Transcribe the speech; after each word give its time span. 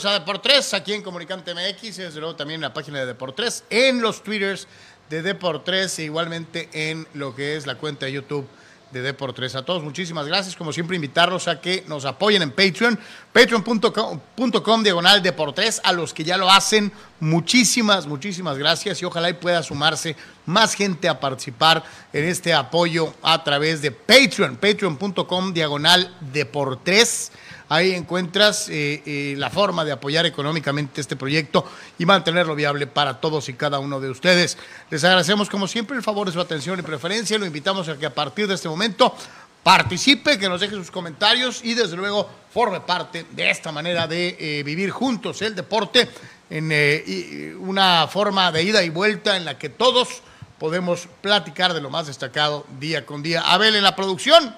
Bienvenidos 0.00 0.16
a 0.16 0.24
Deportes, 0.24 0.72
aquí 0.72 0.94
en 0.94 1.02
Comunicante 1.02 1.52
MX, 1.52 1.82
y 1.82 2.02
desde 2.02 2.20
luego 2.20 2.34
también 2.34 2.56
en 2.56 2.62
la 2.62 2.72
página 2.72 3.00
de 3.00 3.04
Deportes, 3.06 3.64
en 3.68 4.00
los 4.00 4.22
twitters 4.22 4.66
de 5.10 5.20
Deportes 5.20 5.98
e 5.98 6.04
igualmente 6.04 6.70
en 6.72 7.06
lo 7.12 7.34
que 7.34 7.54
es 7.54 7.66
la 7.66 7.74
cuenta 7.74 8.06
de 8.06 8.12
YouTube 8.12 8.48
de 8.92 9.02
Deportes. 9.02 9.54
A 9.56 9.62
todos 9.62 9.82
muchísimas 9.82 10.26
gracias, 10.26 10.56
como 10.56 10.72
siempre 10.72 10.96
invitarlos 10.96 11.48
a 11.48 11.60
que 11.60 11.84
nos 11.86 12.06
apoyen 12.06 12.40
en 12.40 12.50
Patreon, 12.50 12.98
patreon.com 13.30 14.82
diagonal 14.82 15.22
Deportes, 15.22 15.82
a 15.84 15.92
los 15.92 16.14
que 16.14 16.24
ya 16.24 16.38
lo 16.38 16.50
hacen, 16.50 16.90
muchísimas, 17.18 18.06
muchísimas 18.06 18.56
gracias 18.56 19.02
y 19.02 19.04
ojalá 19.04 19.28
y 19.28 19.34
pueda 19.34 19.62
sumarse 19.62 20.16
más 20.46 20.72
gente 20.72 21.10
a 21.10 21.20
participar 21.20 21.84
en 22.14 22.24
este 22.24 22.54
apoyo 22.54 23.12
a 23.22 23.44
través 23.44 23.82
de 23.82 23.90
Patreon, 23.90 24.56
patreon.com 24.56 25.52
diagonal 25.52 26.16
Deportes. 26.32 27.32
Ahí 27.70 27.94
encuentras 27.94 28.68
eh, 28.68 29.00
eh, 29.06 29.34
la 29.38 29.48
forma 29.48 29.84
de 29.84 29.92
apoyar 29.92 30.26
económicamente 30.26 31.00
este 31.00 31.14
proyecto 31.14 31.70
y 32.00 32.04
mantenerlo 32.04 32.56
viable 32.56 32.88
para 32.88 33.20
todos 33.20 33.48
y 33.48 33.54
cada 33.54 33.78
uno 33.78 34.00
de 34.00 34.10
ustedes. 34.10 34.58
Les 34.90 35.04
agradecemos 35.04 35.48
como 35.48 35.68
siempre 35.68 35.96
el 35.96 36.02
favor 36.02 36.26
de 36.26 36.32
su 36.32 36.40
atención 36.40 36.80
y 36.80 36.82
preferencia. 36.82 37.38
Lo 37.38 37.46
invitamos 37.46 37.88
a 37.88 37.96
que 37.96 38.06
a 38.06 38.12
partir 38.12 38.48
de 38.48 38.54
este 38.54 38.68
momento 38.68 39.14
participe, 39.62 40.36
que 40.36 40.48
nos 40.48 40.60
deje 40.60 40.74
sus 40.74 40.90
comentarios 40.90 41.60
y 41.62 41.74
desde 41.74 41.96
luego 41.96 42.28
forme 42.52 42.80
parte 42.80 43.24
de 43.30 43.50
esta 43.50 43.70
manera 43.70 44.08
de 44.08 44.36
eh, 44.40 44.62
vivir 44.64 44.90
juntos 44.90 45.40
el 45.40 45.54
deporte 45.54 46.10
en 46.50 47.56
una 47.60 48.08
forma 48.08 48.50
de 48.50 48.64
ida 48.64 48.82
y 48.82 48.88
vuelta 48.88 49.36
en 49.36 49.44
la 49.44 49.56
que 49.56 49.68
todos 49.68 50.22
podemos 50.58 51.06
platicar 51.20 51.72
de 51.72 51.80
lo 51.80 51.88
más 51.88 52.08
destacado 52.08 52.66
día 52.80 53.06
con 53.06 53.22
día. 53.22 53.42
Abel 53.42 53.76
en 53.76 53.84
la 53.84 53.94
producción, 53.94 54.56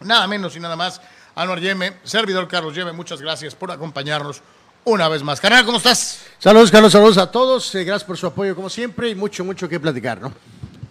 nada 0.00 0.26
menos 0.26 0.56
y 0.56 0.58
nada 0.58 0.74
más 0.74 1.00
Anuar 1.36 1.60
Yeme, 1.60 1.94
servidor 2.04 2.46
Carlos 2.46 2.76
Yeme, 2.76 2.92
muchas 2.92 3.20
gracias 3.20 3.56
por 3.56 3.70
acompañarnos 3.72 4.40
una 4.84 5.08
vez 5.08 5.24
más. 5.24 5.40
Carnal, 5.40 5.64
¿cómo 5.64 5.78
estás? 5.78 6.20
Saludos, 6.38 6.70
Carlos, 6.70 6.92
saludos 6.92 7.18
a 7.18 7.28
todos. 7.28 7.74
Eh, 7.74 7.82
gracias 7.82 8.06
por 8.06 8.16
su 8.16 8.28
apoyo, 8.28 8.54
como 8.54 8.70
siempre, 8.70 9.08
y 9.08 9.16
mucho, 9.16 9.44
mucho 9.44 9.68
que 9.68 9.80
platicar, 9.80 10.20
¿no? 10.20 10.32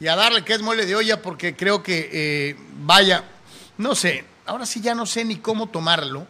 Y 0.01 0.07
a 0.07 0.17
darle 0.17 0.43
que 0.43 0.53
es 0.53 0.61
mole 0.61 0.85
de 0.85 0.95
olla, 0.95 1.21
porque 1.21 1.55
creo 1.55 1.81
que, 1.81 2.09
eh, 2.11 2.55
vaya, 2.79 3.23
no 3.77 3.95
sé, 3.95 4.25
ahora 4.45 4.65
sí 4.65 4.81
ya 4.81 4.93
no 4.93 5.05
sé 5.05 5.23
ni 5.23 5.37
cómo 5.37 5.67
tomarlo. 5.67 6.27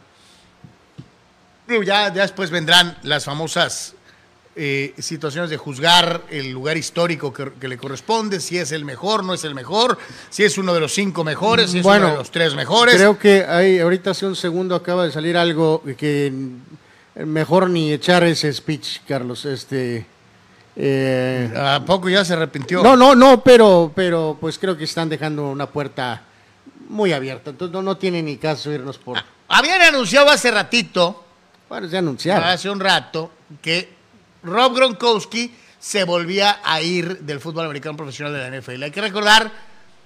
Ya, 1.68 2.14
ya 2.14 2.22
después 2.22 2.52
vendrán 2.52 2.98
las 3.02 3.26
famosas 3.26 3.96
eh, 4.56 4.94
situaciones 5.00 5.50
de 5.50 5.58
juzgar 5.58 6.22
el 6.30 6.52
lugar 6.52 6.78
histórico 6.78 7.34
que, 7.34 7.68
le 7.68 7.78
corresponde, 7.78 8.40
si 8.40 8.58
es 8.58 8.72
el 8.72 8.86
mejor, 8.86 9.24
no 9.24 9.34
es 9.34 9.44
el 9.44 9.56
mejor, 9.56 9.98
si 10.30 10.44
es 10.44 10.58
uno 10.58 10.74
de 10.74 10.80
los 10.80 10.94
cinco 10.94 11.24
mejores, 11.24 11.72
si 11.72 11.80
es 11.80 11.86
uno 11.86 12.12
de 12.12 12.18
los 12.18 12.32
tres 12.32 12.54
mejores. 12.54 12.96
Creo 12.96 13.18
que 13.18 13.44
hay, 13.44 13.80
ahorita 13.80 14.12
hace 14.12 14.28
un 14.28 14.36
segundo 14.36 14.76
acaba 14.76 15.06
de 15.06 15.12
salir 15.12 15.38
algo 15.38 15.82
que 15.98 16.32
mejor 17.16 17.70
ni 17.70 17.92
echar 17.92 18.24
ese 18.24 18.52
speech, 18.54 19.00
Carlos. 19.08 19.46
Este, 19.46 20.06
eh, 20.76 21.54
¿A 21.56 21.84
poco 21.86 22.10
ya 22.10 22.26
se 22.26 22.34
arrepintió? 22.34 22.84
No, 22.84 22.96
no, 22.96 23.16
no, 23.16 23.44
pero, 23.44 23.92
pero 23.96 24.38
pues 24.40 24.58
creo 24.58 24.78
que 24.78 24.84
están 24.84 25.10
dejando 25.10 25.50
una 25.50 25.68
puerta 25.68 26.22
muy 26.90 27.14
abierta. 27.14 27.52
Entonces 27.52 27.74
no, 27.74 27.82
no 27.82 27.98
tiene 27.98 28.22
ni 28.22 28.38
caso 28.38 28.72
irnos 28.72 28.98
por. 28.98 29.18
Habían 29.48 29.82
anunciado 29.82 30.30
hace 30.30 30.52
ratito. 30.52 31.24
Bueno, 31.70 31.88
se 31.88 31.98
anunciaron. 31.98 32.48
Hace 32.48 32.70
un 32.70 32.80
rato 32.80 33.32
que 33.62 33.93
Rob 34.44 34.76
Gronkowski 34.76 35.52
se 35.80 36.04
volvía 36.04 36.60
a 36.64 36.82
ir 36.82 37.20
del 37.20 37.40
fútbol 37.40 37.66
americano 37.66 37.98
profesional 37.98 38.34
de 38.34 38.50
la 38.50 38.58
NFL. 38.58 38.84
Hay 38.84 38.92
que 38.92 39.02
recordar, 39.02 39.52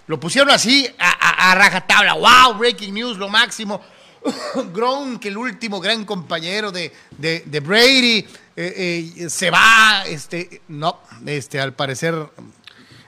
lo 0.08 0.20
pusieron 0.20 0.50
así 0.52 0.88
a, 0.98 1.54
rajatabla. 1.56 2.14
¡Wow! 2.14 2.58
Breaking 2.58 2.94
news, 2.94 3.18
lo 3.18 3.30
máximo. 3.30 3.82
Gronk, 4.74 5.24
el 5.26 5.38
último 5.38 5.80
gran 5.80 6.04
compañero 6.06 6.72
de, 6.72 6.92
de, 7.18 7.60
Brady, 7.60 8.26
eh, 8.56 9.14
eh, 9.18 9.30
se 9.30 9.52
va. 9.52 10.04
Este, 10.08 10.62
no, 10.70 11.02
este, 11.26 11.60
al 11.60 11.74
parecer. 11.74 12.16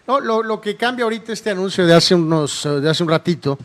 No, 0.07 0.19
lo, 0.19 0.43
lo, 0.43 0.59
que 0.59 0.75
cambia 0.75 1.03
ahorita 1.03 1.33
este 1.33 1.51
anuncio 1.51 1.85
de 1.85 1.93
hace, 1.93 2.15
unos, 2.15 2.63
de 2.63 2.89
hace 2.89 3.03
un 3.03 3.09
ratito 3.09 3.57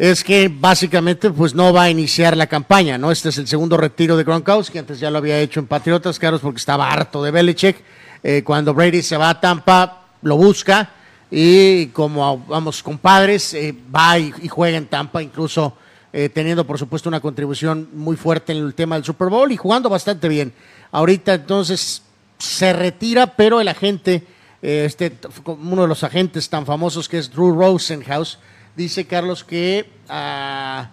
es 0.00 0.24
que 0.24 0.48
básicamente 0.48 1.28
pues 1.28 1.54
no 1.54 1.74
va 1.74 1.82
a 1.82 1.90
iniciar 1.90 2.34
la 2.34 2.46
campaña, 2.46 2.96
¿no? 2.96 3.10
Este 3.10 3.28
es 3.28 3.36
el 3.36 3.46
segundo 3.46 3.76
retiro 3.76 4.16
de 4.16 4.24
Gronkowski, 4.24 4.78
antes 4.78 4.98
ya 4.98 5.10
lo 5.10 5.18
había 5.18 5.38
hecho 5.38 5.60
en 5.60 5.66
Patriotas, 5.66 6.18
Carlos, 6.18 6.40
porque 6.40 6.56
estaba 6.56 6.90
harto 6.90 7.22
de 7.22 7.30
Belichick. 7.30 7.76
Eh, 8.22 8.42
cuando 8.42 8.72
Brady 8.72 9.02
se 9.02 9.18
va 9.18 9.28
a 9.28 9.38
Tampa, 9.38 10.06
lo 10.22 10.38
busca 10.38 10.88
y 11.30 11.88
como 11.88 12.38
vamos 12.48 12.82
compadres, 12.82 13.52
eh, 13.52 13.74
va 13.94 14.18
y, 14.18 14.32
juega 14.48 14.78
en 14.78 14.86
Tampa, 14.86 15.22
incluso 15.22 15.76
eh, 16.14 16.30
teniendo 16.30 16.66
por 16.66 16.78
supuesto 16.78 17.10
una 17.10 17.20
contribución 17.20 17.90
muy 17.92 18.16
fuerte 18.16 18.52
en 18.52 18.64
el 18.64 18.72
tema 18.72 18.94
del 18.94 19.04
Super 19.04 19.28
Bowl 19.28 19.52
y 19.52 19.58
jugando 19.58 19.90
bastante 19.90 20.30
bien. 20.30 20.54
Ahorita 20.92 21.34
entonces 21.34 22.02
se 22.38 22.72
retira, 22.72 23.36
pero 23.36 23.60
el 23.60 23.68
agente, 23.68 24.24
este, 24.62 25.12
uno 25.44 25.82
de 25.82 25.88
los 25.88 26.02
agentes 26.04 26.48
tan 26.48 26.64
famosos 26.64 27.06
que 27.06 27.18
es 27.18 27.30
Drew 27.30 27.52
Rosenhaus, 27.52 28.38
Dice 28.80 29.06
Carlos 29.06 29.44
que 29.44 29.90
ah, 30.08 30.88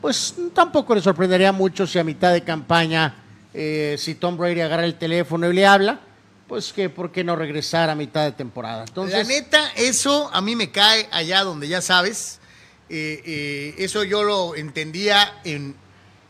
pues 0.00 0.34
tampoco 0.52 0.92
le 0.92 1.00
sorprendería 1.00 1.52
mucho 1.52 1.86
si 1.86 1.96
a 1.96 2.02
mitad 2.02 2.32
de 2.32 2.42
campaña, 2.42 3.14
eh, 3.54 3.94
si 3.96 4.16
Tom 4.16 4.36
Brady 4.36 4.60
agarra 4.60 4.84
el 4.84 4.98
teléfono 4.98 5.48
y 5.48 5.54
le 5.54 5.64
habla, 5.64 6.00
pues 6.48 6.72
que 6.72 6.90
por 6.90 7.12
qué 7.12 7.22
no 7.22 7.36
regresar 7.36 7.90
a 7.90 7.94
mitad 7.94 8.24
de 8.24 8.32
temporada. 8.32 8.86
Entonces, 8.88 9.16
La 9.16 9.22
neta, 9.22 9.70
eso 9.76 10.28
a 10.32 10.40
mí 10.40 10.56
me 10.56 10.72
cae 10.72 11.08
allá 11.12 11.44
donde 11.44 11.68
ya 11.68 11.80
sabes. 11.80 12.40
Eh, 12.88 13.22
eh, 13.24 13.74
eso 13.78 14.02
yo 14.02 14.24
lo 14.24 14.56
entendía 14.56 15.40
en, 15.44 15.76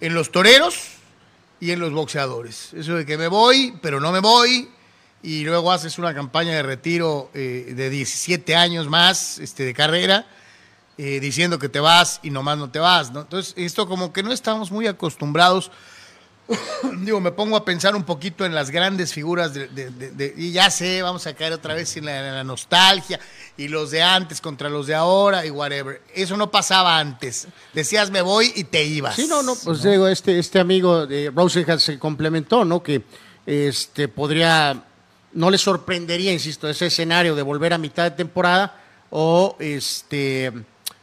en 0.02 0.12
los 0.12 0.30
toreros 0.30 0.88
y 1.58 1.70
en 1.70 1.80
los 1.80 1.90
boxeadores. 1.90 2.74
Eso 2.74 2.96
de 2.96 3.06
que 3.06 3.16
me 3.16 3.28
voy, 3.28 3.78
pero 3.80 3.98
no 3.98 4.12
me 4.12 4.20
voy, 4.20 4.68
y 5.22 5.42
luego 5.44 5.72
haces 5.72 5.98
una 5.98 6.12
campaña 6.12 6.52
de 6.52 6.62
retiro 6.62 7.30
de 7.32 7.88
17 7.88 8.54
años 8.54 8.88
más 8.90 9.38
este, 9.38 9.64
de 9.64 9.72
carrera 9.72 10.26
eh, 11.00 11.20
diciendo 11.20 11.60
que 11.60 11.68
te 11.68 11.78
vas 11.78 12.18
y 12.24 12.30
nomás 12.30 12.58
no 12.58 12.70
te 12.70 12.80
vas, 12.80 13.12
¿no? 13.12 13.20
Entonces, 13.20 13.54
esto 13.56 13.86
como 13.86 14.12
que 14.12 14.24
no 14.24 14.32
estamos 14.32 14.72
muy 14.72 14.88
acostumbrados. 14.88 15.70
Digo, 17.02 17.20
me 17.20 17.30
pongo 17.30 17.56
a 17.56 17.64
pensar 17.64 17.94
un 17.94 18.02
poquito 18.02 18.44
en 18.44 18.52
las 18.52 18.72
grandes 18.72 19.12
figuras 19.12 19.54
de, 19.54 20.34
y 20.36 20.50
ya 20.50 20.72
sé, 20.72 21.00
vamos 21.02 21.24
a 21.28 21.34
caer 21.34 21.52
otra 21.52 21.74
vez 21.74 21.96
en 21.96 22.06
la, 22.06 22.42
nostalgia 22.42 23.20
y 23.56 23.68
los 23.68 23.92
de 23.92 24.02
antes 24.02 24.40
contra 24.40 24.68
los 24.68 24.88
de 24.88 24.96
ahora 24.96 25.46
y 25.46 25.50
whatever. 25.50 26.02
Eso 26.12 26.36
no 26.36 26.50
pasaba 26.50 26.98
antes. 26.98 27.46
Decías 27.72 28.10
me 28.10 28.20
voy 28.20 28.52
y 28.56 28.64
te 28.64 28.82
ibas. 28.82 29.14
Sí, 29.14 29.28
no, 29.28 29.44
no, 29.44 29.54
pues 29.54 29.84
digo, 29.84 30.08
este, 30.08 30.36
este 30.40 30.58
amigo 30.58 31.06
de 31.06 31.30
Rosenhans 31.32 31.84
se 31.84 31.98
complementó, 32.00 32.64
¿no? 32.64 32.82
Que 32.82 33.04
este 33.46 34.08
podría, 34.08 34.82
no 35.32 35.48
le 35.48 35.58
sorprendería, 35.58 36.32
insisto, 36.32 36.68
ese 36.68 36.86
escenario 36.86 37.36
de 37.36 37.42
volver 37.42 37.72
a 37.72 37.78
mitad 37.78 38.02
de 38.02 38.10
temporada 38.10 38.82
o 39.10 39.56
este 39.60 40.52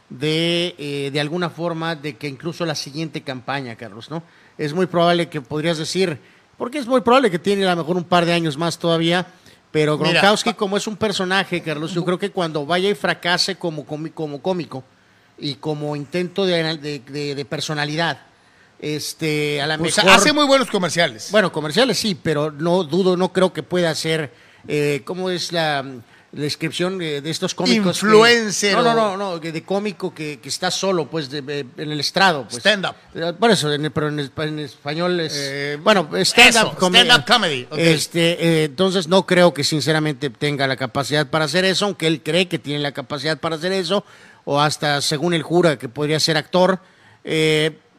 de, 0.08 0.74
eh, 0.78 1.10
de 1.12 1.20
alguna 1.20 1.50
forma, 1.50 1.96
de 1.96 2.16
que 2.16 2.28
incluso 2.28 2.64
la 2.64 2.74
siguiente 2.74 3.22
campaña, 3.22 3.76
Carlos, 3.76 4.10
¿no? 4.10 4.22
Es 4.58 4.72
muy 4.72 4.86
probable 4.86 5.28
que 5.28 5.40
podrías 5.40 5.78
decir, 5.78 6.18
porque 6.56 6.78
es 6.78 6.86
muy 6.86 7.00
probable 7.00 7.30
que 7.30 7.38
tiene 7.38 7.66
a 7.66 7.70
lo 7.70 7.76
mejor 7.76 7.96
un 7.96 8.04
par 8.04 8.24
de 8.24 8.32
años 8.32 8.56
más 8.56 8.78
todavía, 8.78 9.26
pero 9.70 9.98
Gronkowski 9.98 10.54
como 10.54 10.76
es 10.76 10.86
un 10.86 10.96
personaje, 10.96 11.60
Carlos, 11.60 11.92
yo 11.92 12.04
creo 12.04 12.18
que 12.18 12.30
cuando 12.30 12.64
vaya 12.64 12.88
y 12.88 12.94
fracase 12.94 13.56
como, 13.56 13.84
como, 13.84 14.40
cómico 14.40 14.84
y 15.38 15.56
como 15.56 15.96
intento 15.96 16.46
de, 16.46 17.46
personalidad, 17.48 18.20
este, 18.78 19.60
a 19.60 19.66
la 19.66 19.76
pues 19.76 19.96
mejor... 19.98 20.12
Hace 20.12 20.32
muy 20.32 20.46
buenos 20.46 20.70
comerciales. 20.70 21.30
Bueno, 21.30 21.52
comerciales 21.52 21.98
sí, 21.98 22.14
pero 22.14 22.50
no 22.50 22.84
dudo, 22.84 23.16
no 23.16 23.32
creo 23.32 23.52
que 23.52 23.62
pueda 23.62 23.94
ser, 23.94 24.32
eh, 24.68 25.02
¿cómo 25.04 25.28
es 25.28 25.52
la 25.52 25.84
la 26.36 26.42
descripción 26.42 26.98
de, 26.98 27.22
estos 27.30 27.54
cómicos. 27.54 28.02
Influencer. 28.02 28.74
no, 28.74 28.82
no, 28.82 28.94
no, 28.94 29.16
no, 29.16 29.38
de 29.38 29.62
cómico 29.64 30.12
que, 30.12 30.38
que 30.38 30.50
está 30.50 30.70
solo, 30.70 31.08
pues, 31.08 31.32
en 31.32 31.72
el 31.76 31.98
estrado. 31.98 32.44
Pues. 32.44 32.58
Stand-up. 32.58 32.94
Eh, 33.14 33.32
por 33.38 33.50
eso, 33.50 33.70
pero 33.94 34.08
en, 34.08 34.58
español 34.58 35.18
es. 35.20 35.32
Eh, 35.34 35.78
bueno, 35.82 36.08
stand-up 36.24 36.76
comedy. 36.76 37.08
Stand 37.08 37.26
comedy. 37.26 37.68
Este, 37.76 38.32
eh, 38.32 38.64
entonces, 38.64 39.08
no 39.08 39.24
creo 39.24 39.54
que 39.54 39.64
sinceramente 39.64 40.28
tenga 40.28 40.66
la 40.66 40.76
capacidad 40.76 41.26
para 41.26 41.46
hacer 41.46 41.64
eso, 41.64 41.86
aunque 41.86 42.06
él 42.06 42.22
cree 42.22 42.48
que 42.48 42.58
tiene 42.58 42.80
la 42.80 42.92
capacidad 42.92 43.38
para 43.38 43.56
hacer 43.56 43.72
eso, 43.72 44.04
o 44.44 44.60
hasta, 44.60 45.00
según 45.00 45.32
él 45.32 45.42
jura, 45.42 45.78
que 45.78 45.88
podría 45.88 46.20
ser 46.20 46.36
actor. 46.36 46.80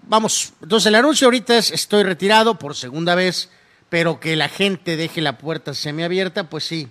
vamos, 0.03 0.53
entonces 0.61 0.85
el 0.85 0.95
anuncio 0.95 1.25
ahorita 1.25 1.57
es: 1.57 1.71
estoy 1.71 2.03
retirado 2.03 2.59
por 2.59 2.75
segunda 2.75 3.15
vez, 3.15 3.49
pero 3.89 4.19
que 4.19 4.35
la 4.35 4.47
gente 4.47 4.95
deje 4.95 5.21
la 5.21 5.39
puerta 5.39 5.73
semiabierta, 5.73 6.43
pues 6.43 6.65
sí 6.65 6.87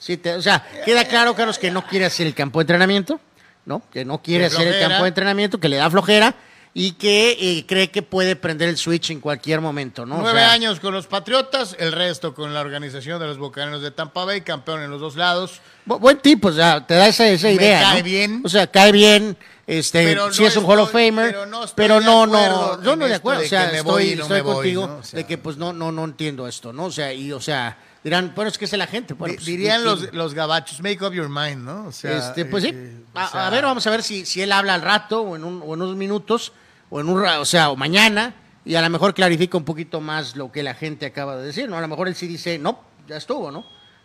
Sí, 0.00 0.18
o 0.36 0.40
sea, 0.42 0.66
queda 0.84 1.04
claro, 1.04 1.34
Carlos, 1.36 1.58
que 1.58 1.70
no 1.70 1.86
quiere 1.86 2.06
hacer 2.06 2.26
el 2.26 2.34
campo 2.34 2.58
de 2.58 2.62
entrenamiento, 2.62 3.20
¿no? 3.66 3.82
Que 3.92 4.04
no 4.04 4.20
quiere 4.22 4.46
hacer 4.46 4.66
el 4.66 4.80
campo 4.80 5.02
de 5.04 5.08
entrenamiento, 5.08 5.60
que 5.60 5.68
le 5.68 5.76
da 5.76 5.88
flojera 5.90 6.34
y 6.72 6.92
que 6.92 7.36
eh, 7.38 7.66
cree 7.66 7.90
que 7.90 8.00
puede 8.00 8.34
prender 8.36 8.68
el 8.70 8.78
switch 8.78 9.10
en 9.10 9.20
cualquier 9.20 9.60
momento, 9.60 10.06
¿no? 10.06 10.16
O 10.16 10.20
Nueve 10.22 10.38
sea, 10.40 10.52
años 10.52 10.80
con 10.80 10.94
los 10.94 11.06
Patriotas, 11.06 11.76
el 11.78 11.92
resto 11.92 12.32
con 12.32 12.54
la 12.54 12.60
organización 12.60 13.20
de 13.20 13.26
los 13.26 13.36
Bucaneros 13.38 13.82
de 13.82 13.90
Tampa 13.90 14.24
Bay, 14.24 14.40
campeón 14.40 14.82
en 14.82 14.90
los 14.90 15.00
dos 15.02 15.16
lados. 15.16 15.60
bu- 15.86 15.98
buen 15.98 16.18
tipo, 16.18 16.48
o 16.48 16.52
sea, 16.52 16.86
te 16.86 16.94
da 16.94 17.06
esa, 17.08 17.28
esa 17.28 17.48
Me 17.48 17.54
idea. 17.54 17.82
cae 17.82 17.98
¿no? 17.98 18.04
bien. 18.04 18.42
O 18.44 18.48
sea, 18.48 18.66
cae 18.68 18.92
bien. 18.92 19.36
Este, 19.66 20.02
Pero 20.04 20.30
no 20.30 20.46
es 20.46 20.56
un 20.56 20.64
Hall 20.64 20.80
of 20.80 20.90
Famer, 20.90 21.26
pero 21.30 21.46
no 21.46 21.64
pero 21.76 22.00
no, 22.00 22.26
no, 22.26 22.82
yo 22.82 22.96
no 22.96 23.06
de 23.06 23.14
acuerdo, 23.14 23.42
o 23.42 23.44
sea, 23.44 23.66
estoy, 23.66 23.82
voy 23.82 24.12
estoy 24.20 24.40
voy, 24.40 24.54
contigo 24.54 24.86
¿no? 24.88 24.96
O 24.96 25.02
sea. 25.04 25.18
de 25.18 25.26
que 25.26 25.38
pues 25.38 25.58
no, 25.58 25.72
no, 25.72 25.92
no 25.92 26.04
entiendo 26.04 26.48
esto, 26.48 26.72
¿no? 26.72 26.86
O 26.86 26.90
sea, 26.90 27.12
y 27.12 27.30
o 27.30 27.40
sea, 27.40 27.76
dirán, 28.04 28.32
bueno, 28.34 28.48
es 28.50 28.58
que 28.58 28.64
es 28.64 28.72
la 28.72 28.86
gente. 28.86 29.14
Bueno, 29.14 29.34
pues, 29.34 29.46
Dirían 29.46 29.82
¿quién- 29.82 29.84
los, 29.84 30.12
los 30.14 30.34
gabachos, 30.34 30.80
make 30.80 31.04
up 31.04 31.12
your 31.12 31.28
mind, 31.28 31.58
¿no? 31.64 31.86
O 31.86 31.92
sea, 31.92 32.16
este, 32.18 32.44
pues 32.44 32.64
sí. 32.64 32.70
eh, 32.72 33.02
o 33.14 33.18
A, 33.18 33.28
sea, 33.28 33.46
a 33.46 33.50
ver, 33.50 33.64
vamos 33.64 33.86
a 33.86 33.90
ver 33.90 34.02
si, 34.02 34.24
si 34.26 34.40
él 34.42 34.52
habla 34.52 34.74
al 34.74 34.82
rato 34.82 35.22
o 35.22 35.36
en, 35.36 35.44
un- 35.44 35.60
o 35.64 35.74
en 35.74 35.82
unos 35.82 35.96
minutos 35.96 36.52
o 36.88 37.00
en 37.00 37.08
un 37.08 37.24
o 37.24 37.44
sea, 37.44 37.70
o 37.70 37.76
mañana 37.76 38.34
y 38.64 38.74
a 38.74 38.82
lo 38.82 38.90
mejor 38.90 39.14
clarifica 39.14 39.56
un 39.56 39.64
poquito 39.64 40.00
más 40.00 40.36
lo 40.36 40.50
que 40.52 40.62
la 40.62 40.74
gente 40.74 41.06
acaba 41.06 41.36
de 41.36 41.46
decir, 41.46 41.68
¿no? 41.68 41.76
A 41.76 41.80
lo 41.80 41.88
mejor 41.88 42.08
él 42.08 42.14
sí 42.14 42.26
dice, 42.26 42.58
no, 42.58 42.80
ya 43.08 43.16
estuvo, 43.16 43.50
¿no? 43.50 43.64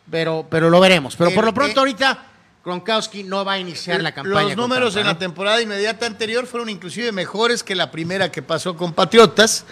Pero, 0.10 0.46
pero 0.50 0.70
lo 0.70 0.80
veremos. 0.80 1.16
Pero 1.16 1.32
por 1.32 1.44
El- 1.44 1.48
lo 1.48 1.54
pronto 1.54 1.76
eh, 1.78 1.80
ahorita 1.80 2.26
Gronkowski 2.64 3.24
no 3.24 3.46
va 3.46 3.54
a 3.54 3.60
iniciar 3.60 4.02
la 4.02 4.12
campaña. 4.14 4.42
Los 4.50 4.58
números 4.58 4.94
Tampa, 4.94 5.00
en 5.02 5.06
¿no? 5.08 5.14
la 5.14 5.20
temporada 5.20 5.62
inmediata 5.62 6.06
anterior 6.06 6.48
fueron 6.48 6.70
inclusive 6.70 7.12
mejores 7.12 7.64
que 7.64 7.76
la 7.76 7.92
primera 7.92 8.32
que 8.32 8.42
pasó 8.42 8.76
con 8.76 8.94
Patriotas, 8.94 9.66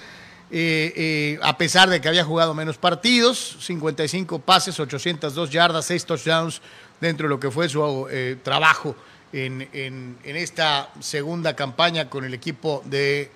eh, 0.56 0.94
eh, 0.96 1.40
a 1.42 1.58
pesar 1.58 1.90
de 1.90 2.00
que 2.00 2.08
había 2.08 2.24
jugado 2.24 2.54
menos 2.54 2.78
partidos, 2.78 3.58
55 3.60 4.38
pases, 4.38 4.80
802 4.80 5.50
yardas, 5.50 5.84
6 5.86 6.06
touchdowns 6.06 6.62
dentro 7.02 7.26
de 7.26 7.30
lo 7.30 7.40
que 7.40 7.50
fue 7.50 7.68
su 7.68 8.08
eh, 8.12 8.38
trabajo 8.44 8.96
en, 9.32 10.16
esta 10.24 10.92
segunda 11.00 11.56
campaña 11.56 12.08
con 12.08 12.24
el 12.24 12.36
equipo 12.36 12.84
de 12.86 13.32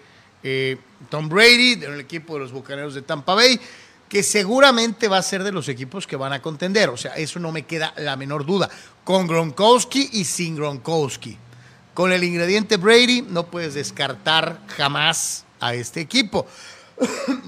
Tom 1.09 1.27
Brady, 1.27 1.77
del 1.77 2.01
equipo 2.01 2.36
de 2.36 2.41
los 2.41 2.51
Bucaneros 2.51 2.93
de 2.93 3.01
Tampa 3.01 3.33
Bay, 3.33 3.59
que 4.07 4.21
seguramente 4.21 5.07
va 5.07 5.17
a 5.17 5.24
ser 5.24 5.43
de 5.43 5.51
los 5.51 5.67
equipos 5.69 6.05
que 6.05 6.17
van 6.17 6.33
a 6.33 6.41
contender. 6.43 6.89
O 6.89 6.97
sea, 6.97 7.15
eso 7.15 7.39
no 7.39 7.51
me 7.51 7.63
queda 7.63 7.95
la 7.97 8.15
menor 8.15 8.45
duda. 8.45 8.69
Con 9.03 9.25
Gronkowski 9.25 10.07
y 10.13 10.24
sin 10.24 10.55
Gronkowski. 10.55 11.36
Con 11.95 12.12
el 12.12 12.24
ingrediente 12.24 12.77
Brady 12.77 13.24
no 13.24 13.47
puedes 13.47 13.74
descartar 13.74 14.59
jamás 14.77 15.45
a 15.59 15.74
este 15.74 16.00
equipo. 16.00 16.45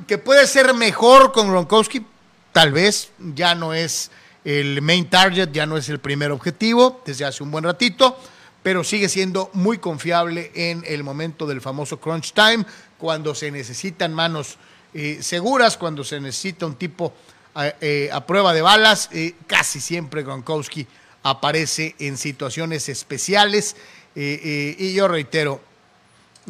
Que 0.07 0.17
puede 0.17 0.47
ser 0.47 0.73
mejor 0.73 1.31
con 1.31 1.49
Gronkowski, 1.49 2.05
tal 2.51 2.71
vez 2.71 3.11
ya 3.35 3.55
no 3.55 3.73
es 3.73 4.11
el 4.43 4.81
main 4.81 5.09
target, 5.09 5.51
ya 5.51 5.65
no 5.65 5.77
es 5.77 5.89
el 5.89 5.99
primer 5.99 6.31
objetivo 6.31 7.01
desde 7.05 7.25
hace 7.25 7.43
un 7.43 7.51
buen 7.51 7.63
ratito, 7.63 8.17
pero 8.63 8.83
sigue 8.83 9.09
siendo 9.09 9.49
muy 9.53 9.77
confiable 9.77 10.51
en 10.55 10.83
el 10.87 11.03
momento 11.03 11.45
del 11.45 11.61
famoso 11.61 11.99
crunch 11.99 12.33
time, 12.33 12.65
cuando 12.97 13.33
se 13.35 13.51
necesitan 13.51 14.13
manos 14.13 14.57
eh, 14.93 15.19
seguras, 15.21 15.77
cuando 15.77 16.03
se 16.03 16.19
necesita 16.19 16.65
un 16.65 16.75
tipo 16.75 17.13
eh, 17.55 17.75
eh, 17.81 18.09
a 18.11 18.25
prueba 18.25 18.53
de 18.53 18.61
balas, 18.61 19.09
eh, 19.11 19.33
casi 19.47 19.79
siempre 19.79 20.23
Gronkowski 20.23 20.87
aparece 21.23 21.95
en 21.99 22.17
situaciones 22.17 22.89
especiales. 22.89 23.75
y 24.15 24.93
yo 24.93 25.07
reitero, 25.07 25.61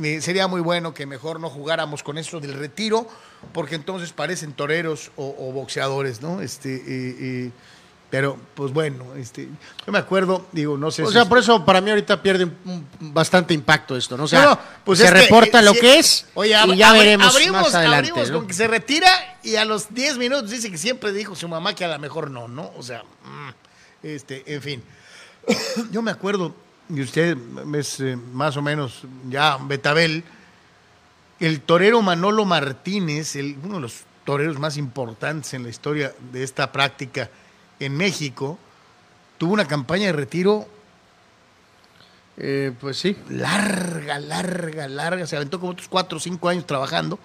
eh, 0.04 0.22
sería 0.22 0.48
muy 0.48 0.62
bueno 0.62 0.94
que 0.94 1.06
mejor 1.06 1.40
no 1.40 1.50
jugáramos 1.50 2.04
con 2.04 2.18
eso 2.18 2.40
del 2.40 2.54
retiro, 2.54 3.08
porque 3.54 3.76
entonces 3.76 4.12
parecen 4.14 4.54
toreros 4.54 5.12
o, 5.16 5.36
o 5.38 5.52
boxeadores, 5.52 6.22
¿no? 6.22 6.42
Este, 6.42 6.76
eh, 6.76 6.82
eh, 6.88 7.52
pero, 8.10 8.38
pues 8.56 8.74
bueno, 8.74 9.14
este, 9.18 9.48
yo 9.86 9.92
me 9.94 10.00
acuerdo, 10.00 10.48
digo, 10.52 10.78
no 10.78 10.90
sé 10.90 11.04
O 11.04 11.08
si- 11.08 11.14
sea, 11.14 11.26
por 11.26 11.38
eso 11.38 11.64
para 11.64 11.80
mí 11.80 11.92
ahorita 11.92 12.22
pierde 12.24 12.46
un- 12.46 12.58
un- 12.66 13.14
bastante 13.14 13.54
impacto 13.54 13.96
esto, 13.96 14.18
¿no? 14.18 14.24
O 14.24 14.28
sea, 14.28 14.46
No, 14.46 14.60
pues 14.84 14.98
se 14.98 15.06
es 15.06 15.12
reporta 15.12 15.60
eh, 15.60 15.64
lo 15.64 15.74
si- 15.74 15.80
que 15.80 16.00
es 16.00 16.26
Oye, 16.34 16.56
y 16.70 16.76
ya 16.78 16.92
veremos 16.94 17.36
abrimos, 17.36 17.62
más 17.62 17.76
adelante. 17.76 18.10
abrimos 18.10 18.32
¿no? 18.32 18.38
con 18.40 18.48
que 18.48 18.54
se 18.56 18.68
retira 18.68 19.10
y 19.44 19.58
a 19.58 19.66
los 19.66 19.94
10 19.94 20.18
minutos 20.18 20.50
dice 20.50 20.72
que 20.72 20.78
siempre 20.80 21.14
dijo 21.14 21.36
su 21.36 21.48
mamá 21.48 21.76
que 21.76 21.86
a 21.86 21.88
lo 21.88 22.00
mejor 22.00 22.32
no, 22.32 22.48
¿no? 22.48 22.72
O 22.78 22.82
sea, 22.82 23.04
mm, 23.04 23.50
este, 24.08 24.44
en 24.56 24.62
fin. 24.64 24.84
Yo 25.92 26.02
me 26.02 26.10
acuerdo, 26.10 26.56
y 26.90 27.02
usted 27.02 27.38
es 27.76 28.00
eh, 28.00 28.16
más 28.34 28.58
o 28.58 28.62
menos 28.62 29.04
ya 29.30 29.58
Betabel, 29.58 30.24
el 31.40 31.62
torero 31.62 32.02
Manolo 32.02 32.46
Martínez, 32.46 33.36
el- 33.36 33.58
uno 33.64 33.76
de 33.76 33.82
los 33.82 34.04
toreros 34.26 34.60
más 34.60 34.78
importantes 34.78 35.54
en 35.54 35.64
la 35.64 35.70
historia 35.70 36.14
de 36.32 36.44
esta 36.44 36.72
práctica 36.72 37.30
en 37.80 37.96
México, 37.96 38.58
tuvo 39.38 39.54
una 39.54 39.66
campaña 39.66 40.08
de 40.08 40.14
retiro 40.14 40.68
Eh, 42.42 42.72
pues 42.80 42.98
sí. 42.98 43.18
larga, 43.30 44.18
larga, 44.20 44.88
larga. 44.88 45.28
Se 45.28 45.36
aventó 45.36 45.60
como 45.60 45.74
otros 45.74 45.90
cuatro 45.90 46.18
o 46.18 46.22
cinco 46.22 46.48
años 46.48 46.66
trabajando, 46.66 47.20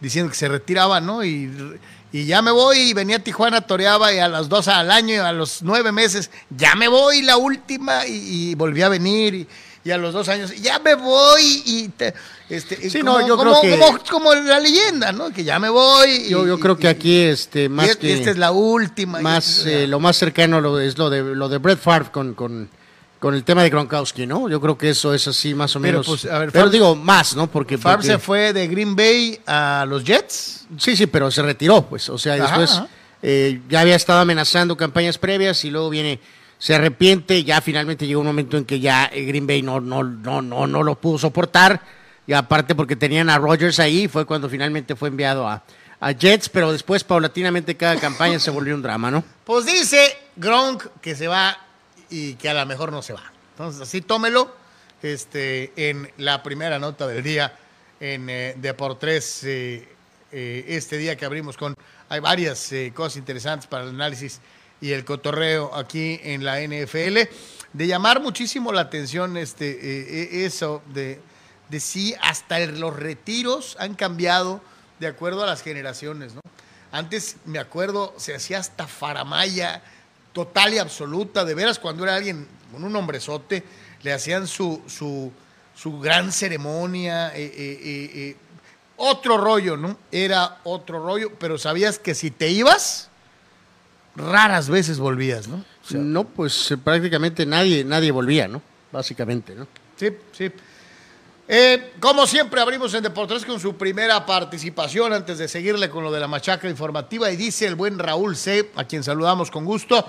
diciendo 0.00 0.30
que 0.30 0.36
se 0.36 0.46
retiraba, 0.48 1.00
¿no? 1.00 1.24
Y, 1.24 1.78
y 2.12 2.26
ya 2.26 2.42
me 2.42 2.50
voy, 2.50 2.78
y 2.78 2.94
venía 2.94 3.16
a 3.16 3.18
Tijuana, 3.20 3.62
toreaba, 3.62 4.12
y 4.12 4.18
a 4.18 4.28
las 4.28 4.48
dos 4.48 4.68
al 4.68 4.90
año, 4.90 5.24
a 5.24 5.32
los 5.32 5.62
nueve 5.62 5.92
meses, 5.92 6.30
ya 6.50 6.74
me 6.74 6.88
voy, 6.88 7.22
la 7.22 7.36
última, 7.38 8.06
y, 8.06 8.50
y 8.50 8.54
volví 8.54 8.82
a 8.82 8.88
venir, 8.90 9.34
y, 9.34 9.46
y 9.84 9.90
a 9.90 9.96
los 9.98 10.12
dos 10.12 10.28
años, 10.28 10.54
ya 10.60 10.78
me 10.78 10.94
voy, 10.94 11.62
y 11.64 11.88
te- 11.88 12.14
este, 12.50 12.90
Sí, 12.90 13.00
como, 13.00 13.18
no, 13.20 13.26
yo 13.26 13.36
como- 13.38 13.58
creo 13.60 13.78
que- 13.78 13.80
como, 13.80 13.98
como 14.10 14.34
la 14.34 14.60
leyenda, 14.60 15.10
¿no? 15.10 15.30
Que 15.30 15.42
ya 15.42 15.58
me 15.58 15.70
voy. 15.70 16.10
y- 16.10 16.28
Yo, 16.28 16.46
yo 16.46 16.60
creo 16.60 16.74
y- 16.74 16.82
que 16.82 16.88
aquí 16.88 17.16
este 17.20 17.64
y 17.64 17.68
más 17.70 17.96
que 17.96 18.12
esta 18.12 18.30
es 18.30 18.36
la 18.36 18.52
última. 18.52 19.20
y 19.20 19.22
más 19.22 19.64
eh, 19.64 19.86
lo 19.86 19.98
más 19.98 20.16
cercano 20.18 20.60
lo, 20.60 20.78
es 20.78 20.98
lo 20.98 21.08
de 21.08 21.22
lo 21.34 21.48
de 21.48 21.56
Brett 21.58 21.78
Favre 21.80 22.10
con, 22.12 22.34
con, 22.34 22.68
con 23.22 23.34
el 23.34 23.44
tema 23.44 23.62
de 23.62 23.70
Gronkowski, 23.70 24.26
¿no? 24.26 24.48
Yo 24.48 24.60
creo 24.60 24.76
que 24.76 24.90
eso 24.90 25.14
es 25.14 25.28
así 25.28 25.54
más 25.54 25.74
o 25.76 25.80
Pero, 25.80 25.92
menos. 26.00 26.06
pues, 26.08 26.24
a 26.26 26.40
ver, 26.40 26.50
pero 26.50 26.64
Favre- 26.66 26.72
digo 26.72 26.96
más, 26.96 27.36
¿no? 27.36 27.46
Porque, 27.46 27.78
Favre 27.78 27.98
porque- 27.98 28.08
se 28.08 28.18
fue 28.18 28.52
de 28.52 28.66
Green 28.66 28.96
Bay 28.96 29.38
a 29.46 29.86
los 29.88 30.02
Jets. 30.02 30.66
sí, 30.76 30.96
sí, 30.96 31.06
pero 31.06 31.30
se 31.30 31.40
retiró, 31.40 31.82
pues, 31.82 32.08
o 32.08 32.18
sea, 32.18 32.34
Ajá, 32.34 32.42
después 32.42 32.72
ajá. 32.72 32.88
eh, 33.22 33.60
ya 33.68 33.80
había 33.80 33.94
estado 33.94 34.18
amenazando 34.20 34.76
campañas 34.76 35.18
previas 35.18 35.64
y 35.64 35.70
luego 35.70 35.88
viene 35.88 36.18
se 36.58 36.74
arrepiente, 36.74 37.42
ya 37.44 37.60
finalmente 37.60 38.06
llegó 38.08 38.20
un 38.20 38.26
momento 38.26 38.56
en 38.56 38.64
que 38.64 38.80
ya 38.80 39.08
eh, 39.12 39.24
Green 39.24 39.46
Bay 39.46 39.62
no 39.62 39.80
no 39.80 40.02
no 40.02 40.42
no 40.42 40.66
no 40.66 40.82
lo 40.82 40.94
pudo 41.00 41.18
soportar 41.18 41.80
y 42.26 42.32
aparte 42.32 42.74
porque 42.74 42.96
tenían 42.96 43.30
a 43.30 43.38
Rodgers 43.38 43.78
ahí, 43.78 44.08
fue 44.08 44.26
cuando 44.26 44.48
finalmente 44.48 44.94
fue 44.96 45.08
enviado 45.08 45.46
a 45.48 45.62
a 46.00 46.10
Jets, 46.12 46.48
pero 46.48 46.72
después 46.72 47.04
paulatinamente 47.04 47.76
cada 47.76 47.94
campaña 47.96 48.40
se 48.40 48.50
volvió 48.50 48.74
un 48.74 48.82
drama, 48.82 49.08
¿no? 49.12 49.22
Pues 49.44 49.64
dice 49.66 50.16
Gronk 50.36 50.84
que 51.00 51.14
se 51.14 51.28
va 51.28 51.56
y 52.12 52.34
que 52.34 52.48
a 52.48 52.54
lo 52.54 52.64
mejor 52.66 52.92
no 52.92 53.02
se 53.02 53.14
va. 53.14 53.32
Entonces, 53.52 53.80
así 53.80 54.02
tómelo 54.02 54.54
este, 55.02 55.72
en 55.76 56.10
la 56.18 56.42
primera 56.42 56.78
nota 56.78 57.06
del 57.06 57.22
día 57.22 57.56
en 57.98 58.28
eh, 58.28 58.54
Deportes. 58.58 59.42
eh, 59.44 59.88
eh, 60.34 60.64
este 60.68 60.96
día 60.96 61.14
que 61.14 61.26
abrimos 61.26 61.58
con. 61.58 61.74
Hay 62.08 62.20
varias 62.20 62.72
eh, 62.72 62.90
cosas 62.94 63.18
interesantes 63.18 63.66
para 63.66 63.84
el 63.84 63.90
análisis 63.90 64.40
y 64.80 64.92
el 64.92 65.04
cotorreo 65.04 65.74
aquí 65.74 66.18
en 66.22 66.42
la 66.42 66.58
NFL. 66.60 67.28
De 67.74 67.86
llamar 67.86 68.20
muchísimo 68.20 68.72
la 68.72 68.80
atención 68.80 69.36
este, 69.36 70.44
eso 70.44 70.82
de, 70.92 71.20
de 71.68 71.80
sí, 71.80 72.14
hasta 72.20 72.58
los 72.60 72.96
retiros 72.96 73.76
han 73.78 73.94
cambiado 73.94 74.62
de 75.00 75.06
acuerdo 75.06 75.42
a 75.42 75.46
las 75.46 75.62
generaciones. 75.62 76.32
Antes, 76.90 77.36
me 77.44 77.58
acuerdo, 77.58 78.14
se 78.16 78.34
hacía 78.34 78.58
hasta 78.58 78.86
faramaya 78.86 79.82
total 80.32 80.74
y 80.74 80.78
absoluta. 80.78 81.44
De 81.44 81.54
veras, 81.54 81.78
cuando 81.78 82.04
era 82.04 82.14
alguien 82.14 82.46
con 82.72 82.84
un 82.84 82.94
hombrezote, 82.96 83.62
le 84.02 84.12
hacían 84.12 84.46
su, 84.46 84.82
su, 84.86 85.32
su 85.74 86.00
gran 86.00 86.32
ceremonia. 86.32 87.36
eh, 87.36 87.44
eh, 87.44 87.52
eh, 87.82 88.10
eh, 88.14 88.36
otro 88.96 89.36
rollo, 89.36 89.76
¿no? 89.76 89.98
Era 90.12 90.60
otro 90.64 91.04
rollo, 91.04 91.32
pero 91.38 91.58
sabías 91.58 91.98
que 91.98 92.14
si 92.14 92.30
te 92.30 92.50
ibas, 92.50 93.08
raras 94.14 94.68
veces 94.68 94.98
volvías, 94.98 95.48
¿no? 95.48 95.56
O 95.56 95.88
sea, 95.88 95.98
no, 95.98 96.24
pues 96.24 96.74
prácticamente 96.84 97.44
nadie 97.44 97.82
nadie 97.84 98.12
volvía, 98.12 98.46
¿no? 98.46 98.62
Básicamente, 98.92 99.54
¿no? 99.54 99.66
Sí, 99.96 100.08
sí. 100.32 100.52
Eh, 101.48 101.94
como 101.98 102.26
siempre, 102.26 102.60
abrimos 102.60 102.94
en 102.94 103.02
Deportes 103.02 103.44
con 103.44 103.58
su 103.58 103.76
primera 103.76 104.24
participación 104.24 105.12
antes 105.12 105.38
de 105.38 105.48
seguirle 105.48 105.90
con 105.90 106.04
lo 106.04 106.12
de 106.12 106.20
la 106.20 106.28
machaca 106.28 106.68
informativa. 106.68 107.30
Y 107.30 107.36
dice 107.36 107.66
el 107.66 107.74
buen 107.74 107.98
Raúl 107.98 108.36
C., 108.36 108.70
a 108.76 108.84
quien 108.84 109.02
saludamos 109.02 109.50
con 109.50 109.64
gusto. 109.64 110.06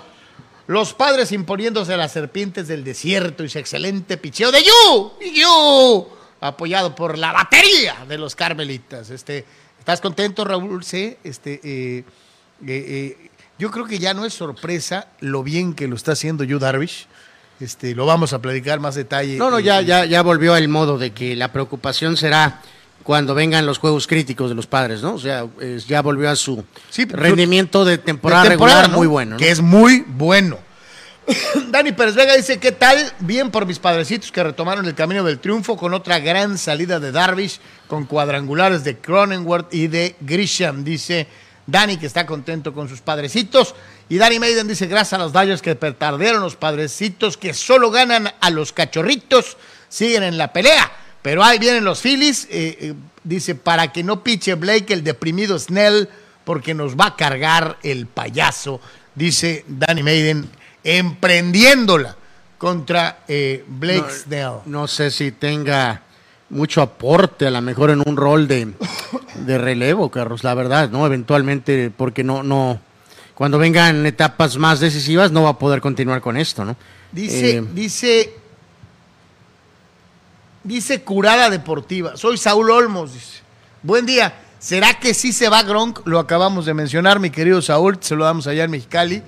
Los 0.67 0.93
padres 0.93 1.31
imponiéndose 1.31 1.93
a 1.93 1.97
las 1.97 2.13
serpientes 2.13 2.67
del 2.67 2.83
desierto 2.83 3.43
y 3.43 3.49
su 3.49 3.59
excelente 3.59 4.17
picheo 4.17 4.51
de 4.51 4.63
Yu, 4.63 5.11
Yu, 5.33 6.07
apoyado 6.39 6.95
por 6.95 7.17
la 7.17 7.33
batería 7.33 8.05
de 8.07 8.17
los 8.17 8.35
carmelitas. 8.35 9.09
Este, 9.09 9.45
¿Estás 9.77 9.99
contento, 9.99 10.45
Raúl 10.45 10.85
C.? 10.85 11.19
Este, 11.25 11.59
eh, 11.63 11.97
eh, 11.99 12.05
eh, 12.67 13.29
yo 13.59 13.71
creo 13.71 13.85
que 13.85 13.99
ya 13.99 14.13
no 14.13 14.23
es 14.25 14.33
sorpresa 14.33 15.07
lo 15.19 15.43
bien 15.43 15.73
que 15.73 15.89
lo 15.89 15.97
está 15.97 16.13
haciendo 16.13 16.45
Yu 16.45 16.59
Darvish. 16.59 17.07
Este, 17.59 17.93
lo 17.93 18.05
vamos 18.05 18.31
a 18.31 18.39
platicar 18.39 18.79
más 18.79 18.95
detalle. 18.95 19.37
No, 19.37 19.51
no, 19.51 19.59
ya, 19.59 19.81
ya, 19.81 20.05
ya 20.05 20.21
volvió 20.21 20.55
el 20.55 20.69
modo 20.69 20.97
de 20.97 21.11
que 21.11 21.35
la 21.35 21.51
preocupación 21.51 22.15
será 22.15 22.61
cuando 23.03 23.35
vengan 23.35 23.65
los 23.65 23.77
juegos 23.77 24.07
críticos 24.07 24.49
de 24.49 24.55
los 24.55 24.65
padres, 24.67 25.01
¿no? 25.01 25.13
O 25.15 25.19
sea, 25.19 25.45
es- 25.59 25.85
ya 25.87 26.01
volvió 26.01 26.29
a 26.29 26.35
su 26.35 26.63
Sí, 26.89 27.05
rendimiento 27.05 27.83
de 27.85 27.91
de 27.91 27.97
temporada, 27.99 28.45
regular 28.45 28.89
¿no? 28.89 28.97
muy 28.97 29.07
bueno. 29.07 29.31
¿no? 29.31 29.37
Que 29.37 29.51
es 29.51 29.61
muy 29.61 30.03
bueno. 30.07 30.57
Dani 31.69 31.91
Pérez 31.93 32.15
Vega 32.15 32.35
dice, 32.35 32.59
¿qué 32.59 32.71
tal? 32.73 32.97
Bien 33.19 33.49
por 33.51 33.65
mis 33.65 33.79
padrecitos 33.79 34.31
que 34.31 34.43
retomaron 34.43 34.85
el 34.85 34.93
camino 34.95 35.23
del 35.23 35.39
triunfo 35.39 35.77
con 35.77 35.93
otra 35.93 36.19
gran 36.19 36.57
salida 36.57 36.99
de 36.99 37.11
Darvish, 37.11 37.59
con 37.87 38.05
cuadrangulares 38.05 38.83
de 38.83 38.97
Cronenworth 38.97 39.73
y 39.73 39.87
de 39.87 40.15
Grisham. 40.19 40.83
Dice 40.83 41.27
Dani 41.65 41.95
que 41.97 42.07
está 42.07 42.25
contento 42.25 42.73
con 42.73 42.89
sus 42.89 42.99
padrecitos. 43.01 43.73
Y 44.09 44.17
Dani 44.17 44.37
Maiden 44.39 44.67
dice, 44.67 44.87
gracias 44.87 45.13
a 45.13 45.17
los 45.23 45.31
Dodgers 45.31 45.61
que 45.61 45.75
perdieron 45.75 46.41
los 46.41 46.57
padrecitos 46.57 47.37
que 47.37 47.53
solo 47.53 47.89
ganan 47.89 48.29
a 48.41 48.49
los 48.49 48.73
cachorritos, 48.73 49.55
siguen 49.87 50.23
en 50.23 50.37
la 50.37 50.51
pelea. 50.51 50.91
Pero 51.23 51.43
ahí 51.43 51.57
vienen 51.57 51.83
los 51.85 52.01
Phillies, 52.01 52.47
eh, 52.51 52.77
eh, 52.79 52.93
dice, 53.23 53.55
para 53.55 53.91
que 53.91 54.03
no 54.03 54.23
piche 54.23 54.53
Blake 54.53 54.93
el 54.93 55.03
deprimido 55.03 55.57
Snell, 55.57 56.09
porque 56.43 56.75
nos 56.75 56.95
va 56.95 57.07
a 57.07 57.15
cargar 57.15 57.77
el 57.81 58.05
payaso, 58.05 58.81
dice 59.15 59.65
Danny 59.67 60.03
Maiden 60.03 60.49
emprendiéndola 60.83 62.15
contra 62.57 63.19
eh, 63.27 63.63
Blake 63.67 64.11
Snell. 64.11 64.55
No 64.65 64.87
sé 64.87 65.11
si 65.11 65.31
tenga 65.31 66.01
mucho 66.49 66.81
aporte, 66.81 67.47
a 67.47 67.51
lo 67.51 67.61
mejor 67.61 67.89
en 67.89 68.03
un 68.05 68.17
rol 68.17 68.47
de, 68.47 68.73
de, 69.35 69.57
relevo, 69.57 70.11
Carlos, 70.11 70.43
la 70.43 70.53
verdad, 70.53 70.89
¿no? 70.89 71.05
Eventualmente, 71.05 71.89
porque 71.95 72.23
no, 72.23 72.43
no, 72.43 72.79
cuando 73.33 73.57
vengan 73.57 74.05
etapas 74.05 74.57
más 74.57 74.79
decisivas, 74.79 75.31
no 75.31 75.43
va 75.43 75.51
a 75.51 75.59
poder 75.59 75.81
continuar 75.81 76.21
con 76.21 76.37
esto, 76.37 76.65
¿no? 76.65 76.75
Dice, 77.11 77.57
eh, 77.57 77.63
dice, 77.73 78.33
dice 80.63 81.03
curada 81.03 81.49
deportiva. 81.49 82.17
Soy 82.17 82.37
Saúl 82.37 82.71
Olmos, 82.71 83.13
dice. 83.13 83.41
Buen 83.81 84.05
día. 84.05 84.39
¿Será 84.59 84.99
que 84.99 85.13
sí 85.13 85.33
se 85.33 85.49
va 85.49 85.63
Gronk? 85.63 86.07
Lo 86.07 86.19
acabamos 86.19 86.65
de 86.65 86.73
mencionar, 86.73 87.19
mi 87.19 87.29
querido 87.29 87.61
Saúl, 87.61 87.97
se 87.99 88.15
lo 88.15 88.23
damos 88.23 88.47
allá 88.47 88.63
en 88.63 88.71
Mexicali 88.71 89.21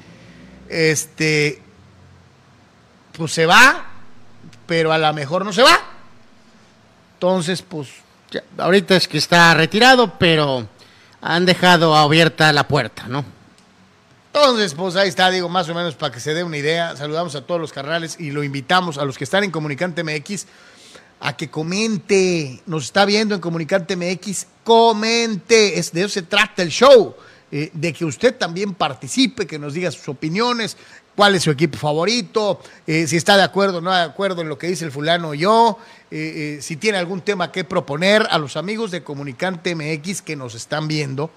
este, 0.70 1.62
pues 3.14 3.32
se 3.32 3.46
va, 3.46 3.86
pero 4.66 4.92
a 4.92 4.98
lo 4.98 5.14
mejor 5.14 5.46
no 5.46 5.54
se 5.54 5.64
va. 5.64 5.80
Entonces, 7.14 7.62
pues... 7.62 7.90
ahorita 8.58 8.96
es 8.96 9.08
que 9.08 9.18
está 9.18 9.54
retirado, 9.54 10.18
pero 10.18 10.68
han 11.22 11.46
dejado 11.46 11.96
abierta 11.96 12.52
la 12.54 12.68
puerta, 12.68 13.08
¿no? 13.08 13.24
Entonces, 14.34 14.74
pues 14.74 14.98
ahí 14.98 15.08
está, 15.08 15.32
digo, 15.32 15.48
más 15.48 15.70
o 15.70 15.74
menos 15.74 15.96
para 15.96 16.12
que 16.12 16.20
se 16.20 16.34
dé 16.34 16.44
una 16.44 16.58
idea. 16.58 16.96
Saludamos 16.98 17.36
a 17.36 17.42
todos 17.46 17.62
los 17.62 17.72
carnales 17.72 18.18
y 18.20 18.32
lo 18.32 18.44
invitamos 18.44 18.98
a 18.98 19.06
los 19.06 19.18
que 19.18 19.24
están 19.24 19.46
en 19.46 19.52
Comunicante 19.52 20.04
MX 20.04 20.46
a 21.20 21.36
que 21.36 21.50
comente. 21.50 22.62
Nos 22.66 22.86
está 22.86 23.06
viendo 23.06 23.36
en 23.36 23.42
Comunicante 23.42 23.96
MX, 23.96 24.48
comente. 24.64 25.80
Es, 25.80 25.92
de 25.92 26.02
eso 26.02 26.10
se 26.10 26.22
trata 26.22 26.62
el 26.62 26.70
show. 26.70 27.16
Eh, 27.52 27.70
de 27.74 27.94
que 27.94 28.04
usted 28.04 28.36
también 28.36 28.74
participe, 28.74 29.46
que 29.46 29.60
nos 29.60 29.74
diga 29.74 29.92
sus 29.92 30.10
opiniones, 30.10 30.76
cuál 31.16 31.36
es 31.36 31.44
su 31.44 31.52
equipo 31.52 31.78
favorito, 31.78 32.60
eh, 32.88 33.06
si 33.08 33.18
está 33.18 33.38
de 33.38 33.44
acuerdo 33.44 33.78
o 33.78 33.82
no 33.82 33.94
de 33.94 34.02
acuerdo 34.02 34.42
en 34.42 34.50
lo 34.50 34.58
que 34.58 34.68
dice 34.68 34.84
el 34.84 34.92
fulano 34.92 35.30
o 35.30 35.34
yo, 35.36 35.78
eh, 36.10 36.58
si 36.62 36.76
tiene 36.76 36.98
algún 36.98 37.22
tema 37.22 37.52
que 37.52 37.64
proponer 37.64 38.28
a 38.30 38.40
los 38.40 38.58
amigos 38.58 38.90
de 38.90 39.04
Comunicante 39.04 39.76
MX 39.76 40.24
que 40.24 40.36
nos 40.36 40.56
están 40.56 40.88
viendo, 40.88 41.30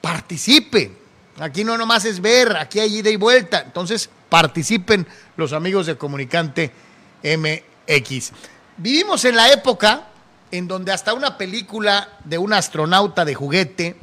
participe. 0.00 0.92
Aquí 1.38 1.64
no 1.64 1.76
nomás 1.76 2.04
es 2.04 2.20
ver, 2.20 2.56
aquí 2.56 2.78
hay 2.78 2.98
ida 2.98 3.10
y 3.10 3.16
vuelta. 3.16 3.62
Entonces, 3.66 4.08
participen 4.28 5.06
los 5.36 5.52
amigos 5.52 5.86
de 5.86 5.96
Comunicante 5.96 6.70
MX. 7.22 8.32
Vivimos 8.76 9.24
en 9.24 9.36
la 9.36 9.52
época 9.52 10.08
en 10.52 10.68
donde 10.68 10.92
hasta 10.92 11.14
una 11.14 11.38
película 11.38 12.08
de 12.24 12.36
un 12.36 12.52
astronauta 12.52 13.24
de 13.24 13.34
juguete, 13.34 13.96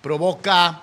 provoca 0.00 0.82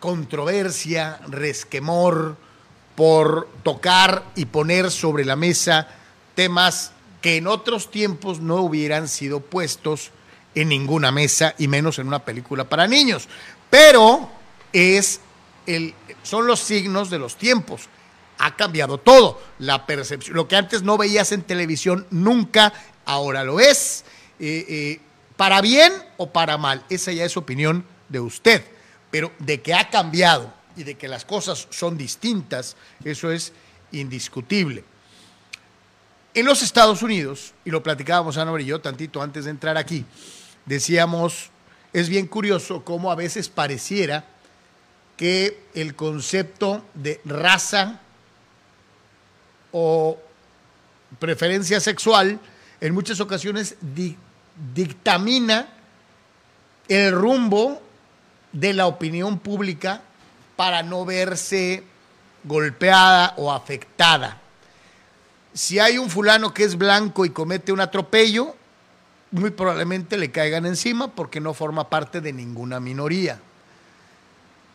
controversia, 0.00 1.20
resquemor 1.28 2.36
por 2.96 3.48
tocar 3.62 4.24
y 4.34 4.46
poner 4.46 4.90
sobre 4.90 5.24
la 5.24 5.36
mesa 5.36 5.88
temas 6.34 6.90
que 7.22 7.36
en 7.36 7.46
otros 7.46 7.92
tiempos 7.92 8.40
no 8.40 8.56
hubieran 8.56 9.06
sido 9.06 9.40
puestos 9.40 10.10
en 10.56 10.68
ninguna 10.68 11.12
mesa 11.12 11.54
y 11.58 11.68
menos 11.68 12.00
en 12.00 12.08
una 12.08 12.24
película 12.24 12.64
para 12.64 12.88
niños. 12.88 13.28
Pero 13.70 14.28
es 14.72 15.20
el, 15.66 15.94
son 16.24 16.48
los 16.48 16.58
signos 16.58 17.08
de 17.08 17.20
los 17.20 17.36
tiempos. 17.36 17.82
Ha 18.38 18.56
cambiado 18.56 18.98
todo. 18.98 19.40
La 19.58 19.86
percepción, 19.86 20.36
lo 20.36 20.48
que 20.48 20.56
antes 20.56 20.82
no 20.82 20.96
veías 20.96 21.32
en 21.32 21.42
televisión 21.42 22.06
nunca, 22.10 22.72
ahora 23.04 23.44
lo 23.44 23.60
es. 23.60 24.04
Eh, 24.38 24.64
eh, 24.68 25.00
para 25.36 25.60
bien 25.60 25.92
o 26.16 26.30
para 26.30 26.58
mal, 26.58 26.84
esa 26.88 27.12
ya 27.12 27.24
es 27.24 27.36
opinión 27.36 27.84
de 28.08 28.20
usted, 28.20 28.64
pero 29.10 29.32
de 29.38 29.60
que 29.60 29.74
ha 29.74 29.88
cambiado 29.90 30.52
y 30.76 30.84
de 30.84 30.96
que 30.96 31.08
las 31.08 31.24
cosas 31.24 31.66
son 31.70 31.96
distintas, 31.96 32.76
eso 33.04 33.30
es 33.30 33.52
indiscutible. 33.92 34.84
En 36.34 36.46
los 36.46 36.62
Estados 36.62 37.02
Unidos, 37.02 37.54
y 37.64 37.70
lo 37.70 37.82
platicábamos 37.82 38.36
Ana 38.36 38.52
y 38.60 38.64
yo 38.64 38.80
tantito 38.80 39.22
antes 39.22 39.44
de 39.44 39.50
entrar 39.50 39.76
aquí, 39.76 40.04
decíamos, 40.66 41.50
es 41.92 42.08
bien 42.08 42.26
curioso 42.26 42.84
cómo 42.84 43.10
a 43.10 43.16
veces 43.16 43.48
pareciera 43.48 44.24
que 45.16 45.64
el 45.74 45.94
concepto 45.96 46.84
de 46.94 47.20
raza 47.24 48.00
o 49.72 50.18
preferencia 51.18 51.80
sexual 51.80 52.38
en 52.80 52.94
muchas 52.94 53.20
ocasiones 53.20 53.76
dictamina 54.74 55.68
el 56.88 57.12
rumbo 57.12 57.82
de 58.52 58.72
la 58.72 58.86
opinión 58.86 59.38
pública 59.38 60.02
para 60.56 60.82
no 60.82 61.04
verse 61.04 61.84
golpeada 62.44 63.34
o 63.36 63.52
afectada. 63.52 64.38
Si 65.52 65.78
hay 65.78 65.98
un 65.98 66.08
fulano 66.08 66.54
que 66.54 66.64
es 66.64 66.76
blanco 66.76 67.24
y 67.24 67.30
comete 67.30 67.72
un 67.72 67.80
atropello, 67.80 68.54
muy 69.30 69.50
probablemente 69.50 70.16
le 70.16 70.30
caigan 70.30 70.66
encima 70.66 71.08
porque 71.08 71.40
no 71.40 71.52
forma 71.52 71.90
parte 71.90 72.20
de 72.20 72.32
ninguna 72.32 72.80
minoría. 72.80 73.38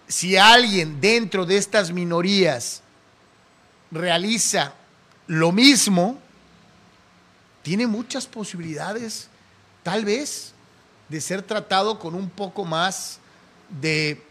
Si 0.08 0.38
alguien 0.38 1.00
dentro 1.02 1.46
de 1.46 1.58
estas 1.58 1.92
minorías 1.92 2.82
realiza 3.92 4.74
lo 5.28 5.52
mismo, 5.52 6.20
tiene 7.62 7.88
muchas 7.88 8.28
posibilidades 8.28 9.30
tal 9.84 10.06
vez 10.06 10.54
de 11.10 11.22
ser 11.22 11.42
tratado 11.42 12.00
con 12.00 12.16
un 12.16 12.30
poco 12.30 12.66
más 12.66 13.20
de 13.70 14.22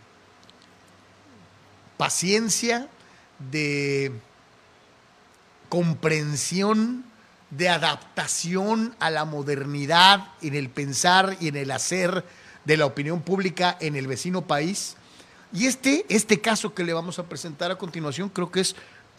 paciencia, 1.96 2.88
de 3.50 4.12
comprensión, 5.68 7.04
de 7.50 7.68
adaptación 7.68 8.94
a 8.98 9.10
la 9.10 9.24
modernidad 9.24 10.28
en 10.40 10.54
el 10.54 10.68
pensar 10.68 11.36
y 11.40 11.48
en 11.48 11.56
el 11.56 11.70
hacer 11.70 12.24
de 12.64 12.76
la 12.76 12.86
opinión 12.86 13.20
pública 13.20 13.76
en 13.80 13.96
el 13.96 14.06
vecino 14.06 14.42
país. 14.42 14.96
Y 15.52 15.66
este, 15.66 16.06
este 16.08 16.40
caso 16.40 16.74
que 16.74 16.84
le 16.84 16.92
vamos 16.92 17.18
a 17.18 17.24
presentar 17.24 17.70
a 17.70 17.76
continuación 17.76 18.28
creo 18.28 18.50
que 18.50 18.60
es, 18.60 18.74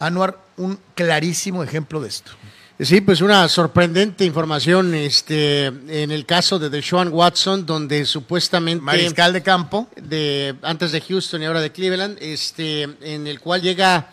Anuar, 0.06 0.38
un 0.56 0.78
clarísimo 0.94 1.62
ejemplo 1.62 2.00
de 2.00 2.08
esto. 2.08 2.32
Sí, 2.80 3.00
pues 3.00 3.20
una 3.20 3.48
sorprendente 3.48 4.24
información 4.24 4.94
este, 4.94 5.66
en 5.66 6.10
el 6.10 6.26
caso 6.26 6.58
de 6.58 6.70
Deshaun 6.70 7.12
Watson, 7.12 7.64
donde 7.64 8.04
supuestamente... 8.04 8.82
Mariscal 8.82 9.32
de 9.32 9.44
campo. 9.44 9.86
De, 9.94 10.56
antes 10.60 10.90
de 10.90 11.00
Houston 11.00 11.40
y 11.40 11.44
ahora 11.44 11.60
de 11.60 11.70
Cleveland, 11.70 12.18
este, 12.20 12.82
en 12.82 13.28
el 13.28 13.38
cual 13.38 13.62
llega 13.62 14.08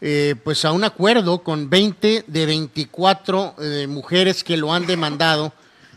eh, 0.00 0.36
pues 0.44 0.64
a 0.64 0.70
un 0.70 0.84
acuerdo 0.84 1.42
con 1.42 1.68
20 1.68 2.24
de 2.28 2.46
24 2.46 3.56
eh, 3.58 3.86
mujeres 3.88 4.44
que 4.44 4.56
lo 4.56 4.72
han 4.72 4.86
demandado 4.86 5.52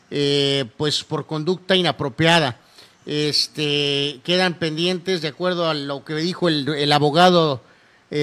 eh, 0.10 0.65
pues 0.78 1.04
por 1.04 1.28
conducta 1.28 1.75
inapropiada. 1.75 2.58
Este, 3.06 4.19
quedan 4.23 4.56
pendientes, 4.56 5.21
de 5.21 5.28
acuerdo 5.28 5.69
a 5.69 5.75
lo 5.75 6.04
que 6.04 6.15
dijo 6.15 6.47
el, 6.47 6.67
el 6.69 6.91
abogado 6.91 7.62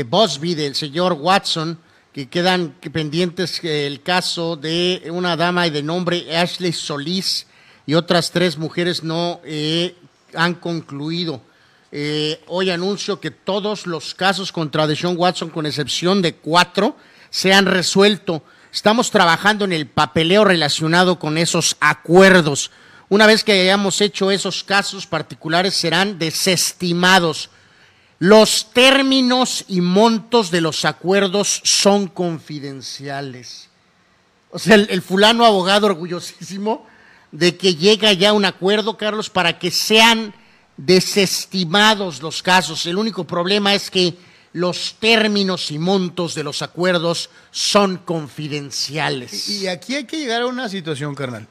Bosby 0.09 0.55
del 0.55 0.75
señor 0.75 1.13
Watson, 1.15 1.79
que 2.13 2.29
quedan 2.29 2.75
pendientes 2.93 3.63
el 3.63 4.03
caso 4.03 4.57
de 4.57 5.03
una 5.11 5.37
dama 5.37 5.69
de 5.69 5.83
nombre 5.83 6.35
Ashley 6.35 6.73
Solís 6.73 7.47
y 7.85 7.95
otras 7.95 8.31
tres 8.31 8.57
mujeres 8.57 9.03
no 9.03 9.41
eh, 9.45 9.95
han 10.35 10.55
concluido. 10.55 11.43
Eh, 11.93 12.43
hoy 12.49 12.71
anuncio 12.71 13.21
que 13.21 13.31
todos 13.31 13.87
los 13.87 14.15
casos 14.15 14.51
contra 14.51 14.87
Deshaun 14.87 15.17
Watson, 15.17 15.51
con 15.51 15.67
excepción 15.67 16.21
de 16.21 16.35
cuatro, 16.35 16.97
se 17.31 17.53
han 17.53 17.67
resuelto. 17.67 18.43
Estamos 18.73 19.11
trabajando 19.11 19.65
en 19.65 19.73
el 19.73 19.87
papeleo 19.87 20.45
relacionado 20.45 21.19
con 21.19 21.39
esos 21.39 21.77
acuerdos. 21.81 22.71
Una 23.09 23.27
vez 23.27 23.45
que 23.45 23.53
hayamos 23.53 24.01
hecho 24.01 24.31
esos 24.31 24.65
casos 24.65 25.07
particulares, 25.07 25.75
serán 25.75 26.19
desestimados 26.19 27.51
los 28.19 28.73
términos 28.73 29.65
y 29.69 29.81
montos 29.81 30.51
de 30.51 30.61
los 30.61 30.85
acuerdos 30.85 31.61
son 31.65 32.09
confidenciales. 32.09 33.69
O 34.51 34.59
sea, 34.59 34.77
el, 34.77 35.03
fulano 35.03 35.45
abogado 35.45 35.87
orgullosísimo 35.87 36.87
de 37.31 37.57
que 37.57 37.75
llega 37.75 38.13
ya 38.13 38.33
un 38.33 38.45
acuerdo, 38.45 38.97
Carlos, 38.97 39.29
para 39.29 39.59
que 39.59 39.71
sean 39.71 40.35
desestimados 40.77 42.23
los 42.23 42.43
casos. 42.43 42.87
El 42.87 42.97
único 42.97 43.25
problema 43.25 43.75
es 43.75 43.91
que 43.91 44.17
los 44.53 44.97
términos 44.99 45.71
y 45.71 45.79
montos 45.79 46.35
de 46.35 46.43
los 46.43 46.63
acuerdos 46.63 47.29
son 47.51 47.99
confidenciales. 47.99 49.51
Y 49.51 49.67
aquí 49.67 49.95
hay 49.95 50.05
que 50.05 50.17
llegar 50.17 50.43
a 50.43 50.47
una 50.47 50.71
situación, 50.71 51.15
carnal. 51.15 51.47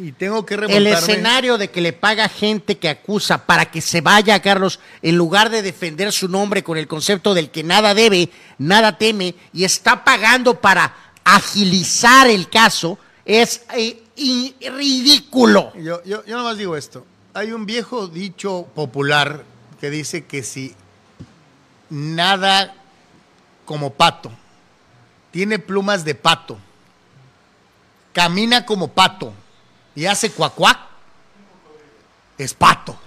Y 0.00 0.12
tengo 0.12 0.46
que 0.46 0.54
el 0.54 0.60
remontarme. 0.60 0.92
escenario 0.92 1.58
de 1.58 1.70
que 1.72 1.80
le 1.80 1.92
paga 1.92 2.28
gente 2.28 2.78
que 2.78 2.88
acusa 2.88 3.44
para 3.46 3.68
que 3.68 3.80
se 3.80 4.00
vaya, 4.00 4.40
Carlos, 4.40 4.78
en 5.02 5.16
lugar 5.16 5.50
de 5.50 5.60
defender 5.60 6.12
su 6.12 6.28
nombre 6.28 6.62
con 6.62 6.78
el 6.78 6.86
concepto 6.86 7.34
del 7.34 7.50
que 7.50 7.64
nada 7.64 7.94
debe, 7.94 8.30
nada 8.58 8.96
teme, 8.96 9.34
y 9.52 9.64
está 9.64 10.04
pagando 10.04 10.60
para 10.60 10.94
agilizar 11.24 12.28
el 12.28 12.48
caso, 12.48 12.96
es 13.24 13.62
eh, 13.74 14.00
y- 14.14 14.54
ridículo. 14.70 15.72
Yo, 15.74 16.00
yo, 16.04 16.24
yo 16.24 16.36
nomás 16.38 16.56
digo 16.58 16.76
esto. 16.76 17.04
Hay 17.34 17.50
un 17.50 17.66
viejo 17.66 18.06
dicho 18.06 18.68
popular 18.76 19.42
que 19.80 19.90
dice 19.90 20.26
que 20.26 20.44
si 20.44 20.76
nada 21.90 22.72
como 23.64 23.92
pato, 23.94 24.30
tiene 25.32 25.58
plumas 25.58 26.04
de 26.04 26.14
pato, 26.14 26.56
camina 28.12 28.64
como 28.64 28.86
pato 28.88 29.34
y 29.98 30.06
hace 30.06 30.30
cuacuac, 30.30 30.78
es 32.38 32.54
pato. 32.54 32.98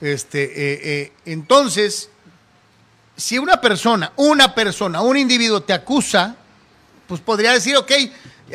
Este, 0.00 0.44
eh, 0.44 0.80
eh, 0.82 1.12
entonces, 1.26 2.08
si 3.14 3.36
una 3.36 3.60
persona, 3.60 4.14
una 4.16 4.54
persona, 4.54 5.02
un 5.02 5.18
individuo 5.18 5.62
te 5.62 5.74
acusa, 5.74 6.36
pues 7.06 7.20
podría 7.20 7.52
decir, 7.52 7.76
ok, 7.76 7.92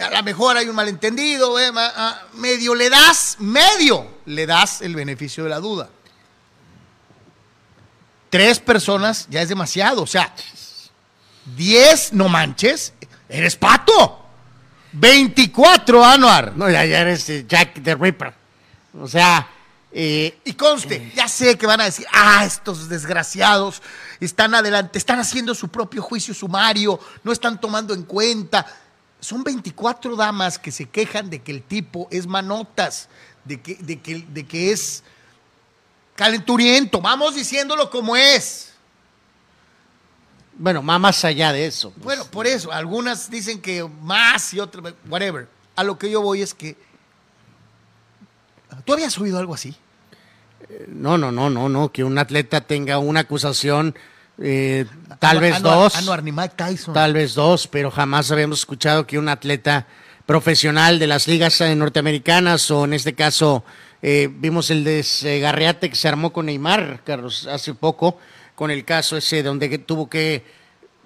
a 0.02 0.10
lo 0.10 0.24
mejor 0.24 0.58
hay 0.58 0.68
un 0.68 0.76
malentendido, 0.76 1.60
eh, 1.60 1.70
ah, 1.76 2.24
medio 2.34 2.74
le 2.74 2.90
das, 2.90 3.36
medio 3.38 4.08
le 4.26 4.48
das 4.48 4.82
el 4.82 4.96
beneficio 4.96 5.44
de 5.44 5.52
la 5.52 5.60
duda. 5.60 5.88
Tres 8.32 8.58
personas 8.58 9.28
ya 9.30 9.44
es 9.44 9.50
demasiado, 9.50 10.02
o 10.02 10.08
sea, 10.08 10.34
diez, 11.56 12.12
no 12.12 12.28
manches, 12.28 12.94
eres 13.30 13.56
pato. 13.56 14.25
24, 14.96 16.04
Anuar. 16.04 16.54
No, 16.56 16.70
ya, 16.70 16.86
ya 16.86 17.02
eres 17.02 17.30
eh, 17.30 17.46
Jack 17.48 17.82
the 17.84 17.96
Ripper. 17.96 18.34
O 19.00 19.08
sea, 19.08 19.48
eh, 19.98 20.40
Y 20.44 20.54
conste, 20.54 21.10
ya 21.16 21.30
sé 21.30 21.58
que 21.58 21.66
van 21.66 21.80
a 21.80 21.86
decir, 21.86 22.06
ah, 22.12 22.44
estos 22.46 22.90
desgraciados 22.90 23.82
están 24.20 24.54
adelante, 24.54 24.98
están 24.98 25.20
haciendo 25.20 25.56
su 25.56 25.70
propio 25.70 26.02
juicio 26.02 26.34
sumario, 26.34 27.00
no 27.24 27.32
están 27.32 27.62
tomando 27.62 27.94
en 27.94 28.04
cuenta. 28.04 28.66
Son 29.22 29.42
24 29.42 30.18
damas 30.18 30.60
que 30.60 30.74
se 30.74 30.90
quejan 30.90 31.30
de 31.30 31.42
que 31.42 31.54
el 31.54 31.64
tipo 31.64 32.10
es 32.12 32.28
manotas, 32.28 33.08
de 33.46 33.62
que, 33.62 33.76
de 33.76 34.02
que, 34.02 34.26
de 34.28 34.46
que 34.46 34.74
es 34.74 35.02
calenturiento. 36.16 37.00
Vamos 37.00 37.36
diciéndolo 37.36 37.90
como 37.90 38.18
es. 38.18 38.74
Bueno, 40.58 40.86
va 40.86 40.98
más 41.00 41.24
allá 41.26 41.52
de 41.54 41.66
eso. 41.66 41.92
pues. 41.92 42.04
Bueno, 42.04 42.26
por 42.26 42.48
eso, 42.48 42.72
algunas 42.72 43.30
dicen 43.30 43.62
que 43.62 43.84
más 44.02 44.54
y 44.54 44.60
otras, 44.60 44.94
whatever. 45.10 45.48
A 45.76 45.84
lo 45.84 45.98
que 45.98 46.10
yo 46.10 46.22
voy 46.22 46.42
es 46.42 46.54
que. 46.54 46.76
¿Tú 48.86 48.94
habías 48.94 49.18
oído 49.18 49.38
algo 49.40 49.54
así? 49.54 49.76
No, 50.88 51.18
no, 51.18 51.32
no, 51.32 51.50
no, 51.50 51.70
no, 51.70 51.92
que 51.92 52.04
un 52.04 52.18
atleta 52.18 52.62
tenga 52.62 52.98
una 52.98 53.22
acusación, 53.22 53.96
eh, 54.42 54.86
tal 55.20 55.38
Anuar- 55.38 55.42
vez 55.42 55.62
dos, 55.62 55.96
Anuar, 55.96 56.50
Tyson. 56.56 56.94
tal 56.94 57.14
vez 57.14 57.36
dos, 57.36 57.68
pero 57.68 57.92
jamás 57.92 58.32
habíamos 58.32 58.60
escuchado 58.60 59.06
que 59.06 59.20
un 59.20 59.30
atleta 59.30 59.86
profesional 60.26 60.98
de 60.98 61.08
las 61.08 61.28
ligas 61.28 61.62
eh, 61.62 61.76
norteamericanas 61.76 62.72
o 62.72 62.86
en 62.86 62.94
este 62.94 63.14
caso 63.14 63.64
eh, 64.02 64.28
vimos 64.32 64.72
el 64.72 64.84
desgarriate 64.84 65.90
que 65.90 65.96
se 65.96 66.08
armó 66.08 66.34
con 66.34 66.48
Neymar, 66.48 67.02
Carlos, 67.06 67.46
hace 67.48 67.74
poco, 67.76 68.18
con 68.56 68.72
el 68.72 68.86
caso 68.86 69.18
ese 69.18 69.44
donde 69.44 69.78
tuvo 69.80 70.10
que 70.10 70.44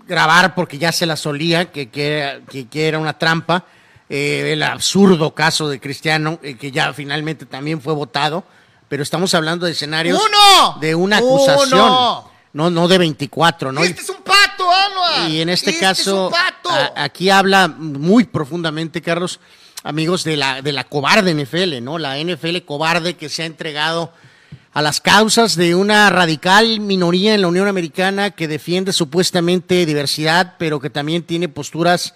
grabar 0.07 0.55
porque 0.55 0.77
ya 0.77 0.91
se 0.91 1.05
la 1.05 1.15
solía, 1.15 1.71
que, 1.71 1.89
que, 1.89 2.07
era, 2.17 2.39
que- 2.41 2.88
era 2.88 2.97
una 2.99 3.17
trampa, 3.17 3.65
eh, 4.09 4.49
el 4.53 4.63
absurdo 4.63 5.35
caso 5.35 5.67
de 5.69 5.79
Cristiano, 5.79 6.39
eh, 6.41 6.55
que 6.55 6.71
ya 6.71 6.93
finalmente 6.93 7.45
también 7.45 7.79
fue 7.81 7.93
votado, 7.93 8.43
pero 8.88 9.03
estamos 9.03 9.33
hablando 9.35 9.65
de 9.67 9.73
escenarios 9.73 10.19
¡Uno! 10.19 10.79
de 10.79 10.95
una 10.95 11.17
acusación, 11.17 11.79
¡Uno! 11.79 12.31
no, 12.53 12.69
no 12.71 12.88
de 12.88 12.97
24, 12.97 13.71
¿no? 13.71 13.83
Este 13.83 14.01
es 14.01 14.09
un 14.09 14.23
pato, 14.23 14.67
Anuar. 14.71 15.29
Y 15.29 15.41
en 15.41 15.49
este, 15.49 15.69
Este 15.69 15.79
caso, 15.81 16.29
es 16.29 16.33
un 16.35 16.39
pato. 16.39 16.69
a- 16.71 17.03
aquí 17.03 17.29
habla 17.29 17.67
muy 17.67 18.23
profundamente, 18.23 19.01
Carlos, 19.03 19.39
amigos, 19.83 20.23
de 20.23 20.38
la, 20.38 20.63
de 20.63 20.71
la 20.73 20.85
cobarde 20.85 21.31
NFL, 21.35 21.79
¿no? 21.83 21.99
La 21.99 22.17
NFL 22.17 22.57
cobarde 22.65 23.15
que 23.15 23.29
se 23.29 23.43
ha 23.43 23.45
entregado 23.45 24.12
a 24.73 24.82
las 24.82 25.01
causas 25.01 25.55
de 25.55 25.73
una 25.75 26.10
radical 26.10 26.79
minoría 26.79 27.34
en 27.34 27.41
la 27.41 27.47
Unión 27.47 27.67
Americana 27.67 28.32
que 28.32 28.47
defiende 28.47 28.93
supuestamente 28.93 29.86
diversidad, 29.86 30.55
pero 30.60 30.79
que 30.79 30.89
también 30.89 31.23
tiene 31.23 31.49
posturas 31.49 32.13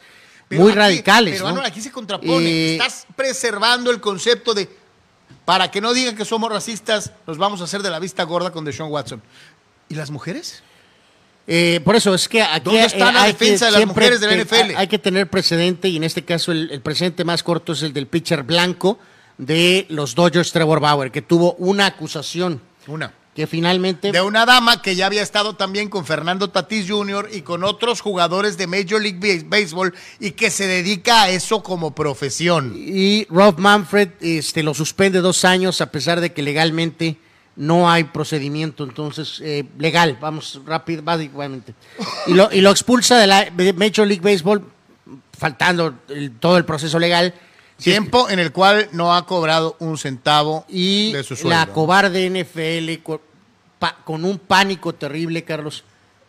Pero 0.47 0.61
muy 0.61 0.71
aquí- 0.71 0.79
radicales. 0.79 1.41
Pero 1.41 1.51
¿no? 1.55 1.61
Aquí 1.61 1.81
se 1.81 1.91
contrapone. 1.91 2.45
Eh, 2.45 2.73
Estás 2.75 3.07
preservando 3.15 3.89
el 3.91 3.99
concepto 3.99 4.53
de. 4.53 4.69
Para 5.45 5.71
que 5.71 5.81
no 5.81 5.93
digan 5.93 6.15
que 6.15 6.23
somos 6.25 6.49
racistas, 6.51 7.11
nos 7.27 7.37
vamos 7.37 7.59
a 7.59 7.65
hacer 7.65 7.81
de 7.81 7.89
la 7.89 7.99
vista 7.99 8.23
gorda 8.23 8.51
con 8.51 8.63
Deshaun 8.63 8.91
Watson. 8.91 9.21
¿Y 9.89 9.95
las 9.95 10.09
mujeres? 10.11 10.63
Eh, 11.45 11.81
por 11.83 11.97
eso 11.97 12.13
es 12.15 12.29
que 12.29 12.41
aquí 12.41 12.61
¿Dónde 12.63 12.85
está 12.85 13.11
la 13.11 13.23
hay 13.23 13.33
defensa 13.33 13.65
que 13.65 13.71
de 13.73 13.79
las 13.79 13.87
mujeres 13.87 14.21
de 14.21 14.27
la 14.27 14.33
NFL? 14.43 14.75
Hay 14.77 14.87
que 14.87 14.97
tener 14.99 15.29
precedente 15.29 15.89
y 15.89 15.97
en 15.97 16.05
este 16.05 16.23
caso 16.23 16.53
el, 16.53 16.71
el 16.71 16.79
precedente 16.79 17.25
más 17.25 17.43
corto 17.43 17.73
es 17.73 17.81
el 17.81 17.91
del 17.91 18.07
pitcher 18.07 18.43
blanco 18.43 18.97
de 19.37 19.85
los 19.89 20.15
Dodgers 20.15 20.51
Trevor 20.51 20.79
Bauer, 20.79 21.11
que 21.11 21.21
tuvo 21.21 21.53
una 21.53 21.87
acusación 21.87 22.61
Una. 22.87 23.13
que 23.35 23.47
finalmente 23.47 24.11
De 24.11 24.21
una 24.21 24.45
dama 24.45 24.81
que 24.81 24.95
ya 24.95 25.07
había 25.07 25.23
estado 25.23 25.55
también 25.55 25.89
con 25.89 26.05
Fernando 26.05 26.49
Tatís 26.51 26.89
Jr. 26.89 27.29
y 27.33 27.41
con 27.41 27.63
otros 27.63 27.99
jugadores 28.01 28.57
de 28.57 28.67
Major 28.67 29.01
League 29.01 29.19
Base- 29.19 29.45
Baseball 29.47 29.93
y 30.19 30.31
que 30.31 30.51
se 30.51 30.67
dedica 30.67 31.23
a 31.23 31.29
eso 31.29 31.63
como 31.63 31.95
profesión. 31.95 32.73
y 32.77 33.25
Rob 33.29 33.57
Manfred 33.59 34.09
este, 34.21 34.61
lo 34.63 34.73
suspende 34.73 35.19
dos 35.19 35.43
años 35.45 35.81
a 35.81 35.87
pesar 35.91 36.21
de 36.21 36.31
que 36.31 36.43
legalmente 36.43 37.17
no 37.55 37.87
hay 37.89 38.03
procedimiento, 38.05 38.83
entonces 38.83 39.39
eh, 39.43 39.63
legal, 39.77 40.17
vamos 40.19 40.59
rápido, 40.65 41.03
básicamente. 41.03 41.75
Y 42.25 42.33
lo, 42.33 42.51
y 42.51 42.61
lo 42.61 42.71
expulsa 42.71 43.17
de 43.19 43.27
la 43.27 43.51
Major 43.75 44.07
League 44.07 44.21
Baseball, 44.23 44.63
faltando 45.37 45.95
el- 46.09 46.31
todo 46.39 46.57
el 46.57 46.65
proceso 46.65 46.97
legal. 46.99 47.33
Tiempo 47.77 48.29
en 48.29 48.39
el 48.39 48.51
cual 48.51 48.87
no 48.91 49.15
ha 49.15 49.25
cobrado 49.25 49.75
un 49.79 49.97
centavo 49.97 50.65
y 50.69 51.11
de 51.11 51.23
su 51.23 51.35
sueldo. 51.35 51.49
la 51.49 51.65
cobarde 51.67 52.25
NFL 52.29 53.01
co- 53.03 53.21
pa- 53.79 53.97
con 54.05 54.23
un 54.25 54.37
pánico 54.39 54.93
terrible, 54.93 55.43
Carlos, 55.43 55.83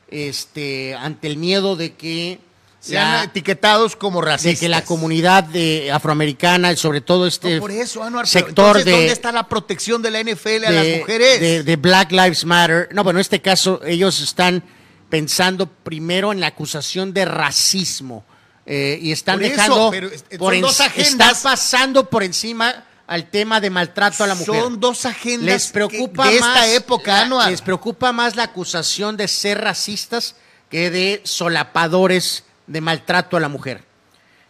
este, 0.09 0.95
ante 0.95 1.27
el 1.29 1.37
miedo 1.37 1.77
de 1.77 1.95
que 1.95 2.41
Sean 2.81 3.13
la, 3.13 3.25
etiquetados 3.25 3.97
como 3.97 4.21
de 4.21 4.27
racistas. 4.27 4.61
que 4.61 4.69
la 4.69 4.85
comunidad 4.85 5.45
de 5.45 5.91
afroamericana 5.93 6.73
y 6.73 6.77
sobre 6.77 7.01
todo 7.01 7.27
este 7.27 7.55
No, 7.57 7.61
por 7.61 7.71
eso, 7.71 8.03
Anuar, 8.03 8.27
sector 8.27 8.51
entonces, 8.51 8.85
de, 8.85 8.91
¿dónde 8.93 9.13
está 9.13 9.33
la 9.33 9.49
protección 9.49 10.03
de 10.03 10.11
la 10.11 10.21
NFL 10.21 10.65
a 10.67 10.71
de- 10.71 10.91
las 10.91 10.99
mujeres? 11.01 11.41
de- 11.41 11.63
de 11.63 11.77
Black 11.77 12.11
Lives 12.13 12.45
Matter. 12.45 12.89
No, 12.93 13.03
bueno, 13.05 13.19
en 13.19 13.23
este 13.23 13.41
caso 13.41 13.81
ellos 13.85 14.21
están 14.21 14.63
pensando 15.09 15.67
primero 15.67 16.33
en 16.33 16.41
la 16.41 16.49
acusación 16.49 17.13
de 17.15 17.25
racismo 17.25 18.25
eh, 18.67 18.99
y 19.01 19.13
están 19.13 19.37
Por 19.37 19.45
eso, 19.45 19.53
dejando 19.55 19.91
pero 19.91 20.09
es- 20.09 20.23
por 20.39 20.53
son 20.53 20.55
en- 20.55 20.61
dos 20.63 20.81
agendas. 20.81 21.11
están 21.11 21.35
pasando 21.53 22.09
por 22.09 22.23
encima 22.23 22.85
al 23.07 23.29
tema 23.31 23.61
de 23.61 23.69
maltrato 23.71 24.25
a 24.25 24.27
la 24.27 24.35
mujer. 24.35 24.61
Son 24.63 24.81
dos 24.81 25.05
agendas 25.05 25.45
les 25.47 25.67
preocupa 25.73 26.25
que- 26.29 26.35
de 26.35 26.41
más 26.41 26.57
esta 26.57 26.75
época, 26.75 27.13
la- 27.13 27.21
Anuar. 27.23 27.51
les 27.51 27.61
preocupa 27.61 28.13
más 28.13 28.37
la 28.37 28.45
acusación 28.45 29.17
de 29.17 29.29
ser 29.29 29.61
racistas 29.61 30.37
que 30.71 30.91
de 30.91 31.21
solapadores 31.25 32.45
de 32.67 32.81
maltrato 32.81 33.37
a 33.37 33.41
la 33.41 33.49
mujer. 33.49 33.85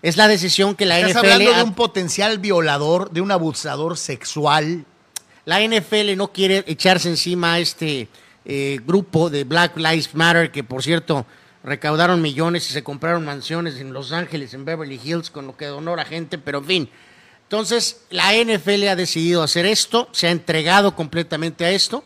Es 0.03 0.17
la 0.17 0.29
decisión 0.29 0.75
que 0.77 0.85
la 0.87 0.99
Estás 1.01 1.23
NFL 1.23 1.33
hablando 1.33 1.55
ha- 1.55 1.57
de 1.59 1.63
un 1.65 1.75
potencial 1.75 2.39
violador, 2.39 3.11
de 3.11 3.21
un 3.21 3.31
abusador 3.31 3.97
sexual. 3.97 4.85
La 5.47 5.61
NFL 5.61 6.15
no 6.17 6.31
quiere 6.33 6.63
echarse 6.67 7.09
encima 7.09 7.55
a 7.55 7.59
este 7.59 8.09
eh, 8.47 8.79
grupo 8.87 9.31
de 9.31 9.45
Black 9.45 9.75
Lives 9.79 10.15
Matter, 10.15 10.53
que 10.53 10.63
por 10.63 10.83
cierto 10.83 11.25
recaudaron 11.65 12.21
millones 12.21 12.69
y 12.71 12.73
se 12.73 12.85
compraron 12.85 13.25
mansiones 13.25 13.77
en 13.77 13.93
Los 13.93 14.13
Ángeles, 14.13 14.55
en 14.55 14.65
Beverly 14.65 15.01
Hills, 15.03 15.31
con 15.31 15.47
lo 15.47 15.57
que 15.57 15.67
donó 15.67 15.97
la 15.97 16.05
gente, 16.05 16.39
pero 16.39 16.59
en 16.59 16.65
fin. 16.65 16.91
Entonces, 17.45 18.03
la 18.11 18.33
NFL 18.35 18.89
ha 18.89 18.97
decidido 18.97 19.43
hacer 19.43 19.67
esto, 19.67 20.09
se 20.13 20.29
ha 20.29 20.31
entregado 20.31 20.95
completamente 20.95 21.65
a 21.65 21.71
esto 21.71 22.05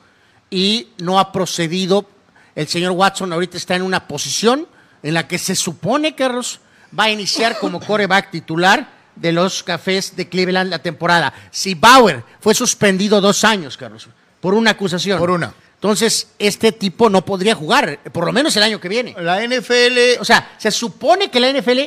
y 0.50 0.88
no 0.98 1.18
ha 1.18 1.32
procedido. 1.32 2.08
El 2.54 2.68
señor 2.68 2.92
Watson 2.92 3.32
ahorita 3.32 3.56
está 3.56 3.74
en 3.74 3.82
una 3.82 4.06
posición 4.06 4.68
en 5.02 5.14
la 5.14 5.26
que 5.26 5.38
se 5.38 5.54
supone, 5.54 6.14
Carlos, 6.14 6.60
va 6.98 7.04
a 7.04 7.10
iniciar 7.10 7.58
como 7.58 7.80
coreback 7.80 8.30
titular 8.30 8.88
de 9.14 9.32
los 9.32 9.62
cafés 9.62 10.14
de 10.16 10.28
Cleveland 10.28 10.70
la 10.70 10.80
temporada. 10.80 11.32
Si 11.50 11.74
Bauer 11.74 12.22
fue 12.40 12.54
suspendido 12.54 13.20
dos 13.20 13.44
años, 13.44 13.76
Carlos, 13.76 14.08
por 14.40 14.54
una 14.54 14.70
acusación. 14.72 15.18
Por 15.18 15.30
una. 15.30 15.52
Entonces, 15.78 16.32
este 16.40 16.72
tipo 16.72 17.08
no 17.08 17.24
podría 17.24 17.54
jugar, 17.54 18.00
por 18.12 18.26
lo 18.26 18.32
menos 18.32 18.56
el 18.56 18.64
año 18.64 18.80
que 18.80 18.88
viene. 18.88 19.14
La 19.16 19.46
NFL 19.46 20.20
O 20.20 20.24
sea, 20.24 20.56
se 20.58 20.72
supone 20.72 21.30
que 21.30 21.38
la 21.38 21.52
NFL 21.52 21.80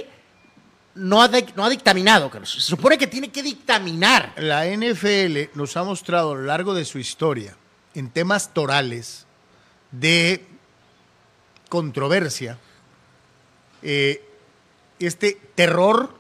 no 0.96 1.22
ha, 1.22 1.30
no 1.56 1.66
ha 1.66 1.70
dictaminado, 1.70 2.30
Carlos. 2.30 2.52
Se 2.52 2.62
supone 2.62 2.98
que 2.98 3.08
tiene 3.08 3.32
que 3.32 3.44
dictaminar. 3.44 4.34
La 4.38 4.66
NFL 4.66 5.56
nos 5.56 5.76
ha 5.76 5.84
mostrado 5.84 6.32
a 6.32 6.36
lo 6.36 6.44
largo 6.44 6.74
de 6.74 6.86
su 6.86 7.00
historia, 7.00 7.58
en 7.94 8.10
temas 8.10 8.54
torales, 8.54 9.26
de 9.92 10.46
controversia, 11.68 12.58
eh, 13.82 14.24
este 15.00 15.38
terror 15.56 16.14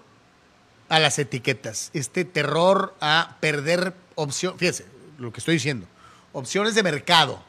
a 0.89 0.99
las 0.99 1.19
etiquetas, 1.19 1.89
este 1.93 2.25
terror 2.25 2.95
a 2.99 3.37
perder 3.39 3.93
opción, 4.15 4.57
fíjese 4.57 4.85
lo 5.17 5.31
que 5.31 5.39
estoy 5.39 5.55
diciendo, 5.55 5.87
opciones 6.33 6.75
de 6.75 6.83
mercado, 6.83 7.43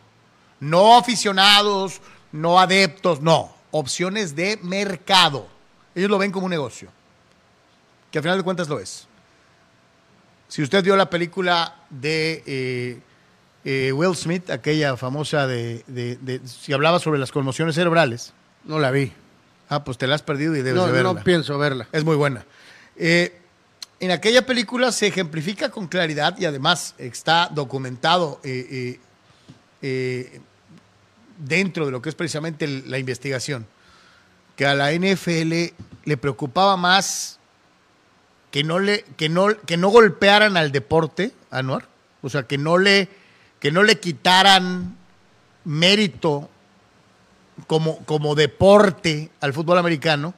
no 0.63 0.97
aficionados, 0.97 2.01
no 2.31 2.61
adeptos, 2.61 3.21
no, 3.21 3.53
opciones 3.73 4.37
de 4.37 4.59
mercado. 4.63 5.49
Ellos 5.95 6.09
lo 6.09 6.19
ven 6.19 6.31
como 6.31 6.47
un 6.47 6.51
negocio, 6.51 6.89
que 8.11 8.19
al 8.19 8.23
final 8.23 8.39
de 8.39 8.45
cuentas 8.45 8.69
lo 8.69 8.79
es. 8.79 9.07
Si 10.49 10.63
usted 10.63 10.85
vio 10.85 10.97
la 10.97 11.11
película 11.11 11.75
de 11.91 12.43
eh, 12.47 13.01
eh, 13.65 13.93
Will 13.93 14.15
Smith, 14.15 14.51
aquella 14.51 14.97
famosa 14.97 15.47
de, 15.47 15.83
de- 15.89 16.17
de- 16.21 16.47
si 16.47 16.73
hablaba 16.73 16.99
sobre 17.01 17.19
las 17.19 17.33
conmociones 17.33 17.75
cerebrales, 17.75 18.33
No 18.65 18.79
la 18.79 18.91
vi. 18.91 19.13
ah, 19.69 19.83
pues 19.83 19.99
te 19.99 20.07
la 20.07 20.15
has 20.15 20.23
perdido 20.23 20.55
y 20.55 20.59
debes 20.63 20.75
No, 20.81 20.87
de 20.87 20.93
verla. 20.93 21.13
no 21.15 21.25
pienso 21.25 21.59
verla. 21.59 21.89
Es 21.91 22.05
muy 22.05 22.17
buena. 22.17 22.45
Eh, 22.97 23.39
en 23.99 24.11
aquella 24.11 24.45
película 24.47 24.93
se 24.93 25.07
ejemplifica 25.09 25.71
con 25.71 25.89
claridad 25.89 26.37
y 26.39 26.45
además 26.45 26.95
está 26.99 27.49
documentado 27.51 28.41
eh, 28.45 28.67
eh, 28.71 29.01
eh, 29.81 30.41
dentro 31.43 31.87
de 31.87 31.93
lo 31.93 32.03
que 32.03 32.09
es 32.09 32.15
precisamente 32.15 32.67
la 32.67 32.99
investigación, 32.99 33.67
que 34.57 34.67
a 34.67 34.75
la 34.75 34.93
NFL 34.93 35.75
le 36.05 36.17
preocupaba 36.17 36.77
más 36.77 37.39
que 38.51 38.65
no 38.65 38.79
le 38.79 39.05
que 39.17 39.29
no 39.29 39.49
que 39.67 39.77
no 39.77 39.89
golpearan 39.89 40.57
al 40.57 40.73
deporte, 40.73 41.33
Anuar, 41.51 41.89
o 42.23 42.29
sea, 42.29 42.45
que 42.45 42.59
no 42.59 42.79
le 42.79 43.09
que 43.61 43.71
no 43.71 43.83
le 43.83 43.99
quitaran 43.99 44.97
mérito 45.65 46.49
como, 47.67 47.99
como 48.05 48.35
deporte 48.35 49.31
al 49.41 49.53
fútbol 49.53 49.79
americano, 49.79 50.35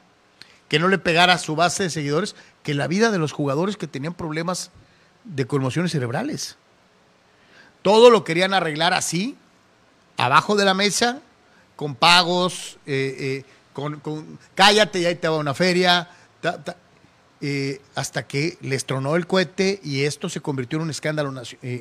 que 0.69 0.79
no 0.79 0.89
le 0.89 0.99
pegara 0.99 1.39
su 1.39 1.57
base 1.57 1.85
de 1.85 1.91
seguidores, 1.91 2.35
que 2.63 2.75
la 2.75 2.87
vida 2.87 3.11
de 3.11 3.19
los 3.19 3.33
jugadores 3.33 3.77
que 3.77 3.87
tenían 3.87 4.15
problemas 4.15 4.71
de 5.25 5.47
conmociones 5.47 5.93
cerebrales. 5.93 6.57
Todo 7.83 8.11
lo 8.11 8.25
querían 8.25 8.55
arreglar 8.55 8.95
así, 8.95 9.37
abajo 10.17 10.57
de 10.57 10.65
la 10.65 10.75
mesa, 10.75 11.21
con 11.77 11.95
pagos, 11.95 12.79
eh, 12.87 13.17
eh, 13.19 13.45
con, 13.73 14.01
con 14.01 14.39
cállate 14.55 15.01
y 15.01 15.07
ahí 15.07 15.15
te 15.17 15.29
va 15.29 15.37
una 15.37 15.55
feria, 15.55 16.09
ta, 16.41 16.63
ta, 16.63 16.77
eh, 17.41 17.81
hasta 17.95 18.27
que 18.27 18.57
les 18.61 18.85
tronó 18.85 19.17
el 19.17 19.27
cohete 19.27 19.81
y 19.83 20.05
esto 20.05 20.29
se 20.29 20.41
convirtió 20.41 20.79
en 20.79 20.85
un 20.85 20.91
escándalo 20.91 21.33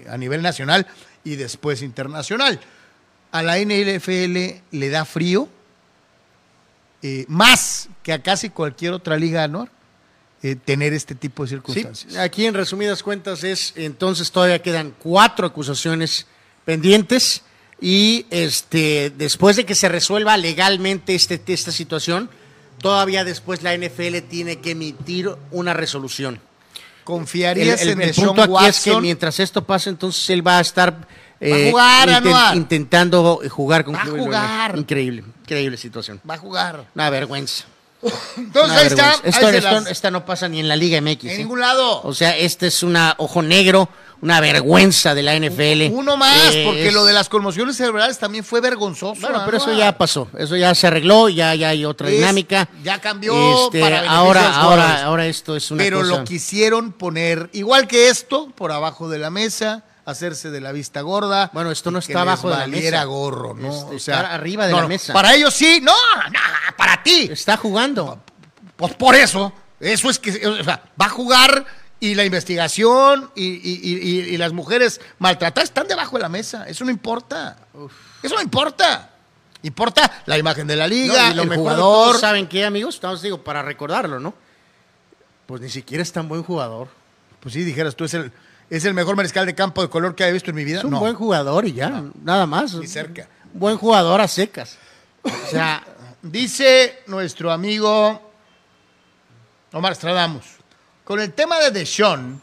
a 0.09 0.17
nivel 0.17 0.41
nacional 0.41 0.87
y 1.23 1.35
después 1.35 1.81
internacional. 1.81 2.59
A 3.31 3.41
la 3.43 3.57
NFL 3.59 4.61
le 4.71 4.89
da 4.89 5.05
frío, 5.05 5.47
más 7.27 7.89
que 8.03 8.13
a 8.13 8.21
casi 8.21 8.49
cualquier 8.49 8.93
otra 8.93 9.17
liga. 9.17 9.47
Eh, 10.43 10.57
tener 10.57 10.91
este 10.91 11.15
tipo 11.15 11.43
de 11.43 11.47
Sí, 11.47 11.55
circunstancias. 11.55 12.17
aquí 12.17 12.45
en 12.45 12.53
resumidas 12.53 13.01
cuentas 13.01 13.45
es, 13.45 13.71
entonces 13.77 14.29
todavía 14.29 14.61
quedan 14.61 14.93
cuatro 14.99 15.47
acusaciones 15.47 16.27
pendientes 16.65 17.43
y 17.83 18.25
este 18.29 19.11
después 19.17 19.57
de 19.57 19.65
que 19.65 19.75
se 19.75 19.89
resuelva 19.89 20.37
legalmente 20.37 21.13
este, 21.13 21.39
esta 21.47 21.71
situación, 21.73 22.29
todavía 22.79 23.23
después 23.25 23.61
la 23.61 23.73
NFL 23.77 24.19
tiene 24.29 24.59
que 24.59 24.71
emitir 24.71 25.29
una 25.51 25.73
resolución. 25.73 26.35
El, 26.35 27.03
¿Confiarías 27.03 27.81
el- 27.81 27.89
en 27.89 28.01
el 28.01 28.13
punto 28.13 28.41
aquí 28.43 28.65
es 28.67 28.79
que 28.79 29.01
mientras 29.01 29.37
esto 29.41 29.63
pase, 29.65 29.89
entonces 29.89 30.29
él 30.29 30.45
va 30.47 30.59
a 30.59 30.61
estar 30.61 31.05
eh, 31.41 31.69
jugar, 31.71 32.55
intentando 32.55 33.41
jugar 33.49 33.83
con 33.83 33.93
Va 33.95 34.01
a 34.01 34.05
jugar. 34.05 34.77
Increíble, 34.79 35.25
increíble 35.41 35.75
situación. 35.75 36.21
Va 36.27 36.35
a 36.35 36.37
jugar. 36.37 36.85
Una 36.95 37.09
vergüenza. 37.09 37.65
Entonces 38.37 38.77
ahí 38.77 38.87
está. 38.87 39.11
Esto, 39.23 39.45
ahí 39.47 39.51
se 39.53 39.57
esto- 39.59 39.71
las- 39.71 39.87
esta 39.87 40.11
no 40.11 40.25
pasa 40.25 40.47
ni 40.49 40.59
en 40.59 40.67
la 40.67 40.75
Liga 40.75 40.99
MX. 41.01 41.23
en 41.25 41.29
¿eh? 41.31 41.37
ningún 41.39 41.59
lado. 41.59 42.01
O 42.03 42.13
sea, 42.13 42.37
este 42.37 42.67
es 42.67 42.83
una 42.83 43.15
ojo 43.17 43.41
negro, 43.41 43.89
una 44.21 44.39
vergüenza 44.39 45.13
de 45.15 45.23
la 45.23 45.35
NFL. 45.35 45.91
Uno 45.93 46.15
más, 46.17 46.53
Eh, 46.53 46.63
porque 46.65 46.87
es- 46.87 46.93
lo 46.93 47.05
de 47.05 47.13
las 47.13 47.29
conmociones 47.29 47.75
cerebrales 47.77 48.17
también 48.19 48.43
fue 48.43 48.61
vergonzoso. 48.61 49.19
Bueno, 49.21 49.41
pero 49.45 49.57
eso 49.57 49.73
ya 49.73 49.97
pasó, 49.97 50.27
eso 50.37 50.55
ya 50.55 50.73
se 50.75 50.87
arregló, 50.87 51.29
ya, 51.29 51.55
ya 51.55 51.69
hay 51.69 51.85
otra 51.85 52.09
Es- 52.09 52.15
dinámica. 52.15 52.69
ya 52.83 52.99
cambió 52.99 53.65
Este, 53.65 53.81
para 53.81 54.09
ahora, 54.09 54.55
ahora, 54.55 55.03
ahora 55.03 55.25
esto 55.27 55.55
es 55.55 55.71
una 55.71 55.83
Pero 55.83 55.99
cosa. 56.01 56.09
lo 56.17 56.23
quisieron 56.23 56.91
poner, 56.93 57.49
igual 57.53 57.87
que 57.87 58.09
esto, 58.09 58.49
por 58.55 58.71
abajo 58.71 59.09
de 59.09 59.19
la 59.19 59.29
mesa, 59.29 59.83
hacerse 60.05 60.51
de 60.51 60.59
la 60.61 60.71
vista 60.71 61.01
gorda. 61.01 61.49
Bueno, 61.53 61.71
esto 61.71 61.91
no 61.91 61.99
y 61.99 62.01
está 62.01 62.21
abajo 62.21 62.49
de 62.49 62.57
la 62.57 62.67
mesa. 62.67 63.03
gorro, 63.05 63.53
¿no? 63.53 63.69
Este, 63.73 63.95
o 63.95 63.99
sea, 63.99 64.15
está 64.21 64.33
arriba 64.33 64.65
de 64.65 64.71
no, 64.71 64.77
la 64.77 64.83
no, 64.83 64.89
mesa. 64.89 65.13
Para 65.13 65.33
ellos 65.33 65.53
sí, 65.53 65.79
no, 65.81 65.93
no, 66.31 66.39
para 66.77 67.01
ti. 67.03 67.29
Está 67.31 67.57
jugando. 67.57 68.21
Pues 68.75 68.93
por 68.95 69.15
eso, 69.15 69.53
eso 69.79 70.09
es 70.09 70.19
que, 70.19 70.45
o 70.47 70.63
sea, 70.63 70.83
va 71.01 71.05
a 71.05 71.09
jugar 71.09 71.65
y 71.99 72.15
la 72.15 72.25
investigación 72.25 73.31
y, 73.35 73.45
y- 73.45 73.79
y- 73.81 74.09
y- 74.09 74.19
y 74.33 74.37
las 74.37 74.51
mujeres 74.51 74.99
maltratadas 75.19 75.69
están 75.69 75.87
debajo 75.87 76.17
de 76.17 76.23
la 76.23 76.29
mesa. 76.29 76.65
Eso 76.67 76.83
no 76.83 76.91
importa. 76.91 77.57
Eso 78.21 78.35
no 78.35 78.41
importa. 78.41 79.09
Importa 79.61 80.23
la 80.25 80.37
imagen 80.37 80.67
de 80.67 80.75
la 80.75 80.83
No, 80.87 80.93
liga, 80.93 81.29
y 81.31 81.33
lo 81.35 81.43
el 81.43 81.49
mejor 81.49 81.63
jugador. 81.63 82.19
¿Saben 82.19 82.47
qué, 82.47 82.65
amigos? 82.65 82.95
Estamos, 82.95 83.21
digo, 83.21 83.41
para 83.41 83.61
recordarlo, 83.61 84.19
¿no? 84.19 84.33
Pues 85.45 85.61
ni 85.61 85.69
siquiera 85.69 86.01
es 86.03 86.11
tan 86.11 86.27
buen 86.27 86.43
jugador. 86.43 86.89
Pues 87.39 87.53
sí, 87.53 87.63
dijeras 87.63 87.95
tú, 87.95 88.03
es 88.03 88.13
el, 88.13 88.33
es 88.77 88.85
el 88.85 88.93
mejor 88.93 89.15
mariscal 89.15 89.45
de 89.45 89.55
campo 89.55 89.81
de 89.81 89.89
color 89.89 90.15
que 90.15 90.23
haya 90.23 90.33
visto 90.33 90.49
en 90.49 90.55
mi 90.55 90.63
vida. 90.63 90.79
Es 90.79 90.83
un 90.83 90.91
no, 90.91 90.99
buen 90.99 91.15
jugador 91.15 91.65
y 91.65 91.73
ya, 91.73 92.03
nada 92.23 92.45
más. 92.45 92.73
ni 92.75 92.87
cerca. 92.87 93.27
Buen 93.53 93.77
jugador 93.77 94.21
a 94.21 94.27
secas. 94.27 94.77
O 95.23 95.49
sea, 95.49 95.83
Dice 96.23 97.03
nuestro 97.07 97.51
amigo 97.51 98.31
Omar 99.73 99.93
Stradamus, 99.93 100.45
con 101.03 101.19
el 101.19 101.33
tema 101.33 101.59
de 101.59 101.69
Deshaun, 101.69 102.41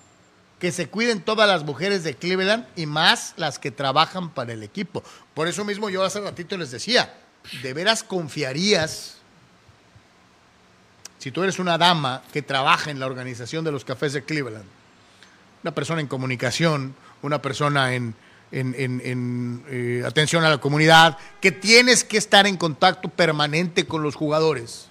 que 0.58 0.70
se 0.70 0.90
cuiden 0.90 1.22
todas 1.22 1.48
las 1.48 1.64
mujeres 1.64 2.04
de 2.04 2.14
Cleveland 2.14 2.66
y 2.76 2.84
más 2.84 3.32
las 3.38 3.58
que 3.58 3.70
trabajan 3.70 4.34
para 4.34 4.52
el 4.52 4.62
equipo. 4.62 5.02
Por 5.32 5.48
eso 5.48 5.64
mismo 5.64 5.88
yo 5.88 6.04
hace 6.04 6.20
ratito 6.20 6.58
les 6.58 6.70
decía, 6.70 7.14
¿de 7.62 7.72
veras 7.72 8.04
confiarías 8.04 9.14
si 11.16 11.30
tú 11.30 11.42
eres 11.42 11.58
una 11.58 11.78
dama 11.78 12.22
que 12.34 12.42
trabaja 12.42 12.90
en 12.90 13.00
la 13.00 13.06
organización 13.06 13.64
de 13.64 13.72
los 13.72 13.82
cafés 13.82 14.12
de 14.12 14.24
Cleveland? 14.24 14.66
Una 15.62 15.74
persona 15.74 16.00
en 16.00 16.06
comunicación, 16.06 16.94
una 17.22 17.42
persona 17.42 17.94
en, 17.94 18.14
en- 18.52 18.74
en- 18.78 19.00
en, 19.04 19.64
eh, 19.68 20.02
atención 20.06 20.44
a 20.44 20.48
la 20.50 20.58
comunidad, 20.58 21.18
que 21.40 21.52
tienes 21.52 22.02
que 22.04 22.16
estar 22.18 22.46
en 22.46 22.56
contacto 22.56 23.08
permanente 23.08 23.86
con 23.86 24.02
los 24.02 24.14
jugadores. 24.14 24.86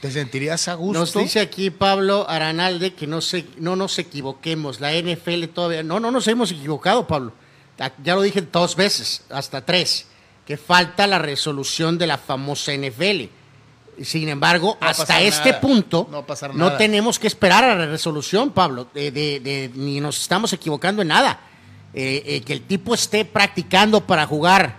¿Te 0.00 0.10
sentirías 0.10 0.68
a 0.68 0.74
gusto? 0.74 1.00
Nos 1.00 1.14
dice 1.14 1.40
aquí 1.40 1.70
Pablo 1.70 2.28
Aranalde 2.28 2.94
que 2.94 3.06
no, 3.06 3.20
se, 3.20 3.46
no 3.58 3.76
nos 3.76 3.98
equivoquemos. 3.98 4.80
La 4.80 4.92
NFL 4.92 5.44
todavía. 5.46 5.82
No, 5.82 6.00
no 6.00 6.10
nos 6.10 6.28
hemos 6.28 6.50
equivocado, 6.52 7.06
Pablo. 7.06 7.32
Ya- 7.78 7.92
Ya 8.02 8.14
lo 8.14 8.22
dije 8.22 8.42
dos 8.42 8.76
veces, 8.76 9.22
hasta 9.30 9.64
tres. 9.64 10.06
Que 10.46 10.56
falta 10.56 11.06
la 11.06 11.18
resolución 11.18 11.98
de 11.98 12.06
la 12.06 12.18
famosa 12.18 12.72
NFL. 12.72 13.28
Sin 14.04 14.28
embargo, 14.28 14.76
No 14.80 14.86
hasta 14.88 15.20
este 15.22 15.48
nada. 15.50 15.60
punto, 15.60 16.08
No 16.54 16.76
tenemos 16.76 17.18
que 17.18 17.26
esperar 17.26 17.64
a 17.64 17.74
la 17.74 17.86
resolución, 17.86 18.50
Pablo. 18.50 18.88
De, 18.92 19.10
de- 19.10 19.40
de- 19.40 19.70
ni 19.74 20.00
nos 20.00 20.20
estamos 20.20 20.52
equivocando 20.52 21.02
en 21.02 21.08
nada. 21.08 21.40
Eh, 21.94 22.22
eh, 22.26 22.40
que 22.42 22.52
el 22.52 22.62
tipo 22.62 22.94
esté 22.94 23.24
practicando 23.24 24.06
para 24.06 24.26
jugar 24.26 24.76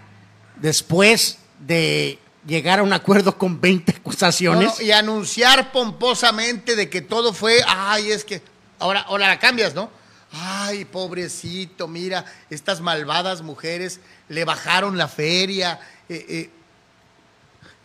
después 0.57 1.39
de 1.59 2.19
llegar 2.45 2.79
a 2.79 2.83
un 2.83 2.93
acuerdo 2.93 3.37
con 3.37 3.59
20 3.59 3.91
No, 3.93 3.97
acusaciones. 3.99 4.73
no, 4.79 4.85
y 4.85 4.91
anunciar 4.91 5.71
pomposamente 5.71 6.75
de 6.75 6.89
que 6.89 7.01
todo 7.01 7.33
fue, 7.33 7.61
ay, 7.67 8.11
es 8.11 8.23
que 8.23 8.41
ahora, 8.77 9.01
ahora 9.01 9.27
la 9.27 9.39
cambias, 9.39 9.73
¿no? 9.73 9.89
Ay, 10.31 10.85
pobrecito, 10.85 11.87
mira, 11.87 12.23
estas 12.51 12.81
malvadas 12.81 13.41
mujeres 13.41 13.99
le 14.29 14.45
bajaron 14.45 14.97
la 14.97 15.07
feria. 15.07 15.79
Eh, 16.09 16.51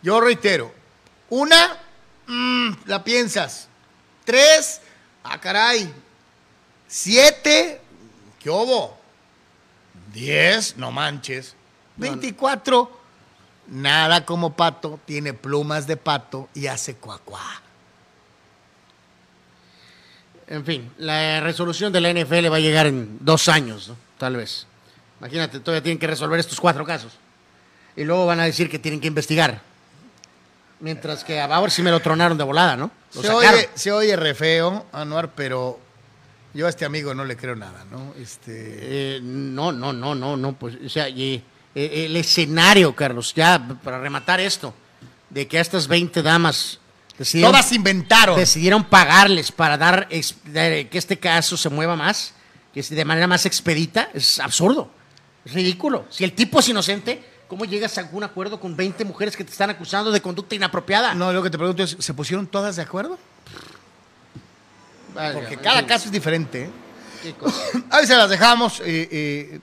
Yo 0.03 0.19
reitero, 0.21 0.73
una, 1.33 1.77
mm, 2.27 2.69
la 2.85 3.03
piensas. 3.03 3.67
Tres, 4.23 4.81
ah, 5.23 5.39
caray. 5.39 5.91
Siete, 6.87 7.81
¿qué 8.39 8.49
hubo? 8.51 8.95
Diez, 10.13 10.77
no 10.77 10.91
manches. 10.91 11.55
Veinticuatro, 11.95 12.99
nada 13.67 14.25
como 14.25 14.53
pato, 14.53 14.99
tiene 15.05 15.33
plumas 15.33 15.87
de 15.87 15.97
pato 15.97 16.49
y 16.53 16.67
hace 16.67 16.95
cuacuá. 16.95 17.61
En 20.45 20.63
fin, 20.63 20.91
la 20.97 21.39
resolución 21.39 21.91
de 21.91 22.01
la 22.01 22.13
NFL 22.13 22.51
va 22.51 22.57
a 22.57 22.59
llegar 22.59 22.85
en 22.85 23.17
dos 23.21 23.49
años, 23.49 23.87
¿no? 23.87 23.97
tal 24.19 24.35
vez. 24.35 24.67
Imagínate, 25.19 25.59
todavía 25.59 25.81
tienen 25.81 25.97
que 25.97 26.05
resolver 26.07 26.39
estos 26.39 26.59
cuatro 26.59 26.85
casos. 26.85 27.13
Y 27.95 28.03
luego 28.03 28.27
van 28.27 28.39
a 28.39 28.43
decir 28.43 28.69
que 28.69 28.77
tienen 28.77 28.99
que 28.99 29.07
investigar. 29.07 29.72
Mientras 30.83 31.23
que 31.23 31.39
ahora 31.39 31.69
sí 31.69 31.81
me 31.81 31.91
lo 31.91 32.01
tronaron 32.01 32.37
de 32.37 32.43
volada, 32.43 32.75
¿no? 32.75 32.91
Lo 33.15 33.21
Se 33.21 33.27
sacaron. 33.29 33.55
oye, 33.59 33.69
se 33.73 33.91
oye 33.93 34.15
re 34.17 34.35
feo, 34.35 34.85
Anuar, 34.91 35.31
pero 35.33 35.79
yo 36.53 36.67
a 36.67 36.69
este 36.69 36.83
amigo 36.83 37.13
no 37.13 37.23
le 37.23 37.37
creo 37.37 37.55
nada, 37.55 37.85
¿no? 37.89 38.13
Este, 38.19 38.51
Eh, 39.15 39.19
no, 39.23 39.71
no, 39.71 39.93
no, 39.93 40.13
no, 40.13 40.35
no, 40.35 40.53
pues, 40.53 40.75
o 40.85 40.89
sea, 40.89 41.07
y 41.07 41.41
eh, 41.73 42.03
el 42.05 42.17
escenario, 42.17 42.93
Carlos, 42.93 43.33
ya 43.33 43.65
para 43.81 43.97
rematar 43.97 44.41
esto, 44.41 44.73
de 45.29 45.47
que 45.47 45.57
a 45.57 45.61
estas 45.61 45.87
20 45.87 46.21
damas 46.21 46.79
decidieron, 47.17 47.53
Todas 47.53 47.71
inventaron. 47.71 48.35
decidieron 48.37 48.83
pagarles 48.83 49.53
para 49.53 49.77
dar 49.77 50.09
que 50.09 50.87
este 50.91 51.17
caso 51.17 51.55
se 51.55 51.69
mueva 51.69 51.95
más, 51.95 52.33
que 52.73 52.81
de 52.83 53.05
manera 53.05 53.25
más 53.27 53.45
expedita, 53.45 54.09
es 54.13 54.37
absurdo, 54.41 54.91
es 55.45 55.53
ridículo. 55.53 56.07
Si 56.09 56.25
el 56.25 56.33
tipo 56.33 56.59
es 56.59 56.67
inocente, 56.67 57.23
¿cómo 57.53 57.65
llegas 57.65 57.95
a 57.99 58.01
algún 58.01 58.23
acuerdo 58.23 58.59
con 58.59 58.75
20 58.75 59.05
mujeres 59.05 59.37
que 59.37 59.43
te 59.43 59.51
están 59.51 59.69
acusando 59.69 60.11
de 60.11 60.19
conducta 60.23 60.55
inapropiada? 60.55 61.13
No, 61.13 61.31
lo 61.31 61.43
que 61.43 61.51
te 61.51 61.57
pregunto 61.59 61.83
es, 61.83 61.95
¿se 61.99 62.11
pusieron 62.15 62.47
todas 62.47 62.77
de 62.77 62.81
acuerdo? 62.81 63.19
Vaya, 65.13 65.35
Porque 65.35 65.57
cada 65.57 65.85
caso 65.85 66.05
es 66.07 66.11
diferente. 66.11 66.63
¿eh? 66.63 66.69
qué 67.21 67.33
cosa. 67.33 67.61
Ahí 67.91 68.07
se 68.07 68.15
las 68.15 68.27
dejamos. 68.27 68.79
eh, 68.79 69.07
eh, 69.11 69.59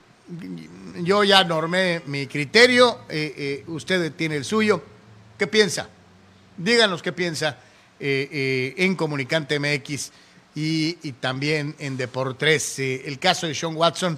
yo 1.03 1.24
ya 1.24 1.42
normé 1.42 2.03
mi 2.07 2.29
criterio. 2.29 3.00
usted 3.66 4.12
tiene 4.12 4.37
el 4.37 4.44
suyo. 4.44 4.85
¿Qué 5.37 5.48
piensa? 5.48 5.88
Díganos 6.57 7.03
qué 7.03 7.12
piensa 7.12 7.59
en 7.98 8.94
Comunicante 8.94 9.59
MX 9.59 10.12
y, 10.55 10.96
y 11.03 11.12
también 11.18 11.74
en 11.81 11.96
Deportes. 11.96 12.79
El 12.79 13.18
caso 13.18 13.48
de 13.48 13.55
Sean 13.57 13.74
Watson 13.74 14.16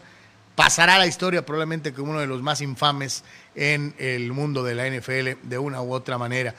pasará 0.54 0.98
la 0.98 1.06
historia 1.06 1.44
probablemente 1.44 1.92
como 1.92 2.10
uno 2.10 2.20
de 2.20 2.26
los 2.26 2.42
más 2.42 2.60
infames 2.60 3.24
en 3.54 3.94
el 3.98 4.32
mundo 4.32 4.62
de 4.62 4.74
la 4.74 4.88
NFL 4.88 5.48
de 5.48 5.58
una 5.58 5.82
u 5.82 5.92
otra 5.92 6.18
manera. 6.18 6.54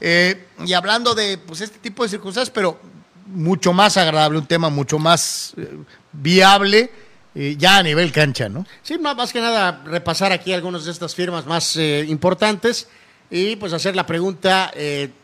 Eh, 0.00 0.46
y 0.64 0.72
hablando 0.72 1.14
de 1.14 1.38
pues, 1.38 1.60
este 1.60 1.78
tipo 1.78 2.02
de 2.02 2.08
circunstancias, 2.08 2.50
pero 2.50 2.78
mucho 3.26 3.72
más 3.72 3.96
agradable, 3.96 4.38
un 4.38 4.46
tema 4.46 4.68
mucho 4.68 4.98
más 4.98 5.54
eh, 5.56 5.78
viable 6.12 6.90
eh, 7.34 7.56
ya 7.58 7.78
a 7.78 7.82
nivel 7.82 8.12
cancha, 8.12 8.48
¿no? 8.48 8.66
Sí, 8.82 8.98
más, 8.98 9.32
que 9.32 9.40
nada 9.40 9.82
repasar 9.84 10.32
aquí 10.32 10.52
algunas 10.52 10.84
de 10.84 10.92
estas 10.92 11.14
firmas 11.14 11.46
más 11.46 11.76
importantes 11.76 12.88
y 13.30 13.56
pues 13.56 13.72
hacer 13.72 13.96
la 13.96 14.06
pregunta, 14.06 14.72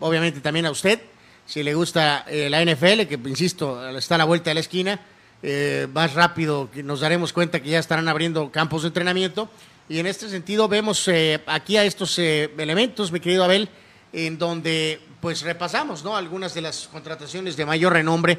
obviamente 0.01 0.41
también 0.41 0.67
a 0.67 0.71
usted, 0.71 1.01
si 1.47 1.63
le 1.63 1.73
gusta 1.73 2.27
la 2.29 2.65
NFL, 2.65 3.07
que 3.07 3.19
insisto, 3.27 3.97
está 3.97 4.17
a 4.17 4.19
la 4.19 4.25
vuelta 4.25 4.51
de 4.51 4.55
la 4.55 4.61
esquina, 4.61 5.01
eh, 5.43 5.89
más 5.93 6.15
rápido 6.15 6.69
nos 6.85 7.01
daremos 7.01 7.33
cuenta 7.33 7.61
que 7.61 7.71
ya 7.71 7.79
estarán 7.79 8.09
abriendo 8.09 8.51
campos 8.53 8.83
de 8.83 8.89
entrenamiento 8.89 9.49
y 9.89 9.99
en 9.99 10.07
este 10.07 10.29
sentido 10.29 10.69
vemos 10.69 11.07
eh, 11.09 11.41
aquí 11.47 11.77
a 11.77 11.85
estos 11.85 12.19
eh, 12.19 12.51
elementos, 12.57 13.11
mi 13.11 13.21
querido 13.21 13.45
Abel, 13.45 13.69
en 14.13 14.39
donde 14.39 15.01
pues 15.21 15.43
repasamos, 15.43 16.05
¿no? 16.05 16.17
Algunas 16.17 16.55
de 16.55 16.61
las 16.61 16.89
contrataciones 16.89 17.57
de 17.57 17.67
mayor 17.67 17.93
renombre 17.93 18.39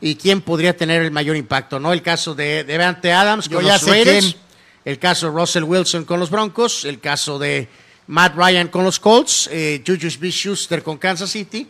y 0.00 0.16
quién 0.16 0.40
podría 0.40 0.76
tener 0.76 1.02
el 1.02 1.10
mayor 1.10 1.36
impacto, 1.36 1.80
¿no? 1.80 1.92
El 1.92 2.02
caso 2.02 2.34
de 2.34 2.64
Devante 2.64 3.12
Adams 3.12 3.48
Yo 3.48 3.58
con 3.58 3.66
ya 3.66 3.74
los 3.74 3.86
Raiders, 3.86 4.36
el 4.84 4.98
caso 4.98 5.26
de 5.26 5.38
Russell 5.38 5.64
Wilson 5.64 6.04
con 6.04 6.20
los 6.20 6.30
Broncos, 6.30 6.84
el 6.84 7.00
caso 7.00 7.38
de 7.38 7.68
Matt 8.06 8.36
Ryan 8.36 8.68
con 8.68 8.84
los 8.84 9.00
Colts, 9.00 9.48
eh, 9.52 9.82
Juju 9.86 10.08
Smith-Schuster 10.08 10.82
con 10.82 10.96
Kansas 10.96 11.30
City, 11.30 11.68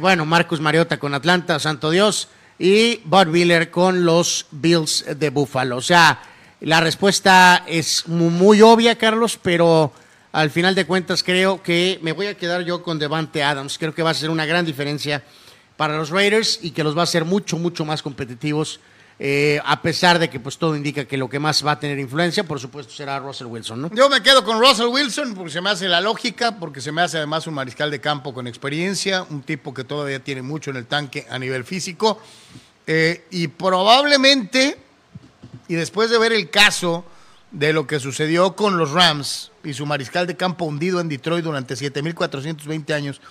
bueno, 0.00 0.24
Marcus 0.24 0.60
Mariota 0.60 0.98
con 0.98 1.12
Atlanta, 1.12 1.58
santo 1.58 1.90
Dios, 1.90 2.28
y 2.58 3.00
Bud 3.04 3.28
Wheeler 3.28 3.70
con 3.70 4.04
los 4.04 4.46
Bills 4.50 5.04
de 5.18 5.30
Buffalo. 5.30 5.76
O 5.76 5.82
sea, 5.82 6.20
la 6.60 6.80
respuesta 6.80 7.64
es 7.66 8.08
mu- 8.08 8.30
muy, 8.30 8.62
obvia, 8.62 8.96
Carlos, 8.96 9.38
pero 9.40 9.92
al 10.32 10.50
final 10.50 10.74
de 10.74 10.86
cuentas 10.86 11.22
creo 11.22 11.62
que 11.62 11.98
me 12.02 12.12
voy 12.12 12.26
a 12.26 12.36
quedar 12.36 12.62
yo 12.64 12.82
con 12.82 12.98
Devante 12.98 13.42
Adams. 13.42 13.76
Creo 13.78 13.94
que 13.94 14.02
va 14.02 14.10
a 14.10 14.14
ser 14.14 14.30
una 14.30 14.46
gran 14.46 14.64
diferencia 14.64 15.22
para 15.76 15.96
los 15.96 16.10
Raiders 16.10 16.58
y 16.62 16.70
que 16.70 16.82
los 16.84 16.96
va 16.96 17.02
a 17.02 17.04
hacer 17.04 17.24
mucho, 17.24 17.58
mucho 17.58 17.84
más 17.84 18.02
competitivos. 18.02 18.80
Eh, 19.18 19.60
a 19.64 19.80
pesar 19.80 20.18
de 20.18 20.28
que 20.28 20.40
pues 20.40 20.58
todo 20.58 20.76
indica 20.76 21.06
que 21.06 21.16
lo 21.16 21.28
que 21.28 21.38
más 21.38 21.66
va 21.66 21.72
a 21.72 21.80
tener 21.80 21.98
influencia, 21.98 22.44
por 22.44 22.60
supuesto, 22.60 22.92
será 22.92 23.18
Russell 23.18 23.46
Wilson, 23.46 23.80
¿no? 23.80 23.90
Yo 23.94 24.10
me 24.10 24.22
quedo 24.22 24.44
con 24.44 24.60
Russell 24.60 24.88
Wilson 24.88 25.34
porque 25.34 25.50
se 25.50 25.62
me 25.62 25.70
hace 25.70 25.88
la 25.88 26.02
lógica, 26.02 26.58
porque 26.58 26.82
se 26.82 26.92
me 26.92 27.00
hace 27.00 27.16
además 27.16 27.46
un 27.46 27.54
mariscal 27.54 27.90
de 27.90 28.00
campo 28.00 28.34
con 28.34 28.46
experiencia, 28.46 29.22
un 29.30 29.42
tipo 29.42 29.72
que 29.72 29.84
todavía 29.84 30.20
tiene 30.20 30.42
mucho 30.42 30.70
en 30.70 30.76
el 30.76 30.86
tanque 30.86 31.26
a 31.30 31.38
nivel 31.38 31.64
físico. 31.64 32.20
Eh, 32.86 33.24
y 33.30 33.48
probablemente, 33.48 34.78
y 35.66 35.74
después 35.74 36.10
de 36.10 36.18
ver 36.18 36.32
el 36.32 36.50
caso 36.50 37.04
de 37.52 37.72
lo 37.72 37.86
que 37.86 38.00
sucedió 38.00 38.54
con 38.54 38.76
los 38.76 38.90
Rams 38.90 39.50
y 39.64 39.72
su 39.72 39.86
mariscal 39.86 40.26
de 40.26 40.36
campo 40.36 40.66
hundido 40.66 41.00
en 41.00 41.08
Detroit 41.08 41.42
durante 41.42 41.74
7.420 41.74 42.92
años, 42.92 43.22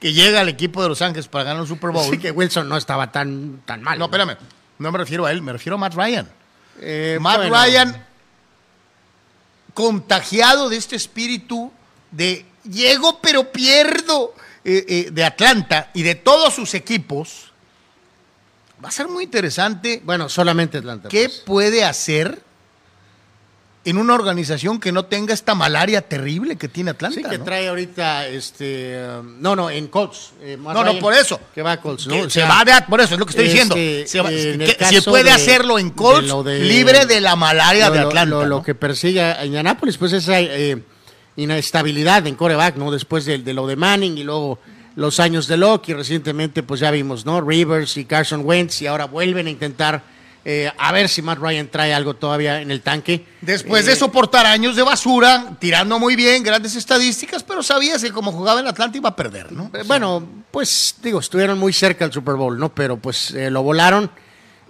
que 0.00 0.12
llega 0.12 0.40
al 0.40 0.48
equipo 0.48 0.82
de 0.82 0.88
Los 0.88 1.02
Ángeles 1.02 1.28
para 1.28 1.44
ganar 1.44 1.62
un 1.62 1.68
Super 1.68 1.90
Bowl. 1.90 2.10
Sí 2.10 2.18
que 2.18 2.32
Wilson 2.32 2.68
no 2.68 2.76
estaba 2.76 3.12
tan, 3.12 3.62
tan 3.64 3.82
mal. 3.82 3.96
No, 3.98 4.06
espérame, 4.06 4.30
no 4.30 4.59
me 4.80 4.98
refiero 4.98 5.26
a 5.26 5.30
él, 5.30 5.42
me 5.42 5.52
refiero 5.52 5.76
a 5.76 5.78
Matt 5.78 5.94
Ryan. 5.94 6.28
Eh, 6.80 7.18
Matt 7.20 7.36
bueno, 7.36 7.54
Ryan 7.54 8.06
contagiado 9.74 10.68
de 10.68 10.76
este 10.76 10.96
espíritu 10.96 11.70
de 12.10 12.44
llego 12.64 13.20
pero 13.20 13.52
pierdo 13.52 14.34
eh, 14.64 14.84
eh, 14.88 15.08
de 15.10 15.24
Atlanta 15.24 15.90
y 15.94 16.02
de 16.02 16.14
todos 16.14 16.54
sus 16.54 16.74
equipos, 16.74 17.52
va 18.82 18.88
a 18.88 18.92
ser 18.92 19.08
muy 19.08 19.24
interesante 19.24 20.00
Bueno, 20.04 20.28
solamente 20.28 20.78
Atlanta. 20.78 21.08
qué 21.08 21.28
pues. 21.28 21.40
puede 21.40 21.84
hacer 21.84 22.42
en 23.82 23.96
una 23.96 24.14
organización 24.14 24.78
que 24.78 24.92
no 24.92 25.06
tenga 25.06 25.32
esta 25.32 25.54
malaria 25.54 26.02
terrible 26.02 26.56
que 26.56 26.68
tiene 26.68 26.90
Atlanta. 26.90 27.18
Sí, 27.18 27.24
que 27.26 27.38
¿no? 27.38 27.44
trae 27.44 27.68
ahorita, 27.68 28.26
este, 28.28 29.00
um, 29.20 29.40
no, 29.40 29.56
no, 29.56 29.70
en 29.70 29.86
Colts. 29.88 30.32
eh, 30.42 30.58
No, 30.60 30.74
no, 30.74 30.84
Ryan, 30.84 30.98
por 31.00 31.14
eso. 31.14 31.40
Que 31.54 31.62
va 31.62 31.72
a 31.72 31.80
Colts, 31.80 32.06
¿no? 32.06 32.28
Se 32.28 32.42
va 32.42 32.60
a- 32.60 32.86
por 32.86 33.00
eso 33.00 33.14
es 33.14 33.18
lo 33.20 33.24
que 33.24 33.30
estoy 33.30 33.46
este, 33.46 33.52
diciendo. 33.74 34.06
Se 34.06 34.20
va- 34.20 34.28
que- 34.28 35.00
puede 35.02 35.24
de- 35.24 35.30
hacerlo 35.30 35.78
en 35.78 35.88
de 35.88 35.94
Colts, 35.94 36.44
de- 36.44 36.58
libre 36.60 37.06
de 37.06 37.22
la 37.22 37.36
malaria 37.36 37.88
lo- 37.88 37.94
de 37.94 37.98
Atlanta. 38.00 38.26
Lo, 38.36 38.42
lo 38.46 38.56
¿no? 38.58 38.62
que 38.62 38.74
persigue 38.74 39.22
a 39.22 39.46
Indianapolis, 39.46 39.96
pues 39.96 40.12
esa 40.12 40.38
eh, 40.40 40.82
inestabilidad 41.36 42.26
en 42.26 42.34
coreback, 42.34 42.76
¿no? 42.76 42.90
Después 42.90 43.24
de, 43.24 43.38
de 43.38 43.54
lo 43.54 43.66
de 43.66 43.76
Manning 43.76 44.18
y 44.18 44.24
luego 44.24 44.58
los 44.96 45.20
años 45.20 45.46
de 45.46 45.56
Locke 45.56 45.88
y 45.90 45.94
recientemente, 45.94 46.62
pues 46.62 46.80
ya 46.80 46.90
vimos, 46.90 47.24
¿no? 47.24 47.40
Rivers 47.40 47.96
y 47.96 48.04
Carson 48.04 48.42
Wentz 48.44 48.82
y 48.82 48.86
ahora 48.86 49.06
vuelven 49.06 49.46
a 49.46 49.50
intentar 49.50 50.02
eh, 50.44 50.70
a 50.78 50.92
ver 50.92 51.08
si 51.08 51.22
Matt 51.22 51.38
Ryan 51.38 51.68
trae 51.68 51.92
algo 51.92 52.14
todavía 52.14 52.60
en 52.62 52.70
el 52.70 52.80
tanque. 52.82 53.24
Después 53.40 53.86
Eh, 53.86 53.90
de 53.90 53.96
soportar 53.96 54.46
años 54.46 54.76
de 54.76 54.82
basura, 54.82 55.56
tirando 55.58 55.98
muy 55.98 56.16
bien, 56.16 56.42
grandes 56.42 56.76
estadísticas, 56.76 57.42
pero 57.42 57.62
sabías 57.62 58.02
que 58.02 58.10
como 58.10 58.32
jugaba 58.32 58.60
en 58.60 58.66
Atlanta 58.66 58.96
iba 58.98 59.10
a 59.10 59.16
perder, 59.16 59.52
¿no? 59.52 59.70
Eh, 59.74 59.82
Bueno, 59.86 60.26
pues 60.50 60.96
digo, 61.02 61.20
estuvieron 61.20 61.58
muy 61.58 61.72
cerca 61.72 62.04
del 62.04 62.12
Super 62.12 62.34
Bowl, 62.34 62.58
¿no? 62.58 62.68
Pero 62.74 62.96
pues 62.96 63.30
eh, 63.32 63.50
lo 63.50 63.62
volaron. 63.62 64.10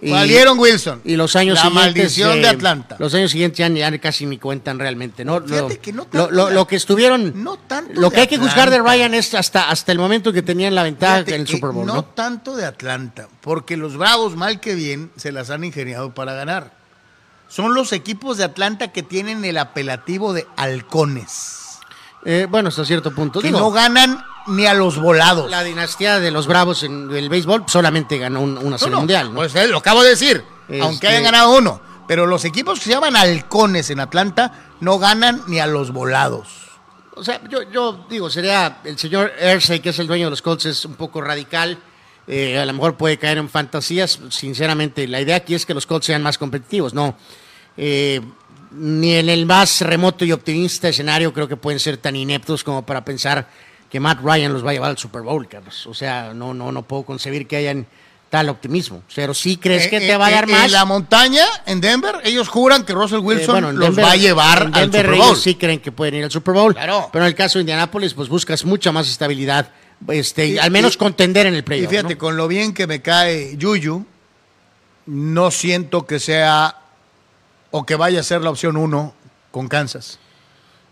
Y, 0.03 0.09
Valieron 0.11 0.57
Wilson. 0.57 0.99
y 1.05 1.15
los 1.15 1.35
años 1.35 1.55
La 1.55 1.61
siguientes. 1.69 1.93
maldición 1.95 2.37
eh, 2.39 2.41
de 2.41 2.47
Atlanta. 2.47 2.95
Los 2.97 3.13
años 3.13 3.29
siguientes 3.31 3.59
ya, 3.59 3.67
ya 3.67 3.95
casi 3.99 4.25
ni 4.25 4.39
cuentan 4.39 4.79
realmente, 4.79 5.23
¿no? 5.23 5.39
Fíjate 5.41 5.75
Lo- 5.75 5.81
que 5.81 5.93
no 5.93 6.05
tanto 6.05 6.31
lo- 6.31 6.49
lo 6.49 6.65
que 6.65 6.75
estuvieron. 6.75 7.43
no 7.43 7.57
tanto 7.57 8.01
Lo 8.01 8.09
que 8.09 8.21
hay 8.21 8.27
que 8.27 8.39
juzgar 8.39 8.71
de. 8.71 8.79
Ryan 8.79 9.13
es 9.13 9.35
hasta, 9.35 9.69
hasta 9.69 9.91
el 9.91 9.99
momento 9.99 10.33
que 10.33 10.41
tenían 10.41 10.73
la 10.73 10.81
ventaja 10.83 11.17
Fíjate 11.17 11.35
en 11.35 11.41
el 11.41 11.47
Super 11.47 11.69
Bowl, 11.69 11.85
no, 11.85 11.93
¿no? 11.93 12.03
tanto 12.05 12.55
de 12.55 12.65
Atlanta, 12.65 13.27
porque 13.41 13.77
los 13.77 13.95
Bravos, 13.95 14.35
mal 14.35 14.59
que 14.59 14.73
bien, 14.73 15.11
se 15.17 15.31
las 15.31 15.51
han 15.51 15.63
ingeniado 15.63 16.15
para 16.15 16.33
ganar. 16.33 16.71
Son 17.47 17.73
los 17.75 17.91
equipos 17.93 18.37
de 18.37 18.45
Atlanta 18.45 18.91
que 18.91 19.03
tienen 19.03 19.45
el 19.45 19.57
apelativo 19.59 20.33
de 20.33 20.47
halcones, 20.55 21.60
Eh, 22.25 22.47
bueno, 22.49 22.69
hasta 22.69 22.85
cierto 22.85 23.11
punto. 23.13 23.39
que 23.41 23.47
Digo, 23.47 23.59
no 23.59 23.71
ganan 23.71 24.23
ni 24.47 24.65
a 24.65 24.73
los 24.73 24.97
volados. 24.99 25.49
la 25.49 25.63
dinastía 25.63 26.19
de 26.19 26.31
los 26.31 26.47
Bravos 26.47 26.83
en 26.83 27.09
el 27.15 27.29
béisbol 27.29 27.63
solamente 27.67 28.17
ganó 28.17 28.41
un- 28.41 28.57
una 28.57 28.71
No, 28.71 28.77
serie 28.77 28.91
no, 28.91 28.97
mundial, 28.99 29.29
¿no? 29.29 29.35
Pues 29.35 29.55
eh, 29.55 29.67
lo 29.67 29.77
acabo 29.79 30.03
de 30.03 30.09
decir, 30.11 30.43
Este- 30.67 30.81
aunque 30.81 31.07
hayan 31.07 31.23
ganado 31.23 31.51
uno. 31.55 31.81
Pero 32.07 32.25
los 32.27 32.43
equipos 32.45 32.79
que 32.79 32.85
se 32.85 32.91
llaman 32.91 33.15
halcones 33.15 33.89
en 33.89 33.99
Atlanta 34.01 34.53
no 34.81 34.99
ganan 34.99 35.43
ni 35.47 35.59
a 35.59 35.67
los 35.67 35.91
volados. 35.93 36.47
O 37.15 37.23
sea, 37.23 37.39
yo, 37.49 37.61
yo 37.71 38.05
digo, 38.09 38.29
sería 38.29 38.79
el 38.83 38.97
señor 38.97 39.31
Ersey, 39.39 39.79
que 39.79 39.89
es 39.89 39.99
el 39.99 40.07
dueño 40.07 40.25
de 40.25 40.31
los 40.31 40.41
Colts, 40.41 40.65
es 40.65 40.83
un 40.85 40.95
poco 40.95 41.21
radical. 41.21 41.77
Eh, 42.27 42.57
a 42.59 42.65
lo 42.65 42.73
mejor 42.73 42.97
puede 42.97 43.17
caer 43.17 43.37
en 43.37 43.49
fantasías. 43.49 44.19
Sinceramente, 44.29 45.07
la 45.07 45.21
idea 45.21 45.37
aquí 45.37 45.55
es 45.55 45.65
que 45.65 45.73
los 45.73 45.85
Colts 45.85 46.05
sean 46.07 46.21
más 46.23 46.37
competitivos. 46.37 46.93
No, 46.93 47.15
Eh, 47.77 48.19
ni 48.73 49.13
en 49.15 49.29
el 49.29 49.45
más 49.45 49.81
remoto 49.81 50.23
y 50.25 50.31
optimista 50.31 50.87
escenario 50.89 51.33
creo 51.33 51.47
que 51.47 51.57
pueden 51.57 51.79
ser 51.79 51.97
tan 51.97 52.15
ineptos 52.15 52.63
como 52.63 52.85
para 52.85 53.03
pensar 53.03 53.47
que 53.89 53.99
Matt 53.99 54.19
Ryan 54.23 54.53
los 54.53 54.65
va 54.65 54.69
a 54.69 54.73
llevar 54.73 54.89
al 54.91 54.97
Super 54.97 55.21
Bowl, 55.21 55.47
Carlos. 55.49 55.85
O 55.87 55.93
sea, 55.93 56.33
no, 56.33 56.53
no, 56.53 56.71
no 56.71 56.83
puedo 56.83 57.03
concebir 57.03 57.45
que 57.47 57.57
hayan 57.57 57.85
tal 58.29 58.47
optimismo. 58.47 59.03
Pero 59.13 59.33
sí 59.33 59.57
crees 59.57 59.89
que 59.89 59.97
Eh, 59.97 60.07
te 60.07 60.15
va 60.15 60.27
a 60.27 60.31
eh, 60.31 60.33
dar 60.35 60.49
eh, 60.49 60.53
más. 60.53 60.65
En 60.67 60.71
la 60.71 60.85
montaña, 60.85 61.43
en 61.65 61.81
Denver, 61.81 62.15
ellos 62.23 62.47
juran 62.47 62.85
que 62.85 62.93
Russell 62.93 63.17
Eh, 63.17 63.21
Wilson 63.21 63.53
bueno, 63.55 63.71
los 63.73 63.99
va 63.99 64.11
a 64.11 64.15
llevar 64.15 64.61
en 64.67 64.75
al 64.75 64.81
Denver 64.89 65.01
Super 65.01 65.13
ellos 65.15 65.27
Bowl. 65.27 65.35
sí 65.37 65.55
creen 65.55 65.79
que 65.81 65.91
pueden 65.91 66.15
ir 66.15 66.23
al 66.23 66.31
Super 66.31 66.53
Bowl. 66.53 66.73
Claro. 66.73 67.09
Pero 67.11 67.25
en 67.25 67.27
el 67.29 67.35
caso 67.35 67.59
de 67.59 67.63
Indianapolis, 67.63 68.13
pues 68.13 68.29
buscas 68.29 68.63
mucha 68.63 68.93
más 68.93 69.09
estabilidad. 69.09 69.69
Este, 70.07 70.47
Y- 70.47 70.57
al 70.57 70.71
menos 70.71 70.95
y- 70.95 70.97
contender 70.97 71.45
en 71.47 71.55
el 71.55 71.59
Y 71.59 71.63
playoff. 71.63 71.89
fíjate, 71.89 72.13
¿no? 72.13 72.19
con 72.19 72.37
lo 72.37 72.47
bien 72.47 72.73
que 72.73 72.87
me 72.87 73.01
cae 73.01 73.57
Yuyu, 73.57 74.05
no 75.07 75.51
siento 75.51 76.05
que 76.05 76.19
sea 76.19 76.77
o 77.71 77.85
que 77.85 77.95
vaya 77.95 78.19
a 78.19 78.23
ser 78.23 78.41
la 78.41 78.49
opción 78.49 78.77
uno 78.77 79.13
con 79.51 79.67
Kansas. 79.67 80.19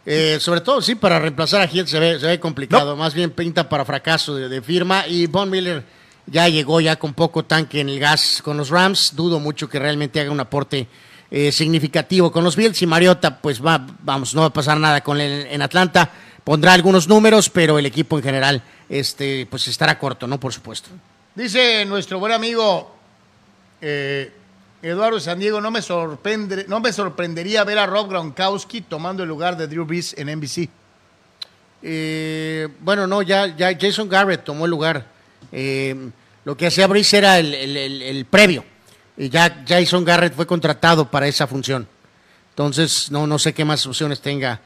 Eh, 0.06 0.38
sobre 0.40 0.62
todo, 0.62 0.82
sí, 0.82 0.96
para 0.96 1.20
reemplazar 1.20 1.62
a 1.62 1.70
Hill 1.72 1.88
se 1.88 2.00
ve, 2.00 2.20
se 2.20 2.26
ve 2.26 2.40
complicado. 2.40 2.92
No. 2.92 2.96
Más 2.96 3.14
bien 3.14 3.32
pinta 3.32 3.70
para 3.70 3.86
fracaso 3.86 4.36
de, 4.36 4.50
de 4.50 4.62
firma. 4.62 5.06
Y 5.08 5.28
Von 5.28 5.50
Miller 5.50 5.84
ya 6.26 6.48
llegó 6.48 6.82
ya 6.82 6.96
con 6.98 7.14
poco 7.14 7.44
tanque 7.44 7.82
en 7.82 7.90
el 7.90 8.00
gas 8.00 8.42
con 8.44 8.58
los 8.58 8.70
Rams. 8.70 9.14
Dudo 9.16 9.40
mucho 9.40 9.70
que 9.70 9.78
realmente 9.78 10.20
haga 10.20 10.32
un 10.32 10.40
aporte 10.40 10.88
eh, 11.32 11.52
significativo 11.52 12.32
con 12.32 12.44
los 12.44 12.56
Bills 12.56 12.82
y 12.82 12.88
Mariota, 12.88 13.40
pues 13.40 13.64
va, 13.64 13.86
vamos, 14.02 14.34
no 14.34 14.42
va 14.42 14.48
a 14.48 14.54
pasar 14.54 14.80
nada 14.80 15.02
con 15.02 15.22
él 15.22 15.48
en 15.52 15.62
Atlanta. 15.62 16.10
Pondrá 16.44 16.74
algunos 16.74 17.08
números, 17.08 17.52
pero 17.52 17.78
el 17.78 17.86
equipo 17.86 18.18
en 18.18 18.24
general, 18.24 18.64
este, 18.90 19.46
pues 19.46 19.68
estará 19.68 20.00
corto, 20.00 20.26
¿no? 20.26 20.40
Por 20.40 20.52
supuesto. 20.52 20.90
Dice 21.36 21.86
nuestro 21.86 22.18
buen 22.18 22.32
amigo 22.32 22.96
eh, 23.80 24.32
Eduardo 24.82 25.20
San 25.20 25.40
Diego, 25.40 25.60
no 25.60 25.72
me, 25.72 25.82
sorprende, 25.82 26.66
no 26.68 26.80
me 26.80 26.94
sorprendería 26.94 27.64
ver 27.64 27.80
a 27.80 27.86
Rob 27.86 28.10
Gronkowski 28.10 28.82
tomando 28.82 29.24
el 29.24 29.30
lugar 29.30 29.58
de 29.58 29.68
Drew 29.68 29.86
Brees 29.86 30.16
en 30.18 30.34
NBC. 30.38 30.70
Eh, 31.82 32.68
bueno, 32.80 33.06
no, 33.06 33.22
ya, 33.22 33.56
ya 33.56 33.78
Jason 33.80 34.08
Garrett 34.08 34.44
tomó 34.44 34.66
el 34.66 34.72
lugar. 34.72 35.06
Eh, 35.52 36.10
lo 36.46 36.56
que 36.56 36.68
hacía 36.68 36.88
Brees 36.88 37.14
era 37.14 37.40
el, 37.40 38.26
previo. 38.30 38.64
Y 39.18 39.30
ya 39.30 39.64
Jason 39.68 40.06
Garrett 40.06 40.34
fue 40.34 40.48
contratado 40.48 41.10
para 41.10 41.28
esa 41.28 41.46
función. 41.46 41.86
Entonces, 42.52 43.12
no, 43.12 43.28
no 43.28 43.38
sé 43.38 43.54
qué 43.54 43.66
más 43.66 43.86
opciones 43.86 44.22
tenga. 44.22 44.62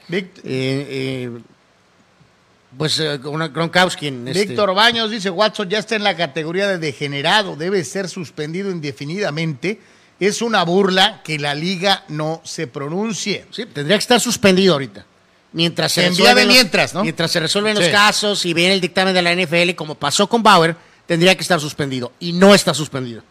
Pues 2.77 2.99
eh, 2.99 3.19
Gronkowski. 3.19 4.07
Este 4.07 4.45
Víctor 4.45 4.73
Baños 4.75 5.09
dice, 5.09 5.29
Watson 5.31 5.69
ya 5.69 5.79
está 5.79 5.95
en 5.95 6.03
la 6.03 6.15
categoría 6.15 6.67
de 6.67 6.77
degenerado, 6.77 7.55
debe 7.55 7.83
ser 7.83 8.09
suspendido 8.09 8.69
indefinidamente. 8.71 9.79
Es 10.19 10.41
una 10.41 10.63
burla 10.63 11.21
que 11.23 11.39
la 11.39 11.55
liga 11.55 12.03
no 12.07 12.41
se 12.43 12.67
pronuncie. 12.67 13.45
Sí, 13.51 13.65
tendría 13.65 13.97
que 13.97 14.01
estar 14.01 14.19
suspendido 14.19 14.73
ahorita. 14.73 15.05
Mientras 15.51 15.91
se, 15.91 16.09
resuelven, 16.09 16.47
mientras, 16.47 16.93
los, 16.93 17.03
mientras 17.03 17.31
se 17.31 17.39
resuelven 17.39 17.75
los 17.75 17.87
casos 17.89 18.45
y 18.45 18.53
viene 18.53 18.73
el 18.73 18.81
dictamen 18.81 19.13
de 19.13 19.21
la 19.21 19.35
NFL, 19.35 19.75
como 19.75 19.95
pasó 19.95 20.27
con 20.27 20.41
Bauer, 20.41 20.75
tendría 21.05 21.35
que 21.35 21.41
estar 21.41 21.59
suspendido. 21.59 22.11
Y 22.19 22.33
no 22.33 22.55
está 22.55 22.73
suspendido. 22.73 23.21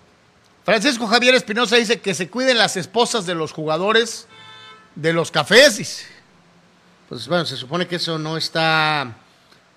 Francisco 0.65 1.07
Javier 1.09 1.35
Espinosa 1.35 1.77
dice 1.77 2.01
que 2.01 2.15
se 2.15 2.29
cuiden 2.29 2.59
las 2.59 2.77
esposas 2.77 3.27
de 3.27 3.35
los 3.35 3.53
jugadores 3.53 4.29
de 4.95 5.13
los 5.13 5.31
cafés. 5.31 6.07
Pues 7.09 7.27
bueno, 7.27 7.45
se 7.45 7.57
supone 7.57 7.87
que 7.87 7.97
eso 7.97 8.19
no 8.19 8.37
está 8.37 9.17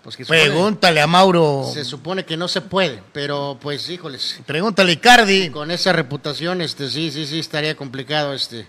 pues 0.05 0.17
Pregúntale 0.27 1.01
a 1.01 1.07
Mauro. 1.07 1.67
Se 1.73 1.83
supone 1.83 2.25
que 2.25 2.37
no 2.37 2.47
se 2.47 2.61
puede, 2.61 3.01
pero 3.11 3.57
pues 3.59 3.89
híjoles. 3.89 4.39
Pregúntale 4.45 4.91
a 4.91 4.93
Icardi. 4.93 5.49
Con 5.49 5.71
esa 5.71 5.93
reputación, 5.93 6.61
este, 6.61 6.91
sí, 6.91 7.09
sí, 7.09 7.25
sí, 7.25 7.39
estaría 7.39 7.75
complicado. 7.75 8.31
Este, 8.35 8.67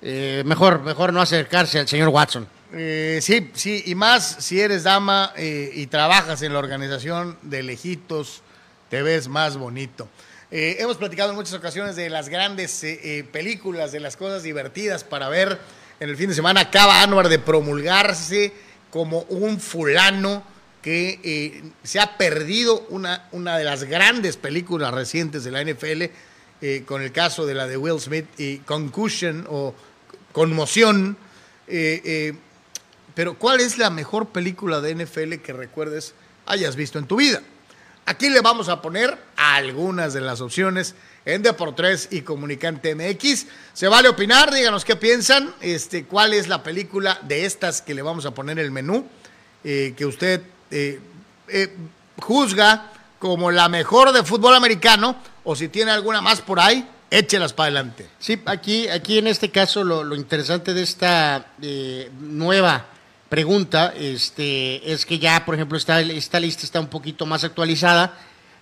eh, 0.00 0.42
mejor, 0.46 0.80
mejor 0.80 1.12
no 1.12 1.20
acercarse 1.20 1.78
al 1.78 1.88
señor 1.88 2.08
Watson. 2.08 2.48
Eh, 2.72 3.18
sí, 3.20 3.50
sí, 3.52 3.82
y 3.84 3.94
más 3.94 4.38
si 4.38 4.62
eres 4.62 4.84
dama 4.84 5.34
eh, 5.36 5.70
y 5.74 5.88
trabajas 5.88 6.40
en 6.40 6.54
la 6.54 6.58
organización 6.58 7.36
de 7.42 7.62
lejitos, 7.62 8.40
te 8.88 9.02
ves 9.02 9.28
más 9.28 9.58
bonito. 9.58 10.08
hemos 10.50 10.96
platicado 10.96 11.28
en 11.28 11.36
muchas 11.36 11.52
ocasiones 11.52 11.96
de 11.96 12.08
las 12.08 12.30
grandes 12.30 12.82
películas, 13.30 13.92
de 13.92 14.00
las 14.00 14.16
cosas 14.16 14.42
divertidas 14.42 15.04
para 15.04 15.28
ver 15.28 15.58
en 16.00 16.08
el 16.08 16.16
fin 16.16 16.30
de 16.30 16.34
semana. 16.34 16.60
Acaba 16.60 17.02
Anuar 17.02 17.28
de 17.28 17.38
promulgarse 17.38 18.54
como 18.90 19.26
un 19.28 19.60
fulano 19.60 20.56
que 20.82 21.20
eh, 21.22 21.62
se 21.82 22.00
ha 22.00 22.16
perdido 22.16 22.86
una, 22.90 23.28
una 23.32 23.58
de 23.58 23.64
las 23.64 23.84
grandes 23.84 24.36
películas 24.36 24.94
recientes 24.94 25.44
de 25.44 25.50
la 25.50 25.62
NFL, 25.62 26.04
eh, 26.60 26.82
con 26.86 27.02
el 27.02 27.12
caso 27.12 27.46
de 27.46 27.54
la 27.54 27.66
de 27.66 27.76
Will 27.76 28.00
Smith 28.00 28.26
y 28.38 28.58
Concussion 28.58 29.46
o 29.48 29.74
Conmoción. 30.32 31.16
Eh, 31.66 32.34
pero 33.14 33.34
¿cuál 33.34 33.60
es 33.60 33.78
la 33.78 33.90
mejor 33.90 34.28
película 34.28 34.80
de 34.80 34.94
NFL 34.94 35.34
que 35.42 35.52
recuerdes 35.52 36.14
hayas 36.46 36.76
visto 36.76 36.98
en 36.98 37.06
tu 37.06 37.16
vida? 37.16 37.42
Aquí 38.06 38.30
le 38.30 38.40
vamos 38.40 38.68
a 38.68 38.80
poner 38.80 39.18
algunas 39.36 40.14
de 40.14 40.22
las 40.22 40.40
opciones 40.40 40.94
en 41.26 41.42
Deportes 41.42 42.08
y 42.10 42.22
Comunicante 42.22 42.94
MX. 42.94 43.46
Se 43.74 43.88
vale 43.88 44.08
opinar, 44.08 44.54
díganos 44.54 44.84
qué 44.84 44.96
piensan, 44.96 45.54
este, 45.60 46.04
cuál 46.04 46.32
es 46.32 46.48
la 46.48 46.62
película 46.62 47.20
de 47.24 47.44
estas 47.44 47.82
que 47.82 47.94
le 47.94 48.00
vamos 48.00 48.24
a 48.24 48.30
poner 48.30 48.58
en 48.58 48.64
el 48.64 48.70
menú, 48.70 49.06
que 49.62 50.06
usted 50.06 50.40
eh, 50.70 51.00
eh, 51.48 51.76
juzga 52.20 52.92
como 53.18 53.50
la 53.50 53.68
mejor 53.68 54.12
de 54.12 54.22
fútbol 54.22 54.54
americano 54.54 55.16
o 55.44 55.56
si 55.56 55.68
tiene 55.68 55.90
alguna 55.90 56.20
más 56.20 56.40
por 56.40 56.60
ahí, 56.60 56.86
échelas 57.10 57.52
para 57.52 57.66
adelante. 57.66 58.08
Sí, 58.18 58.40
aquí, 58.44 58.88
aquí 58.88 59.18
en 59.18 59.26
este 59.26 59.50
caso 59.50 59.82
lo, 59.82 60.14
interesante 60.14 60.74
de 60.74 60.82
esta 60.82 61.52
eh, 61.62 62.10
nueva 62.20 62.86
pregunta 63.28 63.92
este, 63.96 64.92
es 64.92 65.06
que 65.06 65.18
ya, 65.18 65.44
por 65.44 65.54
ejemplo, 65.54 65.76
esta, 65.76 66.00
esta 66.00 66.40
lista 66.40 66.64
está 66.64 66.80
un 66.80 66.88
poquito 66.88 67.26
más 67.26 67.44
actualizada, 67.44 68.14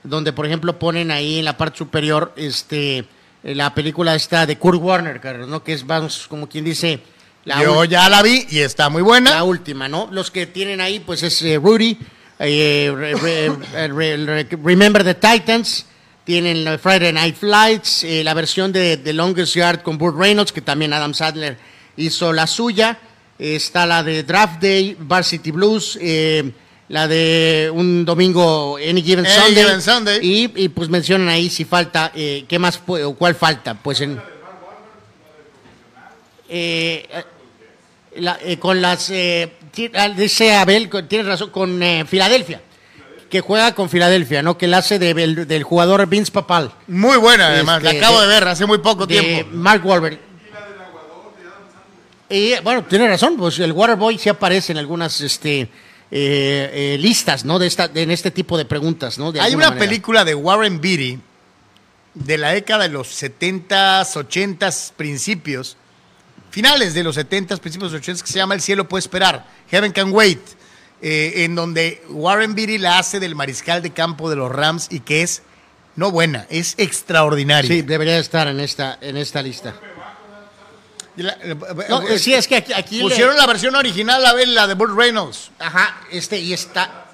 donde, 0.03 0.33
por 0.33 0.47
ejemplo, 0.47 0.79
ponen 0.79 1.11
ahí 1.11 1.39
en 1.39 1.45
la 1.45 1.57
parte 1.57 1.79
superior 1.79 2.33
este, 2.37 3.07
la 3.43 3.75
película 3.75 4.15
esta 4.15 4.47
de 4.47 4.59
Kurt 4.59 4.81
Warner, 4.81 5.21
¿no? 5.47 5.63
que 5.63 5.73
es, 5.73 5.87
vamos, 5.87 6.27
como 6.29 6.49
quien 6.49 6.65
dice 6.65 7.01
yo 7.47 7.85
ya 7.85 8.09
la 8.09 8.23
vi 8.23 8.47
y 8.51 8.59
está 8.61 8.89
muy 8.89 9.03
buena. 9.03 9.31
La 9.31 9.45
última, 9.45 9.89
¿no? 9.89 10.09
Los 10.11 10.31
que 10.31 10.47
tienen 10.47 10.81
ahí, 10.81 11.01
pues 11.01 11.23
es 11.23 11.41
eh, 11.43 11.61
Rudy, 11.63 11.97
eh, 12.39 12.93
Remember 14.63 15.05
the 15.05 15.15
Titans, 15.15 15.87
tienen 16.25 16.79
Friday 16.79 17.13
Night 17.13 17.37
Flights, 17.37 18.05
eh, 18.05 18.25
la 18.25 18.35
versión 18.35 18.73
de 18.73 18.97
The 18.97 19.13
Longest 19.13 19.55
Yard 19.55 19.83
con 19.83 19.97
Burt 19.97 20.19
Reynolds, 20.19 20.53
que 20.53 20.61
también 20.61 20.93
Adam 20.93 21.15
Sadler 21.15 21.57
hizo 21.97 22.33
la 22.33 22.47
suya. 22.47 22.99
Está 23.39 23.85
la 23.87 24.03
de 24.03 24.23
Draft 24.23 24.63
Day, 24.63 24.97
Varsity 24.99 25.51
Blues, 25.51 25.99
la 26.89 27.07
de 27.07 27.71
un 27.73 28.05
domingo 28.07 28.79
Any 28.79 29.03
Given 29.03 29.27
Sunday. 29.83 30.19
Y, 30.23 30.69
pues 30.71 30.89
mencionan 30.89 31.29
ahí 31.29 31.51
si 31.51 31.67
falta, 31.67 32.11
qué 32.15 32.59
más 32.59 32.81
o 32.87 33.15
cuál 33.15 33.35
falta. 33.35 33.75
Pues 33.75 34.01
en. 34.01 34.19
Eh, 36.49 37.07
con 38.59 38.81
las, 38.81 39.11
eh, 39.11 39.53
ah, 39.95 40.09
dice 40.09 40.55
Abel, 40.55 40.91
tiene 41.09 41.25
razón, 41.25 41.51
con 41.51 41.83
eh, 41.83 42.05
Filadelfia, 42.07 42.61
que 43.31 43.41
juega 43.41 43.75
con 43.75 43.89
Filadelfia, 43.89 44.43
¿no? 44.43 44.57
Que 44.57 44.67
la 44.67 44.79
hace 44.79 44.99
del 44.99 45.63
jugador 45.63 46.07
Vince 46.07 46.33
Papal. 46.33 46.73
Muy 46.87 47.17
buena, 47.17 47.49
además, 47.49 47.83
la 47.83 47.91
este, 47.91 48.05
acabo 48.05 48.21
de, 48.21 48.27
ver 48.27 48.49
hace 48.49 48.67
muy 48.67 48.79
poco 48.79 49.07
tiempo. 49.07 49.49
Mark 49.53 49.85
Wahlberg. 49.85 50.19
Y 52.29 52.55
bueno, 52.63 52.85
tiene 52.85 53.07
razón, 53.07 53.37
pues 53.37 53.59
el 53.61 53.73
Waterboy 53.73 54.19
sí 54.19 54.29
aparece 54.29 54.73
en 54.73 54.79
algunas 54.79 55.21
este, 55.21 55.69
listas, 56.11 57.45
¿no? 57.45 57.59
De 57.59 57.67
esta, 57.67 57.91
en 57.95 58.11
este 58.11 58.31
tipo 58.31 58.59
de 58.59 58.65
preguntas, 58.65 59.19
¿no? 59.19 59.33
Hay 59.41 59.55
una 59.55 59.77
película 59.77 60.25
de 60.25 60.35
Warren 60.35 60.81
Beatty 60.81 61.21
de 62.17 62.39
la 62.39 62.53
década 62.53 62.85
de 62.85 62.89
los 62.89 63.23
70s, 63.23 64.17
80s, 64.17 64.93
principios, 64.97 65.77
finales 66.57 66.95
de 66.95 67.05
los 67.05 67.17
70, 67.17 67.59
principios 67.59 67.93
de 67.93 67.99
los 67.99 68.03
80, 68.03 68.25
que 68.25 68.33
se 68.33 68.39
llama 68.39 68.55
El 68.55 68.63
cielo 68.63 68.89
puede 68.89 69.01
esperar, 69.01 69.47
Heaven 69.71 69.93
Can 69.93 70.11
Wait, 70.11 70.41
eh, 71.03 71.45
en 71.45 71.55
donde 71.55 72.03
Warren 72.09 72.55
Beatty 72.55 72.79
la 72.79 72.99
hace 72.99 73.21
del 73.21 73.35
mariscal 73.35 73.83
de 73.83 73.91
campo 73.91 74.31
de 74.31 74.37
los 74.37 74.51
Rams 74.51 74.87
y 74.91 75.01
que 75.01 75.21
es 75.21 75.43
no 75.97 76.11
buena, 76.11 76.47
es 76.49 76.75
extraordinaria. 76.79 77.69
Sí, 77.69 77.83
debería 77.83 78.17
estar 78.19 78.49
en 78.49 78.61
esta, 78.61 78.97
en 79.03 79.19
esta 79.19 79.43
lista. 79.43 79.75
Eh, 81.19 82.19
sí, 82.19 82.33
es 82.33 82.49
que 82.49 82.57
aquí, 82.57 83.03
pusieron 83.03 83.37
la 83.37 83.47
versión 83.47 83.75
original, 83.75 84.23
la, 84.23 84.33
la 84.33 84.67
de 84.67 84.73
Burt 84.73 84.97
Reynolds. 84.97 85.51
Ajá, 85.59 86.01
este 86.11 86.39
y 86.39 86.55
está. 86.55 87.05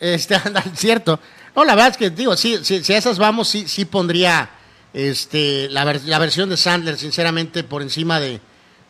Está 0.00 0.42
cierto. 0.74 1.20
No, 1.54 1.64
la 1.64 1.76
verdad 1.76 1.92
es 1.92 1.96
que 1.96 2.10
digo, 2.10 2.36
sí, 2.36 2.58
si 2.64 2.92
a 2.92 2.98
esas 2.98 3.20
vamos, 3.20 3.46
sí, 3.46 3.68
sí 3.68 3.84
pondría 3.84 4.50
este, 4.94 5.68
la, 5.70 5.84
la, 5.84 6.18
versión 6.18 6.48
de 6.50 6.56
Sandler, 6.56 6.98
sinceramente, 6.98 7.64
por 7.64 7.82
encima 7.82 8.20
de, 8.20 8.40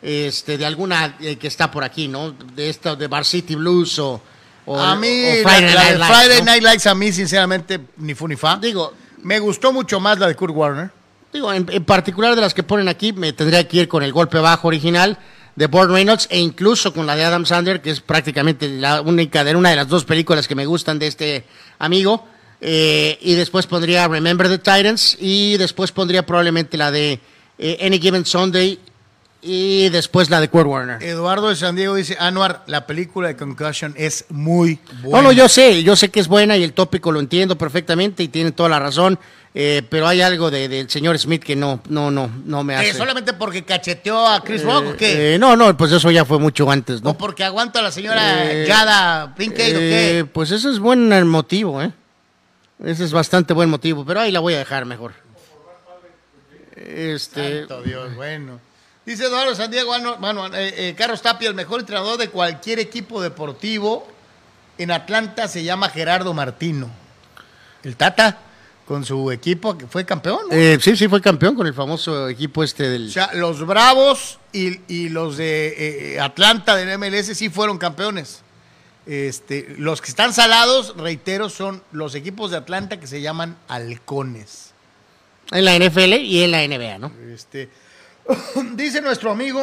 este, 0.01 0.57
de 0.57 0.65
alguna 0.65 1.15
eh, 1.19 1.37
que 1.37 1.47
está 1.47 1.71
por 1.71 1.83
aquí, 1.83 2.07
¿no? 2.07 2.31
De 2.31 2.69
esta, 2.69 2.95
de 2.95 3.07
Bar 3.07 3.25
City 3.25 3.55
Blues 3.55 3.99
o, 3.99 4.21
a 4.67 4.95
mí, 4.95 5.07
Friday, 5.43 5.75
Night, 5.75 6.03
Friday 6.03 6.41
Night 6.41 6.63
Lights, 6.63 6.87
a 6.87 6.95
mí, 6.95 7.11
sinceramente, 7.11 7.79
ni 7.97 8.13
fu 8.15 8.27
ni 8.27 8.35
fa. 8.35 8.57
Digo, 8.57 8.93
me 9.21 9.39
gustó 9.39 9.73
mucho 9.73 9.99
más 9.99 10.19
la 10.19 10.27
de 10.27 10.35
Kurt 10.35 10.55
Warner. 10.55 10.91
Digo, 11.33 11.51
en, 11.51 11.65
particular 11.83 12.35
de 12.35 12.41
las 12.41 12.53
que 12.53 12.63
ponen 12.63 12.87
aquí, 12.87 13.11
me 13.11 13.33
tendría 13.33 13.67
que 13.67 13.77
ir 13.77 13.87
con 13.87 14.03
el 14.03 14.13
golpe 14.13 14.37
bajo 14.37 14.67
original 14.67 15.17
de 15.55 15.67
Burt 15.67 15.89
Reynolds 15.89 16.27
e 16.29 16.39
incluso 16.39 16.93
con 16.93 17.07
la 17.07 17.15
de 17.15 17.23
Adam 17.25 17.45
Sandler, 17.45 17.81
que 17.81 17.89
es 17.89 18.01
prácticamente 18.01 18.69
la 18.69 19.01
única 19.01 19.43
de 19.43 19.55
una 19.55 19.71
de 19.71 19.75
las 19.75 19.87
dos 19.87 20.05
películas 20.05 20.47
que 20.47 20.55
me 20.55 20.65
gustan 20.65 20.99
de 20.99 21.07
este 21.07 21.45
amigo. 21.79 22.27
Eh, 22.65 23.17
y 23.19 23.33
después 23.33 23.67
pondría 23.67 24.07
Remember 24.07 24.47
the 24.47 24.57
Titans 24.57 25.17
y 25.19 25.57
después 25.57 25.91
pondría 25.91 26.25
probablemente 26.25 26.77
la 26.77 26.91
de 26.91 27.19
eh, 27.57 27.77
Any 27.85 27.99
Given 27.99 28.25
Sunday 28.25 28.79
y 29.41 29.89
después 29.89 30.29
la 30.29 30.39
de 30.39 30.47
Kurt 30.47 30.67
Warner. 30.67 31.03
Eduardo 31.03 31.49
de 31.49 31.57
San 31.57 31.75
Diego 31.75 31.93
dice, 31.95 32.15
Anuar, 32.17 32.63
la 32.67 32.87
película 32.87 33.27
de 33.27 33.35
Concussion 33.35 33.93
es 33.97 34.23
muy 34.29 34.79
buena. 35.01 35.17
No, 35.17 35.23
no, 35.23 35.31
yo 35.33 35.49
sé, 35.49 35.83
yo 35.83 35.97
sé 35.97 36.07
que 36.07 36.21
es 36.21 36.29
buena 36.29 36.55
y 36.55 36.63
el 36.63 36.71
tópico 36.71 37.11
lo 37.11 37.19
entiendo 37.19 37.57
perfectamente 37.57 38.23
y 38.23 38.29
tiene 38.29 38.53
toda 38.53 38.69
la 38.69 38.79
razón, 38.79 39.19
eh, 39.53 39.81
pero 39.89 40.07
hay 40.07 40.21
algo 40.21 40.49
del 40.49 40.89
señor 40.89 41.19
Smith 41.19 41.43
que 41.43 41.57
no, 41.57 41.81
no, 41.89 42.11
no, 42.11 42.31
no 42.45 42.63
me 42.63 42.77
hace. 42.77 42.93
¿Solamente 42.93 43.33
porque 43.33 43.65
cacheteó 43.65 44.25
a 44.25 44.41
Chris 44.41 44.63
Rock 44.63 44.85
o 44.93 44.95
qué? 44.95 45.35
no, 45.37 45.57
no, 45.57 45.75
pues 45.75 45.91
eso 45.91 46.09
ya 46.11 46.23
fue 46.23 46.39
mucho 46.39 46.71
antes, 46.71 47.03
¿no? 47.03 47.09
¿O 47.09 47.17
porque 47.17 47.43
aguanta 47.43 47.79
a 47.79 47.83
la 47.83 47.91
señora 47.91 48.23
Gada 48.65 49.35
Pinkett 49.35 49.75
o 49.75 49.79
qué? 49.79 50.25
Pues 50.31 50.51
eso 50.51 50.71
es 50.71 50.79
buen 50.79 51.27
motivo, 51.27 51.81
¿eh? 51.81 51.91
Ese 52.83 53.03
es 53.03 53.11
bastante 53.11 53.53
buen 53.53 53.69
motivo, 53.69 54.05
pero 54.05 54.21
ahí 54.21 54.31
la 54.31 54.39
voy 54.39 54.53
a 54.53 54.59
dejar 54.59 54.85
mejor. 54.85 55.13
Este, 56.75 57.59
Santo 57.59 57.81
Dios, 57.83 58.15
bueno. 58.15 58.59
Dice 59.05 59.25
Eduardo 59.25 59.53
San 59.53 59.69
Diego, 59.69 59.87
bueno, 59.87 60.17
bueno, 60.17 60.47
eh, 60.47 60.89
eh, 60.89 60.95
Carlos 60.97 61.21
Tapia, 61.21 61.49
el 61.49 61.55
mejor 61.55 61.81
entrenador 61.81 62.17
de 62.17 62.29
cualquier 62.29 62.79
equipo 62.79 63.21
deportivo 63.21 64.07
en 64.77 64.91
Atlanta 64.91 65.47
se 65.47 65.63
llama 65.63 65.89
Gerardo 65.89 66.33
Martino. 66.33 66.89
El 67.83 67.97
Tata, 67.97 68.37
con 68.85 69.05
su 69.05 69.31
equipo, 69.31 69.77
que 69.77 69.87
fue 69.87 70.05
campeón. 70.05 70.39
¿no? 70.49 70.55
eh, 70.55 70.77
sí, 70.81 70.95
sí, 70.95 71.07
fue 71.07 71.21
campeón 71.21 71.55
con 71.55 71.67
el 71.67 71.73
famoso 71.73 72.27
equipo 72.29 72.63
este 72.63 72.89
del. 72.89 73.07
O 73.07 73.11
sea, 73.11 73.29
los 73.33 73.65
Bravos 73.65 74.39
y, 74.51 74.81
y 74.87 75.09
los 75.09 75.37
de 75.37 76.15
eh, 76.15 76.19
Atlanta 76.19 76.75
del 76.75 76.97
MLS 76.97 77.37
sí 77.37 77.49
fueron 77.49 77.77
campeones. 77.77 78.41
Este, 79.05 79.75
los 79.77 80.01
que 80.01 80.09
están 80.09 80.33
salados, 80.33 80.95
reitero, 80.97 81.49
son 81.49 81.83
los 81.91 82.15
equipos 82.15 82.51
de 82.51 82.57
Atlanta 82.57 82.99
que 82.99 83.07
se 83.07 83.21
llaman 83.21 83.57
halcones. 83.67 84.71
En 85.51 85.65
la 85.65 85.77
NFL 85.77 86.13
y 86.21 86.43
en 86.43 86.51
la 86.51 86.65
NBA, 86.67 86.97
¿no? 86.99 87.11
Este, 87.33 87.69
dice 88.75 89.01
nuestro 89.01 89.31
amigo 89.31 89.61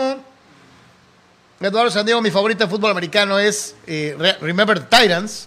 Eduardo 1.59 1.91
San 1.91 2.07
Diego, 2.07 2.21
mi 2.23 2.31
favorita 2.31 2.65
de 2.65 2.71
fútbol 2.71 2.91
americano 2.91 3.39
es 3.39 3.75
eh, 3.87 4.15
Re- 4.19 4.37
Remember 4.41 4.79
the 4.81 4.87
Titans. 4.97 5.47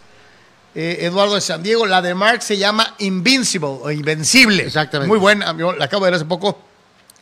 Eh, 0.75 1.05
Eduardo 1.05 1.35
de 1.35 1.41
San 1.41 1.61
Diego, 1.61 1.85
la 1.85 2.01
de 2.01 2.15
Mark 2.15 2.41
se 2.41 2.57
llama 2.57 2.95
Invincible 2.99 3.67
o 3.69 3.91
Invencible. 3.91 4.63
Exactamente. 4.63 5.07
Muy 5.07 5.19
buena, 5.19 5.55
yo 5.55 5.71
la 5.73 5.85
acabo 5.85 6.03
de 6.05 6.09
ver 6.11 6.15
hace 6.15 6.25
poco, 6.25 6.59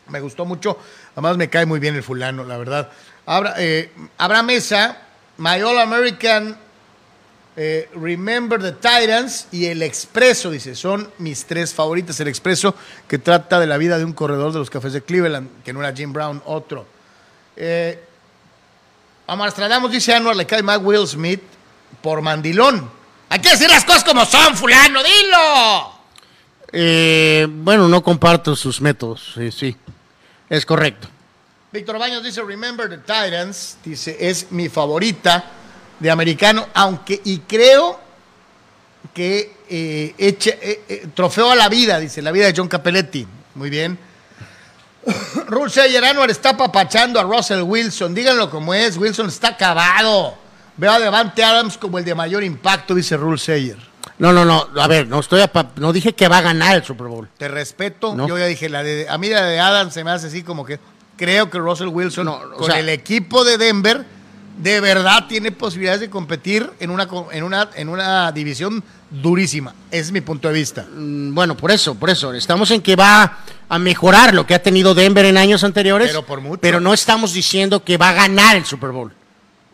me 0.07 0.22
gustó 0.22 0.45
mucho. 0.45 0.78
Además 1.13 1.36
me 1.36 1.49
cae 1.49 1.65
muy 1.65 1.80
bien 1.82 1.95
el 1.95 2.03
fulano, 2.03 2.45
la 2.45 2.55
verdad. 2.57 2.89
Abra, 3.26 3.55
eh, 3.57 3.91
Abraham 4.17 4.45
Mesa, 4.45 4.97
My 5.38 5.61
All 5.61 5.79
American 5.79 6.57
eh, 7.55 7.89
Remember 7.95 8.61
the 8.61 8.71
Titans 8.71 9.47
y 9.51 9.65
El 9.65 9.82
Expreso, 9.84 10.49
dice, 10.51 10.73
son 10.75 11.11
mis 11.17 11.45
tres 11.45 11.73
favoritas. 11.73 12.19
El 12.19 12.29
Expreso, 12.29 12.75
que 13.07 13.17
trata 13.17 13.59
de 13.59 13.67
la 13.67 13.77
vida 13.77 13.97
de 13.97 14.05
un 14.05 14.13
corredor 14.13 14.53
de 14.53 14.59
los 14.59 14.69
cafés 14.69 14.93
de 14.93 15.01
Cleveland, 15.01 15.63
que 15.63 15.73
no 15.73 15.82
era 15.82 15.95
Jim 15.95 16.13
Brown, 16.13 16.41
otro. 16.45 16.86
Eh, 17.55 18.03
dice 19.89 20.13
Anuar, 20.13 20.36
le 20.36 20.45
cae 20.45 20.63
más 20.63 20.79
Will 20.82 21.07
Smith 21.07 21.41
por 22.01 22.21
mandilón. 22.21 22.89
Hay 23.29 23.39
que 23.39 23.49
decir 23.49 23.69
las 23.69 23.86
cosas 23.86 24.03
como 24.03 24.25
son, 24.25 24.55
fulano, 24.55 25.01
dilo. 25.03 26.01
Eh, 26.71 27.47
bueno, 27.49 27.88
no 27.88 28.01
comparto 28.01 28.55
sus 28.55 28.79
métodos, 28.79 29.36
sí. 29.51 29.75
Es 30.49 30.65
correcto. 30.65 31.07
Víctor 31.72 31.97
Baños 31.99 32.24
dice, 32.24 32.41
Remember 32.41 32.89
the 32.89 32.97
Titans, 32.97 33.78
dice, 33.84 34.17
es 34.19 34.51
mi 34.51 34.67
favorita 34.67 35.43
de 35.99 36.11
americano, 36.11 36.67
aunque, 36.74 37.22
y 37.24 37.39
creo 37.39 37.99
que 39.13 39.55
eh, 39.69 40.13
eche- 40.17 40.57
eh, 40.61 40.84
eh, 40.89 41.07
trofeo 41.13 41.49
a 41.51 41.55
la 41.55 41.69
vida, 41.69 41.97
dice, 41.99 42.22
la 42.22 42.32
vida 42.32 42.45
de 42.47 42.53
John 42.55 42.67
Capelletti. 42.67 43.26
Muy 43.55 43.69
bien. 43.69 43.97
Ruth 45.47 45.69
Sayer 45.69 46.03
Anwar 46.03 46.30
está 46.30 46.55
papachando 46.57 47.19
a 47.19 47.24
Russell 47.24 47.61
Wilson. 47.61 48.13
Díganlo 48.13 48.49
como 48.49 48.74
es, 48.74 48.97
Wilson 48.97 49.28
está 49.28 49.49
acabado. 49.49 50.36
Veo 50.78 50.91
a 50.91 50.99
Devante 50.99 51.43
Adams 51.43 51.78
como 51.78 51.97
el 51.97 52.05
de 52.05 52.15
mayor 52.15 52.43
impacto, 52.43 52.93
dice 52.95 53.15
Rule 53.17 53.38
Sayer. 53.38 53.78
No, 54.17 54.32
no, 54.34 54.45
no. 54.45 54.67
A 54.80 54.88
ver, 54.88 55.07
no 55.07 55.19
estoy 55.19 55.41
a 55.41 55.49
no 55.78 55.91
dije 55.93 56.13
que 56.13 56.28
va 56.28 56.38
a 56.39 56.41
ganar 56.41 56.76
el 56.76 56.84
Super 56.84 57.07
Bowl. 57.07 57.28
Te 57.38 57.47
respeto. 57.47 58.15
No. 58.15 58.28
Yo 58.28 58.38
ya 58.38 58.45
dije, 58.45 58.69
la 58.69 58.84
de, 58.84 59.07
a 59.09 59.17
mí 59.17 59.30
la 59.30 59.45
de 59.45 59.59
Adams 59.59 59.93
se 59.93 60.03
me 60.03 60.11
hace 60.11 60.28
así 60.28 60.43
como 60.43 60.63
que 60.65 60.80
creo 61.22 61.49
que 61.51 61.59
Russell 61.59 61.88
Wilson 61.89 62.26
No, 62.26 62.34
o 62.34 62.51
con 62.57 62.65
sea- 62.72 62.80
el 62.80 62.89
equipo 62.89 63.43
de 63.43 63.59
Denver 63.59 64.03
de 64.57 64.80
verdad 64.82 65.28
tiene 65.28 65.51
posibilidades 65.51 66.01
de 66.01 66.09
competir 66.09 66.67
en 66.80 66.89
una, 66.89 67.07
en 67.32 67.43
una, 67.43 67.69
en 67.76 67.89
una 67.89 68.32
división 68.32 68.84
durísima. 69.09 69.74
Ese 69.91 70.01
es 70.01 70.11
mi 70.11 70.22
punto 70.22 70.47
de 70.47 70.53
vista. 70.55 70.86
Mm, 70.95 71.34
Bueno, 71.36 71.55
por 71.55 71.69
eso, 71.72 71.93
por 71.95 72.09
eso. 72.09 72.34
Estamos 72.34 72.72
en 72.72 72.82
que 72.82 72.95
va 72.95 73.38
a 73.69 73.80
mejorar 73.80 74.34
lo 74.34 74.45
que 74.47 74.55
ha 74.55 74.61
tenido 74.63 74.93
Denver 74.95 75.26
en 75.26 75.38
años 75.38 75.63
anteriores. 75.63 76.07
Pero 76.09 76.26
por 76.26 76.41
mucho. 76.41 76.59
Pero 76.59 76.80
no 76.80 76.91
estamos 76.93 77.34
diciendo 77.34 77.84
que 77.84 77.97
va 77.97 78.09
a 78.09 78.13
ganar 78.13 78.55
el 78.55 78.65
Super 78.65 78.89
Bowl. 78.91 79.13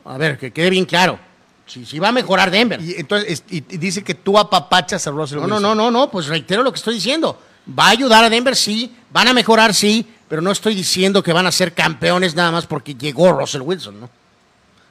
A 0.05 0.17
ver, 0.17 0.37
que 0.37 0.51
quede 0.51 0.69
bien 0.69 0.85
claro. 0.85 1.17
Sí, 1.65 1.85
sí 1.85 1.97
va 1.99 2.09
a 2.09 2.11
mejorar 2.13 2.51
Denver. 2.51 2.79
Y 2.81 2.95
entonces 2.97 3.29
es- 3.31 3.43
y, 3.49 3.61
dice 3.77 4.03
que 4.03 4.15
tú 4.15 4.37
apapachas 4.37 5.05
a 5.07 5.11
Russell 5.11 5.37
No, 5.39 5.47
no, 5.47 5.55
Wilson. 5.55 5.61
no, 5.63 5.75
no, 5.75 5.91
no, 5.91 6.11
pues 6.11 6.27
reitero 6.27 6.61
lo 6.63 6.71
que 6.71 6.77
estoy 6.77 6.95
diciendo. 6.95 7.41
Va 7.77 7.87
a 7.87 7.89
ayudar 7.89 8.23
a 8.23 8.29
Denver, 8.29 8.55
sí, 8.55 8.95
van 9.11 9.27
a 9.27 9.33
mejorar, 9.33 9.73
sí, 9.73 10.07
pero 10.29 10.41
no 10.41 10.51
estoy 10.51 10.75
diciendo 10.75 11.23
que 11.23 11.33
van 11.33 11.47
a 11.47 11.51
ser 11.51 11.73
campeones 11.73 12.35
nada 12.35 12.51
más 12.51 12.65
porque 12.65 12.95
llegó 12.95 13.31
Russell 13.31 13.61
Wilson, 13.61 13.99
¿no? 14.01 14.09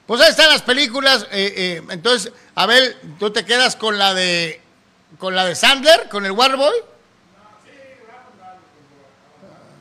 Pues 0.06 0.20
ahí 0.20 0.30
están 0.30 0.48
las 0.48 0.62
películas. 0.62 1.26
eh, 1.32 1.52
eh, 1.56 1.82
entonces, 1.90 2.32
Abel, 2.54 2.96
¿tú 3.18 3.30
te 3.30 3.44
quedas 3.44 3.76
con 3.76 3.98
la 3.98 4.14
de 4.14 4.60
con 5.18 5.34
la 5.34 5.44
de 5.44 5.54
Sandler, 5.54 6.08
con 6.08 6.26
el 6.26 6.32
Waterboy? 6.32 6.74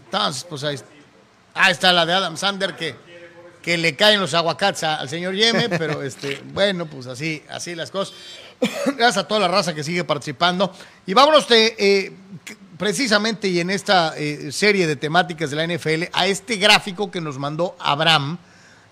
Entonces, 0.06 0.46
pues 0.48 0.64
ahí, 0.64 0.80
ahí 1.54 1.72
está 1.72 1.92
la 1.92 2.06
de 2.06 2.14
Adam 2.14 2.38
Sandler 2.38 2.76
que, 2.76 2.96
que 3.62 3.78
le 3.78 3.96
caen 3.96 4.22
los 4.22 4.34
aguacates 4.34 4.84
al 4.84 5.10
señor 5.10 5.34
Yeme, 5.34 5.68
pero 5.78 6.04
este, 6.04 6.42
bueno, 6.46 6.86
pues 6.86 7.08
así, 7.08 7.44
así 7.50 7.76
las 7.76 7.92
cosas. 7.92 8.16
Gracias 8.86 9.18
a 9.18 9.28
toda 9.28 9.42
la 9.42 9.48
raza 9.48 9.74
que 9.74 9.84
sigue 9.84 10.04
participando. 10.04 10.74
Y 11.06 11.14
vámonos 11.14 11.48
de, 11.50 11.76
eh, 11.78 12.14
precisamente 12.78 13.48
y 13.48 13.60
en 13.60 13.70
esta 13.70 14.14
eh, 14.18 14.52
serie 14.52 14.88
de 14.88 14.96
temáticas 14.96 15.50
de 15.52 15.56
la 15.56 15.68
NFL 15.68 16.04
a 16.14 16.28
este 16.28 16.58
gráfico 16.58 17.10
que 17.12 17.22
nos 17.22 17.38
mandó 17.38 17.76
Abraham, 17.80 18.38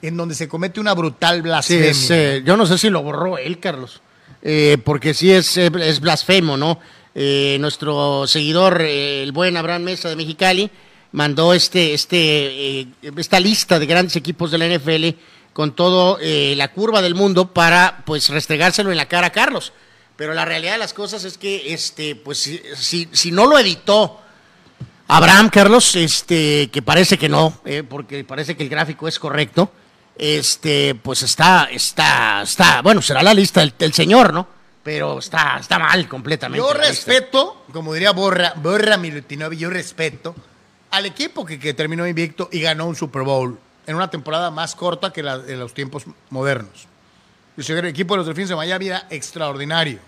en 0.02 0.18
donde 0.18 0.36
se 0.36 0.48
comete 0.48 0.80
una 0.80 0.94
brutal 0.94 1.38
Sí, 1.38 1.42
blasfemia. 1.42 1.90
es, 1.92 2.10
eh, 2.12 2.42
yo 2.46 2.58
no 2.58 2.66
sé 2.66 2.78
si 2.78 2.90
lo 2.90 3.02
borró 3.04 3.38
él, 3.38 3.60
Carlos, 3.60 4.02
eh, 4.42 4.78
porque 4.84 5.14
sí 5.14 5.32
es, 5.32 5.56
eh, 5.58 5.72
es 5.82 6.00
blasfemo, 6.00 6.58
¿no? 6.58 6.80
Eh, 7.16 7.58
nuestro 7.60 8.26
seguidor, 8.28 8.82
eh, 8.82 9.24
el 9.24 9.32
buen 9.32 9.56
Abraham 9.56 9.84
Mesa 9.84 10.10
de 10.10 10.16
Mexicali, 10.16 10.70
mandó 11.12 11.54
este, 11.54 11.94
este, 11.94 12.88
esta 13.16 13.40
lista 13.40 13.78
de 13.80 13.86
grandes 13.86 14.16
equipos 14.16 14.50
de 14.50 14.58
la 14.58 14.66
NFL 14.68 15.10
con 15.54 15.76
todo 15.76 16.18
eh, 16.20 16.56
la 16.58 16.72
curva 16.72 17.04
del 17.04 17.14
mundo 17.14 17.54
para 17.54 18.02
pues 18.06 18.30
restregárselo 18.30 18.90
en 18.92 18.98
la 18.98 19.08
cara 19.08 19.28
a 19.28 19.32
Carlos. 19.32 19.72
Pero 20.16 20.34
la 20.34 20.46
realidad 20.46 20.74
de 20.74 20.78
las 20.78 20.94
cosas 20.94 21.24
es 21.24 21.38
que 21.38 21.74
este, 21.74 22.16
pues 22.16 22.38
si, 22.38 22.62
si, 22.76 23.10
si 23.12 23.32
no 23.32 23.48
lo 23.48 23.58
editó 23.58 24.20
Abraham 25.08 25.50
Carlos, 25.50 25.96
este, 25.96 26.70
que 26.72 26.82
parece 26.82 27.18
que 27.18 27.30
no, 27.30 27.60
eh, 27.66 27.84
porque 27.88 28.24
parece 28.24 28.56
que 28.56 28.64
el 28.64 28.70
gráfico 28.70 29.08
es 29.08 29.20
correcto, 29.20 29.72
este, 30.16 30.96
pues 30.96 31.24
está, 31.24 31.68
está, 31.72 32.44
está, 32.44 32.82
bueno, 32.82 33.02
será 33.02 33.24
la 33.24 33.34
lista 33.34 33.62
del, 33.62 33.74
del 33.78 33.94
señor, 33.94 34.34
¿no? 34.34 34.48
Pero 34.84 35.20
está, 35.20 35.58
está 35.60 35.80
mal 35.80 36.08
completamente. 36.08 36.66
Yo 36.66 36.74
lista. 36.74 36.88
respeto, 36.88 37.66
como 37.72 37.94
diría 37.94 38.12
Borra, 38.12 38.54
Borra 38.58 39.00
yo 39.58 39.70
respeto 39.70 40.36
al 40.92 41.06
equipo 41.06 41.46
que, 41.46 41.58
que 41.58 41.74
terminó 41.74 42.06
invicto 42.06 42.50
y 42.52 42.60
ganó 42.60 42.86
un 42.86 42.96
Super 42.96 43.24
Bowl 43.24 43.58
en 43.88 43.96
una 43.96 44.10
temporada 44.10 44.52
más 44.52 44.76
corta 44.76 45.12
que 45.12 45.24
la 45.24 45.40
de 45.40 45.56
los 45.56 45.74
tiempos 45.74 46.04
modernos. 46.30 46.88
El 47.56 47.86
equipo 47.86 48.16
de 48.16 48.18
los 48.18 48.26
Delfines 48.26 48.50
de 48.50 48.56
Miami 48.56 48.88
era 48.88 49.06
extraordinario. 49.10 50.00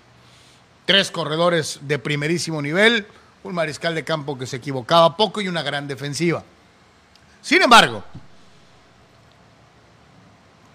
Tres 0.85 1.11
corredores 1.11 1.79
de 1.81 1.99
primerísimo 1.99 2.61
nivel, 2.61 3.05
un 3.43 3.53
mariscal 3.53 3.93
de 3.93 4.03
campo 4.03 4.37
que 4.37 4.47
se 4.47 4.57
equivocaba 4.57 5.15
poco 5.15 5.41
y 5.41 5.47
una 5.47 5.61
gran 5.61 5.87
defensiva. 5.87 6.43
Sin 7.41 7.61
embargo, 7.61 8.03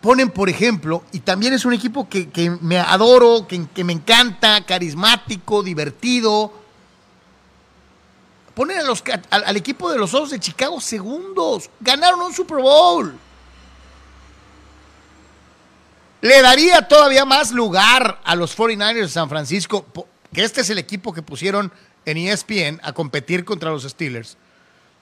ponen, 0.01 0.31
por 0.31 0.49
ejemplo, 0.49 1.03
y 1.11 1.21
también 1.21 1.53
es 1.55 1.65
un 1.65 1.73
equipo 1.73 2.09
que, 2.09 2.31
que 2.31 2.51
me 2.51 2.79
adoro, 2.79 3.47
que, 3.49 3.67
que 3.75 3.83
me 3.83 3.93
encanta, 3.93 4.65
carismático, 4.65 5.65
divertido. 5.65 6.53
Ponen 8.55 8.79
a 8.79 8.83
los, 8.85 9.03
al 9.31 9.57
equipo 9.57 9.91
de 9.91 9.99
los 9.99 10.15
Osos 10.15 10.31
de 10.31 10.41
Chicago 10.41 10.81
segundos. 10.81 11.69
Ganaron 11.81 12.21
un 12.21 12.33
Super 12.33 12.59
Bowl. 12.59 13.19
Le 16.21 16.43
daría 16.43 16.89
todavía 16.89 17.25
más 17.25 17.53
lugar 17.53 18.21
a 18.25 18.35
los 18.35 18.57
49ers 18.57 18.95
de 18.95 19.09
San 19.09 19.29
Francisco, 19.29 19.87
que 20.33 20.45
este 20.45 20.61
es 20.61 20.71
el 20.71 20.79
equipo 20.79 21.13
que 21.13 21.23
pusieron 21.23 21.73
en 22.05 22.17
ESPN 22.17 22.81
a 22.83 22.93
competir 22.93 23.45
contra 23.45 23.71
los 23.71 23.85
Steelers 23.85 24.37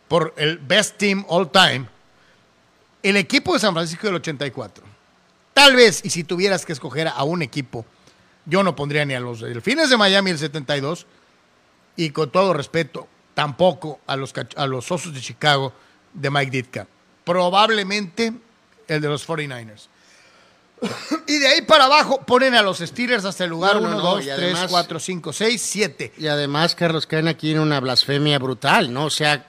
por 0.07 0.35
el 0.37 0.59
Best 0.59 0.97
Team 0.97 1.25
All 1.29 1.51
Time 1.51 1.87
el 3.03 3.16
equipo 3.16 3.53
de 3.55 3.61
San 3.61 3.75
Francisco 3.75 4.07
del 4.07 4.16
84. 4.16 4.85
Tal 5.55 5.77
vez, 5.77 6.01
y 6.05 6.11
si 6.11 6.25
tuvieras 6.25 6.64
que 6.64 6.73
escoger 6.73 7.09
a 7.09 7.23
un 7.25 7.43
equipo, 7.43 7.85
yo 8.47 8.62
no 8.62 8.77
pondría 8.77 9.05
ni 9.05 9.14
a 9.14 9.21
los 9.21 9.41
Delfines 9.41 9.91
de 9.91 9.97
Miami 9.97 10.31
el 10.31 10.39
72, 10.39 11.07
y 11.97 12.11
con 12.11 12.31
todo 12.31 12.53
respeto, 12.53 13.09
tampoco 13.35 14.01
a 14.07 14.16
los, 14.16 14.33
a 14.57 14.66
los 14.66 14.91
Osos 14.91 15.14
de 15.14 15.21
Chicago 15.21 15.73
de 16.12 16.31
Mike 16.31 16.51
Ditka. 16.51 16.87
Probablemente 17.25 18.33
el 18.87 19.01
de 19.01 19.09
los 19.09 19.27
49ers. 19.29 19.89
Y 21.26 21.39
de 21.39 21.47
ahí 21.49 21.62
para 21.62 21.85
abajo 21.85 22.20
ponen 22.26 22.55
a 22.55 22.62
los 22.62 22.79
Steelers 22.79 23.24
hasta 23.24 23.45
el 23.45 23.51
lugar 23.51 23.74
No, 23.76 23.81
no, 23.83 23.89
1, 23.89 23.97
no, 23.97 24.03
2, 24.03 24.20
y 24.22 24.24
3, 24.26 24.39
además- 24.39 24.66
4, 24.70 24.99
5, 25.01 25.33
6, 25.33 25.62
7. 25.62 26.12
Y 26.18 26.26
además, 26.26 26.74
Carlos, 26.74 27.07
caen 27.07 27.29
aquí 27.29 27.53
en 27.53 27.61
una 27.61 27.81
blasfemia 27.81 28.39
brutal, 28.39 28.93
¿no? 28.93 29.05
O 29.07 29.11
sea, 29.11 29.47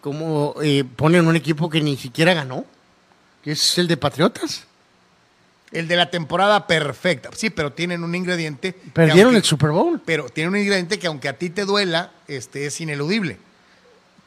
como 0.00 0.54
eh, 0.62 0.84
ponen 0.84 1.26
un 1.26 1.36
equipo 1.36 1.68
que 1.68 1.80
ni 1.80 1.96
siquiera 1.96 2.34
ganó, 2.34 2.64
que 3.42 3.52
es 3.52 3.78
el 3.78 3.88
de 3.88 3.96
Patriotas. 3.96 4.64
El 5.70 5.86
de 5.86 5.96
la 5.96 6.10
temporada 6.10 6.66
perfecta. 6.66 7.28
Sí, 7.36 7.50
pero 7.50 7.72
tienen 7.74 8.02
un 8.02 8.14
ingrediente. 8.14 8.72
Perdieron 8.94 9.26
aunque- 9.34 9.38
el 9.38 9.44
Super 9.44 9.70
Bowl. 9.70 10.00
pero 10.04 10.28
tiene 10.30 10.48
un 10.48 10.56
ingrediente 10.56 10.98
que 10.98 11.06
aunque 11.08 11.28
a 11.28 11.34
ti 11.34 11.50
te 11.50 11.64
duela, 11.66 12.12
este 12.26 12.66
es 12.66 12.80
ineludible. 12.80 13.38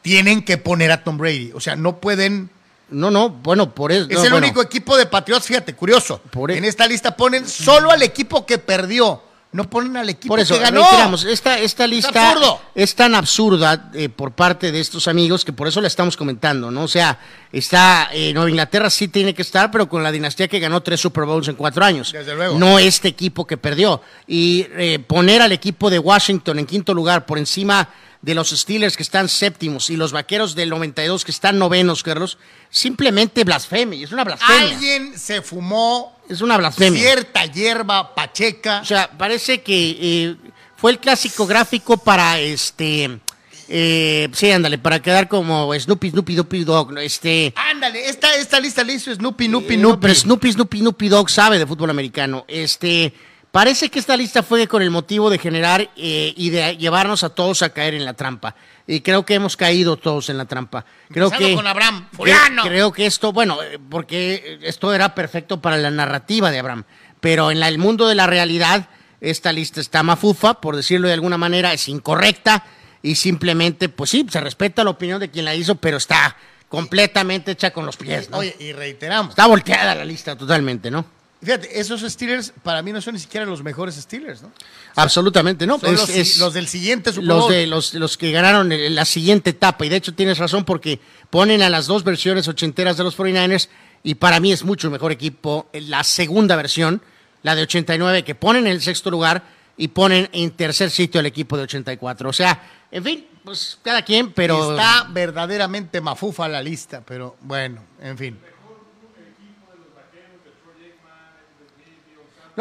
tienen 0.04 0.44
que 0.44 0.58
poner 0.58 0.92
a 0.92 1.04
Tom 1.04 1.18
Brady. 1.18 1.52
O 1.54 1.60
sea, 1.60 1.76
no 1.76 1.98
pueden. 1.98 2.50
No, 2.92 3.10
no, 3.10 3.30
bueno, 3.30 3.74
por 3.74 3.92
eso. 3.92 4.08
Es 4.10 4.18
no, 4.18 4.24
el 4.24 4.30
bueno, 4.32 4.48
único 4.48 4.62
equipo 4.62 4.96
de 4.98 5.06
Patriots, 5.06 5.46
fíjate, 5.46 5.74
curioso. 5.76 6.22
Por 6.30 6.52
e- 6.52 6.58
en 6.58 6.66
esta 6.66 6.86
lista 6.88 7.16
ponen 7.16 7.48
solo 7.48 7.92
al 7.92 8.02
equipo 8.04 8.46
que 8.46 8.58
perdió. 8.58 9.24
No 9.54 9.70
ponen 9.70 9.98
al 9.98 10.08
equipo 10.08 10.32
Por 10.32 10.40
eso, 10.40 10.54
que 10.54 10.62
ganó. 10.62 10.80
reiteramos, 10.82 11.26
esta, 11.26 11.60
esta 11.60 11.86
lista 11.86 12.34
es 12.74 12.96
tan 12.96 13.16
absurda 13.16 13.92
eh, 13.94 14.08
por 14.08 14.32
parte 14.32 14.72
de 14.72 14.80
estos 14.80 15.10
amigos 15.10 15.44
que 15.44 15.52
por 15.52 15.68
eso 15.68 15.82
la 15.82 15.88
estamos 15.88 16.16
comentando, 16.16 16.72
¿no? 16.72 16.84
O 16.84 16.88
sea, 16.88 17.20
está, 17.52 18.08
eh, 18.14 18.32
Nueva 18.34 18.50
Inglaterra 18.50 18.90
sí 18.90 19.10
tiene 19.10 19.34
que 19.34 19.42
estar, 19.42 19.70
pero 19.70 19.90
con 19.90 20.04
la 20.04 20.12
dinastía 20.14 20.48
que 20.48 20.58
ganó 20.60 20.82
tres 20.82 21.02
Super 21.02 21.26
Bowls 21.26 21.50
en 21.50 21.56
cuatro 21.56 21.84
años. 21.84 22.14
Desde 22.14 22.34
luego. 22.34 22.58
No 22.58 22.80
este 22.80 23.10
equipo 23.10 23.46
que 23.46 23.58
perdió. 23.58 24.02
Y 24.26 24.68
eh, 24.78 25.00
poner 25.00 25.42
al 25.42 25.52
equipo 25.52 25.90
de 25.90 26.00
Washington 26.00 26.60
en 26.60 26.66
quinto 26.66 26.94
lugar 26.94 27.26
por 27.26 27.38
encima 27.38 27.90
de 28.22 28.36
los 28.36 28.50
Steelers 28.52 28.96
que 28.98 29.04
están 29.04 29.28
séptimos 29.30 29.90
y 29.90 29.98
los 29.98 30.12
Vaqueros 30.12 30.54
del 30.56 30.70
92 30.70 31.26
que 31.26 31.32
están 31.32 31.58
novenos, 31.58 32.04
Carlos, 32.04 32.38
simplemente 32.70 33.44
blasfemia, 33.44 34.04
es 34.04 34.12
una 34.12 34.24
blasfemia. 34.24 34.62
Alguien 34.76 35.18
se 35.18 35.42
fumó 35.42 36.18
Es 36.30 36.42
una 36.42 36.58
blasfemia. 36.58 37.00
cierta 37.02 37.46
hierba 37.46 38.14
pacheca. 38.16 38.82
O 38.82 38.86
sea, 38.86 39.10
parece 39.18 39.62
que 39.62 39.98
eh, 40.00 40.36
fue 40.78 40.92
el 40.92 41.00
clásico 41.00 41.48
gráfico 41.48 41.98
para 41.98 42.40
este. 42.40 43.20
eh, 43.68 44.30
sí, 44.34 44.52
ándale, 44.52 44.78
para 44.78 45.02
quedar 45.02 45.28
como 45.28 45.74
Snoopy, 45.74 46.12
Snoopy, 46.12 46.34
Snoopy 46.34 46.64
Dog. 46.64 46.92
¿no? 46.94 47.00
Este. 47.00 47.54
Ándale, 47.56 48.08
esta, 48.08 48.36
esta 48.36 48.60
lista 48.60 48.84
le 48.84 48.94
hizo 48.94 49.14
Snoopy, 49.14 49.48
Snoopy, 49.48 49.74
eh, 49.74 49.78
no, 49.78 49.90
Snoopy. 49.90 50.02
pero 50.02 50.14
Snoopy, 50.16 50.52
Snoopy, 50.52 50.80
Snoopy 50.80 51.10
Dog 51.10 51.30
sabe 51.30 51.58
de 51.58 51.66
fútbol 51.66 51.90
americano. 51.90 52.46
Este. 52.48 53.14
Parece 53.52 53.90
que 53.90 54.00
esta 54.00 54.16
lista 54.16 54.44
fue 54.44 54.66
con 54.68 54.82
el 54.82 54.92
motivo 54.92 55.30
de 55.30 55.38
generar 55.38 55.90
eh, 55.98 56.34
y 56.38 56.50
de 56.52 56.78
llevarnos 56.78 57.24
a 57.26 57.30
todos 57.30 57.62
a 57.64 57.70
caer 57.72 57.94
en 57.94 58.06
la 58.06 58.14
trampa. 58.14 58.56
Y 58.88 59.02
creo 59.02 59.26
que 59.26 59.34
hemos 59.34 59.58
caído 59.58 59.98
todos 59.98 60.30
en 60.30 60.38
la 60.38 60.46
trampa. 60.46 60.86
Creo 61.10 61.26
Empezando 61.26 61.48
que, 61.50 61.56
con 61.56 61.68
Abraham, 61.68 62.08
fulano. 62.14 62.64
Creo, 62.64 62.94
que 62.94 63.06
esto, 63.06 63.34
bueno, 63.34 63.62
eh, 63.62 63.78
porque 63.90 64.58
esto 64.64 64.94
era 64.94 65.14
perfecto 65.14 65.62
para 65.62 65.76
la 65.78 65.92
narrativa 65.92 66.50
de 66.50 66.60
Abraham. 66.60 66.86
Pero 67.20 67.52
en 67.52 67.60
la- 67.60 67.68
el 67.68 67.78
mundo 67.78 68.08
de 68.08 68.16
la 68.16 68.26
realidad, 68.26 68.88
esta 69.20 69.52
lista 69.52 69.82
está 69.82 70.02
mafufa, 70.02 70.56
por 70.62 70.78
decirlo 70.78 71.08
de 71.10 71.14
alguna 71.14 71.38
manera, 71.38 71.74
es 71.74 71.90
incorrecta 71.90 72.64
y 73.04 73.16
simplemente, 73.16 73.90
pues 73.90 74.12
sí, 74.12 74.26
se 74.30 74.40
respeta 74.40 74.84
la 74.86 74.92
opinión 74.92 75.20
de 75.20 75.30
quien 75.30 75.44
la 75.44 75.56
hizo, 75.56 75.76
pero 75.76 75.98
está 75.98 76.38
completamente 76.70 77.52
hecha 77.52 77.72
con 77.72 77.86
los 77.86 77.98
pies, 77.98 78.30
¿no? 78.30 78.38
Oye, 78.38 78.56
y 78.60 78.72
reiteramos. 78.72 79.32
Está 79.32 79.46
volteada 79.46 79.94
la 79.94 80.06
lista 80.06 80.38
totalmente, 80.38 80.90
¿no? 80.90 81.06
Fíjate, 81.44 81.80
esos 81.80 82.02
Steelers 82.02 82.54
para 82.62 82.82
mí 82.84 82.92
no 82.94 83.02
son 83.02 83.16
ni 83.16 83.20
siquiera 83.20 83.46
los 83.48 83.64
mejores 83.64 83.96
Steelers, 83.96 84.44
¿no? 84.44 84.52
Absolutamente, 84.96 85.66
¿no? 85.66 85.80
Son 85.80 85.94
Es- 85.94 86.00
los, 86.00 86.10
es- 86.10 86.38
los 86.38 86.54
del 86.54 86.68
siguiente 86.68 87.12
Super 87.12 87.28
los 87.28 87.50
de 87.50 87.66
los, 87.68 87.94
los 87.96 88.18
que 88.18 88.32
ganaron 88.32 88.70
la 88.94 89.06
siguiente 89.06 89.50
etapa. 89.50 89.86
Y 89.86 89.90
de 89.90 89.96
hecho 89.96 90.14
tienes 90.14 90.38
razón 90.38 90.66
porque 90.66 91.00
ponen 91.32 91.64
a 91.64 91.70
las 91.70 91.88
dos 91.88 92.04
versiones 92.04 92.48
ochenteras 92.48 92.98
de 92.98 93.04
los 93.04 93.18
49ers 93.18 93.70
y 94.04 94.16
para 94.16 94.40
mí 94.40 94.52
es 94.52 94.64
mucho 94.64 94.92
mejor 94.92 95.12
equipo 95.12 95.68
la 95.74 96.04
segunda 96.04 96.56
versión, 96.56 97.02
la 97.42 97.56
de 97.56 97.64
89, 97.64 98.24
que 98.24 98.36
ponen 98.36 98.68
en 98.68 98.74
el 98.74 98.82
sexto 98.82 99.10
lugar 99.10 99.44
y 99.78 99.88
ponen 99.88 100.30
en 100.34 100.52
tercer 100.52 100.92
sitio 100.92 101.20
al 101.20 101.26
equipo 101.26 101.58
de 101.58 101.64
84. 101.64 102.30
O 102.30 102.34
sea, 102.34 102.62
en 102.92 103.04
fin, 103.04 103.26
pues 103.44 103.80
cada 103.82 104.04
quien, 104.04 104.32
pero... 104.32 104.72
Está 104.76 105.08
verdaderamente 105.10 106.02
mafufa 106.02 106.48
la 106.48 106.62
lista, 106.62 107.02
pero 107.04 107.36
bueno, 107.42 107.84
en 108.00 108.16
fin. 108.18 108.38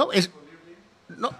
No, 0.06 0.12
es... 0.12 0.30
No, 1.08 1.30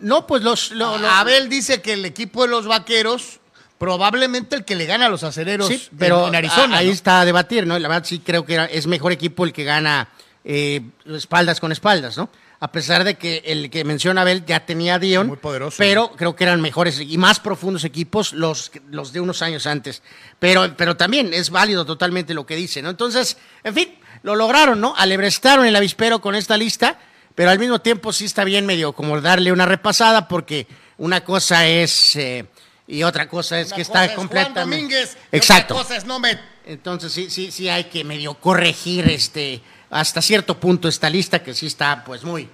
no 0.00 0.26
pues 0.26 0.42
los... 0.42 0.70
lo- 0.70 0.98
lo- 0.98 1.08
Abel 1.10 1.48
dice 1.48 1.82
que 1.82 1.94
el 1.94 2.04
equipo 2.04 2.42
de 2.42 2.48
los 2.48 2.66
vaqueros, 2.66 3.40
probablemente 3.78 4.54
el 4.56 4.64
que 4.64 4.76
le 4.76 4.86
gana 4.86 5.06
a 5.06 5.08
los 5.08 5.22
acereros 5.24 5.68
Sí, 5.68 5.88
pero 5.98 6.28
en, 6.28 6.34
Arizona. 6.36 6.76
a- 6.76 6.78
ahí 6.80 6.86
¿no? 6.86 6.92
está 6.92 7.20
a 7.22 7.24
debatir, 7.24 7.66
¿no? 7.66 7.78
La 7.78 7.88
verdad 7.88 8.04
sí 8.06 8.20
creo 8.20 8.44
que 8.46 8.54
era- 8.54 8.66
es 8.66 8.86
mejor 8.86 9.10
equipo 9.12 9.44
el 9.44 9.52
que 9.52 9.64
gana 9.64 10.08
eh, 10.44 10.80
espaldas 11.06 11.58
con 11.58 11.72
espaldas, 11.72 12.16
¿no? 12.16 12.30
A 12.60 12.70
pesar 12.72 13.02
de 13.04 13.16
que 13.16 13.42
el 13.46 13.68
que 13.68 13.84
menciona 13.84 14.22
Abel 14.22 14.44
ya 14.46 14.64
tenía 14.64 14.94
a 14.94 14.98
Dion, 14.98 15.26
Muy 15.26 15.36
poderoso. 15.36 15.76
pero 15.78 16.12
creo 16.16 16.36
que 16.36 16.44
eran 16.44 16.60
mejores 16.60 17.00
y 17.00 17.18
más 17.18 17.40
profundos 17.40 17.82
equipos 17.84 18.32
los, 18.32 18.70
los 18.90 19.12
de 19.12 19.20
unos 19.20 19.42
años 19.42 19.66
antes. 19.66 20.02
Pero, 20.38 20.74
pero 20.76 20.96
también 20.96 21.34
es 21.34 21.50
válido 21.50 21.84
totalmente 21.84 22.32
lo 22.32 22.46
que 22.46 22.54
dice, 22.56 22.80
¿no? 22.80 22.88
Entonces, 22.90 23.36
en 23.64 23.74
fin, 23.74 23.94
lo 24.22 24.36
lograron, 24.36 24.80
¿no? 24.80 24.94
Alebrestaron 24.96 25.66
el 25.66 25.76
avispero 25.76 26.20
con 26.22 26.34
esta 26.34 26.56
lista, 26.56 26.98
pero 27.36 27.50
al 27.50 27.60
mismo 27.60 27.80
tiempo 27.80 28.12
sí 28.12 28.24
está 28.24 28.42
bien 28.42 28.66
medio 28.66 28.92
como 28.92 29.20
darle 29.20 29.52
una 29.52 29.66
repasada 29.66 30.26
porque 30.26 30.66
una 30.98 31.22
cosa 31.22 31.68
es... 31.68 32.16
eh, 32.16 32.46
y 32.88 33.02
otra 33.02 33.28
cosa 33.28 33.60
es 33.60 33.68
Una 33.68 33.76
que 33.76 33.82
cosa 33.82 33.92
está 33.92 34.04
es 34.04 34.10
Juan 34.12 34.16
completamente... 34.16 35.08
Y 35.30 35.36
Exacto. 35.36 35.74
Otra 35.74 35.84
cosa 35.84 35.96
es 35.96 36.04
no 36.04 36.18
me 36.18 36.38
Entonces 36.64 37.12
sí, 37.12 37.30
sí, 37.30 37.52
sí 37.52 37.68
hay 37.68 37.84
que 37.84 38.02
medio 38.04 38.34
corregir 38.34 39.08
este 39.08 39.60
hasta 39.90 40.20
cierto 40.20 40.58
punto 40.58 40.88
esta 40.88 41.08
lista 41.08 41.42
que 41.42 41.54
sí 41.54 41.66
está 41.66 42.02
pues 42.04 42.24
muy, 42.24 42.48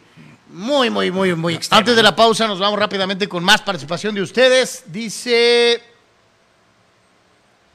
muy, 0.50 0.90
muy, 0.90 1.10
muy, 1.10 1.34
muy 1.34 1.54
extrema. 1.54 1.78
Antes 1.78 1.96
de 1.96 2.02
la 2.02 2.14
pausa 2.14 2.46
nos 2.46 2.58
vamos 2.58 2.78
rápidamente 2.78 3.28
con 3.28 3.42
más 3.44 3.62
participación 3.62 4.14
de 4.14 4.22
ustedes. 4.22 4.84
Dice 4.86 5.82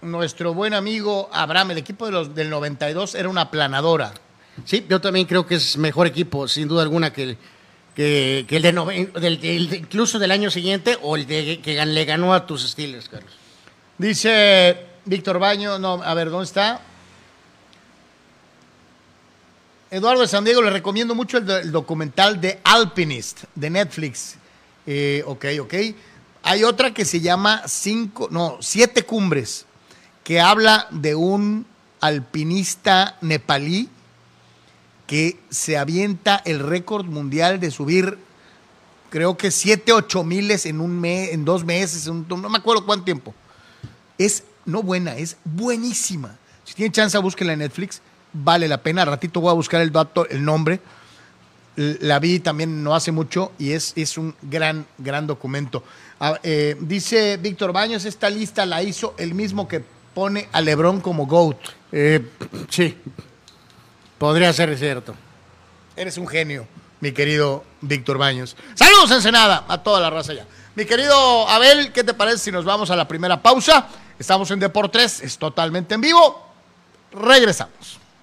nuestro 0.02 0.54
buen 0.54 0.74
amigo 0.74 1.30
Abraham, 1.32 1.72
el 1.72 1.78
equipo 1.80 2.06
de 2.06 2.12
los, 2.12 2.36
del 2.36 2.50
92 2.50 3.16
era 3.16 3.30
una 3.30 3.50
planadora. 3.50 4.14
Sí, 4.66 4.86
yo 4.90 5.00
también 5.00 5.26
creo 5.26 5.46
que 5.46 5.56
es 5.56 5.78
mejor 5.78 6.08
equipo, 6.08 6.48
sin 6.48 6.68
duda 6.68 6.82
alguna, 6.82 7.14
que 7.14 7.38
el, 7.98 8.62
de 8.62 8.74
noven- 8.74 9.12
del, 9.14 9.74
incluso 9.74 10.20
del 10.20 10.32
año 10.32 10.52
siguiente 10.52 10.98
o 11.02 11.16
el 11.16 11.26
de 11.26 11.60
que 11.62 11.84
le 11.86 12.06
ganó 12.06 12.34
a 12.34 12.46
tus 12.46 12.68
Steelers, 12.68 13.10
Carlos. 13.10 13.32
Dice 13.98 14.78
Víctor 15.06 15.40
Baño, 15.40 15.80
no, 15.80 16.02
a 16.04 16.14
ver, 16.14 16.30
¿dónde 16.30 16.46
está? 16.46 16.82
Eduardo 19.90 20.22
de 20.22 20.28
San 20.28 20.44
Diego, 20.44 20.62
le 20.62 20.70
recomiendo 20.70 21.16
mucho 21.16 21.38
el 21.38 21.72
documental 21.72 22.42
de 22.42 22.60
Alpinist 22.64 23.46
de 23.56 23.70
Netflix. 23.70 24.36
Eh, 24.86 25.24
ok, 25.26 25.46
ok. 25.62 25.74
Hay 26.44 26.64
otra 26.64 26.94
que 26.94 27.06
se 27.06 27.22
llama 27.22 27.64
cinco, 27.68 28.28
no, 28.30 28.58
siete 28.60 29.04
cumbres, 29.04 29.66
que 30.24 30.42
habla 30.42 30.88
de 30.92 31.16
un 31.16 31.66
alpinista 32.02 33.18
nepalí 33.22 33.90
que 35.08 35.40
se 35.50 35.78
avienta 35.78 36.42
el 36.46 36.60
récord 36.60 37.06
mundial 37.06 37.60
de 37.60 37.72
subir, 37.72 38.18
creo 39.10 39.38
que 39.38 39.50
siete, 39.50 39.94
ocho 39.94 40.24
miles 40.24 40.66
en 40.66 40.82
un 40.82 41.00
mes, 41.00 41.32
en 41.32 41.46
dos 41.46 41.64
meses, 41.64 42.08
no 42.08 42.50
me 42.50 42.58
acuerdo 42.58 42.86
cuánto 42.86 43.06
tiempo. 43.06 43.34
Es 44.18 44.44
no 44.66 44.84
buena, 44.84 45.16
es 45.16 45.38
buenísima. 45.46 46.38
Si 46.64 46.76
tienen 46.76 46.92
chance, 46.92 47.18
búsquenla 47.18 47.54
en 47.54 47.60
Netflix. 47.60 48.02
Vale 48.34 48.68
la 48.68 48.84
pena. 48.84 49.04
Al 49.04 49.08
ratito 49.08 49.40
voy 49.40 49.50
a 49.50 49.54
buscar 49.54 49.82
el 49.82 49.92
dato, 49.92 50.28
el 50.28 50.44
nombre. 50.44 50.82
La 51.78 52.20
vi 52.20 52.40
también 52.40 52.84
no 52.84 52.94
hace 52.94 53.12
mucho 53.12 53.54
y 53.58 53.72
es, 53.72 53.94
es 53.96 54.18
un 54.18 54.36
gran, 54.42 54.86
gran 54.98 55.26
documento. 55.26 55.84
Ah, 56.20 56.40
eh, 56.44 56.76
dice 56.82 57.38
Víctor 57.38 57.72
Baños, 57.72 58.04
esta 58.04 58.30
lista 58.30 58.66
la 58.66 58.84
hizo 58.84 59.14
el 59.18 59.34
mismo 59.34 59.68
que 59.68 59.84
pone 60.14 60.50
a 60.52 60.60
Lebron 60.60 61.00
como 61.00 61.28
GOAT. 61.28 61.58
Eh, 61.92 62.28
sí, 62.70 62.98
podría 64.18 64.52
ser 64.54 64.78
cierto. 64.78 65.16
Eres 65.96 66.18
un 66.18 66.28
genio, 66.28 66.68
mi 67.00 67.12
querido 67.12 67.64
Víctor 67.82 68.18
Baños. 68.18 68.56
Saludos, 68.76 69.12
Ensenada, 69.12 69.66
a 69.68 69.82
toda 69.82 70.00
la 70.00 70.10
raza 70.10 70.34
ya. 70.34 70.46
Mi 70.76 70.86
querido 70.86 71.48
Abel, 71.50 71.92
¿qué 71.92 72.04
te 72.04 72.14
parece 72.14 72.38
si 72.38 72.52
nos 72.52 72.66
vamos 72.66 72.92
a 72.92 72.96
la 72.96 73.08
primera 73.08 73.42
pausa? 73.42 73.88
Estamos 74.20 74.52
en 74.52 74.60
Deportes, 74.60 75.22
es 75.22 75.38
totalmente 75.38 75.96
en 75.96 76.02
vivo. 76.02 76.48
Regresamos. 77.12 78.00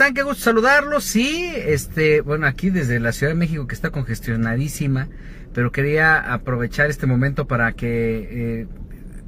Están? 0.00 0.14
Qué 0.14 0.22
gusto 0.22 0.44
saludarlos. 0.44 1.04
Sí, 1.04 1.52
este, 1.54 2.22
bueno, 2.22 2.46
aquí 2.46 2.70
desde 2.70 2.98
la 3.00 3.12
Ciudad 3.12 3.32
de 3.32 3.38
México 3.38 3.66
que 3.66 3.74
está 3.74 3.90
congestionadísima, 3.90 5.08
pero 5.52 5.72
quería 5.72 6.32
aprovechar 6.32 6.88
este 6.88 7.06
momento 7.06 7.46
para 7.46 7.72
que 7.72 8.60
eh, 8.62 8.66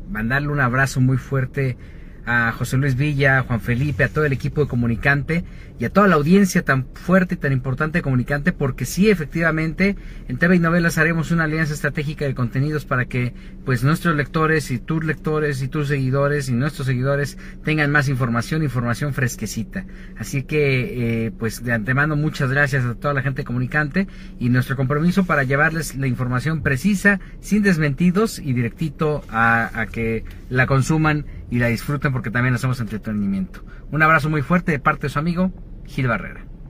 mandarle 0.09 0.49
un 0.49 0.61
abrazo 0.61 1.03
muy 1.03 1.19
fuerte 1.19 1.77
a 2.25 2.53
José 2.53 2.77
Luis 2.77 2.97
Villa, 2.97 3.39
a 3.39 3.43
Juan 3.43 3.61
Felipe, 3.61 4.05
a 4.05 4.09
todo 4.09 4.25
el 4.25 4.33
equipo 4.33 4.61
de 4.61 4.69
Comunicante 4.69 5.45
y 5.79 5.85
a 5.85 5.91
toda 5.91 6.07
la 6.07 6.15
audiencia 6.15 6.63
tan 6.63 6.87
fuerte 6.95 7.35
y 7.35 7.39
tan 7.39 7.53
importante 7.53 7.99
de 7.99 8.03
Comunicante, 8.03 8.53
porque 8.53 8.85
sí, 8.85 9.11
efectivamente, 9.11 9.97
en 10.29 10.39
TV 10.39 10.57
y 10.57 10.59
Novelas 10.61 10.99
haremos 10.99 11.33
una 11.33 11.45
alianza 11.45 11.75
estratégica 11.75 12.25
de 12.25 12.35
contenidos 12.35 12.85
para 12.85 13.07
que 13.07 13.35
pues 13.65 13.83
nuestros 13.83 14.15
lectores 14.15 14.71
y 14.71 14.79
tus 14.79 15.05
lectores 15.05 15.63
y 15.63 15.69
tus 15.69 15.89
seguidores 15.89 16.49
y 16.49 16.53
nuestros 16.53 16.87
seguidores 16.87 17.37
tengan 17.65 17.91
más 17.91 18.09
información, 18.09 18.63
información 18.63 19.13
fresquecita. 19.13 19.85
Así 20.17 20.45
que, 20.45 21.27
eh, 21.27 21.33
pues 21.33 21.65
de 21.65 21.73
antemano, 21.73 22.15
muchas 22.15 22.51
gracias 22.51 22.85
a 22.85 22.95
toda 22.95 23.15
la 23.15 23.23
gente 23.23 23.43
Comunicante 23.45 24.07
y 24.39 24.51
nuestro 24.51 24.77
compromiso 24.77 25.25
para 25.25 25.43
llevarles 25.43 25.97
la 25.97 26.07
información 26.07 26.63
precisa, 26.63 27.19
sin 27.41 27.63
desmentidos 27.63 28.39
y 28.39 28.53
directito 28.53 29.25
a 29.31 29.87
que 29.91 30.25
la 30.49 30.67
consuman 30.67 31.25
y 31.53 31.59
la 31.59 31.67
disfruten 31.67 32.15
porque 32.15 32.31
también 32.31 32.55
hacemos 32.55 32.81
entretenimiento. 32.81 33.63
Un 33.91 34.03
abrazo 34.03 34.31
muy 34.31 34.41
fuerte 34.41 34.73
de 34.73 34.79
parte 34.79 35.03
de 35.03 35.09
su 35.11 35.19
amigo 35.19 35.53
Gil 35.85 36.09
Barrera. 36.09 36.47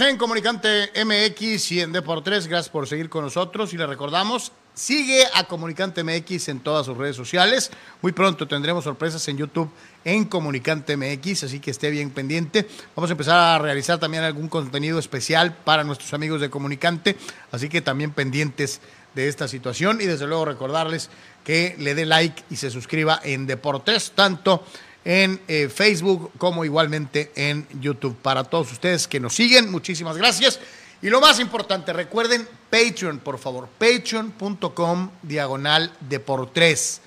En 0.00 0.16
Comunicante 0.16 0.90
MX 1.04 1.72
y 1.72 1.80
en 1.80 1.92
Deport3. 1.92 2.48
Gracias 2.48 2.70
por 2.70 2.88
seguir 2.88 3.10
con 3.10 3.24
nosotros 3.24 3.74
y 3.74 3.76
le 3.76 3.86
recordamos, 3.86 4.50
sigue 4.72 5.22
a 5.34 5.44
Comunicante 5.44 6.02
MX 6.02 6.48
en 6.48 6.60
todas 6.60 6.86
sus 6.86 6.96
redes 6.96 7.14
sociales. 7.14 7.70
Muy 8.00 8.12
pronto 8.12 8.48
tendremos 8.48 8.84
sorpresas 8.84 9.28
en 9.28 9.36
YouTube 9.36 9.70
en 10.02 10.24
Comunicante 10.24 10.96
MX, 10.96 11.44
así 11.44 11.60
que 11.60 11.70
esté 11.70 11.90
bien 11.90 12.10
pendiente. 12.10 12.66
Vamos 12.96 13.10
a 13.10 13.12
empezar 13.12 13.38
a 13.38 13.58
realizar 13.58 13.98
también 13.98 14.22
algún 14.22 14.48
contenido 14.48 14.98
especial 14.98 15.58
para 15.62 15.84
nuestros 15.84 16.14
amigos 16.14 16.40
de 16.40 16.48
Comunicante, 16.48 17.18
así 17.50 17.68
que 17.68 17.82
también 17.82 18.12
pendientes 18.12 18.80
de 19.14 19.28
esta 19.28 19.46
situación 19.46 20.00
y 20.00 20.06
desde 20.06 20.26
luego 20.26 20.46
recordarles 20.46 21.10
que 21.44 21.76
le 21.78 21.94
dé 21.94 22.06
like 22.06 22.44
y 22.48 22.56
se 22.56 22.70
suscriba 22.70 23.20
en 23.22 23.46
Deportes, 23.46 24.12
tanto 24.14 24.64
en 25.04 25.40
eh, 25.48 25.68
Facebook 25.68 26.30
como 26.38 26.64
igualmente 26.64 27.32
en 27.34 27.66
YouTube. 27.80 28.16
Para 28.16 28.44
todos 28.44 28.72
ustedes 28.72 29.08
que 29.08 29.20
nos 29.20 29.34
siguen, 29.34 29.70
muchísimas 29.70 30.16
gracias. 30.16 30.60
Y 31.02 31.10
lo 31.10 31.20
más 31.20 31.40
importante, 31.40 31.92
recuerden 31.92 32.48
Patreon, 32.70 33.18
por 33.18 33.38
favor, 33.38 33.68
patreon.com 33.78 35.10
diagonal 35.22 35.92
Deportes. 36.00 37.00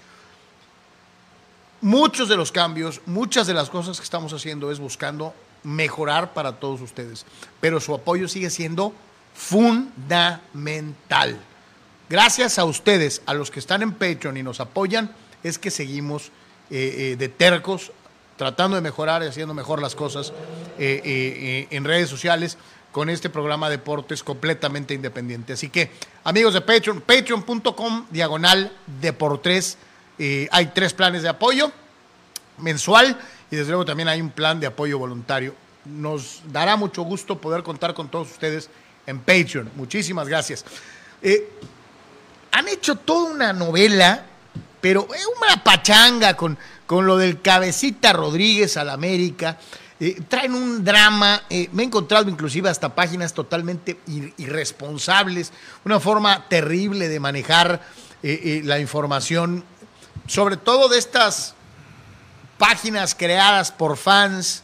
Muchos 1.80 2.28
de 2.28 2.36
los 2.36 2.52
cambios, 2.52 3.02
muchas 3.06 3.48
de 3.48 3.54
las 3.54 3.70
cosas 3.70 3.98
que 3.98 4.04
estamos 4.04 4.34
haciendo 4.34 4.72
es 4.72 4.80
buscando 4.80 5.34
mejorar 5.64 6.34
para 6.34 6.60
todos 6.60 6.82
ustedes, 6.82 7.26
pero 7.62 7.80
su 7.80 7.94
apoyo 7.94 8.28
sigue 8.28 8.50
siendo 8.50 8.94
fundamental. 9.34 11.40
Gracias 12.10 12.60
a 12.60 12.66
ustedes, 12.66 13.22
a 13.26 13.34
los 13.34 13.50
que 13.50 13.60
están 13.60 13.82
en 13.82 13.94
Patreon 13.94 14.38
y 14.38 14.44
nos 14.44 14.60
apoyan, 14.60 15.16
es 15.42 15.58
que 15.58 15.72
seguimos 15.72 16.32
eh, 16.72 17.12
eh, 17.12 17.16
de 17.16 17.30
tercos, 17.30 17.92
tratando 18.38 18.76
de 18.76 18.82
mejorar 18.82 19.24
y 19.24 19.28
haciendo 19.28 19.54
mejor 19.54 19.82
las 19.82 19.96
cosas 19.96 20.34
eh, 20.80 21.68
en 21.70 21.84
redes 21.84 22.10
sociales 22.10 22.58
con 22.92 23.10
este 23.10 23.30
programa 23.30 23.70
de 23.70 23.78
deportes 23.78 24.24
completamente 24.24 24.94
independiente. 24.94 25.54
Así 25.54 25.70
que, 25.70 25.92
amigos 26.24 26.54
de 26.54 26.62
Patreon, 26.62 27.02
patreon.com, 27.02 28.08
diagonal 28.10 28.72
deportes, 29.00 29.78
hay 30.18 30.72
tres 30.74 30.94
planes 30.94 31.24
de 31.24 31.30
apoyo 31.30 31.72
mensual 32.58 33.18
y 33.52 33.56
desde 33.58 33.72
luego 33.72 33.86
también 33.86 34.08
hay 34.08 34.22
un 34.22 34.30
plan 34.30 34.60
de 34.60 34.68
apoyo 34.68 34.98
voluntario. 34.98 35.54
Nos 35.84 36.42
dará 36.52 36.78
mucho 36.78 37.04
gusto 37.04 37.40
poder 37.40 37.64
contar 37.64 37.94
con 37.94 38.10
todos 38.10 38.32
ustedes 38.32 38.70
en 39.06 39.20
Patreon. 39.20 39.70
Muchísimas 39.76 40.28
gracias. 40.28 40.66
Han 42.52 42.70
hecho 42.70 42.96
toda 42.96 43.34
una 43.34 43.52
novela, 43.52 44.26
pero 44.86 45.08
es 45.16 45.26
una 45.42 45.64
pachanga 45.64 46.38
con, 46.38 46.60
con 46.86 47.08
lo 47.08 47.18
del 47.18 47.42
cabecita 47.42 48.14
Rodríguez 48.14 48.78
al 48.78 48.92
América. 48.92 49.58
Eh, 50.00 50.22
traen 50.30 50.54
un 50.54 50.84
drama, 50.84 51.42
eh, 51.50 51.70
me 51.72 51.82
he 51.82 51.86
encontrado 51.88 52.30
inclusive 52.30 52.70
hasta 52.70 52.94
páginas 52.94 53.34
totalmente 53.34 53.98
ir- 54.06 54.32
irresponsables, 54.38 55.52
una 55.86 56.00
forma 56.00 56.48
terrible 56.50 57.08
de 57.08 57.20
manejar 57.20 57.82
eh, 58.22 58.40
eh, 58.44 58.62
la 58.64 58.78
información, 58.78 59.64
sobre 60.28 60.56
todo 60.56 60.88
de 60.88 61.00
estas 61.00 61.56
páginas 62.60 63.16
creadas 63.16 63.72
por 63.72 63.98
fans 63.98 64.62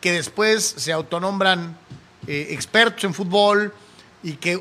que 0.00 0.10
después 0.10 0.74
se 0.76 0.92
autonombran 0.92 1.78
eh, 2.26 2.48
expertos 2.50 3.04
en 3.04 3.14
fútbol 3.14 3.72
y 4.24 4.32
que 4.32 4.60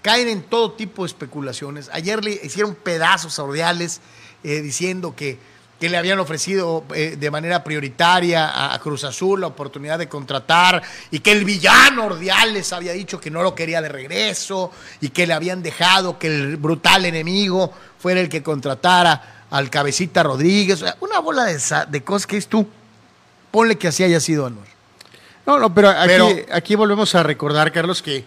caen 0.00 0.28
en 0.28 0.42
todo 0.42 0.72
tipo 0.72 1.02
de 1.02 1.08
especulaciones. 1.08 1.90
Ayer 1.92 2.24
le 2.24 2.40
hicieron 2.42 2.74
pedazos 2.74 3.38
a 3.38 3.42
Ordiales 3.42 4.00
eh, 4.50 4.62
diciendo 4.62 5.14
que, 5.16 5.38
que 5.80 5.88
le 5.88 5.96
habían 5.96 6.18
ofrecido 6.18 6.84
eh, 6.94 7.16
de 7.18 7.30
manera 7.30 7.62
prioritaria 7.62 8.48
a, 8.48 8.74
a 8.74 8.78
Cruz 8.80 9.04
Azul 9.04 9.40
la 9.40 9.46
oportunidad 9.48 9.98
de 9.98 10.08
contratar 10.08 10.82
y 11.10 11.20
que 11.20 11.32
el 11.32 11.44
villano 11.44 12.06
Ordiales 12.06 12.72
había 12.72 12.92
dicho 12.92 13.20
que 13.20 13.30
no 13.30 13.42
lo 13.42 13.54
quería 13.54 13.80
de 13.80 13.88
regreso 13.88 14.70
y 15.00 15.10
que 15.10 15.26
le 15.26 15.34
habían 15.34 15.62
dejado 15.62 16.18
que 16.18 16.26
el 16.28 16.56
brutal 16.56 17.04
enemigo 17.04 17.72
fuera 17.98 18.20
el 18.20 18.28
que 18.28 18.42
contratara 18.42 19.44
al 19.50 19.70
cabecita 19.70 20.22
Rodríguez. 20.22 20.84
Una 21.00 21.20
bola 21.20 21.44
de, 21.44 21.58
de 21.88 22.02
cosas 22.04 22.26
que 22.26 22.36
es 22.36 22.48
tú. 22.48 22.66
Ponle 23.50 23.78
que 23.78 23.88
así 23.88 24.04
haya 24.04 24.20
sido, 24.20 24.46
Anuar. 24.46 24.66
No, 25.46 25.58
no, 25.58 25.72
pero 25.74 25.88
aquí, 25.88 26.06
Pero- 26.08 26.28
aquí 26.52 26.74
volvemos 26.74 27.14
a 27.14 27.22
recordar, 27.22 27.72
Carlos, 27.72 28.02
que 28.02 28.24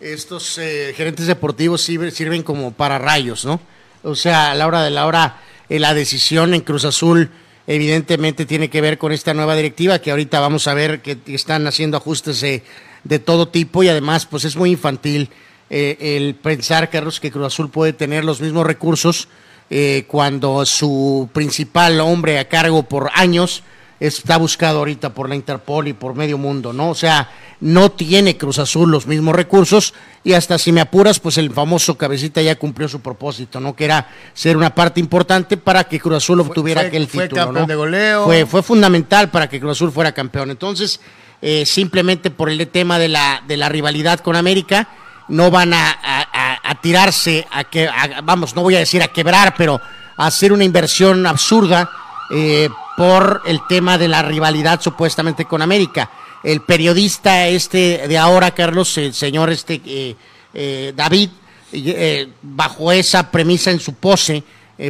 estos 0.00 0.56
eh, 0.58 0.94
gerentes 0.96 1.26
deportivos 1.26 1.82
sirven, 1.82 2.12
sirven 2.12 2.42
como 2.44 2.72
para 2.72 2.98
rayos, 2.98 3.44
¿no? 3.44 3.60
O 4.04 4.14
sea, 4.14 4.52
a 4.52 4.54
la 4.54 4.66
hora 4.68 4.82
de 4.84 4.90
la 4.90 5.06
hora, 5.06 5.36
la 5.78 5.94
decisión 5.94 6.54
en 6.54 6.60
Cruz 6.60 6.84
Azul 6.84 7.30
evidentemente 7.66 8.46
tiene 8.46 8.68
que 8.68 8.80
ver 8.80 8.98
con 8.98 9.12
esta 9.12 9.32
nueva 9.34 9.54
directiva 9.54 10.00
que 10.00 10.10
ahorita 10.10 10.40
vamos 10.40 10.66
a 10.66 10.74
ver 10.74 11.00
que 11.02 11.18
están 11.26 11.66
haciendo 11.66 11.96
ajustes 11.96 12.40
de, 12.40 12.62
de 13.04 13.18
todo 13.18 13.48
tipo 13.48 13.82
y 13.82 13.88
además 13.88 14.26
pues 14.26 14.44
es 14.44 14.56
muy 14.56 14.70
infantil 14.70 15.30
eh, 15.70 16.16
el 16.16 16.34
pensar, 16.34 16.90
Carlos, 16.90 17.20
que 17.20 17.30
Cruz 17.30 17.46
Azul 17.46 17.70
puede 17.70 17.92
tener 17.92 18.24
los 18.24 18.40
mismos 18.40 18.66
recursos 18.66 19.28
eh, 19.70 20.04
cuando 20.08 20.66
su 20.66 21.30
principal 21.32 22.00
hombre 22.00 22.40
a 22.40 22.48
cargo 22.48 22.82
por 22.82 23.10
años 23.14 23.62
está 24.00 24.38
buscado 24.38 24.78
ahorita 24.78 25.10
por 25.14 25.28
la 25.28 25.36
Interpol 25.36 25.86
y 25.88 25.92
por 25.92 26.14
medio 26.14 26.38
mundo, 26.38 26.72
¿no? 26.72 26.88
O 26.90 26.94
sea, 26.94 27.30
no 27.60 27.90
tiene 27.92 28.38
Cruz 28.38 28.58
Azul 28.58 28.90
los 28.90 29.06
mismos 29.06 29.36
recursos 29.36 29.92
y 30.24 30.32
hasta 30.32 30.56
si 30.58 30.72
me 30.72 30.80
apuras, 30.80 31.20
pues 31.20 31.36
el 31.36 31.52
famoso 31.52 31.98
cabecita 31.98 32.40
ya 32.40 32.56
cumplió 32.56 32.88
su 32.88 33.00
propósito, 33.00 33.60
¿no? 33.60 33.76
Que 33.76 33.84
era 33.84 34.08
ser 34.32 34.56
una 34.56 34.74
parte 34.74 35.00
importante 35.00 35.58
para 35.58 35.84
que 35.84 36.00
Cruz 36.00 36.16
Azul 36.16 36.40
obtuviera 36.40 36.80
fue- 36.80 36.88
aquel 36.88 37.06
fue 37.06 37.24
título, 37.24 37.42
campeón 37.44 37.62
¿no? 37.62 37.66
de 37.68 37.74
goleo. 37.74 38.24
Fue, 38.24 38.46
fue 38.46 38.62
fundamental 38.62 39.30
para 39.30 39.48
que 39.48 39.60
Cruz 39.60 39.72
Azul 39.72 39.92
fuera 39.92 40.12
campeón. 40.12 40.50
Entonces, 40.50 41.00
eh, 41.42 41.66
simplemente 41.66 42.30
por 42.30 42.48
el 42.48 42.66
tema 42.68 42.98
de 42.98 43.08
la, 43.08 43.42
de 43.46 43.56
la 43.58 43.68
rivalidad 43.68 44.20
con 44.20 44.34
América, 44.36 44.88
no 45.28 45.50
van 45.50 45.74
a, 45.74 45.90
a- 45.90 46.28
a- 46.32 46.70
a 46.70 46.80
tirarse 46.80 47.46
a 47.52 47.64
que, 47.64 47.86
a- 47.86 48.20
vamos, 48.24 48.56
no 48.56 48.62
voy 48.62 48.76
a 48.76 48.78
decir 48.80 49.02
a 49.02 49.08
quebrar, 49.08 49.54
pero 49.58 49.78
a 50.16 50.26
hacer 50.26 50.52
una 50.52 50.64
inversión 50.64 51.26
absurda 51.26 51.90
eh, 52.32 52.68
por 53.00 53.40
el 53.46 53.66
tema 53.66 53.96
de 53.96 54.08
la 54.08 54.20
rivalidad 54.20 54.78
supuestamente 54.78 55.46
con 55.46 55.62
América. 55.62 56.10
El 56.44 56.60
periodista 56.60 57.48
este 57.48 58.06
de 58.06 58.18
ahora, 58.18 58.50
Carlos, 58.50 58.98
el 58.98 59.14
señor 59.14 59.48
este 59.48 59.80
eh, 59.86 60.14
eh, 60.52 60.92
David, 60.94 61.30
eh, 61.72 62.28
bajo 62.42 62.92
esa 62.92 63.30
premisa 63.30 63.70
en 63.70 63.80
su 63.80 63.94
pose, 63.94 64.42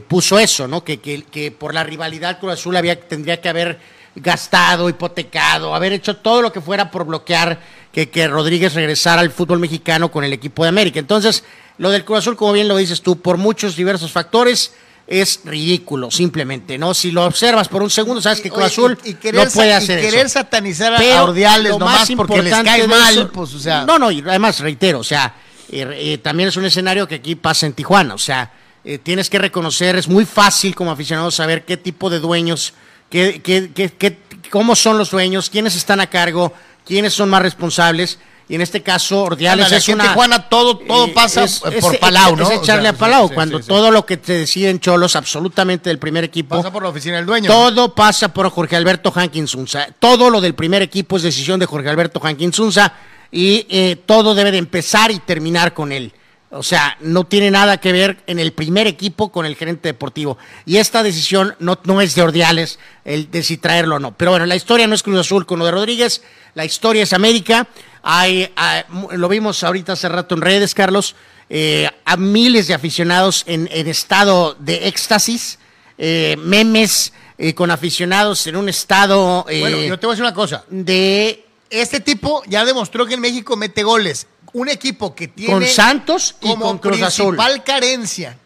puso 0.09 0.41
eso, 0.41 0.67
¿no? 0.67 0.83
Que, 0.83 0.99
que, 0.99 1.23
que 1.23 1.53
por 1.53 1.73
la 1.73 1.85
rivalidad 1.85 2.41
Cruz 2.41 2.55
Azul 2.55 2.77
tendría 3.09 3.41
que 3.41 3.49
haber 3.49 3.79
gastado, 4.17 4.89
hipotecado, 4.89 5.73
haber 5.73 5.93
hecho 5.93 6.17
todo 6.17 6.43
lo 6.43 6.53
que 6.53 6.61
fuera 6.61 6.91
por 6.91 7.05
bloquear 7.05 7.61
que, 7.93 8.11
que 8.11 8.27
Rodríguez 8.27 8.75
regresara 8.75 9.21
al 9.21 9.31
fútbol 9.31 9.61
mexicano 9.61 10.11
con 10.11 10.25
el 10.25 10.33
equipo 10.33 10.65
de 10.65 10.71
América. 10.71 10.99
Entonces, 10.99 11.45
lo 11.79 11.91
del 11.91 12.05
Cruz 12.05 12.19
Azul, 12.19 12.37
como 12.37 12.55
bien 12.55 12.67
lo 12.67 12.77
dices 12.77 13.03
tú, 13.03 13.21
por 13.21 13.37
muchos 13.37 13.77
diversos 13.77 14.11
factores, 14.11 14.75
es 15.11 15.41
ridículo, 15.45 16.09
simplemente, 16.11 16.79
¿no? 16.79 16.95
Si 16.95 17.11
lo 17.11 17.25
observas 17.25 17.67
por 17.69 17.83
un 17.83 17.91
segundo, 17.91 18.23
sabes 18.23 18.41
que 18.41 18.49
Cruz 18.49 18.65
Azul 18.67 18.97
y, 19.05 19.11
y 19.11 19.15
querer, 19.15 19.45
no 19.45 19.51
puede 19.51 19.75
hacer 19.75 19.99
y 19.99 20.03
querer 20.03 20.27
eso. 20.27 20.35
satanizar 20.35 20.95
a- 20.95 20.99
Pero 20.99 21.17
a 21.19 21.25
Ordiales 21.25 21.73
nomás 21.73 22.09
más 22.09 22.11
porque 22.17 22.37
les 22.43 22.53
importante 22.53 22.71
cae 22.71 22.87
mal, 22.87 23.13
eso- 23.15 23.33
pues, 23.33 23.53
o 23.55 23.59
sea. 23.59 23.85
No, 23.85 23.99
no, 23.99 24.13
y 24.13 24.21
además 24.21 24.61
reitero, 24.61 25.01
o 25.01 25.05
sea, 25.05 25.35
eh, 25.69 25.85
eh, 25.93 26.19
también 26.19 26.49
es 26.49 26.57
un 26.57 26.65
escenario 26.65 27.09
que 27.09 27.17
aquí 27.17 27.35
pasa 27.35 27.67
en 27.67 27.73
Tijuana, 27.73 28.15
o 28.15 28.19
sea, 28.19 28.53
eh, 28.85 28.99
tienes 28.99 29.29
que 29.29 29.39
reconocer, 29.41 29.97
es 29.97 30.07
muy 30.07 30.25
fácil 30.25 30.77
como 30.77 30.93
aficionado 30.93 31.31
saber 31.33 31.65
qué 31.65 31.77
tipo 31.77 32.09
de 32.09 32.21
dueños, 32.21 32.73
qué, 33.11 33.43
qué- 33.43 33.71
qué- 33.75 34.19
cómo 34.49 34.77
son 34.77 34.97
los 34.97 35.11
dueños, 35.11 35.51
quiénes 35.51 35.75
están 35.75 35.99
a 36.01 36.07
cargo, 36.09 36.53
quiénes 36.87 37.13
son 37.15 37.29
más 37.31 37.43
responsables. 37.43 38.21
Y 38.51 38.57
en 38.57 38.63
este 38.63 38.83
caso, 38.83 39.23
Ordiales 39.23 39.67
Ándale, 39.67 39.77
es 39.79 39.83
aquí 39.85 39.93
en 39.93 40.01
una... 40.01 40.09
Tijuana 40.09 40.49
todo- 40.49 40.77
todo 40.79 41.15
pasa, 41.15 41.45
por 41.81 41.99
Palau, 42.01 42.35
¿no? 42.35 42.43
Es 42.51 42.59
O 42.59 42.63
echarle 42.63 42.83
sea, 42.83 42.91
a 42.91 42.95
Palau, 42.95 43.29
sí, 43.29 43.35
cuando 43.35 43.59
sí, 43.59 43.63
sí. 43.63 43.69
todo 43.69 43.93
lo 43.93 44.05
que 44.05 44.17
te 44.17 44.33
decide 44.33 44.71
en 44.71 44.81
Cholos, 44.81 45.15
absolutamente 45.15 45.89
del 45.89 46.01
primer 46.01 46.25
equipo, 46.25 46.57
Pasa 46.57 46.73
por 46.73 46.83
la 46.83 46.89
oficina 46.89 47.15
del 47.17 47.27
dueño. 47.27 47.49
todo 47.49 47.95
pasa 47.95 48.35
por 48.35 48.51
Jorge 48.51 48.75
Alberto 48.75 49.13
Hankinsunza. 49.15 49.87
Todo 50.01 50.31
lo 50.31 50.41
del 50.41 50.55
primer 50.57 50.83
equipo 50.83 51.17
es 51.17 51.23
decisión 51.23 51.61
de 51.61 51.67
Jorge 51.67 51.89
Alberto 51.89 52.19
Hankinsunza 52.21 52.93
y 53.31 53.67
eh, 53.71 53.97
todo 54.05 54.35
debe 54.35 54.51
de 54.51 54.59
empezar 54.59 55.13
y 55.13 55.21
terminar 55.21 55.73
con 55.73 55.93
él. 55.93 56.13
O 56.53 56.65
sea, 56.65 56.97
no 57.01 57.25
tiene 57.25 57.51
nada 57.51 57.77
que 57.79 57.93
ver 57.93 58.23
en 58.27 58.41
el 58.41 58.53
primer 58.53 58.89
equipo 58.89 59.31
con 59.31 59.47
el 59.47 59.55
gerente 59.55 59.89
deportivo. 59.89 60.37
Y 60.67 60.79
esta 60.79 61.03
decisión 61.05 61.55
no, 61.61 61.79
no 61.85 62.01
es 62.01 62.17
de 62.17 62.23
Ordiales, 62.23 62.81
el 63.05 63.31
de 63.31 63.45
si 63.45 63.57
traerlo 63.57 63.97
o 63.97 63.99
no. 64.01 64.17
Pero 64.17 64.33
bueno, 64.33 64.47
la 64.47 64.57
historia 64.57 64.89
no 64.89 64.95
es 64.97 65.03
Cruz 65.05 65.21
Azul 65.21 65.47
con 65.47 65.61
lo 65.61 65.65
de 65.67 65.71
Rodríguez, 65.71 66.23
la 66.55 66.65
historia 66.65 67.05
es 67.05 67.13
América. 67.13 67.69
Hay, 68.03 68.51
hay- 68.57 68.83
lo 69.13 69.29
vimos 69.29 69.63
ahorita 69.63 69.93
hace 69.93 70.09
rato 70.09 70.35
en 70.35 70.41
redes, 70.41 70.75
Carlos, 70.75 71.15
eh, 71.49 71.89
a 72.05 72.17
miles 72.17 72.67
de 72.67 72.75
aficionados 72.75 73.45
en, 73.47 73.69
en 73.71 73.87
estado 73.87 74.57
de 74.59 74.89
éxtasis, 74.89 75.59
eh, 75.99 76.37
memes 76.41 77.13
eh, 77.39 77.55
con 77.55 77.71
aficionados 77.71 78.47
en 78.49 78.57
un 78.57 78.69
estado 78.69 79.47
eh, 79.49 79.61
Bueno, 79.61 79.77
yo 79.83 79.99
te 80.01 80.07
voy 80.07 80.13
a 80.13 80.17
decir 80.17 80.25
una 80.25 80.35
cosa. 80.35 80.65
de 80.69 81.45
Este 81.71 82.01
tipo 82.01 82.43
ya 82.49 82.65
demostró 82.65 83.07
que 83.07 83.15
en 83.15 83.21
México 83.21 83.57
mete 83.57 83.83
goles. 83.85 84.27
Un 84.53 84.69
equipo 84.69 85.15
que 85.15 85.29
tiene 85.29 85.53
con 85.53 85.65
Santos 85.67 86.35
y 86.41 86.49
como 86.49 86.65
con 86.67 86.79
Cruz 86.79 87.03
Azul. 87.03 87.37
principal 87.37 87.63
carencia 87.65 88.37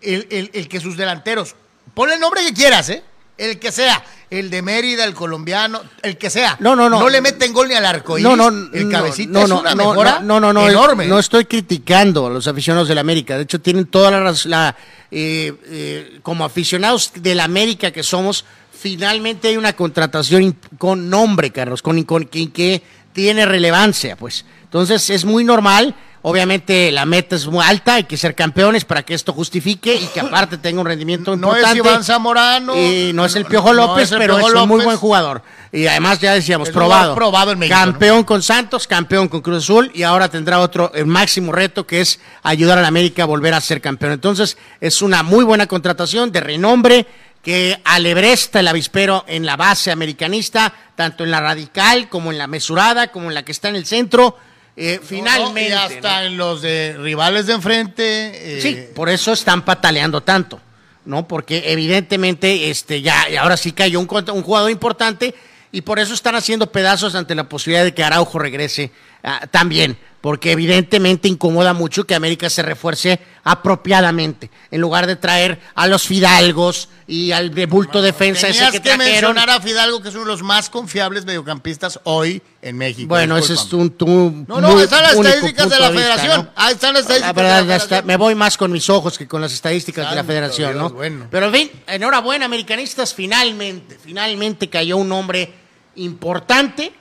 el, 0.00 0.26
el- 0.30 0.50
el 0.52 0.68
que 0.68 0.80
sus 0.80 0.96
delanteros, 0.96 1.54
ponle 1.94 2.14
el 2.14 2.20
nombre 2.20 2.44
que 2.44 2.52
quieras, 2.52 2.88
¿eh? 2.90 3.02
El 3.38 3.58
que 3.58 3.72
sea, 3.72 4.04
el 4.30 4.50
de 4.50 4.62
Mérida, 4.62 5.04
el 5.04 5.14
colombiano, 5.14 5.80
el 6.02 6.16
que 6.18 6.28
sea. 6.30 6.56
No, 6.60 6.76
no, 6.76 6.88
no. 6.90 7.00
No 7.00 7.08
le 7.08 7.20
meten 7.20 7.52
gol 7.52 7.66
ni 7.68 7.74
al 7.74 7.84
arco. 7.86 8.18
No, 8.18 8.36
no, 8.36 8.48
el 8.72 8.88
cabecita 8.90 9.32
no, 9.32 9.44
es 9.44 9.50
una 9.50 9.70
no, 9.70 9.76
mejora 9.76 10.20
no, 10.20 10.38
no, 10.38 10.52
no, 10.52 10.68
enorme. 10.68 11.06
No 11.06 11.18
estoy 11.18 11.46
criticando 11.46 12.26
a 12.26 12.30
los 12.30 12.46
aficionados 12.46 12.88
del 12.88 12.98
América. 12.98 13.36
De 13.36 13.44
hecho, 13.44 13.60
tienen 13.60 13.86
toda 13.86 14.10
la 14.10 14.34
la 14.44 14.76
eh, 15.10 15.52
eh, 15.64 16.18
como 16.22 16.44
aficionados 16.44 17.10
del 17.16 17.40
América 17.40 17.90
que 17.90 18.02
somos, 18.02 18.44
finalmente 18.78 19.48
hay 19.48 19.56
una 19.56 19.72
contratación 19.72 20.56
con 20.78 21.08
nombre, 21.08 21.50
Carlos, 21.50 21.80
con, 21.82 22.02
con 22.04 22.26
que, 22.26 22.52
que 22.52 22.82
tiene 23.12 23.46
relevancia, 23.46 24.16
pues. 24.16 24.44
Entonces 24.64 25.10
es 25.10 25.24
muy 25.24 25.44
normal. 25.44 25.94
Obviamente 26.24 26.92
la 26.92 27.04
meta 27.04 27.34
es 27.34 27.48
muy 27.48 27.64
alta, 27.64 27.94
hay 27.94 28.04
que 28.04 28.16
ser 28.16 28.36
campeones 28.36 28.84
para 28.84 29.02
que 29.02 29.12
esto 29.12 29.32
justifique 29.32 29.92
y 29.96 30.06
que 30.06 30.20
aparte 30.20 30.56
tenga 30.56 30.80
un 30.80 30.86
rendimiento 30.86 31.36
No 31.36 31.48
es 31.48 31.56
importante. 31.56 31.78
Iván 31.78 32.04
Zamorano. 32.04 32.76
Y 32.76 33.12
no 33.12 33.24
es 33.24 33.34
el 33.34 33.44
Piojo 33.44 33.74
no 33.74 33.88
López, 33.88 34.04
es 34.04 34.12
el 34.12 34.18
pero 34.18 34.36
Piojo 34.36 34.48
es 34.48 34.54
un 34.54 34.68
muy 34.68 34.84
buen 34.84 34.96
jugador. 34.96 35.42
Y 35.72 35.88
además 35.88 36.20
ya 36.20 36.32
decíamos, 36.32 36.70
probado. 36.70 37.16
probado 37.16 37.50
en 37.50 37.58
México, 37.58 37.76
Campeón 37.76 38.22
con 38.22 38.40
Santos, 38.40 38.86
campeón 38.86 39.26
con 39.26 39.40
Cruz 39.40 39.64
Azul 39.64 39.90
y 39.94 40.04
ahora 40.04 40.28
tendrá 40.28 40.60
otro, 40.60 40.92
el 40.94 41.06
máximo 41.06 41.50
reto 41.50 41.88
que 41.88 42.00
es 42.00 42.20
ayudar 42.44 42.78
a 42.78 42.82
la 42.82 42.88
América 42.88 43.24
a 43.24 43.26
volver 43.26 43.52
a 43.54 43.60
ser 43.60 43.80
campeón. 43.80 44.12
Entonces 44.12 44.56
es 44.80 45.02
una 45.02 45.24
muy 45.24 45.44
buena 45.44 45.66
contratación 45.66 46.30
de 46.30 46.40
renombre 46.40 47.06
que 47.42 47.80
alebresta 47.84 48.60
el 48.60 48.68
avispero 48.68 49.24
en 49.26 49.44
la 49.44 49.56
base 49.56 49.90
americanista, 49.90 50.72
tanto 50.94 51.24
en 51.24 51.30
la 51.30 51.40
radical 51.40 52.08
como 52.08 52.30
en 52.30 52.38
la 52.38 52.46
mesurada, 52.46 53.08
como 53.08 53.28
en 53.28 53.34
la 53.34 53.44
que 53.44 53.52
está 53.52 53.68
en 53.68 53.76
el 53.76 53.84
centro. 53.84 54.38
Eh, 54.76 55.00
finalmente. 55.02 55.68
y 55.68 55.72
hasta 55.72 56.20
¿no? 56.20 56.26
en 56.26 56.36
los 56.38 56.62
de 56.62 56.96
rivales 56.98 57.46
de 57.46 57.54
enfrente. 57.54 58.58
eh, 58.58 58.62
Sí, 58.62 58.78
por 58.94 59.08
eso 59.08 59.32
están 59.32 59.64
pataleando 59.64 60.22
tanto, 60.22 60.60
¿no? 61.04 61.26
Porque 61.28 61.64
evidentemente 61.66 62.70
este 62.70 63.02
ya 63.02 63.26
ahora 63.40 63.56
sí 63.56 63.72
cayó 63.72 64.00
un 64.00 64.06
jugador 64.06 64.70
importante 64.70 65.34
y 65.72 65.80
por 65.80 65.98
eso 65.98 66.14
están 66.14 66.36
haciendo 66.36 66.70
pedazos 66.70 67.14
ante 67.14 67.34
la 67.34 67.48
posibilidad 67.48 67.84
de 67.84 67.94
que 67.94 68.04
Araujo 68.04 68.38
regrese 68.38 68.92
ah, 69.22 69.46
también, 69.50 69.96
porque 70.20 70.52
evidentemente 70.52 71.26
incomoda 71.26 71.72
mucho 71.72 72.04
que 72.04 72.14
América 72.14 72.48
se 72.48 72.62
refuerce 72.62 73.18
apropiadamente, 73.42 74.50
en 74.70 74.80
lugar 74.80 75.08
de 75.08 75.16
traer 75.16 75.60
a 75.74 75.88
los 75.88 76.04
Fidalgos 76.04 76.88
y 77.08 77.32
al 77.32 77.52
de 77.52 77.66
bulto 77.66 78.00
defensa 78.00 78.48
ese 78.48 78.70
que 78.70 78.80
que, 78.80 78.96
mencionar 78.96 79.50
a 79.50 79.60
Fidalgo, 79.60 80.00
que 80.00 80.10
es 80.10 80.14
uno 80.14 80.24
de 80.24 80.30
los 80.30 80.42
más 80.42 80.70
confiables 80.70 81.24
mediocampistas 81.24 81.98
hoy 82.04 82.40
en 82.62 82.78
México. 82.78 83.08
Bueno, 83.08 83.36
ese 83.36 83.54
es 83.54 83.72
un, 83.72 83.90
tu 83.90 84.44
No, 84.46 84.60
no, 84.60 84.80
están 84.80 85.02
las 85.02 85.14
estadísticas 85.14 85.68
de 85.70 85.80
la 85.80 85.90
vista, 85.90 86.04
federación. 86.14 86.44
¿no? 86.44 86.50
Ahí 86.54 86.72
están 86.74 86.94
las 86.94 87.08
La 87.08 87.14
estadísticas 87.16 87.34
verdad, 87.34 87.62
de 87.62 87.68
la 87.68 87.74
hasta- 87.74 88.02
me 88.02 88.16
voy 88.16 88.36
más 88.36 88.56
con 88.56 88.70
mis 88.70 88.88
ojos 88.88 89.18
que 89.18 89.26
con 89.26 89.40
las 89.40 89.52
estadísticas 89.52 90.08
de 90.08 90.14
la 90.14 90.22
federación, 90.22 90.72
Dios, 90.72 90.82
¿no? 90.84 90.96
bueno. 90.96 91.26
Pero 91.32 91.46
en 91.46 91.52
fin, 91.52 91.70
enhorabuena, 91.88 92.44
americanistas, 92.46 93.12
finalmente, 93.12 93.98
finalmente 94.00 94.70
cayó 94.70 94.98
un 94.98 95.10
hombre 95.10 95.52
importante 95.96 96.92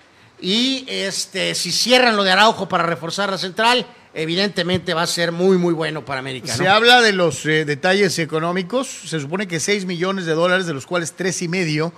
y 0.42 0.86
este, 0.88 1.56
si 1.56 1.72
cierran 1.72 2.16
lo 2.18 2.24
de 2.24 2.32
Araujo 2.32 2.68
para 2.68 2.84
reforzar 2.84 3.30
la 3.30 3.38
central, 3.38 3.86
evidentemente 4.14 4.94
va 4.94 5.04
a 5.04 5.08
ser 5.08 5.32
muy, 5.32 5.58
muy 5.58 5.74
bueno 5.74 6.04
para 6.04 6.20
América, 6.20 6.54
Se 6.54 6.68
habla 6.68 7.02
de 7.02 7.14
los 7.14 7.46
eh, 7.46 7.64
detalles 7.66 8.18
económicos. 8.20 8.88
Se 9.06 9.20
supone 9.20 9.48
que 9.48 9.60
6 9.60 9.86
millones 9.86 10.26
de 10.26 10.34
dólares, 10.34 10.66
de 10.66 10.74
los 10.74 10.86
cuales 10.86 11.14
tres 11.14 11.42
y 11.42 11.48
medio 11.48 11.94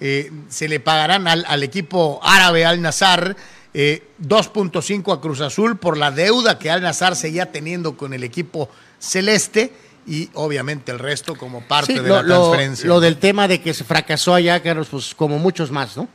eh, 0.00 0.30
se 0.48 0.68
le 0.68 0.80
pagarán 0.80 1.26
al, 1.28 1.44
al 1.48 1.62
equipo 1.62 2.20
árabe 2.22 2.64
Al 2.64 2.80
Nazar. 2.80 3.36
eh, 3.74 4.02
2.5 4.22 5.12
a 5.16 5.20
Cruz 5.20 5.40
Azul 5.40 5.76
por 5.76 5.96
la 5.98 6.10
deuda 6.10 6.58
que 6.58 6.70
Al 6.70 6.80
Nazar 6.82 7.16
seguía 7.16 7.52
teniendo 7.52 7.96
con 7.96 8.14
el 8.14 8.24
equipo 8.24 8.70
celeste 8.98 9.72
y 10.06 10.30
obviamente 10.34 10.90
el 10.90 10.98
resto 10.98 11.34
como 11.34 11.60
parte 11.68 11.92
Sí, 11.92 11.98
de 11.98 12.08
lo, 12.08 12.16
la 12.16 12.22
lo- 12.22 12.36
transferencia. 12.48 12.86
lo 12.88 12.98
del 13.00 13.18
tema 13.18 13.46
de 13.46 13.60
que 13.60 13.74
se 13.74 13.84
fracasó 13.84 14.34
allá, 14.34 14.62
Carlos, 14.62 14.88
pues 14.90 15.14
como 15.14 15.38
muchos 15.38 15.70
más, 15.70 15.96
¿no? 15.98 16.08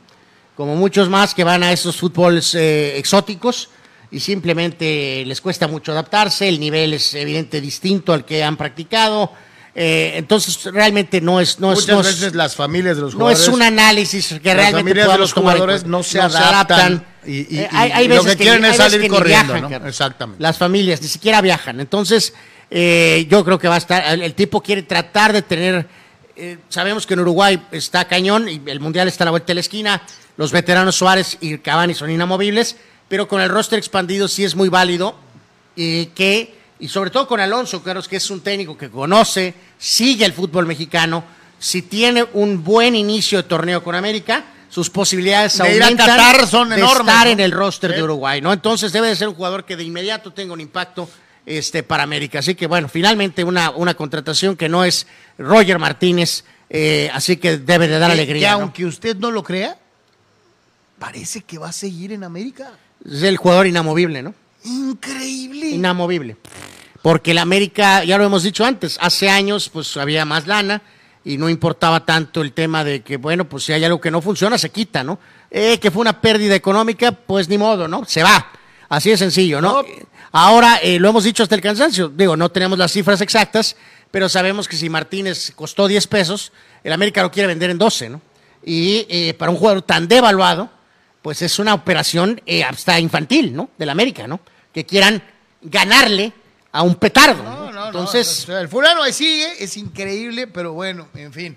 Como 0.56 0.76
muchos 0.76 1.08
más 1.08 1.34
que 1.34 1.42
van 1.44 1.62
a 1.64 1.72
esos 1.72 1.96
fútboles 1.96 2.54
eh, 2.54 2.96
exóticos 2.96 3.70
y 4.10 4.20
simplemente 4.20 5.24
les 5.26 5.40
cuesta 5.40 5.66
mucho 5.66 5.90
adaptarse, 5.92 6.48
el 6.48 6.60
nivel 6.60 6.94
es 6.94 7.12
evidente 7.14 7.60
distinto 7.60 8.12
al 8.12 8.24
que 8.24 8.44
han 8.44 8.56
practicado, 8.56 9.32
eh, 9.74 10.12
entonces 10.14 10.62
realmente 10.72 11.20
no 11.20 11.40
es, 11.40 11.58
no 11.58 11.72
es, 11.72 11.80
Muchas 11.80 11.94
no 11.96 12.00
es- 12.02 12.06
veces 12.20 12.34
las 12.36 12.54
familias 12.54 12.94
de 12.94 13.02
los 13.02 13.14
no 13.14 13.18
jugadores 13.20 13.42
es 13.42 13.48
un 13.48 13.62
análisis 13.62 14.26
que 14.28 14.34
las 14.34 14.56
realmente 14.56 14.78
familias 14.92 15.12
de 15.12 15.18
los 15.18 15.34
tomar 15.34 15.54
jugadores 15.56 15.84
no 15.84 16.02
se 16.04 16.20
adaptan 16.20 17.04
y- 17.26 17.32
y- 17.32 17.58
Eh, 17.58 17.68
hay- 17.72 17.88
y 17.88 17.92
hay 17.92 18.08
lo 18.08 18.14
veces 18.22 18.36
que 18.36 18.42
quieren 18.44 18.64
es 18.64 18.70
hay 18.72 18.78
veces 18.78 18.92
salir 18.92 19.00
que 19.00 19.08
corriendo, 19.08 19.54
viajan, 19.54 19.82
¿no? 19.82 19.88
Exactamente. 19.88 20.40
Las 20.42 20.56
familias 20.58 21.02
ni 21.02 21.08
siquiera 21.08 21.40
viajan. 21.40 21.80
Entonces, 21.80 22.32
eh, 22.70 23.26
yo 23.28 23.44
creo 23.44 23.58
que 23.58 23.66
va 23.66 23.74
a 23.74 23.78
estar. 23.78 24.04
El, 24.14 24.22
el 24.22 24.34
tipo 24.34 24.60
quiere 24.62 24.82
tratar 24.84 25.32
de 25.32 25.42
tener. 25.42 26.03
Eh, 26.36 26.58
sabemos 26.68 27.06
que 27.06 27.14
en 27.14 27.20
Uruguay 27.20 27.64
está 27.70 28.06
cañón 28.06 28.48
y 28.48 28.60
el 28.66 28.80
mundial 28.80 29.08
está 29.08 29.24
a 29.24 29.26
la 29.26 29.30
vuelta 29.30 29.48
de 29.48 29.54
la 29.54 29.60
esquina. 29.60 30.02
Los 30.36 30.52
veteranos 30.52 30.96
Suárez 30.96 31.38
y 31.40 31.58
Cavani 31.58 31.94
son 31.94 32.10
inamovibles, 32.10 32.76
pero 33.08 33.28
con 33.28 33.40
el 33.40 33.48
roster 33.48 33.78
expandido 33.78 34.26
sí 34.26 34.44
es 34.44 34.54
muy 34.54 34.68
válido 34.68 35.14
y 35.76 36.06
que 36.06 36.54
y 36.78 36.88
sobre 36.88 37.10
todo 37.10 37.28
con 37.28 37.40
Alonso, 37.40 37.82
Carlos, 37.82 38.08
que 38.08 38.16
es 38.16 38.30
un 38.30 38.40
técnico 38.40 38.76
que 38.76 38.90
conoce, 38.90 39.54
sigue 39.78 40.24
el 40.24 40.32
fútbol 40.32 40.66
mexicano, 40.66 41.24
si 41.58 41.82
tiene 41.82 42.26
un 42.32 42.64
buen 42.64 42.96
inicio 42.96 43.38
de 43.38 43.44
torneo 43.44 43.82
con 43.82 43.94
América, 43.94 44.44
sus 44.68 44.90
posibilidades 44.90 45.56
De 45.56 45.76
ir 45.76 45.82
a 45.82 45.86
aumentan 45.86 46.06
Qatar 46.08 46.46
son 46.48 46.68
de 46.70 46.76
enormes, 46.76 47.06
estar 47.06 47.26
¿no? 47.26 47.32
en 47.32 47.40
el 47.40 47.52
roster 47.52 47.94
de 47.94 48.02
Uruguay, 48.02 48.40
¿no? 48.40 48.52
Entonces 48.52 48.92
debe 48.92 49.08
de 49.08 49.16
ser 49.16 49.28
un 49.28 49.34
jugador 49.34 49.64
que 49.64 49.76
de 49.76 49.84
inmediato 49.84 50.32
tenga 50.32 50.52
un 50.52 50.60
impacto 50.60 51.08
este, 51.46 51.82
para 51.82 52.02
América. 52.02 52.38
Así 52.40 52.54
que 52.54 52.66
bueno, 52.66 52.88
finalmente 52.88 53.44
una, 53.44 53.70
una 53.70 53.94
contratación 53.94 54.56
que 54.56 54.68
no 54.68 54.84
es 54.84 55.06
Roger 55.38 55.78
Martínez, 55.78 56.44
eh, 56.70 57.10
así 57.12 57.36
que 57.36 57.58
debe 57.58 57.88
de 57.88 57.98
dar 57.98 58.08
Que- 58.10 58.14
alegría. 58.14 58.48
Que 58.50 58.54
¿no? 58.56 58.62
aunque 58.62 58.84
usted 58.86 59.16
no 59.16 59.30
lo 59.30 59.42
crea, 59.42 59.76
parece 60.98 61.42
que 61.42 61.58
va 61.58 61.68
a 61.68 61.72
seguir 61.72 62.12
en 62.12 62.24
América. 62.24 62.72
Es 63.04 63.22
el 63.22 63.36
jugador 63.36 63.66
inamovible, 63.66 64.22
¿no? 64.22 64.34
Increíble. 64.64 65.68
inamovible. 65.70 66.36
Porque 67.02 67.32
el 67.32 67.38
América, 67.38 68.02
ya 68.04 68.16
lo 68.16 68.24
hemos 68.24 68.42
dicho 68.42 68.64
antes, 68.64 68.96
hace 69.00 69.28
años 69.28 69.68
pues 69.68 69.94
había 69.98 70.24
más 70.24 70.46
lana 70.46 70.80
y 71.22 71.36
no 71.36 71.50
importaba 71.50 72.06
tanto 72.06 72.40
el 72.40 72.52
tema 72.52 72.82
de 72.82 73.02
que, 73.02 73.18
bueno, 73.18 73.46
pues 73.46 73.64
si 73.64 73.72
hay 73.74 73.84
algo 73.84 74.00
que 74.00 74.10
no 74.10 74.22
funciona, 74.22 74.56
se 74.56 74.70
quita, 74.70 75.04
¿no? 75.04 75.18
Eh, 75.50 75.78
que 75.78 75.90
fue 75.90 76.00
una 76.00 76.18
pérdida 76.20 76.54
económica, 76.54 77.12
pues 77.12 77.48
ni 77.48 77.58
modo, 77.58 77.88
¿no? 77.88 78.04
Se 78.06 78.22
va. 78.22 78.50
Así 78.94 79.10
de 79.10 79.16
sencillo, 79.16 79.60
¿no? 79.60 79.82
No. 79.82 79.88
Ahora, 80.30 80.76
eh, 80.76 81.00
lo 81.00 81.08
hemos 81.08 81.24
dicho 81.24 81.42
hasta 81.42 81.56
el 81.56 81.60
cansancio, 81.60 82.08
digo, 82.08 82.36
no 82.36 82.48
tenemos 82.48 82.78
las 82.78 82.92
cifras 82.92 83.20
exactas, 83.20 83.76
pero 84.10 84.28
sabemos 84.28 84.68
que 84.68 84.76
si 84.76 84.88
Martínez 84.88 85.52
costó 85.56 85.88
10 85.88 86.06
pesos, 86.06 86.52
el 86.84 86.92
América 86.92 87.22
lo 87.22 87.30
quiere 87.30 87.48
vender 87.48 87.70
en 87.70 87.78
12, 87.78 88.10
¿no? 88.10 88.20
Y 88.64 89.04
eh, 89.08 89.34
para 89.34 89.50
un 89.50 89.56
jugador 89.58 89.82
tan 89.82 90.06
devaluado, 90.06 90.70
pues 91.22 91.42
es 91.42 91.58
una 91.58 91.74
operación 91.74 92.40
eh, 92.46 92.62
hasta 92.62 93.00
infantil, 93.00 93.54
¿no? 93.54 93.70
Del 93.76 93.90
América, 93.90 94.28
¿no? 94.28 94.38
Que 94.72 94.86
quieran 94.86 95.22
ganarle 95.60 96.32
a 96.70 96.82
un 96.82 96.94
petardo. 96.94 97.42
¿no? 97.42 97.72
No, 97.72 97.86
Entonces, 97.86 98.48
el 98.48 98.68
fulano 98.68 99.02
ahí 99.02 99.12
sigue, 99.12 99.62
es 99.62 99.76
increíble, 99.76 100.46
pero 100.46 100.72
bueno, 100.72 101.08
en 101.14 101.32
fin. 101.32 101.56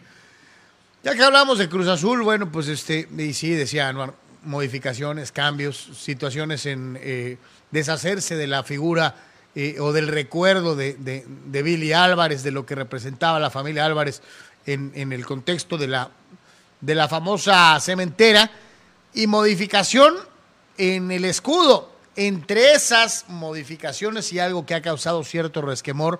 Ya 1.03 1.13
que 1.13 1.23
hablamos 1.23 1.59
de 1.59 1.69
Cruz 1.69 1.87
Azul, 1.87 2.23
bueno, 2.23 2.51
pues 2.51 2.67
este, 2.67 3.07
y 3.15 3.33
sí, 3.33 3.51
decía 3.51 3.89
Anuar, 3.89 4.13
modificaciones, 4.47 5.31
cambios, 5.31 5.89
situaciones 5.99 6.65
en 6.65 6.97
eh, 7.01 7.37
deshacerse 7.71 8.35
de 8.35 8.47
la 8.47 8.63
figura 8.63 9.15
eh, 9.55 9.77
o 9.79 9.91
del 9.91 10.07
recuerdo 10.07 10.75
de, 10.75 10.93
de- 10.95 11.25
de 11.27 11.63
Billy 11.63 11.93
Álvarez, 11.93 12.43
de 12.43 12.51
lo 12.51 12.65
que 12.65 12.75
representaba 12.75 13.39
la 13.39 13.49
familia 13.49 13.85
Álvarez 13.85 14.21
en, 14.65 14.91
en 14.95 15.13
el 15.13 15.25
contexto 15.25 15.77
de 15.77 15.87
la, 15.87 16.09
de 16.81 16.95
la 16.95 17.07
famosa 17.07 17.77
cementera, 17.79 18.49
y 19.13 19.27
modificación 19.27 20.13
en 20.77 21.11
el 21.11 21.25
escudo. 21.25 21.91
Entre 22.15 22.73
esas 22.73 23.25
modificaciones 23.29 24.31
y 24.33 24.39
algo 24.39 24.65
que 24.65 24.75
ha 24.75 24.81
causado 24.81 25.23
cierto 25.23 25.61
resquemor 25.61 26.19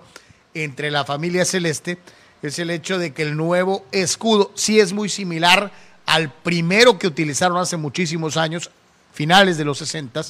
entre 0.54 0.90
la 0.90 1.04
familia 1.04 1.44
celeste 1.44 1.98
es 2.42 2.58
el 2.58 2.70
hecho 2.70 2.98
de 2.98 3.12
que 3.12 3.22
el 3.22 3.36
nuevo 3.36 3.84
escudo 3.92 4.50
sí 4.54 4.78
es 4.80 4.92
muy 4.92 5.08
similar 5.08 5.72
al 6.08 6.32
primero 6.32 6.98
que 6.98 7.06
utilizaron 7.06 7.58
hace 7.58 7.76
muchísimos 7.76 8.38
años, 8.38 8.70
finales 9.12 9.58
de 9.58 9.64
los 9.66 9.78
60, 9.78 10.22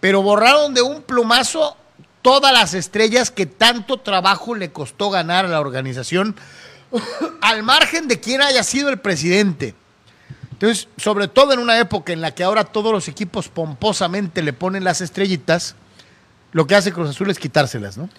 pero 0.00 0.20
borraron 0.20 0.74
de 0.74 0.82
un 0.82 1.02
plumazo 1.02 1.76
todas 2.22 2.52
las 2.52 2.74
estrellas 2.74 3.30
que 3.30 3.46
tanto 3.46 3.98
trabajo 3.98 4.56
le 4.56 4.72
costó 4.72 5.08
ganar 5.08 5.44
a 5.44 5.48
la 5.48 5.60
organización, 5.60 6.34
al 7.40 7.62
margen 7.62 8.08
de 8.08 8.18
quién 8.18 8.42
haya 8.42 8.64
sido 8.64 8.88
el 8.88 8.98
presidente. 8.98 9.76
Entonces, 10.50 10.88
sobre 10.96 11.28
todo 11.28 11.52
en 11.52 11.60
una 11.60 11.78
época 11.78 12.12
en 12.12 12.20
la 12.20 12.34
que 12.34 12.42
ahora 12.42 12.64
todos 12.64 12.92
los 12.92 13.06
equipos 13.06 13.48
pomposamente 13.48 14.42
le 14.42 14.52
ponen 14.52 14.82
las 14.82 15.00
estrellitas, 15.00 15.76
lo 16.50 16.66
que 16.66 16.74
hace 16.74 16.92
Cruz 16.92 17.10
Azul 17.10 17.30
es 17.30 17.38
quitárselas, 17.38 17.96
¿no? 17.96 18.10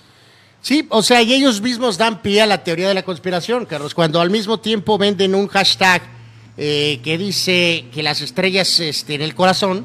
sí, 0.62 0.88
o 0.90 1.04
sea, 1.04 1.22
y 1.22 1.34
ellos 1.34 1.60
mismos 1.60 1.98
dan 1.98 2.22
pie 2.22 2.42
a 2.42 2.46
la 2.46 2.64
teoría 2.64 2.88
de 2.88 2.94
la 2.94 3.04
conspiración, 3.04 3.66
Carlos, 3.66 3.94
cuando 3.94 4.22
al 4.22 4.30
mismo 4.30 4.60
tiempo 4.62 4.98
venden 4.98 5.36
un 5.36 5.50
hashtag 5.50 6.21
eh, 6.64 7.00
que 7.04 7.18
dice 7.18 7.86
que 7.92 8.04
las 8.04 8.22
estrellas 8.22 8.80
este, 8.80 9.16
en 9.16 9.24
el 9.24 9.34
corazón, 9.34 9.84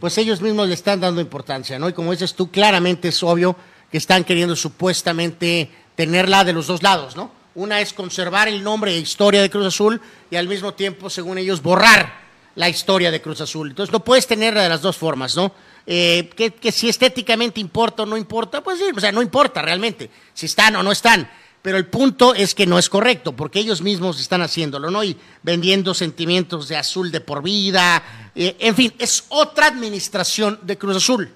pues 0.00 0.16
ellos 0.16 0.40
mismos 0.40 0.68
le 0.68 0.72
están 0.72 0.98
dando 0.98 1.20
importancia, 1.20 1.78
¿no? 1.78 1.86
Y 1.86 1.92
como 1.92 2.12
dices 2.12 2.32
tú, 2.32 2.50
claramente 2.50 3.08
es 3.08 3.22
obvio 3.22 3.54
que 3.90 3.98
están 3.98 4.24
queriendo 4.24 4.56
supuestamente 4.56 5.68
tenerla 5.94 6.42
de 6.42 6.54
los 6.54 6.66
dos 6.66 6.82
lados, 6.82 7.14
¿no? 7.14 7.30
Una 7.54 7.82
es 7.82 7.92
conservar 7.92 8.48
el 8.48 8.64
nombre 8.64 8.94
e 8.94 8.98
historia 8.98 9.42
de 9.42 9.50
Cruz 9.50 9.66
Azul 9.66 10.00
y 10.30 10.36
al 10.36 10.48
mismo 10.48 10.72
tiempo, 10.72 11.10
según 11.10 11.36
ellos, 11.36 11.60
borrar 11.60 12.24
la 12.54 12.70
historia 12.70 13.10
de 13.10 13.20
Cruz 13.20 13.42
Azul. 13.42 13.68
Entonces 13.68 13.92
no 13.92 14.02
puedes 14.02 14.26
tenerla 14.26 14.62
de 14.62 14.70
las 14.70 14.80
dos 14.80 14.96
formas, 14.96 15.36
¿no? 15.36 15.52
Eh, 15.86 16.30
que, 16.34 16.54
que 16.54 16.72
si 16.72 16.88
estéticamente 16.88 17.60
importa 17.60 18.04
o 18.04 18.06
no 18.06 18.16
importa, 18.16 18.64
pues 18.64 18.78
sí, 18.78 18.86
o 18.96 18.98
sea, 18.98 19.12
no 19.12 19.20
importa 19.20 19.60
realmente 19.60 20.08
si 20.32 20.46
están 20.46 20.74
o 20.76 20.82
no 20.82 20.90
están. 20.90 21.28
Pero 21.64 21.78
el 21.78 21.86
punto 21.86 22.34
es 22.34 22.54
que 22.54 22.66
no 22.66 22.78
es 22.78 22.90
correcto, 22.90 23.32
porque 23.34 23.58
ellos 23.58 23.80
mismos 23.80 24.20
están 24.20 24.42
haciéndolo, 24.42 24.90
¿no? 24.90 25.02
Y 25.02 25.16
vendiendo 25.42 25.94
sentimientos 25.94 26.68
de 26.68 26.76
azul 26.76 27.10
de 27.10 27.22
por 27.22 27.42
vida. 27.42 28.02
eh, 28.34 28.54
en 28.58 28.74
fin, 28.76 28.92
es 28.98 29.24
otra 29.30 29.68
administración 29.68 30.58
de 30.60 30.76
Cruz 30.76 30.96
Azul 30.98 31.32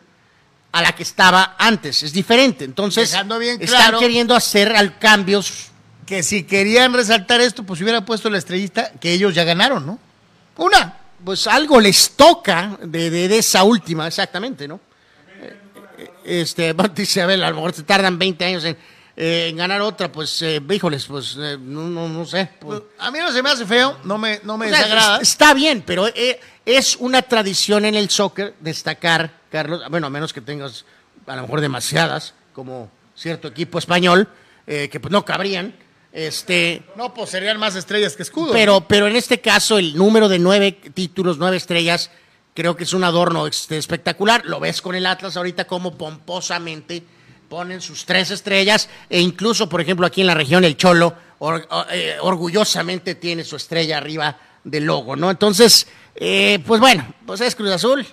a 0.73 0.83
la 0.83 0.93
que 0.95 1.03
estaba 1.03 1.57
antes. 1.59 2.03
Es 2.03 2.13
diferente. 2.13 2.65
Entonces, 2.67 3.11
están 3.65 3.93
queriendo 4.01 4.35
hacer 4.35 4.77
al- 4.77 4.99
cambios. 4.99 5.69
Que 6.05 6.23
si 6.23 6.43
querían 6.43 6.93
resaltar 6.93 7.41
esto, 7.41 7.63
pues 7.65 7.81
hubiera 7.81 8.05
puesto 8.05 8.29
la 8.29 8.37
estrellita 8.37 8.93
que 9.01 9.13
ellos 9.15 9.35
ya 9.35 9.45
ganaron, 9.45 9.87
¿no? 9.87 9.99
Una. 10.59 10.95
Pues 11.25 11.47
algo 11.47 11.81
les 11.81 12.11
toca 12.11 12.79
de, 12.83 13.09
de- 13.09 13.29
de 13.29 13.39
esa 13.39 13.65
última, 13.65 14.07
exactamente, 14.07 14.69
¿no? 14.69 14.79
Eh, 15.41 15.57
eh, 15.99 16.11
Este, 16.43 16.75
dice, 16.95 17.23
a 17.23 17.27
ver, 17.27 17.43
a 17.43 17.49
lo 17.49 17.57
mejor 17.57 17.73
se 17.73 17.83
tardan 17.83 18.19
20 18.19 18.45
años 18.45 18.65
en, 18.65 18.77
eh, 19.21 19.49
en 19.49 19.57
ganar 19.57 19.81
otra, 19.81 20.13
pues, 20.13 20.41
eh, 20.43 20.63
híjoles, 20.71 21.05
pues, 21.07 21.37
eh, 21.41 21.57
no, 21.61 21.83
no, 21.89 22.09
no 22.09 22.25
sé. 22.25 22.51
pues, 22.61 22.81
A 23.01 23.11
mí 23.11 23.19
no 23.19 23.33
se 23.33 23.43
me 23.43 23.51
hace 23.51 23.67
feo, 23.67 23.99
no 24.05 24.17
me, 24.17 24.39
no 24.45 24.57
me 24.57 24.67
O 24.67 24.69
sea, 24.71 24.79
desagrada. 24.79 25.17
es- 25.17 25.23
está 25.31 25.55
bien, 25.55 25.83
pero 25.85 26.07
eh, 26.07 26.39
es 26.65 26.95
una 26.97 27.23
tradición 27.23 27.85
en 27.85 27.97
el 27.97 28.11
soccer 28.11 28.55
destacar, 28.61 29.33
Carlos, 29.51 29.83
bueno, 29.91 30.07
a 30.07 30.11
menos 30.11 30.33
que 30.33 30.41
tengas 30.41 30.85
a 31.27 31.35
lo 31.35 31.43
mejor 31.43 31.61
demasiadas, 31.61 32.35
como 32.53 32.91
cierto 33.17 33.49
equipo 33.49 33.79
español, 33.81 34.29
eh, 34.69 34.89
que 34.89 35.01
pues 35.01 35.11
no 35.11 35.25
cabrían, 35.25 35.75
este, 36.13 36.83
No, 36.97 37.13
pues 37.13 37.31
serían 37.31 37.59
más 37.59 37.75
estrellas 37.75 38.15
que 38.17 38.23
escudo. 38.23 38.53
pero, 38.53 38.83
pero 38.87 39.09
en 39.09 39.17
este 39.17 39.41
caso 39.41 39.79
el 39.79 39.97
número 39.97 40.29
de 40.29 40.39
nueve 40.39 40.73
títulos, 40.95 41.39
nueve 41.39 41.57
estrellas, 41.57 42.11
creo 42.55 42.77
que 42.77 42.85
es 42.85 42.93
un 42.93 43.03
adorno 43.05 43.47
este, 43.49 43.77
espectacular. 43.79 44.45
Lo 44.47 44.61
ves 44.61 44.81
con 44.81 44.95
el 44.95 45.07
Atlas 45.07 45.37
ahorita 45.37 45.67
como 45.67 45.97
pomposamente 45.99 47.03
ponen 47.49 47.81
sus 47.81 48.05
tres 48.05 48.31
estrellas 48.31 48.89
e 49.09 49.21
incluso, 49.21 49.69
por 49.69 49.81
ejemplo, 49.81 50.07
aquí 50.07 50.21
en 50.21 50.27
la 50.27 50.35
región 50.35 50.65
el 50.65 50.77
Cholo 50.77 51.15
or- 51.39 51.67
eh, 51.91 52.17
orgullosamente 52.21 53.15
tiene 53.15 53.45
su 53.45 53.57
estrella 53.57 53.97
arriba 53.99 54.37
del 54.65 54.85
logo, 54.85 55.17
¿no? 55.17 55.31
Entonces, 55.31 55.87
eh, 56.15 56.59
pues 56.67 56.81
bueno, 56.81 57.07
pues 57.27 57.41
es 57.41 57.55
Cruz 57.55 57.71
Azul, 57.71 58.07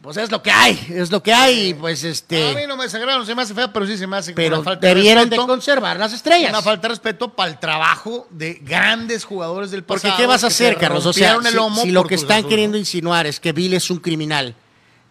pues 0.00 0.16
es 0.16 0.30
lo 0.30 0.42
que 0.42 0.50
hay, 0.50 0.80
es 0.88 1.10
lo 1.10 1.22
que 1.22 1.30
hay, 1.32 1.68
y 1.68 1.74
pues 1.74 2.02
A 2.02 2.06
mí 2.06 2.10
este, 2.12 2.66
no 2.66 2.76
me 2.78 2.84
desagrada, 2.84 3.18
no 3.18 3.26
se 3.26 3.34
me 3.34 3.42
hace 3.42 3.52
feo, 3.52 3.70
pero 3.70 3.86
sí 3.86 3.98
se 3.98 4.06
me 4.06 4.16
hace 4.16 4.32
pero 4.32 4.62
falta 4.62 4.86
debieron 4.86 5.24
de 5.24 5.30
de 5.30 5.36
respeto. 5.36 5.46
conservar 5.46 5.98
las 5.98 6.14
estrellas. 6.14 6.48
Una 6.50 6.62
falta 6.62 6.82
de 6.88 6.94
respeto 6.94 7.34
para 7.34 7.50
el 7.50 7.58
trabajo 7.58 8.26
de 8.30 8.54
grandes 8.62 9.24
jugadores 9.24 9.70
del 9.72 9.84
Porque 9.84 10.04
pasado. 10.08 10.16
¿qué 10.22 10.26
vas 10.26 10.42
a 10.44 10.46
hacer, 10.46 10.78
Carlos? 10.78 11.04
O 11.04 11.12
sea, 11.12 11.36
si, 11.82 11.90
lo 11.90 12.04
que 12.04 12.14
están 12.14 12.38
Azul, 12.38 12.48
queriendo 12.48 12.76
¿no? 12.76 12.78
insinuar 12.78 13.26
es 13.26 13.40
que 13.40 13.52
Bill 13.52 13.74
es 13.74 13.90
un 13.90 13.98
criminal, 13.98 14.54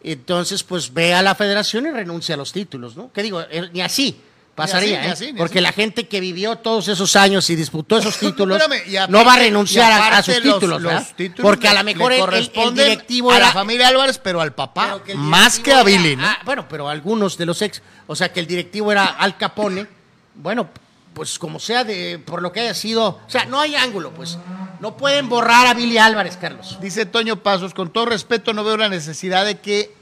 entonces 0.04 0.64
pues 0.64 0.94
ve 0.94 1.14
a 1.14 1.22
la 1.22 1.36
federación 1.36 1.86
y 1.88 1.92
renuncia 1.92 2.36
a 2.36 2.38
los 2.38 2.52
títulos, 2.52 2.96
¿no? 2.96 3.12
¿Qué 3.14 3.24
digo? 3.24 3.42
Eh, 3.42 3.70
Ni 3.74 3.82
así 3.82 4.22
pasaría, 4.56 5.00
Ni 5.02 5.08
así, 5.08 5.08
ni 5.08 5.08
¿eh? 5.08 5.12
así, 5.12 5.34
ni 5.34 5.38
Porque 5.38 5.60
así. 5.60 5.64
la 5.64 5.72
gente 5.72 6.08
que 6.10 6.20
vivió 6.20 6.58
todos 6.58 6.88
esos 6.90 7.16
años 7.16 7.50
y 7.50 7.56
disputó 7.56 7.98
esos 7.98 8.18
títulos 8.20 8.60
Espérame, 8.62 8.90
y 8.90 8.96
aparte- 8.98 9.12
no 9.12 9.24
va 9.26 9.34
a 9.34 9.40
renunciar 9.40 9.92
a- 10.14 10.22
sus 10.24 10.44
los- 10.44 10.54
títulos, 10.60 10.82
los 10.82 11.16
títulos 11.16 11.44
Porque 11.50 11.68
a 11.70 11.74
lo 11.76 11.84
mejor 11.84 12.12
el- 12.14 12.52
el, 12.54 12.74
directivo 12.74 13.32
a 13.32 13.38
era... 13.38 13.46
la 13.48 13.52
familia 13.54 13.88
Álvarez, 13.88 14.18
pero 14.22 14.42
al 14.42 14.54
papá, 14.54 14.86
pero 14.92 15.04
que 15.04 15.12
el 15.14 15.18
más 15.18 15.60
que 15.60 15.72
a 15.74 15.84
Billy, 15.84 16.18
ah, 16.20 16.40
bueno, 16.46 16.68
pero 16.68 16.90
algunos 16.90 17.38
de 17.38 17.46
los 17.46 17.62
ex, 17.62 17.82
o 18.08 18.16
sea, 18.16 18.34
que 18.34 18.40
el 18.42 18.48
directivo 18.48 18.92
era 18.92 19.06
Al 19.06 19.38
Capone, 19.38 19.88
bueno, 20.36 20.68
pues 21.14 21.40
como 21.40 21.60
sea 21.60 21.84
de 21.84 22.20
por 22.20 22.42
lo 22.42 22.52
que 22.52 22.60
haya 22.62 22.74
sido, 22.74 23.08
o 23.08 23.30
sea, 23.30 23.46
no 23.46 23.60
hay 23.62 23.76
ángulo, 23.76 24.12
pues. 24.12 24.38
No 24.80 24.96
pueden 24.96 25.28
borrar 25.28 25.68
a 25.68 25.74
Billy 25.74 25.98
Álvarez, 25.98 26.38
Carlos. 26.38 26.78
Dice 26.82 27.06
Toño 27.06 27.44
Pasos, 27.44 27.74
con 27.74 27.92
todo 27.92 28.06
respeto 28.06 28.54
no 28.54 28.64
veo 28.64 28.78
la 28.78 28.88
necesidad 28.88 29.46
de 29.46 29.60
que 29.60 29.94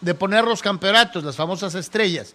de 0.00 0.14
poner 0.14 0.44
los 0.44 0.62
campeonatos, 0.62 1.22
las 1.22 1.36
famosas 1.36 1.74
estrellas. 1.74 2.34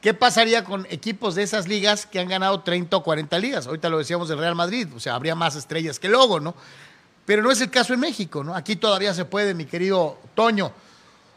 ¿Qué 0.00 0.14
pasaría 0.14 0.64
con 0.64 0.86
equipos 0.90 1.34
de 1.34 1.42
esas 1.42 1.68
ligas 1.68 2.06
que 2.06 2.18
han 2.18 2.28
ganado 2.28 2.60
30 2.60 2.96
o 2.96 3.02
40 3.02 3.38
ligas? 3.38 3.66
Ahorita 3.66 3.88
lo 3.88 3.98
decíamos 3.98 4.28
del 4.28 4.38
Real 4.38 4.54
Madrid, 4.54 4.88
o 4.96 5.00
sea, 5.00 5.14
habría 5.14 5.34
más 5.34 5.54
estrellas 5.54 5.98
que 6.00 6.08
logo, 6.08 6.40
¿no? 6.40 6.54
Pero 7.24 7.42
no 7.42 7.50
es 7.50 7.60
el 7.60 7.70
caso 7.70 7.94
en 7.94 8.00
México, 8.00 8.42
¿no? 8.42 8.54
Aquí 8.54 8.76
todavía 8.76 9.14
se 9.14 9.24
puede, 9.24 9.54
mi 9.54 9.66
querido 9.66 10.18
Toño. 10.34 10.72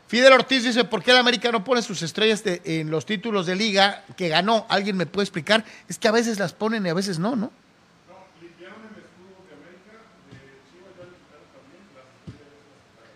Fidel 0.07 0.33
Ortiz 0.33 0.63
dice, 0.63 0.85
¿por 0.85 1.03
qué 1.03 1.11
el 1.11 1.17
América 1.17 1.51
no 1.51 1.63
pone 1.63 1.81
sus 1.81 2.01
estrellas 2.01 2.41
en 2.45 2.89
los 2.89 3.05
títulos 3.05 3.45
de 3.45 3.55
liga 3.55 4.03
que 4.15 4.29
ganó? 4.29 4.65
¿Alguien 4.69 4.97
me 4.97 5.05
puede 5.05 5.25
explicar? 5.25 5.65
Es 5.89 5.99
que 5.99 6.07
a 6.07 6.11
veces 6.11 6.39
las 6.39 6.53
ponen 6.53 6.85
y 6.85 6.89
a 6.89 6.93
veces 6.93 7.19
no, 7.19 7.35
¿no? 7.35 7.51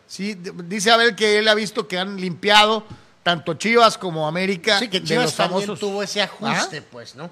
Sí, 0.10 0.36
dice 0.66 0.90
Abel 0.92 1.16
que 1.16 1.38
él 1.38 1.48
ha 1.48 1.54
visto 1.54 1.88
que 1.88 1.98
han 2.00 2.20
limpiado 2.20 2.84
tanto 3.22 3.54
Chivas 3.54 3.96
como 3.98 4.28
América 4.28 4.80
Sí, 4.80 4.88
que 4.90 5.00
de 5.02 5.06
Chivas 5.08 5.26
los 5.26 5.36
también 5.36 5.62
famosos. 5.62 5.80
tuvo 5.80 6.02
ese 6.02 6.22
ajuste, 6.22 6.78
Ajá. 6.80 6.88
pues, 6.92 7.14
¿no? 7.16 7.30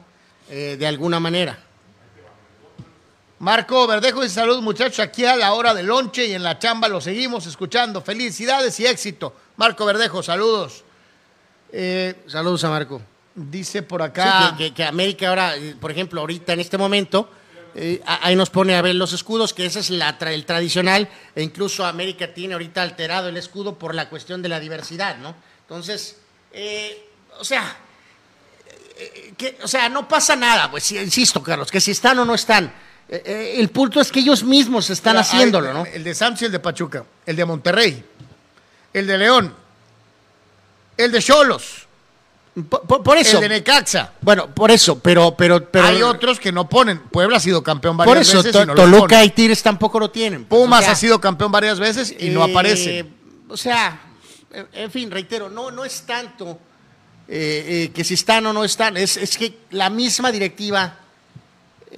Eh, 0.50 0.76
de 0.80 0.86
alguna 0.88 1.20
manera. 1.20 1.58
Marco 3.40 3.86
Verdejo 3.86 4.22
dice 4.24 4.36
saludos 4.36 4.64
muchachos 4.64 5.00
aquí 5.00 5.24
a 5.26 5.36
la 5.36 5.54
hora 5.54 5.74
del 5.74 5.86
lonche 5.88 6.26
y 6.26 6.34
en 6.34 6.42
la 6.44 6.58
chamba 6.58 6.88
lo 6.88 7.00
seguimos 7.02 7.46
escuchando. 7.46 8.02
Felicidades 8.02 8.80
y 8.80 8.86
éxito. 8.88 9.36
Marco 9.58 9.86
Verdejo, 9.86 10.24
saludos. 10.24 10.84
Eh, 11.72 12.16
Saludos 12.28 12.64
a 12.64 12.70
Marco. 12.70 13.02
dice 13.36 13.84
por 13.84 14.02
Sí, 14.02 14.06
acá. 14.08 14.56
que, 14.58 14.66
que- 14.70 14.74
que 14.74 14.84
América 14.84 15.30
ahora, 15.30 15.56
eh, 15.58 15.76
por 15.80 15.92
ejemplo, 15.92 16.22
ahorita 16.22 16.54
en 16.54 16.60
este 16.62 16.78
momento, 16.78 17.30
eh, 17.80 18.02
ahí 18.06 18.36
nos 18.36 18.50
pone 18.50 18.76
a 18.76 18.82
ver 18.82 18.96
los 18.96 19.14
escudos, 19.14 19.54
que 19.54 19.66
ese 19.66 19.80
es 19.80 19.90
la 19.92 20.18
tra- 20.18 20.34
el 20.34 20.46
tradicional, 20.46 21.08
e 21.36 21.44
incluso 21.44 21.86
América 21.86 22.34
tiene 22.34 22.54
ahorita 22.54 22.82
alterado 22.82 23.30
el 23.30 23.38
escudo 23.38 23.78
por 23.78 23.94
la 23.94 24.10
cuestión 24.10 24.42
de 24.42 24.50
la 24.50 24.60
diversidad, 24.60 25.18
¿no? 25.20 25.36
Entonces, 25.62 26.18
eh, 26.52 27.08
o 27.40 27.46
sea, 27.46 27.78
eh, 28.98 29.34
que, 29.38 29.58
o 29.64 29.68
sea, 29.68 29.90
no 29.90 30.08
pasa 30.08 30.36
nada, 30.36 30.72
pues 30.72 30.92
insisto, 30.92 31.44
Carlos, 31.44 31.70
que 31.70 31.80
si 31.80 31.92
están 31.92 32.18
o 32.20 32.26
no 32.26 32.34
están. 32.36 32.74
El 33.10 33.70
punto 33.70 34.02
es 34.02 34.12
que 34.12 34.20
ellos 34.20 34.44
mismos 34.44 34.90
están 34.90 35.14
Mira, 35.14 35.22
haciéndolo, 35.22 35.68
hay- 35.70 35.74
¿no? 35.74 35.86
El 35.86 36.04
de 36.04 36.12
y 36.42 36.46
el 36.46 36.52
de 36.52 36.60
Pachuca. 36.60 37.06
El 37.26 37.38
de 37.38 37.46
Monterrey. 37.46 38.04
El 38.92 39.08
de 39.08 39.18
León. 39.18 39.56
El 40.98 41.12
de 41.14 41.22
Cholos. 41.22 41.87
Por, 42.70 42.82
por- 42.88 43.04
por 43.04 43.18
eso. 43.18 43.38
El 43.38 43.42
de 43.44 43.50
Necaxa. 43.50 44.14
Bueno, 44.22 44.48
por 44.54 44.72
eso, 44.72 45.00
pero, 45.00 45.36
pero, 45.36 45.70
pero. 45.70 45.86
Hay 45.86 46.02
otros 46.02 46.40
que 46.40 46.52
no 46.52 46.68
ponen. 46.68 47.00
Puebla 47.00 47.38
ha 47.38 47.40
sido 47.40 47.62
campeón 47.64 47.96
varias 47.98 48.16
Por 48.16 48.22
eso, 48.22 48.38
veces 48.38 48.56
y 48.56 48.58
no 48.66 48.74
los 48.74 48.76
Toluca 48.76 49.24
y 49.24 49.30
Tigres 49.30 49.62
tampoco 49.62 50.00
lo 50.00 50.10
tienen. 50.10 50.46
pues, 50.46 50.60
Pumas 50.62 50.80
o 50.80 50.84
sea, 50.84 50.92
ha 50.94 50.96
sido 50.96 51.22
campeón 51.22 51.52
varias 51.52 51.80
veces 51.80 52.16
y 52.20 52.30
no 52.30 52.46
eh, 52.46 52.50
aparece. 52.52 53.06
O 53.50 53.56
sea, 53.58 54.00
en- 54.74 54.90
fin, 54.92 55.12
reitero, 55.12 55.50
no, 55.50 55.70
no 55.72 55.86
es 55.86 56.02
tanto 56.02 56.60
eh, 57.28 57.90
eh, 57.90 57.92
que 57.94 58.04
si 58.04 58.16
están 58.16 58.46
o 58.48 58.54
no 58.54 58.64
están, 58.64 58.98
es, 58.98 59.18
es 59.18 59.38
que 59.38 59.60
la 59.72 59.90
misma 59.90 60.32
directiva 60.32 60.96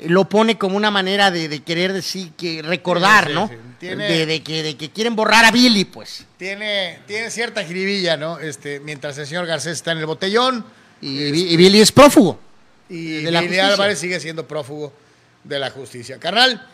lo 0.07 0.27
pone 0.27 0.57
como 0.57 0.75
una 0.75 0.91
manera 0.91 1.31
de, 1.31 1.47
de 1.47 1.61
querer 1.63 1.93
decir, 1.93 2.31
que 2.37 2.61
recordar, 2.61 3.25
Sí, 3.25 3.29
sí, 3.29 3.35
¿no? 3.35 3.47
sí. 3.47 3.53
Tiene- 3.79 4.07
De, 4.09 4.25
de 4.25 4.43
que, 4.43 4.61
de 4.63 4.75
que 4.77 4.89
quieren 4.91 5.15
borrar 5.15 5.45
a 5.45 5.51
Billy, 5.51 5.85
pues. 5.85 6.25
Tiene, 6.37 6.99
tiene 7.07 7.29
cierta 7.31 7.63
jiribilla, 7.63 8.17
¿no? 8.17 8.37
Este, 8.39 8.79
mientras 8.79 9.17
el 9.17 9.25
señor 9.27 9.45
Garcés 9.45 9.73
está 9.73 9.91
en 9.93 9.99
el 9.99 10.05
botellón 10.05 10.65
Y, 11.01 11.07
y 11.23 11.55
Billy 11.57 11.79
es 11.79 11.91
prófugo. 11.91 12.39
y 12.89 13.21
De 13.23 13.31
la 13.31 13.39
Billy 13.41 13.51
justicia. 13.53 13.67
Álvarez 13.73 13.99
sigue 13.99 14.19
siendo 14.19 14.45
prófugo 14.47 14.91
de 15.43 15.59
la 15.59 15.71
justicia. 15.71 16.19
Carnal, 16.19 16.67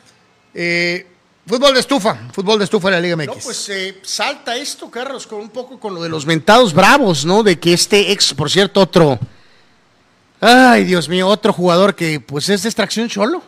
eh, 0.53 1.05
fútbol 1.45 1.75
de 1.75 1.79
estufa. 1.81 2.17
Fútbol 2.33 2.57
de 2.57 2.63
estufa 2.65 2.87
de 2.89 2.95
la 2.95 3.01
Liga 3.01 3.15
MX. 3.15 3.27
No, 3.27 3.33
pues 3.35 3.69
eh, 3.69 3.99
salta 4.01 4.55
esto, 4.55 4.89
Carlos, 4.89 5.27
con 5.27 5.39
un 5.41 5.49
poco 5.49 5.79
con 5.79 5.93
lo 5.93 6.01
de 6.01 6.09
los 6.09 6.25
mentados 6.25 6.73
bravos, 6.73 7.23
¿no? 7.23 7.43
De 7.43 7.59
que 7.59 7.73
este 7.73 8.11
ex, 8.11 8.33
por 8.33 8.49
cierto, 8.49 8.81
otro. 8.81 9.19
Ay, 10.41 10.83
Dios 10.83 11.07
mío, 11.07 11.27
otro 11.27 11.53
jugador 11.53 11.95
que 11.95 12.19
pues 12.19 12.49
es 12.49 12.63
de 12.63 12.69
extracción 12.69 13.07
cholo. 13.09 13.43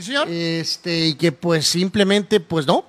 Sí, 0.00 0.06
señor. 0.06 0.28
Este, 0.28 1.06
y 1.08 1.14
que 1.14 1.32
pues 1.32 1.66
simplemente, 1.66 2.40
pues 2.40 2.66
no. 2.66 2.84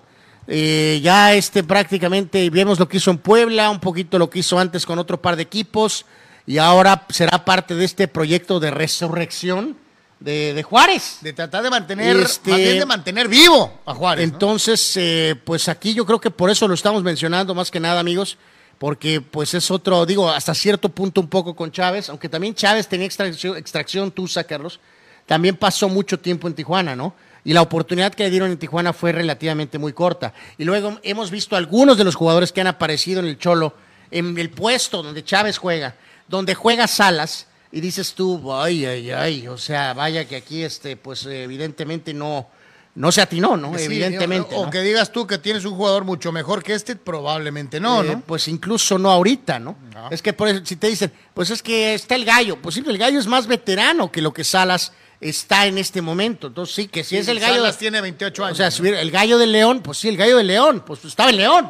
Eh, 0.48 1.00
ya 1.04 1.34
este 1.34 1.64
prácticamente 1.64 2.50
vemos 2.50 2.80
lo 2.80 2.88
que 2.88 2.98
hizo 2.98 3.12
en 3.12 3.20
Puebla, 3.20 3.70
un 3.70 3.80
poquito 3.80 4.18
lo 4.18 4.30
que 4.30 4.40
hizo 4.40 4.58
antes 4.60 4.86
con 4.86 4.98
otro 5.00 5.22
par 5.22 5.36
de 5.36 5.44
equipos, 5.44 6.06
y 6.48 6.58
ahora 6.58 7.06
será 7.10 7.46
parte 7.46 7.76
de 7.76 7.86
este 7.86 8.08
proyecto 8.08 8.60
de 8.60 8.72
resurrección 8.72 9.78
de, 10.20 10.54
de 10.54 10.64
Juárez. 10.64 11.20
de 11.22 11.34
tratar 11.34 11.64
de 11.64 11.70
mantener, 11.70 12.18
Este- 12.18 12.52
más 12.52 12.60
bien 12.60 12.80
de 12.80 12.86
mantener 12.86 13.28
vivo 13.28 13.82
a 13.86 13.94
Juárez. 13.94 14.28
¿no? 14.28 14.34
Entonces, 14.34 14.94
eh, 14.98 15.36
pues 15.44 15.70
aquí 15.70 15.94
yo 15.94 16.06
creo 16.06 16.20
que 16.20 16.32
por 16.32 16.50
eso 16.50 16.68
lo 16.68 16.74
estamos 16.74 17.04
mencionando 17.04 17.54
más 17.56 17.72
que 17.72 17.80
nada, 17.80 18.00
amigos, 18.00 18.38
porque 18.78 19.22
pues 19.22 19.54
es 19.54 19.70
otro, 19.72 20.06
digo, 20.06 20.30
hasta 20.30 20.54
cierto 20.56 20.90
punto 20.90 21.22
un 21.22 21.28
poco 21.28 21.56
con 21.56 21.72
Chávez, 21.72 22.10
aunque 22.10 22.28
también 22.30 22.56
Chávez 22.56 22.88
tenía 22.88 23.06
extracción, 23.06 23.56
extracción 23.58 24.12
Tusa, 24.12 24.44
Carlos, 24.44 24.80
también 25.26 25.56
pasó 25.56 25.90
mucho 25.90 26.20
tiempo 26.20 26.48
en 26.48 26.54
Tijuana, 26.54 26.96
¿no? 26.96 27.16
Y 27.44 27.54
la 27.54 27.62
oportunidad 27.62 28.14
que 28.14 28.24
le 28.24 28.30
dieron 28.30 28.52
en 28.52 28.58
Tijuana 28.58 28.94
fue 28.94 29.12
relativamente 29.12 29.80
muy 29.80 29.94
corta. 29.94 30.34
Y 30.58 30.64
luego 30.64 31.00
hemos 31.04 31.32
visto 31.32 31.56
algunos 31.56 31.98
de 31.98 32.04
los 32.04 32.16
jugadores 32.16 32.52
que 32.52 32.62
han 32.62 32.68
aparecido 32.68 33.20
en 33.20 33.28
el 33.28 33.40
Cholo, 33.40 33.74
en 34.12 34.38
el 34.38 34.50
puesto 34.52 35.02
donde 35.02 35.24
Chávez 35.24 35.58
juega, 35.58 35.96
donde 36.28 36.54
juega 36.54 36.88
Salas, 36.88 37.48
y 37.72 37.80
dices 37.80 38.14
tú, 38.14 38.54
ay, 38.54 38.86
ay, 38.86 39.12
ay, 39.12 39.48
o 39.48 39.58
sea, 39.58 39.94
vaya 39.94 40.26
que 40.26 40.36
aquí, 40.36 40.62
este, 40.62 40.98
pues 40.98 41.26
evidentemente 41.26 42.14
no, 42.14 42.48
no 42.96 43.12
se 43.12 43.22
atinó, 43.22 43.56
¿no? 43.56 43.78
Sí, 43.78 43.86
evidentemente. 43.86 44.54
O, 44.56 44.62
o 44.62 44.66
¿no? 44.66 44.72
que 44.72 44.82
digas 44.82 45.12
tú 45.12 45.26
que 45.26 45.38
tienes 45.38 45.64
un 45.64 45.76
jugador 45.76 46.04
mucho 46.04 46.32
mejor 46.34 46.64
que 46.64 46.74
este, 46.74 46.98
probablemente 46.98 47.80
no, 47.80 48.04
Eh, 48.04 48.08
¿no? 48.08 48.22
Pues 48.22 48.50
incluso 48.50 49.00
no 49.00 49.10
ahorita, 49.10 49.58
¿no? 49.60 49.78
No. 49.94 50.10
Es 50.12 50.22
que 50.22 50.34
por 50.34 50.50
eso, 50.50 50.66
si 50.66 50.76
te 50.76 50.88
dicen, 50.88 51.12
pues 51.34 51.50
es 51.50 51.64
que 51.64 51.94
está 51.94 52.16
el 52.16 52.26
gallo, 52.26 52.62
pues 52.62 52.76
sí, 52.76 52.84
el 52.86 52.98
gallo 52.98 53.18
es 53.18 53.28
más 53.28 53.48
veterano 53.48 54.12
que 54.12 54.22
lo 54.22 54.34
que 54.34 54.44
Salas 54.44 54.92
está 55.22 55.68
en 55.68 55.78
este 55.78 56.02
momento. 56.02 56.48
Entonces 56.48 56.76
sí, 56.76 56.88
que 56.88 57.04
si 57.04 57.16
es 57.18 57.28
el 57.28 57.40
gallo. 57.40 57.56
Salas 57.58 57.78
tiene 57.78 58.02
28 58.02 58.44
años. 58.46 58.54
O 58.56 58.58
sea, 58.58 58.72
si 58.72 58.82
hubiera- 58.82 59.00
el 59.00 59.12
gallo 59.12 59.38
de 59.38 59.48
León, 59.48 59.82
pues 59.82 60.00
sí, 60.00 60.10
el 60.10 60.18
gallo 60.18 60.36
de 60.38 60.44
León, 60.44 60.84
pues 60.86 61.06
estaba 61.06 61.30
en 61.30 61.38
León. 61.38 61.70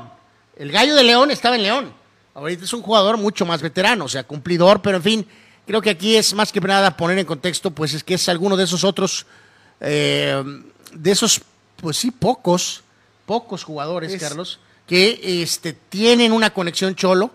El 0.56 0.72
gallo 0.72 0.96
de 0.96 1.04
León 1.04 1.30
estaba 1.32 1.56
en 1.56 1.64
León. 1.64 1.94
Ahorita 2.34 2.64
es 2.64 2.72
un 2.74 2.82
jugador 2.82 3.18
mucho 3.18 3.46
más 3.46 3.62
veterano, 3.62 4.06
o 4.06 4.10
sea, 4.10 4.24
cumplidor, 4.24 4.82
pero 4.82 4.98
en 4.98 5.04
fin, 5.04 5.28
creo 5.68 5.82
que 5.82 5.90
aquí 5.90 6.16
es 6.16 6.34
más 6.34 6.52
que 6.52 6.62
nada 6.62 6.96
poner 6.96 7.20
en 7.20 7.26
contexto, 7.26 7.72
pues 7.72 7.94
es 7.94 8.04
que 8.06 8.14
es 8.14 8.30
alguno 8.30 8.56
de 8.56 8.64
esos 8.64 8.84
otros, 8.86 9.26
eh, 9.82 10.42
de 10.94 11.12
esos, 11.12 11.42
pues 11.76 11.98
sí, 11.98 12.10
pocos, 12.12 12.84
pocos 13.26 13.64
jugadores, 13.64 14.14
Es- 14.14 14.22
Carlos, 14.22 14.60
que 14.88 15.42
este, 15.44 15.74
tienen 15.74 16.32
una 16.32 16.52
conexión 16.54 16.96
cholo 16.96 17.32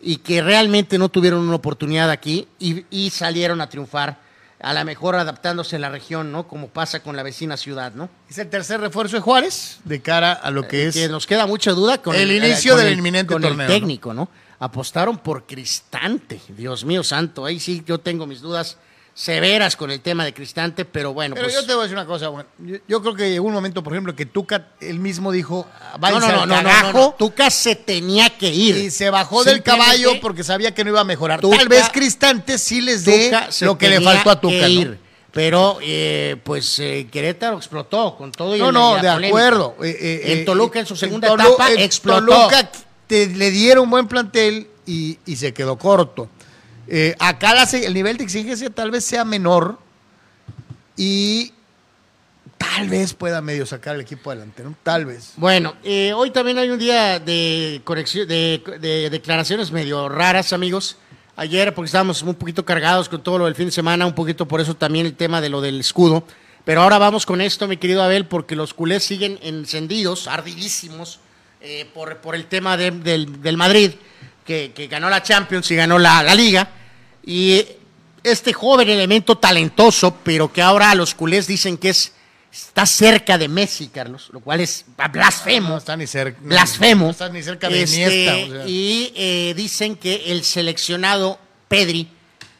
y 0.00 0.16
que 0.16 0.40
realmente 0.42 0.96
no 0.98 1.08
tuvieron 1.08 1.40
una 1.40 1.56
oportunidad 1.56 2.10
aquí 2.10 2.46
y, 2.58 2.84
y 2.90 3.10
salieron 3.10 3.60
a 3.60 3.68
triunfar, 3.68 4.18
a 4.60 4.74
lo 4.74 4.84
mejor 4.84 5.14
adaptándose 5.16 5.76
a 5.76 5.78
la 5.78 5.88
región, 5.88 6.32
¿no? 6.32 6.48
Como 6.48 6.68
pasa 6.68 7.00
con 7.00 7.14
la 7.16 7.22
vecina 7.22 7.56
ciudad, 7.56 7.92
¿no? 7.94 8.08
es 8.28 8.38
el 8.38 8.50
tercer 8.50 8.80
refuerzo 8.80 9.16
de 9.16 9.22
Juárez 9.22 9.78
de 9.84 10.00
cara 10.02 10.32
a 10.32 10.50
lo 10.50 10.66
que 10.66 10.86
es. 10.86 10.94
que 10.94 11.08
nos 11.08 11.26
queda 11.26 11.46
mucha 11.46 11.70
duda 11.72 12.02
con 12.02 12.14
el 12.16 12.30
eh, 12.30 12.36
inicio 12.38 12.72
con 12.74 12.80
del 12.82 12.92
el- 12.92 12.98
inminente 12.98 13.32
con 13.32 13.42
torneo, 13.42 13.66
el 13.66 13.72
técnico, 13.72 14.12
¿no? 14.14 14.28
Apostaron 14.60 15.18
por 15.18 15.46
Cristante, 15.46 16.40
Dios 16.48 16.84
mío 16.84 17.04
santo, 17.04 17.44
ahí 17.44 17.60
sí 17.60 17.84
yo 17.86 17.98
tengo 17.98 18.26
mis 18.26 18.40
dudas 18.40 18.76
severas 19.22 19.74
con 19.74 19.90
el 19.90 20.00
tema 20.00 20.24
de 20.24 20.32
Cristante, 20.32 20.84
pero 20.84 21.12
bueno, 21.12 21.34
Pero 21.34 21.48
pues 21.48 21.54
yo 21.56 21.66
te 21.66 21.72
voy 21.74 21.80
a 21.80 21.82
decir 21.82 21.96
una 21.98 22.06
cosa, 22.06 22.28
bueno, 22.28 22.48
yo, 22.58 22.76
yo 22.86 23.02
creo 23.02 23.14
que 23.16 23.28
llegó 23.28 23.48
un 23.48 23.52
momento, 23.52 23.82
por 23.82 23.92
ejemplo, 23.92 24.14
que 24.14 24.26
Tuca 24.26 24.68
él 24.80 25.00
mismo 25.00 25.32
dijo, 25.32 25.66
va 26.02 26.12
no, 26.12 26.20
no, 26.20 26.46
no, 26.46 26.62
no, 26.62 26.92
no, 26.92 27.14
Tuca 27.18 27.50
se 27.50 27.74
tenía 27.74 28.30
que 28.38 28.48
ir. 28.54 28.76
y 28.76 28.90
se 28.92 29.10
bajó 29.10 29.42
del 29.42 29.64
caballo 29.64 30.20
porque 30.20 30.44
sabía 30.44 30.72
que 30.72 30.84
no 30.84 30.90
iba 30.90 31.00
a 31.00 31.04
mejorar. 31.04 31.40
Tuca- 31.40 31.56
Tal 31.56 31.68
vez 31.68 31.88
Cristante 31.92 32.58
sí 32.58 32.80
les 32.80 33.04
dé 33.04 33.32
lo 33.62 33.76
que 33.76 33.88
le 33.88 34.00
faltó 34.00 34.30
a 34.30 34.40
Tuca. 34.40 34.66
Pero, 35.32 35.78
eh, 35.82 36.36
pues, 36.42 36.78
eh, 36.78 37.06
Querétaro 37.12 37.56
explotó 37.58 38.16
con 38.16 38.30
todo 38.32 38.56
y 38.56 38.58
No, 38.60 38.70
no, 38.72 38.94
de 38.94 39.00
polémica. 39.02 39.26
acuerdo. 39.28 39.76
Eh, 39.82 39.96
eh, 40.00 40.32
en 40.32 40.38
eh, 40.38 40.44
Toluca, 40.44 40.78
en 40.80 40.86
su 40.86 40.94
en 40.94 40.98
segunda 41.00 41.28
Tolu- 41.28 41.48
etapa, 41.54 41.70
en 41.72 41.78
explotó. 41.80 42.24
Toluca 42.24 42.70
te- 43.06 43.26
le 43.26 43.50
dieron 43.50 43.90
buen 43.90 44.08
plantel 44.08 44.68
y, 44.86 45.18
y 45.26 45.36
se 45.36 45.52
quedó 45.52 45.76
corto. 45.76 46.30
Eh, 46.90 47.14
acá 47.18 47.64
el 47.72 47.92
nivel 47.92 48.16
de 48.16 48.24
exigencia 48.24 48.70
tal 48.70 48.90
vez 48.90 49.04
sea 49.04 49.24
menor 49.24 49.78
y 50.96 51.52
tal 52.56 52.88
vez 52.88 53.12
pueda 53.14 53.40
medio 53.40 53.66
sacar 53.66 53.94
el 53.94 54.00
equipo 54.00 54.30
adelante, 54.30 54.62
¿no? 54.62 54.74
Tal 54.82 55.04
vez. 55.04 55.32
Bueno, 55.36 55.74
eh, 55.84 56.12
hoy 56.14 56.30
también 56.30 56.58
hay 56.58 56.70
un 56.70 56.78
día 56.78 57.18
de 57.20 57.80
conexión, 57.84 58.26
de, 58.26 58.62
de 58.80 59.10
declaraciones 59.10 59.70
medio 59.70 60.08
raras, 60.08 60.52
amigos. 60.52 60.96
Ayer, 61.36 61.72
porque 61.72 61.86
estábamos 61.86 62.22
un 62.22 62.34
poquito 62.34 62.64
cargados 62.64 63.08
con 63.08 63.22
todo 63.22 63.38
lo 63.38 63.44
del 63.44 63.54
fin 63.54 63.66
de 63.66 63.72
semana, 63.72 64.06
un 64.06 64.14
poquito 64.14 64.48
por 64.48 64.60
eso 64.60 64.74
también 64.74 65.06
el 65.06 65.14
tema 65.14 65.40
de 65.40 65.48
lo 65.48 65.60
del 65.60 65.78
escudo. 65.78 66.24
Pero 66.64 66.82
ahora 66.82 66.98
vamos 66.98 67.26
con 67.26 67.40
esto, 67.40 67.68
mi 67.68 67.76
querido 67.76 68.02
Abel, 68.02 68.26
porque 68.26 68.56
los 68.56 68.74
culés 68.74 69.04
siguen 69.04 69.38
encendidos, 69.42 70.26
ardidísimos, 70.26 71.20
eh, 71.60 71.88
por, 71.94 72.16
por 72.16 72.34
el 72.34 72.46
tema 72.46 72.76
de- 72.76 72.90
del, 72.90 73.40
del 73.40 73.56
Madrid, 73.56 73.92
que, 74.44 74.72
que 74.74 74.88
ganó 74.88 75.08
la 75.08 75.22
Champions 75.22 75.70
y 75.70 75.76
ganó 75.76 75.98
la, 75.98 76.22
la 76.24 76.34
Liga. 76.34 76.68
Y 77.28 77.64
este 78.24 78.52
joven 78.54 78.88
elemento 78.88 79.36
talentoso, 79.36 80.16
pero 80.24 80.50
que 80.52 80.62
ahora 80.62 80.94
los 80.94 81.14
culés 81.14 81.46
dicen 81.46 81.76
que 81.76 81.90
es 81.90 82.12
está 82.50 82.86
cerca 82.86 83.36
de 83.36 83.46
Messi, 83.46 83.88
Carlos, 83.88 84.30
lo 84.32 84.40
cual 84.40 84.60
es 84.60 84.86
blasfemo. 85.12 85.68
No 85.68 85.76
está 85.76 85.96
ni 85.96 86.06
cerca. 86.06 86.38
blasfemo. 86.42 87.04
No 87.04 87.10
está 87.10 87.28
ni 87.28 87.42
cerca 87.42 87.68
de 87.68 87.82
Este, 87.82 87.96
Iniesta. 87.96 88.36
o 88.36 88.50
sea. 88.62 88.68
Y 88.68 89.12
eh, 89.14 89.52
dicen 89.54 89.96
que 89.96 90.32
el 90.32 90.42
seleccionado 90.42 91.38
Pedri, 91.68 92.08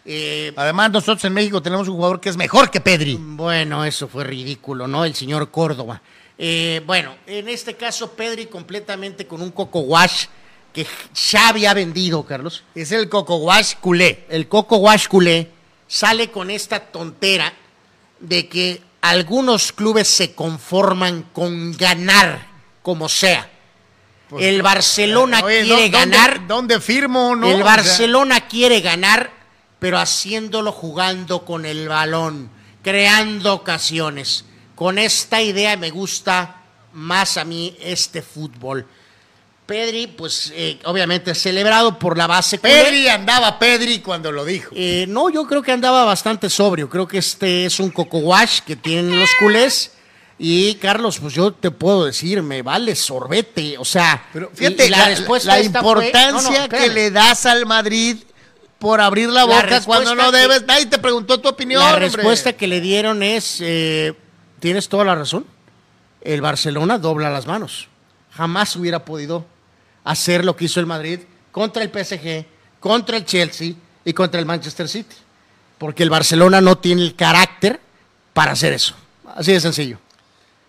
eh, 0.05 0.53
Además, 0.57 0.91
nosotros 0.91 1.23
en 1.25 1.35
México 1.35 1.61
tenemos 1.63 1.87
un 1.89 1.95
jugador 1.97 2.21
que 2.21 2.29
es 2.31 2.37
mejor 2.37 2.71
que 2.71 2.81
Pedri. 2.81 3.17
bueno, 3.19 3.85
eso 3.85 4.09
fue 4.09 4.25
ridículo, 4.25 4.87
¿no? 4.87 5.05
El 5.05 5.15
señor 5.15 5.51
Córdoba. 5.51 6.01
Eh, 6.39 6.83
bueno, 6.87 7.15
en 7.27 7.49
este 7.49 7.75
caso 7.75 8.13
Pedri 8.13 8.47
completamente 8.47 9.27
con 9.27 9.43
un 9.43 9.51
coco 9.51 9.81
wash 9.81 10.27
que 10.73 10.87
Xavi 11.15 11.67
ha 11.67 11.75
vendido, 11.75 12.25
Carlos. 12.25 12.63
Es 12.75 12.93
el 12.93 13.09
Coco 13.09 13.37
Wash 13.37 13.75
culé. 13.81 14.25
el 14.29 14.49
Coco 14.49 14.77
Wash 14.77 15.07
culé 15.09 15.51
sale 15.87 16.31
con 16.31 16.51
esta 16.51 16.81
tontera 16.81 17.53
de 18.21 18.49
que 18.49 18.83
algunos 19.01 19.73
clubes 19.73 20.09
se 20.09 20.35
conforman 20.35 21.23
con 21.33 21.73
ganar 21.77 22.47
como 22.83 23.09
sea. 23.09 23.49
el 24.39 24.61
Barcelona 24.61 25.41
Pues, 25.41 25.63
Oye, 25.63 25.67
quiere 25.75 25.89
¿dó- 25.91 25.99
dónde- 25.99 26.17
ganar, 26.17 26.47
¿Dónde 26.47 26.81
firmo 26.81 27.35
no? 27.35 27.47
el 27.49 27.55
O 27.55 27.57
sea, 27.57 27.65
Barcelona 27.65 28.41
quiere 28.47 28.81
ganar, 28.83 29.31
pero 29.79 29.99
haciéndolo 29.99 30.71
jugando 30.73 31.47
con 31.47 31.65
el 31.65 31.89
balón, 31.89 32.51
creando 32.83 33.55
ocasiones. 33.55 34.45
Con 34.75 34.99
esta 34.99 35.41
idea 35.41 35.77
me 35.79 35.89
gusta 35.91 36.57
más 36.93 37.39
a 37.39 37.45
mí 37.47 37.75
este 37.81 38.21
fútbol. 38.21 38.87
Pedri, 39.69 40.07
pues 40.07 40.51
eh, 40.57 40.79
obviamente 40.87 41.35
celebrado 41.35 41.99
por 41.99 42.17
la 42.17 42.27
base. 42.27 42.57
Pedri 42.59 43.07
andaba 43.07 43.59
Pedri 43.59 43.99
cuando 44.01 44.33
lo 44.33 44.47
dijo. 44.47 44.71
Eh, 44.75 45.05
no, 45.11 45.29
yo 45.29 45.47
creo 45.47 45.61
que 45.61 45.73
andaba 45.73 46.05
bastante 46.07 46.49
sobrio. 46.49 46.89
Creo 46.89 47.07
que 47.07 47.19
este 47.19 47.67
es 47.67 47.79
un 47.79 47.91
coco 47.91 48.17
wash 48.21 48.61
que 48.61 48.77
tienen 48.77 49.21
los 49.21 49.29
culés. 49.39 49.93
Y 50.39 50.77
Carlos, 50.77 51.19
pues 51.19 51.35
yo 51.35 51.53
te 51.53 51.71
puedo 51.71 52.07
decir, 52.07 52.43
me 52.43 52.63
vale 52.63 52.97
sorbete. 52.97 53.77
O 53.77 53.85
sea, 53.85 54.27
Pero 54.33 54.51
fíjate 54.55 54.87
y 54.87 54.89
la, 54.89 55.05
respuesta 55.05 55.49
la 55.51 55.59
esta 55.59 55.83
fue- 55.83 55.89
importancia 56.07 56.33
No, 56.33 56.63
no, 56.63 56.69
que 56.71 56.89
le 56.89 57.11
das 57.11 57.45
al 57.45 57.67
Madrid 57.67 58.17
por 58.79 59.03
abrir 59.03 59.29
la 59.29 59.45
boca 59.45 59.83
cuando 59.85 60.15
no 60.15 60.31
que- 60.31 60.39
debes. 60.39 60.65
Nadie 60.67 60.87
te 60.87 60.97
preguntó 60.99 61.41
tu 61.43 61.49
opinión. 61.51 61.83
La 61.83 61.91
hombre. 61.93 62.09
respuesta 62.09 62.55
que 62.55 62.67
le 62.69 62.81
dieron 62.81 63.23
es, 63.23 63.59
eh, 63.61 64.15
tienes 64.61 64.89
toda 64.89 65.05
la 65.05 65.15
razón, 65.15 65.45
el 66.23 66.41
Barcelona 66.41 66.97
dobla 66.99 67.29
las 67.29 67.47
manos. 67.47 67.89
Jamás 68.31 68.75
hubiera 68.77 69.05
podido 69.05 69.45
hacer 70.11 70.45
lo 70.45 70.57
que 70.57 70.65
hizo 70.67 70.81
el 70.81 70.87
Madrid 70.87 71.21
contra 71.53 71.83
el 71.83 71.91
PSG, 71.91 72.45
contra 72.81 73.17
el 73.17 73.25
Chelsea 73.25 73.73
y 74.05 74.13
contra 74.13 74.41
el 74.41 74.47
Manchester 74.47 74.89
City. 74.89 75.17
Porque 75.79 76.03
el 76.03 76.11
Barcelona 76.11 76.61
no 76.61 76.79
tiene 76.79 77.03
el 77.03 77.15
carácter 77.15 77.81
para 78.33 78.53
hacer 78.53 78.73
eso. 78.73 78.95
Así 79.37 79.53
de 79.53 79.61
sencillo. 79.61 79.99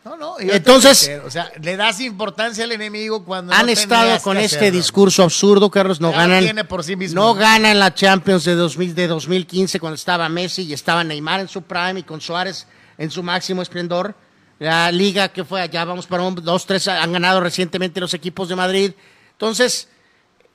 No, 0.05 0.15
no, 0.15 0.35
Entonces- 0.39 1.11
o 1.25 1.29
sea, 1.29 1.51
le 1.61 1.75
das 1.75 1.99
importancia 1.99 2.63
al 2.63 2.71
enemigo 2.71 3.23
cuando 3.25 3.53
Han 3.53 3.65
no 3.65 3.71
estado 3.71 4.19
con 4.21 4.37
este 4.37 4.57
hacerlo. 4.57 4.77
discurso 4.77 5.23
absurdo, 5.23 5.69
Carlos. 5.69 5.99
No 5.99 6.11
Ya 6.11 6.17
ganan. 6.17 6.43
tiene 6.43 6.63
por 6.63 6.83
sí 6.83 6.95
mismo. 6.95 7.21
No 7.21 7.33
ganan 7.35 7.77
la 7.79 7.93
Champions 7.93 8.43
de, 8.45 8.55
2000, 8.55 8.95
de 8.95 9.07
2015 9.07 9.79
cuando 9.79 9.95
estaba 9.95 10.27
Messi 10.29 10.63
y 10.63 10.73
estaba 10.73 11.03
Neymar 11.03 11.41
en 11.41 11.47
su 11.47 11.61
prime 11.61 11.99
y 11.99 12.03
con 12.03 12.21
Suárez 12.21 12.65
en 12.97 13.11
su 13.11 13.21
máximo 13.23 13.61
esplendor. 13.61 14.15
La 14.57 14.91
liga 14.91 15.29
que 15.29 15.43
fue 15.45 15.61
allá, 15.61 15.85
vamos 15.85 16.05
para 16.07 16.23
un, 16.23 16.35
dos, 16.35 16.65
tres, 16.65 16.87
han 16.87 17.11
ganado 17.13 17.39
recientemente 17.39 17.99
los 17.99 18.13
equipos 18.13 18.49
de 18.49 18.55
Madrid. 18.55 18.91
Entonces, 19.39 19.87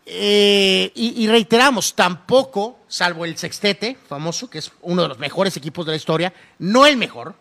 eh, 0.05 0.93
y, 0.95 1.27
reiteramos, 1.27 1.95
tampoco, 1.95 2.81
salvo 2.87 3.25
el 3.25 3.39
Sextete, 3.39 3.97
famoso, 4.07 4.51
que 4.51 4.59
es 4.59 4.71
uno 4.83 5.01
de 5.01 5.09
los 5.09 5.19
mejores 5.19 5.57
equipos 5.57 5.87
de 5.87 5.93
la 5.93 5.97
historia, 5.97 6.35
no 6.59 6.85
el 6.85 6.99
mejor, 6.99 7.35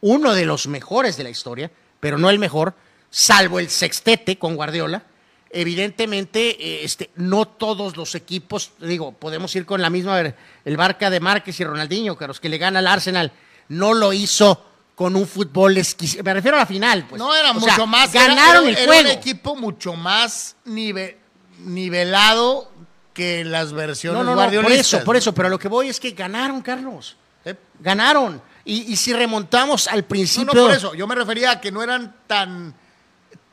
uno 0.00 0.34
de 0.34 0.44
los 0.44 0.66
mejores 0.66 1.16
de 1.16 1.22
la 1.22 1.30
historia, 1.30 1.70
pero 2.00 2.18
no 2.18 2.28
el 2.28 2.40
mejor, 2.40 2.74
salvo 3.08 3.60
el 3.60 3.70
Sextete 3.70 4.36
con 4.36 4.56
Guardiola. 4.56 5.04
Evidentemente, 5.50 6.56
eh, 6.60 6.84
este, 6.84 7.10
no 7.14 7.46
todos 7.46 7.96
los 7.96 8.16
equipos, 8.16 8.72
digo, 8.80 9.12
podemos 9.12 9.54
ir 9.54 9.66
con 9.66 9.80
la 9.80 9.90
misma, 9.90 10.20
el 10.64 10.76
Barca 10.76 11.08
de 11.08 11.20
Márquez 11.20 11.60
y 11.60 11.64
Ronaldinho, 11.64 12.18
que 12.18 12.26
los 12.26 12.40
que 12.40 12.48
le 12.48 12.58
gana 12.58 12.80
al 12.80 12.88
Arsenal, 12.88 13.30
no 13.68 13.94
lo 13.94 14.12
hizo 14.12 14.69
con 15.00 15.16
un 15.16 15.26
fútbol 15.26 15.78
exquisito. 15.78 16.22
Me 16.22 16.34
refiero 16.34 16.58
a 16.58 16.60
la 16.60 16.66
final, 16.66 17.06
pues. 17.08 17.18
no, 17.18 17.34
era 17.34 17.52
O 17.52 17.54
mucho 17.54 17.74
sea, 17.74 17.86
más. 17.86 18.14
era- 18.14 18.26
Ganaron 18.26 18.68
era, 18.68 18.70
el 18.70 18.76
era 18.76 18.84
juego. 18.84 19.00
un 19.08 19.16
equipo 19.16 19.56
mucho 19.56 19.94
más 19.94 20.56
nive- 20.66 21.16
nivelado 21.60 22.70
que 23.14 23.42
las 23.46 23.72
versiones 23.72 24.18
No, 24.18 24.24
no, 24.24 24.36
no, 24.36 24.62
por 24.62 24.70
eso, 24.72 24.98
por 25.02 25.14
¿no? 25.14 25.18
eso, 25.18 25.32
pero 25.32 25.48
lo 25.48 25.58
que 25.58 25.68
voy 25.68 25.88
es 25.88 25.98
que 25.98 26.10
ganaron, 26.10 26.60
Carlos. 26.60 27.16
Eh, 27.46 27.54
Ganaron. 27.78 28.42
Y, 28.62 28.92
y 28.92 28.96
si 28.96 29.14
remontamos 29.14 29.88
al 29.88 30.00
No, 30.02 30.06
principio. 30.08 30.52
no, 30.52 30.66
por 30.66 30.70
eso. 30.76 30.94
Yo 30.94 31.06
me 31.06 31.14
refería 31.14 31.52
a 31.52 31.60
que 31.62 31.72
no 31.72 31.82
eran 31.82 32.14
tan 32.26 32.74
Tan, 32.74 32.74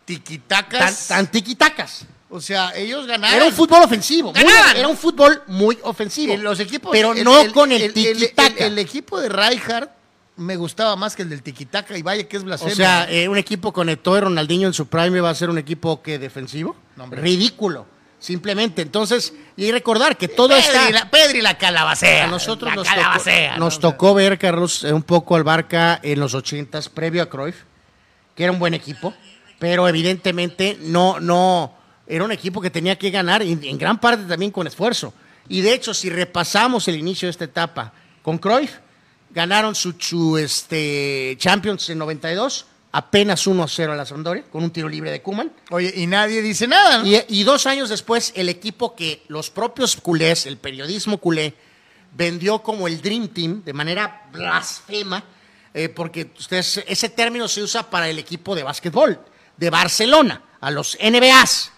tiquitacas. 0.06 1.08
tan 1.08 1.28
tiquitacas. 1.32 2.02
O 2.30 2.42
sea, 2.42 2.76
ellos 2.76 3.08
ganaron. 3.08 3.38
Era 3.38 3.46
un 3.46 3.54
fútbol 3.54 3.84
ofensivo. 3.84 4.34
muy- 4.34 4.42
Ganaban. 4.44 4.76
era 4.76 4.88
un 4.90 4.98
fútbol 4.98 5.44
muy 5.48 5.80
ofensivo. 5.84 6.34
En 6.34 6.44
los 6.44 6.60
equipos. 6.60 6.92
Pero 6.92 7.14
el- 7.14 7.24
no 7.24 7.40
el- 7.40 7.54
con 7.54 7.72
el, 7.72 7.84
el, 7.84 7.94
tiquitaca. 7.94 8.66
el- 8.66 8.74
el 8.74 8.80
equipo 8.80 9.18
de 9.22 9.30
Rijkaard 9.30 9.90
me 10.38 10.56
gustaba 10.56 10.96
más 10.96 11.16
que 11.16 11.24
el 11.24 11.30
del 11.30 11.42
tiquitaca 11.42 11.98
y 11.98 12.04
vaya 12.04 12.28
que 12.28 12.38
es 12.38 12.44
o 12.44 12.46
blasfemia. 12.46 12.76
sea, 12.76 13.12
eh, 13.12 13.28
un 13.28 13.38
equipo 13.38 13.74
con 13.74 13.90
Eto'o 13.90 14.18
y 14.18 14.22
Ronaldinho 14.22 14.68
en 14.68 14.74
su 14.74 14.88
prime 14.88 15.20
va 15.20 15.32
a 15.32 15.36
ser 15.36 15.50
un 15.50 15.58
equipo 15.58 16.02
que 16.02 16.20
defensivo. 16.20 16.76
No. 16.96 17.08
Ridículo. 17.08 17.86
Simplemente. 18.20 18.82
Entonces, 18.82 19.34
y 19.56 19.72
recordar 19.72 20.18
que 20.18 20.28
todo 20.28 20.50
Pedri, 20.50 20.62
está. 20.62 20.90
la, 20.90 21.10
Pedri 21.10 21.42
la 21.42 21.58
calabacea. 21.58 22.26
A 22.26 22.28
nosotros 22.28 22.72
la 22.72 22.76
nos, 22.76 22.88
calabacea, 22.88 23.50
tocó, 23.50 23.60
¿no? 23.60 23.66
nos 23.66 23.78
O 23.78 23.80
tocó 23.80 24.14
ver, 24.14 24.40
Carlos, 24.40 24.84
eh, 24.84 24.94
un 24.94 25.04
poco 25.04 25.36
al 25.36 25.44
Barca 25.44 26.00
en 26.02 26.20
los 26.20 26.34
ochentas, 26.34 26.90
previo 26.90 27.22
a 27.22 27.28
Cruyff, 27.28 27.64
que 28.36 28.44
era 28.44 28.52
un 28.52 28.60
buen 28.60 28.74
equipo, 28.74 29.14
pero 29.60 29.88
evidentemente 29.88 30.78
no, 30.82 31.20
no, 31.20 31.74
era 32.08 32.24
un 32.24 32.32
equipo 32.32 32.60
que 32.60 32.72
tenía 32.72 32.98
que 32.98 33.12
ganar, 33.12 33.44
y 33.44 33.52
en 33.52 33.78
gran 33.78 34.00
parte 34.00 34.24
también 34.24 34.52
con 34.52 34.66
esfuerzo. 34.66 35.14
Y 35.48 35.62
de 35.62 35.74
hecho, 35.74 35.94
si 35.94 36.10
repasamos 36.10 36.88
el 36.88 36.96
inicio 36.96 37.28
de 37.28 37.32
esta 37.32 37.46
etapa 37.46 37.94
con 38.24 38.40
Cruyff, 38.40 38.80
ganaron 39.30 39.76
su, 39.76 39.94
su, 40.00 40.38
este, 40.38 41.36
Champions 41.40 41.90
en 41.90 41.98
92, 42.00 42.66
apenas 42.92 43.48
1-0 43.48 43.92
a 43.92 43.96
la 43.96 44.06
Sampdoria, 44.06 44.44
con 44.52 44.64
un 44.64 44.72
tiro 44.72 44.90
libre 44.90 45.12
de 45.12 45.22
Kuman. 45.22 45.52
Oye, 45.72 45.94
y 45.96 46.08
nadie 46.08 46.42
dice 46.42 46.68
nada, 46.68 47.00
¿no? 47.00 47.08
Y, 47.08 47.22
y 47.28 47.44
dos 47.44 47.68
años 47.68 47.90
después, 47.90 48.34
el 48.36 48.50
equipo 48.50 48.96
que 48.96 49.24
los 49.28 49.50
propios 49.50 49.96
culés, 49.98 50.46
el 50.46 50.58
periodismo 50.58 51.18
culé, 51.18 51.54
vendió 52.14 52.60
como 52.60 52.88
el 52.88 53.02
Dream 53.02 53.28
Team 53.30 53.64
de 53.64 53.74
manera 53.74 54.28
blasfema, 54.32 55.24
eh, 55.74 55.90
porque 55.90 56.32
ustedes, 56.38 56.84
ese 56.88 57.10
término 57.10 57.48
se 57.48 57.62
usa 57.62 57.90
para 57.90 58.10
el 58.10 58.18
equipo 58.18 58.56
de 58.56 58.64
básquetbol 58.64 59.20
de 59.56 59.70
Barcelona, 59.70 60.42
a 60.60 60.72
los 60.72 60.98
NBAs. 61.00 61.72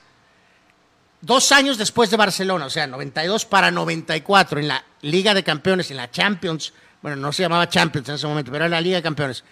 Dos 1.21 1.51
años 1.51 1.77
después 1.77 2.09
de 2.09 2.15
Barcelona, 2.17 2.65
o 2.65 2.69
sea, 2.69 2.87
92 2.87 3.45
para 3.45 3.71
94, 3.71 4.59
en 4.59 4.69
la 4.69 4.85
Liga 5.01 5.33
de 5.33 5.43
Campeones, 5.43 5.91
en 5.91 5.97
la 5.97 6.09
Champions, 6.09 6.71
bueno, 7.01 7.17
no 7.17 7.31
se 7.31 7.43
llamaba 7.43 7.69
Champions 7.69 8.09
en 8.09 8.15
ese 8.15 8.27
momento, 8.27 8.51
pero 8.51 8.65
era 8.65 8.75
la 8.75 8.81
Liga 8.81 8.97
de 8.97 9.03
Campeones. 9.03 9.43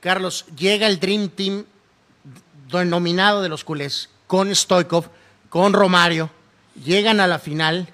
Carlos, 0.00 0.46
llega 0.56 0.86
el 0.86 1.00
Dream 1.00 1.28
Team 1.28 1.64
denominado 2.70 3.42
de 3.42 3.48
los 3.48 3.64
culés, 3.64 4.08
con 4.26 4.54
Stoikov, 4.54 5.08
con 5.48 5.72
Romario, 5.72 6.30
llegan 6.84 7.20
a 7.20 7.26
la 7.26 7.38
final 7.38 7.88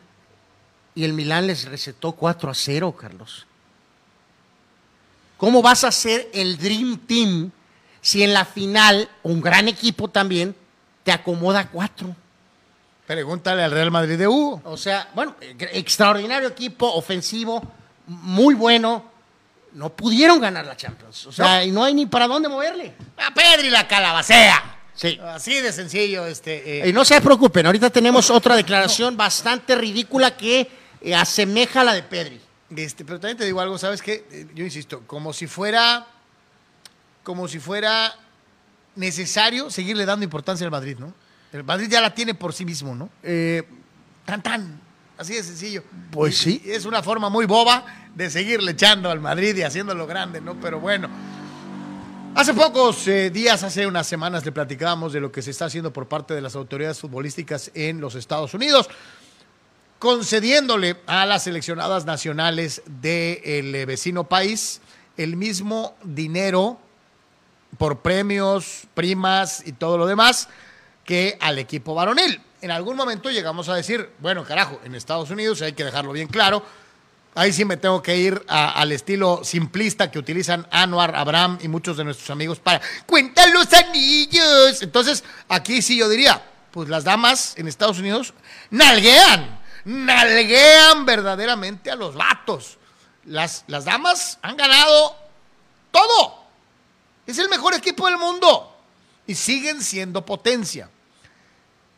y 0.95 1.05
el 1.05 1.12
Milán 1.12 1.47
les 1.47 1.65
recetó 1.65 2.12
4 2.12 2.51
a 2.51 2.55
0, 2.55 2.97
Carlos. 2.99 3.47
¿Cómo 5.36 5.62
vas 5.62 5.85
a 5.85 5.89
hacer 5.89 6.28
el 6.32 6.59
Dream 6.59 6.99
Team 7.07 7.51
si 8.01 8.23
en 8.23 8.32
la 8.32 8.45
final 8.45 9.09
un 9.23 9.40
gran 9.40 9.69
equipo 9.69 10.09
también 10.09 10.55
te 11.05 11.12
acomoda 11.12 11.69
4? 11.70 12.15
Pregúntale 13.07 13.62
al 13.62 13.70
Real 13.70 13.90
Madrid 13.90 14.19
de 14.19 14.28
Hugo. 14.28 14.61
O 14.65 14.77
sea, 14.77 15.09
bueno, 15.15 15.36
extraordinario 15.40 16.49
equipo, 16.49 16.93
ofensivo, 16.93 17.62
muy 18.09 18.55
bueno. 18.55 19.05
No 19.74 19.90
pudieron 19.94 20.40
ganar 20.40 20.64
la 20.66 20.76
Champions. 20.76 21.26
O 21.26 21.32
sea, 21.32 21.62
y 21.64 21.70
no 21.70 21.85
hay 21.85 21.94
ni 21.94 22.06
para 22.06 22.26
dónde 22.26 22.48
moverle. 22.48 22.94
A 23.18 23.32
Pedri 23.32 23.70
la 23.70 23.86
calabacea. 23.86 24.76
Sí. 24.94 25.18
Así 25.22 25.60
de 25.60 25.72
sencillo, 25.72 26.26
este. 26.26 26.80
eh, 26.85 26.89
Y 26.89 26.93
no 26.93 27.05
se 27.05 27.20
preocupen, 27.20 27.66
ahorita 27.66 27.89
tenemos 27.90 28.30
otra 28.30 28.56
declaración 28.56 29.16
bastante 29.16 29.76
ridícula 29.76 30.36
que 30.36 30.68
eh, 31.01 31.14
asemeja 31.14 31.82
a 31.82 31.85
la 31.85 31.94
de 31.94 32.02
Pedri. 32.02 32.40
Este, 32.74 33.05
pero 33.05 33.20
también 33.20 33.36
te 33.39 33.44
digo 33.44 33.60
algo, 33.60 33.78
¿sabes 33.78 34.02
qué? 34.02 34.26
Eh, 34.32 34.47
Yo 34.55 34.64
insisto, 34.64 35.02
como 35.06 35.32
si 35.32 35.47
fuera. 35.47 36.06
Como 37.22 37.47
si 37.47 37.59
fuera 37.59 38.12
necesario 38.97 39.70
seguirle 39.70 40.06
dando 40.06 40.24
importancia 40.24 40.64
al 40.64 40.70
Madrid, 40.70 40.97
¿no? 40.98 41.12
El 41.52 41.62
Madrid 41.62 41.89
ya 41.90 42.01
la 42.01 42.14
tiene 42.14 42.35
por 42.35 42.52
sí 42.52 42.64
mismo, 42.64 42.94
¿no? 42.94 43.10
Eh, 43.22 43.62
Tan, 44.24 44.43
tan. 44.43 44.80
Así 45.19 45.35
de 45.35 45.43
sencillo. 45.43 45.82
Pues 46.12 46.47
Y- 46.47 46.59
sí. 46.59 46.62
Es 46.65 46.85
una 46.86 47.03
forma 47.03 47.28
muy 47.28 47.45
boba 47.45 47.85
de 48.15 48.31
seguirle 48.31 48.73
echando 48.73 49.11
al 49.11 49.20
Madrid 49.20 49.57
y 49.57 49.62
haciéndolo 49.62 50.07
grande, 50.07 50.40
¿no? 50.40 50.55
Pero 50.61 50.81
bueno. 50.81 51.09
Hace 52.35 52.55
pocos 52.55 53.09
eh, 53.09 53.31
días, 53.31 53.65
hace 53.65 53.86
unas 53.86 54.07
semanas, 54.07 54.45
le 54.45 54.53
platicábamos 54.53 55.12
de 55.12 55.19
lo 55.20 55.32
que 55.32 55.43
se 55.43 55.51
está 55.51 55.65
haciendo 55.65 55.93
por 55.93 56.07
parte 56.07 56.35
de 56.35 56.40
las 56.40 56.55
autoridades 56.55 57.01
futbolísticas 57.01 57.73
en 57.74 58.01
los 58.01 58.15
Estados 58.15 58.55
Unidos, 58.55 58.89
concediéndole 59.99 60.97
a 61.07 61.27
las 61.27 61.45
seleccionadas 61.45 62.05
nacionales 62.05 62.82
del 62.86 63.74
eh, 63.74 63.86
vecino 63.86 64.24
país 64.24 64.81
el 65.16 65.36
mismo 65.36 65.97
dinero 66.05 66.78
por 67.77 68.03
premios, 68.03 68.82
primas 68.95 69.66
y 69.66 69.73
todo 69.73 69.99
lo 69.99 70.07
demás 70.07 70.49
que 71.05 71.36
al 71.40 71.59
equipo 71.59 71.95
varonil. 71.95 72.40
En 72.60 72.70
algún 72.72 72.97
momento 72.97 73.30
llegamos 73.30 73.68
a 73.68 73.74
decir, 73.74 74.10
bueno, 74.18 74.44
carajo, 74.44 74.80
en 74.85 74.94
Estados 74.94 75.30
Unidos 75.30 75.62
hay 75.62 75.74
que 75.74 75.85
dejarlo 75.85 76.12
bien 76.12 76.26
claro. 76.26 76.64
Ahí 77.35 77.52
sí 77.52 77.64
me 77.64 77.76
tengo 77.76 78.02
que 78.02 78.16
ir 78.16 78.44
al 78.48 78.90
estilo 78.90 79.43
simplista 79.44 80.10
que 80.10 80.18
utilizan 80.18 80.66
Anwar, 80.72 81.14
Abraham 81.14 81.59
y 81.62 81.68
muchos 81.68 81.97
de 81.97 82.02
nuestros 82.02 82.30
amigos 82.30 82.59
para 82.59 82.80
cuentan 83.06 83.52
los 83.52 83.72
anillos. 83.72 84.82
Entonces, 84.82 85.22
aquí 85.48 85.80
sí 85.82 85.97
yo 85.97 86.09
diría, 86.09 86.43
pues 86.72 86.89
las 86.89 87.05
damas 87.05 87.55
en 87.56 87.68
Estados 87.68 88.01
Unidos 88.01 88.35
nalguean, 88.70 89.60
nalguean 89.85 91.06
verdaderamente 91.06 91.93
a 91.93 91.94
los 91.94 92.16
vatos. 92.16 92.76
Las, 93.26 93.62
las 93.68 93.85
damas 93.85 94.39
han 94.43 94.56
ganado 94.56 95.16
todo. 95.93 96.43
Es 97.24 97.39
el 97.39 97.48
mejor 97.48 97.74
equipo 97.74 98.06
del 98.09 98.18
mundo. 98.18 98.74
Y 99.28 99.36
siguen 99.36 99.80
siendo 99.80 100.26
potencia. 100.26 100.90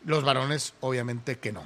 Los 0.07 0.25
varones, 0.25 0.75
obviamente 0.81 1.39
que 1.39 1.53
no. 1.53 1.65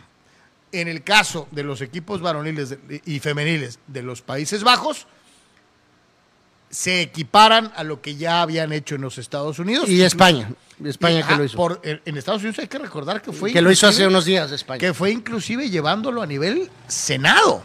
En 0.73 0.89
el 0.89 1.05
caso 1.05 1.47
de 1.53 1.63
los 1.63 1.81
equipos 1.81 2.21
varoniles 2.21 2.77
y 3.05 3.21
femeniles 3.21 3.79
de 3.87 4.03
los 4.03 4.23
Países 4.23 4.65
Bajos, 4.65 5.07
se 6.71 7.03
equiparan 7.03 7.73
a 7.77 7.85
lo 7.85 8.01
que 8.03 8.17
ya 8.17 8.43
habían 8.43 8.73
hecho 8.73 8.97
en 8.97 9.03
los 9.03 9.19
Estados 9.19 9.59
Unidos. 9.61 9.89
y 9.89 10.03
España. 10.03 10.51
España 10.85 11.21
Y, 11.21 11.23
que 11.23 11.35
ah, 11.35 11.37
lo 11.39 11.45
hizo. 11.45 11.57
por- 11.57 11.81
en 11.85 12.17
Estados 12.17 12.43
Unidos 12.43 12.59
hay 12.59 12.67
que 12.67 12.79
recordar 12.79 13.23
que 13.23 13.31
fue 13.33 13.53
que 13.53 13.63
lo 13.63 13.71
hizo 13.71 13.87
hace 13.87 14.05
unos 14.07 14.25
días 14.25 14.51
España. 14.51 14.81
que 14.81 14.93
fue 14.93 15.13
inclusive 15.13 15.71
llevándolo 15.71 16.21
a 16.21 16.27
nivel 16.27 16.69
Senado. 16.89 17.63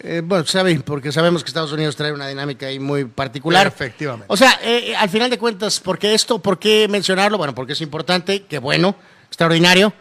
Eh, 0.00 0.20
bueno, 0.22 0.44
saben, 0.44 0.82
porque 0.82 1.10
sabemos 1.12 1.42
que 1.42 1.48
Estados 1.48 1.72
Unidos 1.72 1.96
trae 1.96 2.12
una 2.12 2.28
dinámica 2.28 2.66
ahí 2.66 2.78
muy 2.78 3.06
particular. 3.06 3.66
Efectivamente. 3.66 4.26
O 4.28 4.36
sea, 4.36 4.58
eh, 4.62 4.90
eh, 4.90 4.96
al 4.96 5.08
final 5.08 5.30
de 5.30 5.38
cuentas, 5.38 5.80
¿por 5.80 5.98
qué 5.98 6.12
esto? 6.12 6.40
¿Por 6.40 6.58
qué 6.58 6.86
mencionarlo? 6.88 7.38
Bueno, 7.38 7.54
porque 7.54 7.72
es 7.72 7.80
importante, 7.80 8.42
que 8.44 8.58
bueno, 8.58 8.96
extraordinario. 9.34 9.92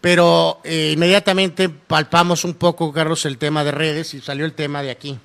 Pero 0.00 0.60
eh, 0.64 0.92
inmediatamente 0.94 1.68
palpamos 1.68 2.44
un 2.44 2.54
poco, 2.54 2.92
Carlos, 2.92 3.24
el 3.24 3.38
tema 3.38 3.62
de 3.62 3.70
redes 3.70 4.14
y 4.14 4.20
salió 4.20 4.44
el 4.44 4.52
tema 4.52 4.82
de 4.82 4.90
aquí. 4.90 5.18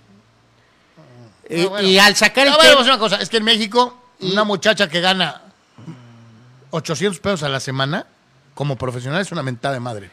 Eh, 1.50 1.64
Ah, 1.66 1.70
bueno. 1.70 1.88
Y 1.88 1.98
al 1.98 2.16
sacar 2.16 2.46
el 2.46 2.54
No, 2.54 2.60
tema... 2.60 2.76
bueno, 2.76 2.86
una 2.92 3.00
cosa, 3.00 3.16
es 3.18 3.30
que 3.30 3.38
en 3.38 3.44
México, 3.44 3.98
una 4.20 4.44
muchacha 4.44 4.88
que 4.88 5.02
gana 5.02 5.42
800 6.70 7.20
pesos 7.20 7.44
a 7.44 7.50
la 7.50 7.60
semana, 7.60 8.06
como 8.54 8.76
profesional, 8.76 9.22
es 9.22 9.32
una 9.32 9.42
mentada 9.42 9.74
de 9.74 9.80
madre. 9.80 10.12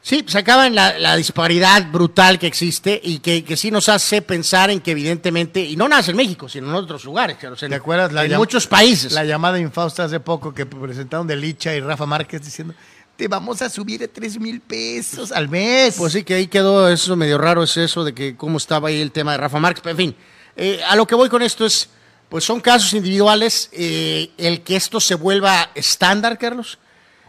Sí, 0.00 0.22
se 0.28 0.38
acaba 0.38 0.66
en 0.66 0.74
la, 0.74 0.98
la 0.98 1.16
disparidad 1.16 1.90
brutal 1.90 2.38
que 2.38 2.46
existe 2.46 3.00
y 3.02 3.20
que, 3.20 3.42
que 3.42 3.56
sí 3.56 3.70
nos 3.70 3.88
hace 3.88 4.20
pensar 4.20 4.70
en 4.70 4.80
que 4.80 4.90
evidentemente, 4.90 5.60
y 5.60 5.76
no 5.76 5.88
nada 5.88 6.02
más 6.02 6.08
en 6.10 6.16
México, 6.16 6.46
sino 6.48 6.68
en 6.68 6.74
otros 6.74 7.04
lugares, 7.04 7.38
en, 7.42 7.70
¿Te 7.70 7.74
acuerdas? 7.74 8.12
La 8.12 8.26
en 8.26 8.36
muchos 8.36 8.66
países. 8.66 9.12
La 9.12 9.24
llamada 9.24 9.58
infausta 9.58 10.04
hace 10.04 10.20
poco 10.20 10.52
que 10.54 10.66
presentaron 10.66 11.26
de 11.26 11.36
Licha 11.36 11.74
y 11.74 11.80
Rafa 11.80 12.04
Márquez 12.04 12.44
diciendo, 12.44 12.74
te 13.16 13.28
vamos 13.28 13.62
a 13.62 13.70
subir 13.70 14.02
a 14.02 14.08
3 14.08 14.38
mil 14.40 14.60
pesos 14.60 15.30
al 15.32 15.48
mes. 15.48 15.94
Pues 15.96 16.12
sí, 16.12 16.24
que 16.24 16.34
ahí 16.34 16.46
quedó 16.48 16.88
eso 16.88 17.14
medio 17.16 17.38
raro, 17.38 17.62
es 17.62 17.76
eso 17.76 18.04
de 18.04 18.12
que 18.14 18.36
cómo 18.36 18.58
estaba 18.58 18.88
ahí 18.88 19.00
el 19.00 19.12
tema 19.12 19.32
de 19.32 19.38
Rafa 19.38 19.58
Márquez. 19.60 19.82
Pero 19.82 19.92
en 19.92 19.96
fin, 19.96 20.16
eh, 20.56 20.80
a 20.88 20.96
lo 20.96 21.06
que 21.06 21.14
voy 21.14 21.28
con 21.28 21.42
esto 21.42 21.64
es, 21.64 21.88
pues 22.28 22.44
son 22.44 22.60
casos 22.60 22.92
individuales. 22.94 23.68
eh, 23.72 24.30
el 24.38 24.62
que 24.62 24.76
esto 24.76 25.00
se 25.00 25.14
vuelva 25.14 25.70
estándar, 25.74 26.38
Carlos, 26.38 26.78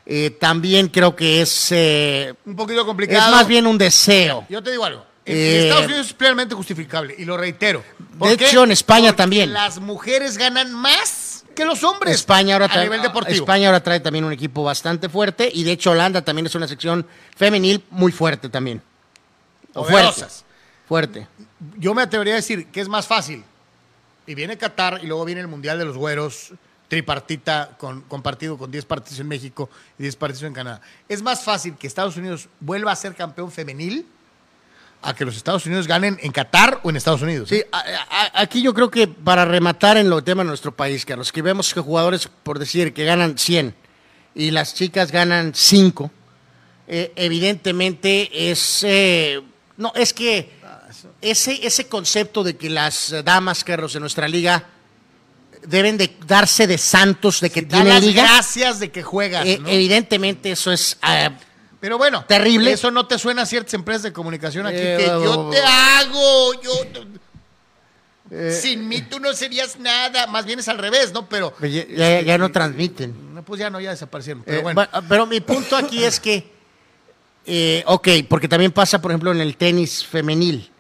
eh, 0.07 0.31
también 0.39 0.87
creo 0.87 1.15
que 1.15 1.41
es, 1.41 1.67
eh, 1.71 2.33
Un 2.45 2.55
poquito 2.55 2.81
es 2.81 2.85
complicado. 2.85 3.31
más 3.35 3.47
bien 3.47 3.67
un 3.67 3.77
deseo. 3.77 4.45
Yo 4.49 4.61
te 4.63 4.71
digo 4.71 4.85
algo. 4.85 5.05
En 5.27 5.35
Eh, 5.35 5.63
Estados 5.63 5.85
Unidos 5.87 6.07
es 6.07 6.13
plenamente 6.13 6.53
justificable, 6.53 7.15
y 7.17 7.25
lo 7.25 7.35
reitero. 7.35 7.83
¿Por 8.19 8.29
De 8.29 8.37
qué? 8.37 8.47
hecho, 8.47 8.63
en 8.63 8.71
España 8.71 9.07
Porque 9.07 9.17
también. 9.17 9.53
Las 9.53 9.79
mujeres 9.79 10.37
ganan 10.37 10.71
más 10.71 11.09
que 11.55 11.65
los 11.65 11.83
hombres. 11.83 12.13
España 12.13 12.55
ahora, 12.55 12.67
a 12.67 12.83
nivel 12.83 13.01
deportivo. 13.01 13.35
España 13.35 13.67
ahora 13.67 13.81
trae 13.81 13.99
también 13.99 14.25
un 14.25 14.33
equipo 14.33 14.63
bastante 14.63 15.09
fuerte 15.09 15.49
y 15.51 15.63
de 15.63 15.71
hecho 15.71 15.91
Holanda 15.91 16.21
también 16.21 16.45
es 16.45 16.53
una 16.53 16.67
sección 16.67 17.05
femenil 17.35 17.83
muy 17.89 18.11
fuerte 18.11 18.49
también. 18.49 18.81
O 19.73 19.83
fuerte. 19.83 20.25
Fuerte. 20.87 21.27
Yo 21.77 21.95
me 21.95 22.03
atrevería 22.03 22.33
a 22.33 22.37
decir 22.37 22.67
que 22.67 22.81
es 22.81 22.87
más 22.87 23.07
fácil. 23.07 23.43
Y 24.27 24.35
viene 24.35 24.57
Qatar 24.57 24.99
y 25.03 25.07
luego 25.07 25.25
viene 25.25 25.41
el 25.41 25.47
Mundial 25.47 25.77
de 25.77 25.85
los 25.85 25.97
Güeros, 25.97 26.53
tripartita 26.87 27.71
con, 27.77 28.01
compartido 28.01 28.57
con 28.57 28.71
10 28.71 28.85
partidos 28.85 29.19
en 29.19 29.27
México 29.27 29.69
y 29.97 30.03
10 30.03 30.15
partidos 30.15 30.43
en 30.43 30.53
Canadá. 30.53 30.81
Es 31.09 31.21
más 31.21 31.43
fácil 31.43 31.75
que 31.75 31.87
Estados 31.87 32.17
Unidos 32.17 32.47
vuelva 32.59 32.91
a 32.91 32.95
ser 32.95 33.15
campeón 33.15 33.51
femenil 33.51 34.05
a 35.05 35.13
que 35.13 35.23
los 35.25 35.35
Estados 35.37 35.65
Unidos 35.65 35.87
ganen 35.87 36.17
en 36.21 36.31
Qatar 36.31 36.79
o 36.83 36.89
en 36.89 36.95
Estados 36.97 37.21
Unidos. 37.21 37.49
Sí, 37.49 37.61
a- 37.71 37.79
a- 37.79 38.41
aquí 38.41 38.61
yo 38.61 38.73
creo 38.73 38.89
que 38.89 39.07
para 39.07 39.45
rematar 39.45 39.97
en 39.97 40.09
lo 40.09 40.23
tema 40.23 40.43
de 40.43 40.47
nuestro 40.49 40.75
país, 40.75 41.05
Carlos, 41.05 41.31
que 41.31 41.41
vemos 41.41 41.73
que 41.73 41.79
jugadores, 41.79 42.27
por 42.43 42.57
decir, 42.59 42.93
que 42.93 43.05
ganan 43.05 43.37
100 43.37 43.75
y 44.33 44.51
las 44.51 44.73
chicas 44.73 45.11
ganan 45.11 45.51
5, 45.55 46.11
eh, 46.87 47.11
evidentemente 47.15 48.51
es... 48.51 48.81
eh, 48.83 49.41
no, 49.77 49.91
es 49.95 50.13
que 50.13 50.49
ese, 51.21 51.65
ese 51.65 51.87
concepto 51.87 52.43
de 52.43 52.55
que 52.57 52.69
las 52.69 53.13
damas, 53.23 53.63
Carlos, 53.63 53.93
de 53.93 53.99
nuestra 53.99 54.27
liga 54.27 54.65
deben 55.67 55.97
de 55.97 56.15
darse 56.27 56.67
de 56.67 56.77
santos 56.77 57.41
de 57.41 57.49
que 57.49 57.61
Da 57.63 57.77
tienen 57.77 57.93
las 57.93 58.03
liga, 58.03 58.23
gracias 58.23 58.79
de 58.79 58.91
que 58.91 59.03
juegas. 59.03 59.45
eh, 59.45 59.59
¿no? 59.61 59.67
evidentemente 59.69 60.51
eso 60.51 60.71
es... 60.71 60.97
Pero 61.85 61.99
bueno, 61.99 62.25
Terrible. 62.27 62.71
Eso 62.71 62.89
no 62.89 63.05
te 63.05 63.19
suena 63.19 63.43
a 63.43 63.45
ciertas 63.45 63.75
empresas 63.75 64.01
de 64.01 64.11
comunicación 64.11 64.65
aquí 64.65 64.77
Eh, 64.79 64.97
que 64.97 65.11
oh, 65.11 65.23
yo 65.23 65.39
oh, 65.39 65.49
te 65.51 65.59
oh. 65.61 65.67
hago, 65.67 66.61
yo 66.63 66.71
Eh. 68.31 68.57
sin 68.59 68.87
mí 68.87 69.03
tú 69.03 69.19
no 69.19 69.31
serías 69.35 69.77
nada. 69.77 70.25
Más 70.25 70.47
bien 70.47 70.57
es 70.57 70.67
al 70.67 70.79
revés, 70.79 71.13
¿no? 71.13 71.29
Pero 71.29 71.53
ya, 71.61 71.85
ya- 71.85 72.21
ya 72.21 72.37
no 72.39 72.51
transmiten. 72.51 73.13
pues 73.45 73.59
ya 73.59 73.69
no, 73.69 73.79
ya 73.79 73.91
desaparecieron. 73.91 74.41
Pero 74.43 74.57
Eh, 74.57 74.61
bueno, 74.63 74.81
pero 75.07 75.27
mi 75.27 75.41
punto 75.41 75.77
aquí 75.77 76.03
es 76.03 76.19
que, 76.19 76.51
eh, 77.45 77.83
ok, 77.85 78.07
porque 78.27 78.47
también 78.47 78.71
pasa, 78.71 78.99
por 78.99 79.11
ejemplo, 79.11 79.31
en 79.31 79.41
el 79.41 79.55
tenis 79.55 80.03
femenil. 80.03 80.71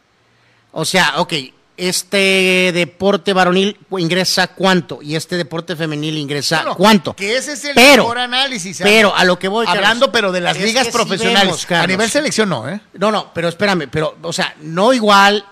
O 0.71 0.85
sea, 0.85 1.19
ok, 1.21 1.33
este 1.77 2.71
deporte 2.73 3.33
varonil 3.33 3.77
ingresa 3.97 4.47
cuánto 4.47 5.01
y 5.01 5.15
este 5.15 5.35
deporte 5.37 5.75
femenil 5.75 6.17
ingresa 6.17 6.57
bueno, 6.57 6.75
cuánto. 6.75 7.15
Que 7.15 7.37
ese 7.37 7.53
es 7.53 7.65
el 7.65 7.75
Pero- 7.75 8.03
mejor 8.03 8.19
análisis. 8.19 8.79
pero 8.81 9.15
a 9.15 9.23
lo 9.25 9.37
que 9.37 9.47
voy, 9.47 9.65
Hablando, 9.67 10.11
pero 10.11 10.31
de 10.31 10.41
las 10.41 10.57
ligas 10.59 10.87
profesionales. 10.89 11.65
vemos, 11.67 11.83
a 11.83 11.87
nivel 11.87 12.09
selección 12.09 12.49
no, 12.49 12.67
¿eh? 12.69 12.79
No, 12.93 13.11
no, 13.11 13.31
pero 13.33 13.49
espérame, 13.49 13.87
pero, 13.91 14.17
o 14.21 14.33
sea, 14.33 14.55
no 14.61 14.93
igual 14.93 15.45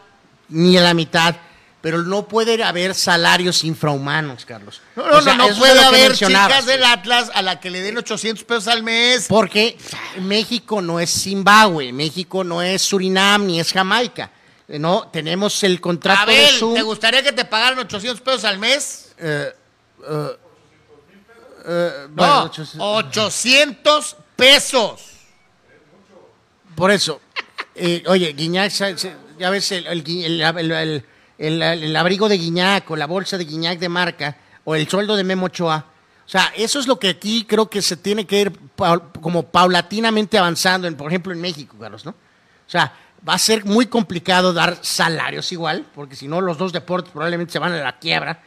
ni 0.50 0.78
a 0.78 0.82
la 0.82 0.94
mitad, 0.94 1.36
pero 1.82 2.02
no 2.04 2.28
puede 2.30 2.64
haber 2.64 2.96
salarios 2.96 3.66
infrahumanos, 3.66 4.46
Carlos. 4.46 4.82
No, 4.96 5.06
no, 5.06 5.18
O 5.18 5.22
sea, 5.22 5.36
no, 5.36 5.50
no 5.50 5.58
puede 5.58 5.80
haber 5.84 6.14
chicas 6.14 6.66
del 6.66 6.82
Atlas 6.86 7.30
a 7.34 7.42
la 7.42 7.60
que 7.60 7.70
le 7.70 7.82
den 7.82 7.98
800 7.98 8.46
pesos 8.46 8.68
al 8.70 8.84
mes. 8.84 9.26
Porque 9.28 9.78
México 10.22 10.82
no 10.82 11.02
es 11.02 11.10
Zimbabue, 11.10 11.92
México 11.92 12.46
no 12.46 12.62
es 12.62 12.82
Surinam 12.84 13.46
ni 13.46 13.60
es 13.60 13.74
Jamaica. 13.74 14.32
No, 14.80 15.08
tenemos 15.12 15.64
el 15.64 15.80
contrato 15.82 16.32
de 16.32 16.48
su... 16.48 16.74
¿te 16.74 16.82
gustaría 16.82 17.22
que 17.24 17.32
te 17.32 17.46
pagaran 17.46 17.80
800 17.80 18.22
pesos 18.22 18.44
al 18.46 18.58
mes? 18.60 19.14
eh, 19.18 19.54
No, 20.06 20.38
bueno, 22.14 22.44
ocho- 22.44 22.64
800 22.78 24.16
pesos. 24.36 25.02
por 26.76 26.92
eso. 26.92 27.22
Eh, 27.76 28.04
oye, 28.08 28.34
Guiñac, 28.34 28.72
ya 29.40 29.50
ves 29.50 29.72
el, 29.72 29.88
el 29.88 31.04
el- 31.38 31.96
abrigo 31.96 32.30
de 32.30 32.38
Guiñac 32.38 32.90
o 32.92 32.96
la 32.96 33.08
bolsa 33.08 33.38
de 33.38 33.46
Guiñac 33.46 33.80
de 33.80 33.90
marca 33.90 34.38
o 34.64 34.76
el 34.76 34.88
sueldo 34.88 35.16
de 35.16 35.24
Memo 35.24 35.48
Ochoa. 35.48 35.86
O 36.26 36.30
sea, 36.30 36.54
eso 36.56 36.80
es 36.80 36.88
lo 36.88 36.98
que 37.00 37.10
aquí 37.10 37.46
creo 37.46 37.70
que 37.70 37.82
se 37.82 37.98
tiene 37.98 38.26
que 38.26 38.40
ir 38.42 38.60
como 39.22 39.44
paulatinamente 39.44 40.38
avanzando, 40.38 40.88
en, 40.88 40.96
por 40.96 41.08
ejemplo, 41.10 41.34
en 41.34 41.42
México, 41.42 41.76
Carlos, 41.80 42.06
¿no? 42.06 42.12
O 42.12 42.70
sea, 42.70 42.94
va 43.28 43.36
a 43.36 43.40
ser 43.40 43.66
muy 43.66 43.86
complicado 43.86 44.54
dar 44.54 44.78
salarios 44.82 45.52
igual, 45.52 45.86
porque 45.96 46.16
si 46.16 46.28
no 46.28 46.42
los 46.42 46.58
dos 46.58 46.74
deportes 46.74 47.12
probablemente 47.12 47.54
se 47.54 47.60
van 47.60 47.74
a 47.74 47.78
la 47.78 47.98
quiebra. 47.98 48.42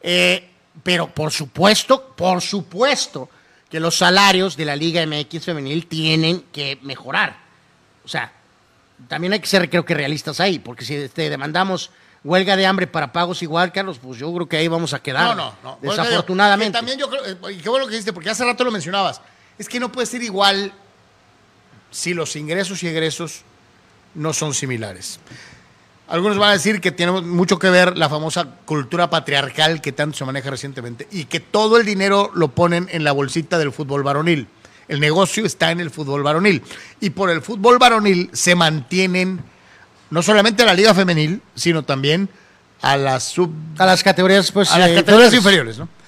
Eh, 0.00 0.48
pero 0.82 1.08
por 1.08 1.30
supuesto, 1.30 2.14
por 2.16 2.40
supuesto 2.40 3.28
que 3.68 3.80
los 3.80 3.96
salarios 3.96 4.56
de 4.56 4.64
la 4.64 4.76
Liga 4.76 5.04
MX 5.06 5.44
femenil 5.44 5.86
tienen 5.86 6.44
que 6.52 6.78
mejorar. 6.82 7.36
O 8.04 8.08
sea, 8.08 8.32
también 9.08 9.32
hay 9.32 9.40
que 9.40 9.46
ser, 9.46 9.68
creo 9.68 9.84
que, 9.84 9.94
realistas 9.94 10.40
ahí, 10.40 10.58
porque 10.58 10.84
si 10.84 11.08
te 11.08 11.28
demandamos 11.30 11.90
huelga 12.24 12.56
de 12.56 12.66
hambre 12.66 12.86
para 12.86 13.12
pagos 13.12 13.42
igual, 13.42 13.72
Carlos, 13.72 13.98
pues 13.98 14.18
yo 14.18 14.32
creo 14.32 14.48
que 14.48 14.56
ahí 14.56 14.68
vamos 14.68 14.94
a 14.94 15.02
quedar. 15.02 15.34
No, 15.34 15.34
no, 15.34 15.54
no. 15.62 15.78
Desafortunadamente. 15.80 16.72
que 16.72 16.78
también 16.78 16.98
yo 16.98 17.08
creo, 17.08 17.24
eh, 17.24 17.54
y 17.54 17.58
qué 17.58 17.68
bueno 17.68 17.86
que 17.86 17.92
dijiste, 17.92 18.12
porque 18.12 18.30
hace 18.30 18.44
rato 18.44 18.64
lo 18.64 18.70
mencionabas. 18.70 19.20
Es 19.58 19.68
que 19.68 19.80
no 19.80 19.90
puede 19.92 20.06
ser 20.06 20.22
igual 20.22 20.72
si 21.90 22.14
los 22.14 22.36
ingresos 22.36 22.82
y 22.82 22.88
egresos 22.88 23.42
no 24.14 24.32
son 24.32 24.54
similares. 24.54 25.18
Algunos 26.08 26.36
van 26.36 26.50
a 26.50 26.52
decir 26.52 26.80
que 26.80 26.92
tiene 26.92 27.12
mucho 27.22 27.58
que 27.58 27.70
ver 27.70 27.96
la 27.96 28.08
famosa 28.08 28.46
cultura 28.64 29.08
patriarcal 29.08 29.80
que 29.80 29.92
tanto 29.92 30.18
se 30.18 30.24
maneja 30.24 30.50
recientemente 30.50 31.08
y 31.10 31.24
que 31.24 31.40
todo 31.40 31.78
el 31.78 31.86
dinero 31.86 32.30
lo 32.34 32.48
ponen 32.48 32.88
en 32.92 33.04
la 33.04 33.12
bolsita 33.12 33.58
del 33.58 33.72
fútbol 33.72 34.02
varonil. 34.02 34.46
El 34.88 35.00
negocio 35.00 35.46
está 35.46 35.70
en 35.70 35.80
el 35.80 35.90
fútbol 35.90 36.22
varonil. 36.22 36.62
Y 37.00 37.10
por 37.10 37.30
el 37.30 37.40
fútbol 37.40 37.78
varonil 37.78 38.28
se 38.34 38.54
mantienen 38.54 39.42
no 40.10 40.22
solamente 40.22 40.66
la 40.66 40.74
liga 40.74 40.92
femenil, 40.92 41.40
sino 41.54 41.82
también 41.84 42.28
a 42.82 42.98
las 42.98 43.24
sub 43.24 43.50
A 43.78 43.86
las 43.86 44.02
categorías, 44.02 44.52
pues. 44.52 44.70
a 44.70 44.78
las 44.78 44.90
eh, 44.90 44.94
categorías 44.96 45.32
inferiores. 45.32 45.78
inferiores, 45.78 45.98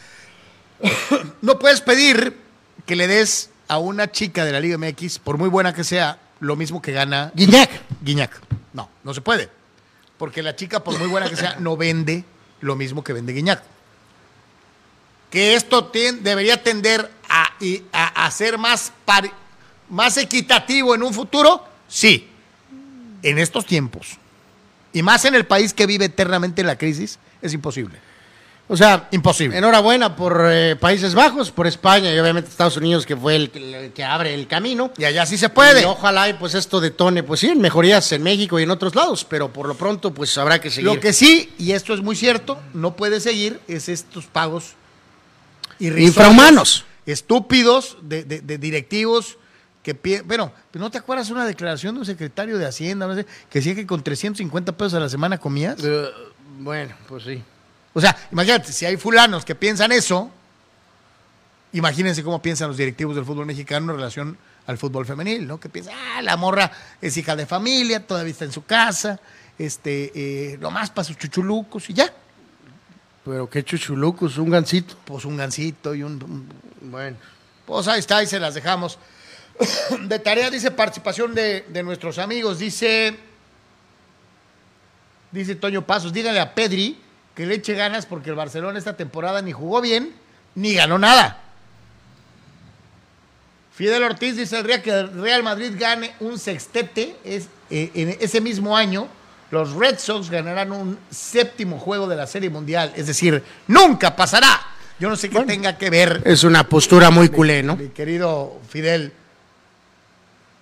¿no? 0.81 1.31
no 1.41 1.59
puedes 1.59 1.81
pedir 1.81 2.37
que 2.85 2.97
le 2.97 3.07
des 3.07 3.51
a 3.69 3.79
una 3.79 4.11
chica 4.11 4.45
de 4.45 4.53
la 4.53 4.61
Liga 4.61 4.77
MX, 4.77 5.19
por 5.19 5.39
muy 5.39 5.49
buena 5.49 5.73
que 5.73 5.85
sea, 5.85 6.19
lo 6.41 6.57
mismo 6.57 6.83
que 6.83 6.93
gana 6.93 7.33
Guiñac. 7.35 7.71
Guiñac. 8.05 8.41
No, 8.73 8.89
no 9.03 9.15
se 9.15 9.21
puede. 9.21 9.49
Porque 10.19 10.43
la 10.43 10.55
chica, 10.55 10.83
por 10.85 10.99
muy 10.99 11.09
buena 11.09 11.29
que 11.29 11.37
sea, 11.37 11.57
no 11.59 11.77
vende 11.77 12.25
lo 12.61 12.77
mismo 12.77 13.03
que 13.03 13.13
vende 13.13 13.33
Guiñac. 13.33 13.63
Que 15.31 15.55
esto 15.55 15.91
debería 15.93 16.63
tender 16.63 17.11
a, 17.29 17.51
a- 17.93 18.31
ser 18.31 18.57
más, 18.59 18.93
más 19.89 20.17
equitativo 20.17 20.95
en 20.95 21.03
un 21.03 21.13
futuro, 21.13 21.65
sí. 21.89 22.29
En 23.23 23.39
estos 23.39 23.67
tiempos. 23.67 24.19
Y 24.93 25.03
más 25.03 25.25
en 25.25 25.35
el 25.35 25.45
país 25.47 25.73
que 25.75 25.87
vive 25.87 26.05
eternamente 26.05 26.61
en 26.61 26.69
la 26.69 26.79
crisis, 26.79 27.19
es 27.43 27.53
imposible. 27.53 27.99
O 28.67 28.77
sea, 28.79 29.09
Imposible. 29.11 29.59
enhorabuena 29.59 30.17
por 30.17 30.47
eh, 30.51 30.75
Países 30.77 31.15
Bajos, 31.15 31.51
por 31.51 31.67
España 31.67 32.15
y 32.15 32.19
obviamente 32.19 32.49
Estados 32.49 32.79
Unidos, 32.79 33.05
que 33.05 33.15
fue 33.15 33.37
el, 33.37 33.51
que- 33.51 33.85
el 33.87 33.93
que 33.93 34.03
abre 34.05 34.33
el 34.33 34.47
camino. 34.47 34.91
Y 34.97 35.05
allá 35.05 35.27
sí 35.27 35.37
se 35.37 35.51
puede. 35.51 35.83
Y 35.83 35.85
ojalá 35.85 36.31
y 36.31 36.33
pues 36.33 36.55
esto 36.55 36.81
detone, 36.81 37.23
pues 37.23 37.41
sí, 37.41 37.49
en 37.49 37.61
mejorías 37.61 38.11
en 38.13 38.23
México 38.23 38.59
y 38.59 38.63
en 38.63 38.71
otros 38.71 38.95
lados, 38.95 39.27
pero 39.29 39.53
por 39.53 39.69
lo 39.69 39.75
pronto 39.75 40.15
pues 40.15 40.37
habrá 40.39 40.61
que 40.63 40.71
seguir. 40.71 40.91
Lo 40.93 40.99
que 40.99 41.13
sí, 41.13 41.53
y 41.59 41.73
esto 41.73 41.93
es 41.93 42.01
muy 42.01 42.17
cierto, 42.17 42.59
no 42.73 42.97
puede 42.97 43.21
seguir, 43.21 43.61
es 43.69 43.91
estos 43.91 44.25
pagos 44.27 44.73
Infrahumanos. 45.79 46.85
estúpidos 47.07 47.99
de, 48.03 48.25
de- 48.25 48.41
de 48.41 48.59
directivos 48.59 49.37
que 49.83 49.95
pie- 49.95 50.23
Bueno, 50.25 50.53
¿pero 50.71 50.83
¿no 50.85 50.91
te 50.91 50.97
acuerdas 50.99 51.29
una 51.31 51.45
declaración 51.45 51.95
de 51.95 52.01
un 52.01 52.07
secretario 52.07 52.57
de 52.57 52.65
Hacienda 52.67 53.07
no 53.07 53.15
sé, 53.15 53.27
que 53.51 53.59
decía 53.59 53.75
que 53.75 53.87
con 53.87 54.03
350 54.03 54.73
pesos 54.73 54.95
a 54.95 55.01
la 55.01 55.09
semana 55.11 55.37
comías? 55.37 55.77
Eh, 55.85 56.09
bueno, 56.61 56.95
pues 57.09 57.25
sí. 57.25 57.43
O 57.95 58.01
sea, 58.01 58.17
imagínate, 58.33 58.73
si 58.73 58.85
hay 58.85 58.97
fulanos 58.97 59.45
que 59.45 59.55
piensan 59.55 59.93
eso, 59.93 60.31
imagínense 61.73 62.23
cómo 62.23 62.43
piensan 62.43 62.69
los 62.69 62.77
directivos 62.77 63.15
del 63.17 63.25
fútbol 63.25 63.47
mexicano 63.47 63.93
en 63.93 63.99
relación 63.99 64.39
al 64.67 64.79
fútbol 64.79 65.07
femenil, 65.07 65.47
¿no? 65.47 65.61
Que 65.61 65.69
piensa, 65.69 65.93
ah, 65.95 66.23
la 66.23 66.37
morra 66.37 66.71
es 67.01 67.17
hija 67.17 67.37
de 67.37 67.47
familia, 67.47 68.05
todavía 68.07 68.33
está 68.33 68.45
en 68.45 68.53
su 68.53 68.65
casa, 68.65 69.21
este, 69.59 70.11
eh, 70.15 70.59
nomás 70.59 70.91
para 70.91 71.05
sus 71.05 71.17
chuchulucos 71.19 71.89
y 71.91 71.95
ya. 71.95 72.13
Pero 73.25 73.49
qué 73.49 73.63
chuchulucos, 73.65 74.37
un 74.39 74.51
gancito. 74.51 74.97
Pues 75.05 75.25
un 75.25 75.37
gancito 75.37 75.95
y 75.95 76.03
un, 76.03 76.23
un- 76.23 76.91
Bueno. 76.91 77.17
Pues 77.65 77.89
ahí 77.89 78.01
está, 78.01 78.19
ahí 78.19 78.27
se 78.27 78.39
las 78.41 78.55
dejamos. 78.55 78.99
De 80.09 80.19
tarea 80.19 80.51
dice 80.51 80.71
participación 80.73 81.35
de, 81.35 81.63
de 81.69 81.83
nuestros 81.83 82.19
amigos, 82.19 82.59
dice, 82.59 83.17
dice 85.31 85.55
Toño 85.55 85.87
Pasos, 85.87 86.13
dígale 86.13 86.41
a 86.41 86.55
Pedri 86.55 87.01
que 87.35 87.47
le 87.47 87.55
eche 87.57 87.75
ganas 87.75 88.07
porque 88.07 88.31
el 88.31 88.37
Barcelona 88.37 88.79
esta 88.79 88.97
temporada 88.97 89.43
ni 89.43 89.53
jugó 89.53 89.81
bien 89.81 90.15
ni 90.55 90.75
ganó 90.75 90.99
nada. 90.99 91.41
Fidel 93.75 94.05
Ortiz 94.05 94.37
dice 94.37 94.59
el 94.61 94.67
día 94.67 94.83
que 94.83 94.91
el 94.91 95.21
Real 95.21 95.43
Madrid 95.43 95.73
gane 95.77 96.15
un 96.21 96.39
sextete, 96.39 97.17
es, 97.25 97.49
eh, 97.71 97.91
en 97.95 98.17
ese 98.21 98.41
mismo 98.41 98.77
año 98.77 99.09
los 99.51 99.73
Red 99.73 99.99
Sox 99.99 100.31
ganarán 100.31 100.73
un 100.73 100.99
séptimo 101.11 101.79
juego 101.79 102.09
de 102.09 102.17
la 102.17 102.27
Serie 102.27 102.51
Mundial. 102.51 102.93
Es 102.97 103.07
decir, 103.07 103.43
nunca 103.67 104.15
pasará. 104.15 104.61
Yo 104.99 105.09
no 105.09 105.17
sé 105.17 105.29
qué 105.29 105.41
tenga 105.41 105.77
que 105.77 105.91
ver 105.91 106.23
Es 106.25 106.45
una 106.45 106.69
postura 106.69 107.11
muy 107.11 107.29
culé, 107.29 107.63
¿no? 107.63 107.77
mi 107.77 107.89
querido 107.89 108.61
Fidel. 108.69 109.13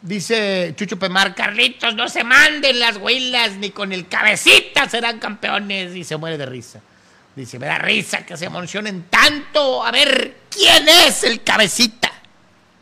Dice 0.03 0.75
Chucho 0.77 0.99
Pemar, 0.99 1.33
Carlitos, 1.33 1.95
no 1.95 2.09
se 2.09 2.25
manden 2.25 2.81
las 2.81 2.97
huilas, 2.97 3.53
ni 3.53 3.71
con 3.71 3.93
el 3.93 4.09
cabecita 4.09 4.89
serán 4.89 5.21
campeones. 5.21 5.95
Y 5.95 6.03
se 6.03 6.17
muere 6.17 6.37
de 6.37 6.47
risa. 6.47 6.81
Dice, 7.37 7.59
me 7.59 7.67
da 7.67 7.79
risa 7.79 8.27
que 8.27 8.37
se 8.37 8.47
emocionen 8.47 9.07
tanto. 9.09 9.85
A 9.85 9.91
ver, 9.91 10.41
¿quién 10.51 10.89
es 10.89 11.23
el 11.23 11.43
cabecita? 11.43 12.13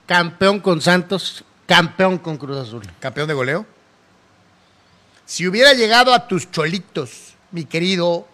Campeón 0.06 0.60
con 0.60 0.80
Santos, 0.80 1.44
campeón 1.66 2.18
con 2.18 2.36
Cruz 2.36 2.56
Azul. 2.56 2.82
¿Campeón 2.98 3.28
de 3.28 3.34
goleo? 3.34 3.66
Si 5.24 5.46
hubiera 5.46 5.74
llegado 5.74 6.12
a 6.12 6.26
tus 6.26 6.50
cholitos, 6.50 7.34
mi 7.52 7.64
querido 7.64 8.26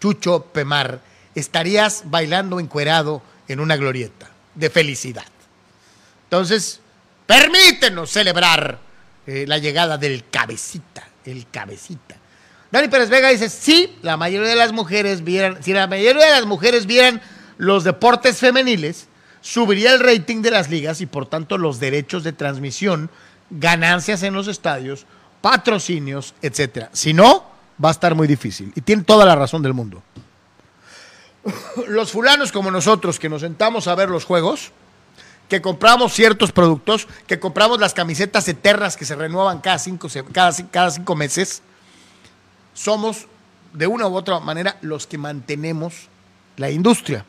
Chucho 0.00 0.42
Pemar, 0.52 1.00
estarías 1.34 2.02
bailando 2.06 2.60
encuerado 2.60 3.22
en 3.48 3.60
una 3.60 3.76
glorieta 3.76 4.28
de 4.54 4.68
felicidad. 4.68 5.24
Entonces, 6.24 6.81
permítenos 7.32 8.10
celebrar 8.10 8.78
eh, 9.26 9.46
la 9.48 9.56
llegada 9.56 9.96
del 9.96 10.28
cabecita, 10.28 11.02
el 11.24 11.46
cabecita. 11.50 12.16
Dani 12.70 12.88
Pérez 12.88 13.08
Vega 13.08 13.30
dice, 13.30 13.48
sí, 13.48 13.96
la 14.02 14.18
mayoría 14.18 14.50
de 14.50 14.56
las 14.56 14.72
mujeres 14.72 15.24
vieran, 15.24 15.62
si 15.62 15.72
la 15.72 15.86
mayoría 15.86 16.26
de 16.26 16.32
las 16.32 16.44
mujeres 16.44 16.84
vieran 16.84 17.22
los 17.56 17.84
deportes 17.84 18.36
femeniles, 18.36 19.08
subiría 19.40 19.94
el 19.94 20.00
rating 20.00 20.42
de 20.42 20.50
las 20.50 20.68
ligas 20.68 21.00
y 21.00 21.06
por 21.06 21.24
tanto 21.24 21.56
los 21.56 21.80
derechos 21.80 22.22
de 22.22 22.34
transmisión, 22.34 23.08
ganancias 23.48 24.22
en 24.24 24.34
los 24.34 24.46
estadios, 24.46 25.06
patrocinios, 25.40 26.34
etcétera. 26.42 26.90
Si 26.92 27.14
no, 27.14 27.46
va 27.82 27.88
a 27.88 27.92
estar 27.92 28.14
muy 28.14 28.28
difícil. 28.28 28.72
Y 28.74 28.82
tiene 28.82 29.04
toda 29.04 29.24
la 29.24 29.36
razón 29.36 29.62
del 29.62 29.72
mundo. 29.72 30.02
Los 31.88 32.12
fulanos 32.12 32.52
como 32.52 32.70
nosotros 32.70 33.18
que 33.18 33.30
nos 33.30 33.40
sentamos 33.40 33.88
a 33.88 33.94
ver 33.94 34.10
los 34.10 34.26
juegos, 34.26 34.72
que 35.52 35.60
compramos 35.60 36.14
ciertos 36.14 36.50
productos, 36.50 37.06
que 37.26 37.38
compramos 37.38 37.78
las 37.78 37.92
camisetas 37.92 38.48
eternas 38.48 38.96
que 38.96 39.04
se 39.04 39.14
renuevan 39.14 39.60
cada 39.60 39.78
cinco, 39.78 40.08
cada 40.32 40.90
cinco 40.90 41.14
meses, 41.14 41.60
somos 42.72 43.26
de 43.74 43.86
una 43.86 44.06
u 44.06 44.16
otra 44.16 44.40
manera 44.40 44.78
los 44.80 45.06
que 45.06 45.18
mantenemos 45.18 46.08
la 46.56 46.70
industria. 46.70 47.26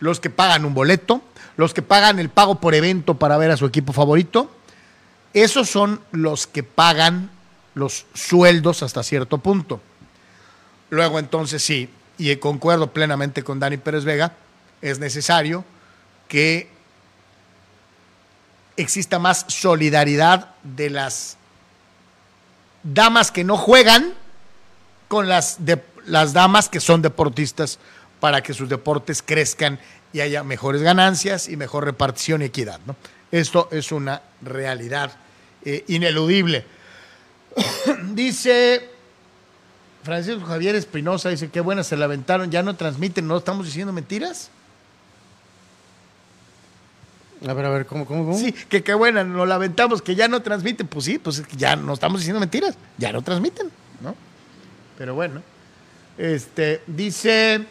Los 0.00 0.20
que 0.20 0.30
pagan 0.30 0.64
un 0.64 0.72
boleto, 0.72 1.20
los 1.58 1.74
que 1.74 1.82
pagan 1.82 2.18
el 2.18 2.30
pago 2.30 2.54
por 2.54 2.74
evento 2.74 3.18
para 3.18 3.36
ver 3.36 3.50
a 3.50 3.58
su 3.58 3.66
equipo 3.66 3.92
favorito, 3.92 4.50
esos 5.34 5.68
son 5.68 6.00
los 6.12 6.46
que 6.46 6.62
pagan 6.62 7.28
los 7.74 8.06
sueldos 8.14 8.82
hasta 8.82 9.02
cierto 9.02 9.36
punto. 9.36 9.82
Luego 10.88 11.18
entonces 11.18 11.62
sí, 11.62 11.90
y 12.16 12.34
concuerdo 12.36 12.90
plenamente 12.90 13.44
con 13.44 13.60
Dani 13.60 13.76
Pérez 13.76 14.06
Vega, 14.06 14.32
es 14.80 14.98
necesario 14.98 15.62
que 16.26 16.71
exista 18.76 19.18
más 19.18 19.44
solidaridad 19.48 20.54
de 20.62 20.90
las 20.90 21.36
damas 22.82 23.30
que 23.30 23.44
no 23.44 23.56
juegan 23.56 24.14
con 25.08 25.28
las, 25.28 25.64
de, 25.64 25.82
las 26.06 26.32
damas 26.32 26.68
que 26.68 26.80
son 26.80 27.02
deportistas 27.02 27.78
para 28.20 28.42
que 28.42 28.54
sus 28.54 28.68
deportes 28.68 29.22
crezcan 29.22 29.78
y 30.12 30.20
haya 30.20 30.42
mejores 30.42 30.82
ganancias 30.82 31.48
y 31.48 31.56
mejor 31.56 31.84
repartición 31.84 32.42
y 32.42 32.46
equidad. 32.46 32.80
¿no? 32.86 32.96
Esto 33.30 33.68
es 33.72 33.92
una 33.92 34.22
realidad 34.42 35.12
eh, 35.64 35.84
ineludible. 35.88 36.64
dice 38.14 38.88
Francisco 40.02 40.44
Javier 40.46 40.74
Espinosa, 40.74 41.28
dice, 41.28 41.50
qué 41.50 41.60
buena 41.60 41.84
se 41.84 41.96
la 41.96 42.06
aventaron, 42.06 42.50
ya 42.50 42.62
no 42.62 42.74
transmiten, 42.76 43.26
¿no 43.26 43.38
estamos 43.38 43.66
diciendo 43.66 43.92
mentiras? 43.92 44.50
A 47.46 47.52
ver, 47.54 47.64
a 47.66 47.70
ver, 47.70 47.86
¿cómo, 47.86 48.06
cómo, 48.06 48.24
cómo? 48.24 48.38
Sí, 48.38 48.52
que 48.52 48.82
qué 48.82 48.94
buena, 48.94 49.24
nos 49.24 49.48
la 49.48 49.56
aventamos, 49.56 50.00
que 50.02 50.14
ya 50.14 50.28
no 50.28 50.42
transmiten. 50.42 50.86
Pues 50.86 51.04
sí, 51.04 51.18
pues 51.18 51.38
es 51.38 51.46
que 51.46 51.56
ya 51.56 51.74
no 51.76 51.94
estamos 51.94 52.20
diciendo 52.20 52.38
mentiras, 52.40 52.76
ya 52.98 53.12
no 53.12 53.22
transmiten, 53.22 53.70
¿no? 54.00 54.14
Pero 54.96 55.14
bueno, 55.14 55.42
este, 56.18 56.82
dice 56.86 57.64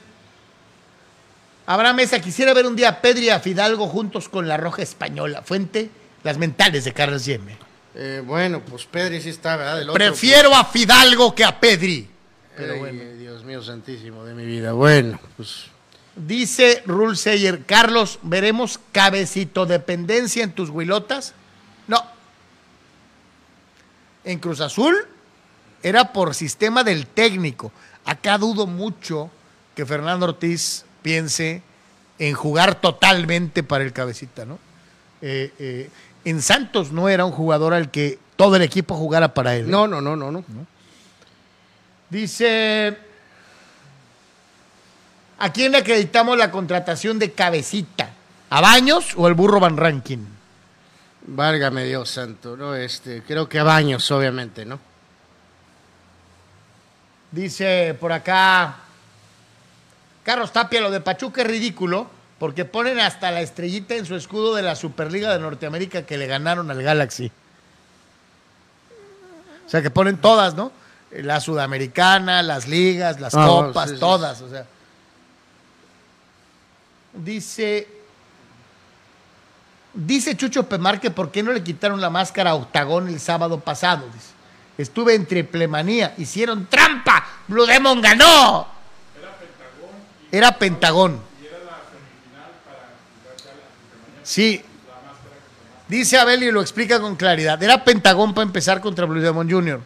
Abraham 1.66 1.96
Mesa, 1.98 2.20
quisiera 2.20 2.54
ver 2.54 2.66
un 2.66 2.76
día 2.76 2.90
a 2.90 3.02
Pedri 3.02 3.26
y 3.26 3.30
a 3.30 3.40
Fidalgo 3.40 3.88
juntos 3.88 4.28
con 4.28 4.48
la 4.48 4.58
Roja 4.58 4.82
Española. 4.82 5.42
Fuente, 5.42 5.90
las 6.24 6.38
mentales 6.38 6.84
de 6.84 6.92
Carlos 6.94 7.24
Yeme. 7.26 7.58
Eh, 7.96 8.22
bueno, 8.26 8.62
pues 8.62 8.86
Pedri 8.86 9.22
sí 9.22 9.30
está, 9.30 9.56
¿verdad? 9.58 9.78
Del 9.78 9.90
otro, 9.90 9.94
Prefiero 9.94 10.54
a 10.56 10.66
Fidalgo 10.66 11.34
que 11.36 11.44
a 11.46 11.58
Pedri. 11.60 12.02
pues, 12.02 12.12
Pero 12.58 12.74
ay, 12.74 12.80
bueno. 12.80 13.04
Dios 13.18 13.44
mío 13.46 13.62
santísimo 13.64 14.26
de 14.26 14.34
mi 14.34 14.46
vida. 14.46 14.74
Bueno, 14.74 15.20
pues 15.38 15.66
Dice 16.16 16.84
Rule 16.86 17.16
Sayer, 17.16 17.66
Carlos, 17.66 18.20
¿veremos 18.22 18.80
cabecito 18.92 19.66
dependencia 19.66 20.44
en 20.44 20.52
tus 20.52 20.70
huilotas? 20.70 21.34
No. 21.88 22.04
En 24.24 24.40
Cruz 24.40 24.60
Azul 24.60 24.96
era 25.82 26.12
por 26.12 26.36
sistema 26.36 26.84
del 26.84 27.08
técnico. 27.08 27.72
Acá 28.06 28.38
dudo 28.38 28.68
mucho 28.68 29.32
que 29.76 29.86
Fernando 29.86 30.26
Ortiz 30.26 30.86
piense 31.02 31.64
en 32.20 32.34
jugar 32.34 32.80
totalmente 32.82 33.64
para 33.64 33.84
el 33.84 33.94
cabecita, 33.94 34.46
¿no? 34.46 34.60
Eh, 35.22 35.54
eh, 35.60 35.90
en 36.26 36.42
Santos 36.42 36.92
no 36.92 37.10
era 37.10 37.26
un 37.26 37.32
jugador 37.32 37.74
al 37.74 37.90
que 37.90 38.20
todo 38.36 38.56
el 38.58 38.62
equipo 38.62 38.96
jugara 38.96 39.34
para 39.34 39.56
él. 39.56 39.70
no, 39.70 39.88
no, 39.88 40.02
no, 40.02 40.16
no, 40.16 40.32
no. 40.32 40.44
Dice, 42.10 42.98
¿a 45.42 45.52
quién 45.52 45.72
le 45.72 45.80
acreditamos 45.80 46.38
la 46.38 46.52
contratación 46.52 47.20
de 47.20 47.32
Cabecita? 47.32 48.10
¿A 48.50 48.62
Baños 48.62 49.14
o 49.16 49.28
el 49.28 49.34
burro 49.34 49.60
Van 49.60 49.78
Rankin? 49.78 50.28
Válgame 51.28 51.84
Dios 51.86 52.10
santo, 52.10 52.56
¿no? 52.58 52.76
Este, 52.76 53.24
creo 53.24 53.48
que 53.50 53.60
a 53.60 53.64
Baños, 53.64 54.10
obviamente, 54.12 54.66
¿no? 54.66 54.80
Dice 57.32 57.96
por 58.00 58.12
acá, 58.12 58.76
Carlos 60.24 60.52
Tapia, 60.52 60.82
lo 60.82 60.92
de 60.92 61.02
Pachuca 61.02 61.42
es 61.42 61.48
ridículo 61.48 62.08
porque 62.40 62.66
ponen 62.66 63.00
hasta 63.00 63.32
la 63.32 63.42
estrellita 63.42 63.96
en 63.96 64.06
su 64.06 64.16
escudo 64.16 64.56
de 64.56 64.64
la 64.64 64.76
Superliga 64.76 65.32
de 65.32 65.40
Norteamérica 65.40 66.04
que 66.04 66.18
le 66.18 66.28
ganaron 66.28 66.70
al 66.72 66.82
Galaxy. 66.82 67.32
O 69.66 69.70
sea, 69.70 69.82
que 69.82 69.92
ponen 69.92 70.18
todas, 70.18 70.56
¿no? 70.56 70.72
La 71.12 71.40
sudamericana, 71.40 72.42
las 72.44 72.68
ligas, 72.68 73.20
las 73.22 73.34
Ah, 73.36 73.46
copas, 73.48 73.90
sí, 73.90 73.96
sí, 73.96 74.00
todas, 74.00 74.42
o 74.42 74.50
sea. 74.50 74.66
Dice, 77.14 77.88
dice 79.94 80.38
Chucho 80.38 80.68
Pemar 80.68 81.00
que 81.00 81.12
por 81.12 81.32
qué 81.32 81.44
no 81.44 81.52
le 81.52 81.64
quitaron 81.64 82.00
la 82.00 82.10
máscara 82.10 82.52
a 82.52 82.56
Octagón 82.56 83.08
el 83.08 83.20
sábado 83.20 83.60
pasado. 83.60 84.06
Estuve 84.78 85.16
en 85.16 85.26
triplemanía, 85.26 86.14
hicieron 86.18 86.68
trampa, 86.68 87.26
Blue 87.48 87.66
Demon 87.66 88.02
ganó. 88.02 88.68
Era 90.32 90.58
Pentagón. 90.58 91.20
Sí. 94.24 94.64
Dice 95.90 96.18
Abel 96.18 96.44
y 96.44 96.52
lo 96.52 96.62
explica 96.62 97.02
con 97.02 97.18
claridad. 97.18 97.62
Era 97.62 97.84
Pentagón 97.84 98.34
para 98.34 98.44
empezar 98.44 98.80
contra 98.80 99.06
Blue 99.06 99.20
Demon 99.20 99.52
Jr. 99.52 99.82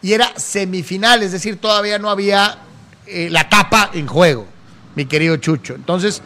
Y 0.00 0.14
era 0.14 0.32
semifinal, 0.38 1.22
es 1.22 1.32
decir, 1.32 1.60
todavía 1.60 1.98
no 1.98 2.08
había 2.08 2.56
eh, 3.06 3.28
la 3.30 3.48
tapa 3.50 3.90
en 3.92 4.06
juego, 4.06 4.46
mi 4.94 5.04
querido 5.04 5.36
Chucho. 5.36 5.74
Entonces, 5.74 6.22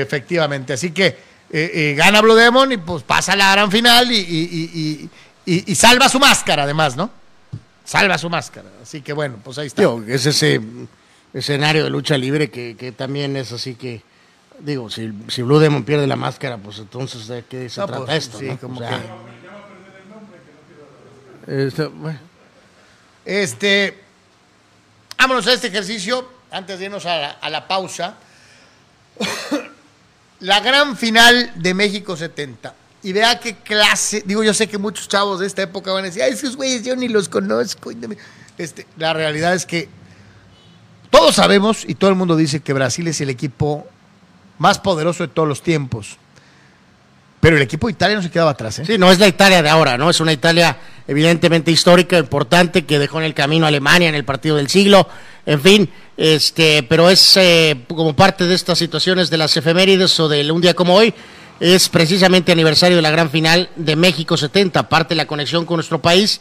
efectivamente, 0.00 0.72
así 0.74 0.90
que 0.92 1.06
eh, 1.06 1.16
eh, 1.52 1.94
gana 1.96 2.20
Blue 2.20 2.34
Demon 2.34 2.70
y 2.72 2.76
pues 2.76 3.02
pasa 3.02 3.32
a 3.32 3.36
la 3.36 3.50
gran 3.52 3.70
final 3.70 4.10
y, 4.12 4.16
y- 4.18 5.10
y- 5.46 5.64
y- 5.72 5.74
salva 5.74 6.08
su 6.08 6.18
máscara, 6.20 6.62
además, 6.64 6.96
¿no? 6.96 7.10
Salva 7.84 8.16
su 8.18 8.30
máscara. 8.30 8.68
Así 8.82 9.00
que 9.00 9.12
bueno, 9.12 9.38
pues 9.42 9.58
ahí 9.58 9.66
está. 9.66 9.82
Es 10.06 10.26
ese 10.26 10.60
escenario 11.34 11.82
de 11.84 11.90
lucha 11.90 12.16
libre 12.16 12.50
que, 12.50 12.76
que 12.76 12.92
también 12.92 13.36
es 13.36 13.50
así 13.52 13.74
que 13.74 14.02
Digo, 14.60 14.90
si, 14.90 15.10
si 15.28 15.40
Blue 15.40 15.58
Demon 15.58 15.84
pierde 15.84 16.06
la 16.06 16.16
máscara, 16.16 16.58
pues 16.58 16.78
entonces 16.78 17.26
de 17.28 17.44
qué 17.48 17.70
se 17.70 17.80
No, 17.80 17.86
trata 17.86 18.04
pues, 18.04 18.18
esto, 18.26 18.38
sí, 18.38 18.44
¿no? 18.44 18.58
como 18.58 18.76
O 18.80 18.82
sea, 18.86 19.00
que- 21.46 21.66
este, 21.66 21.84
bueno. 21.86 22.18
Este, 23.24 23.98
vámonos 25.18 25.46
a 25.46 25.54
este 25.54 25.68
ejercicio 25.68 26.28
antes 26.50 26.78
de 26.78 26.84
irnos 26.84 27.06
a 27.06 27.16
la, 27.16 27.30
a 27.40 27.48
la 27.48 27.66
pausa. 27.66 28.16
La 30.40 30.60
gran 30.60 30.96
final 30.96 31.52
de 31.56 31.74
México 31.74 32.16
70. 32.16 32.74
Y 33.02 33.12
vea 33.12 33.38
qué 33.40 33.56
clase. 33.56 34.22
Digo, 34.26 34.42
yo 34.42 34.52
sé 34.52 34.66
que 34.66 34.78
muchos 34.78 35.08
chavos 35.08 35.40
de 35.40 35.46
esta 35.46 35.62
época 35.62 35.92
van 35.92 36.04
a 36.04 36.06
decir, 36.06 36.22
ay, 36.22 36.32
esos 36.32 36.56
güeyes 36.56 36.84
yo 36.84 36.96
ni 36.96 37.08
los 37.08 37.28
conozco. 37.28 37.90
Este, 38.58 38.86
la 38.98 39.12
realidad 39.12 39.54
es 39.54 39.64
que 39.64 39.88
todos 41.10 41.34
sabemos 41.36 41.84
y 41.86 41.94
todo 41.94 42.10
el 42.10 42.16
mundo 42.16 42.36
dice 42.36 42.60
que 42.60 42.72
Brasil 42.72 43.08
es 43.08 43.20
el 43.20 43.30
equipo 43.30 43.86
más 44.58 44.78
poderoso 44.78 45.26
de 45.26 45.28
todos 45.28 45.48
los 45.48 45.62
tiempos. 45.62 46.18
Pero 47.40 47.56
el 47.56 47.62
equipo 47.62 47.86
de 47.86 47.92
Italia 47.92 48.16
no 48.16 48.22
se 48.22 48.30
quedaba 48.30 48.50
atrás, 48.50 48.78
¿eh? 48.80 48.84
Sí, 48.84 48.98
no 48.98 49.10
es 49.10 49.18
la 49.18 49.26
Italia 49.26 49.62
de 49.62 49.70
ahora, 49.70 49.96
¿no? 49.96 50.10
Es 50.10 50.20
una 50.20 50.32
Italia 50.32 50.76
evidentemente 51.08 51.70
histórica, 51.70 52.18
importante, 52.18 52.84
que 52.84 52.98
dejó 52.98 53.18
en 53.18 53.24
el 53.24 53.32
camino 53.32 53.64
a 53.64 53.68
Alemania 53.68 54.10
en 54.10 54.14
el 54.14 54.26
partido 54.26 54.56
del 54.56 54.68
siglo, 54.68 55.08
en 55.46 55.60
fin, 55.60 55.88
este, 56.16 56.82
pero 56.82 57.08
es 57.10 57.36
eh, 57.36 57.76
como 57.88 58.14
parte 58.14 58.46
de 58.46 58.54
estas 58.54 58.78
situaciones 58.78 59.30
de 59.30 59.38
las 59.38 59.56
efemérides 59.56 60.18
o 60.20 60.28
de 60.28 60.50
un 60.50 60.60
día 60.60 60.74
como 60.74 60.94
hoy, 60.94 61.14
es 61.60 61.88
precisamente 61.88 62.52
aniversario 62.52 62.96
de 62.96 63.02
la 63.02 63.10
gran 63.10 63.30
final 63.30 63.68
de 63.76 63.96
México 63.96 64.36
70, 64.36 64.88
parte 64.88 65.10
de 65.10 65.16
la 65.16 65.26
conexión 65.26 65.66
con 65.66 65.76
nuestro 65.76 66.00
país, 66.00 66.40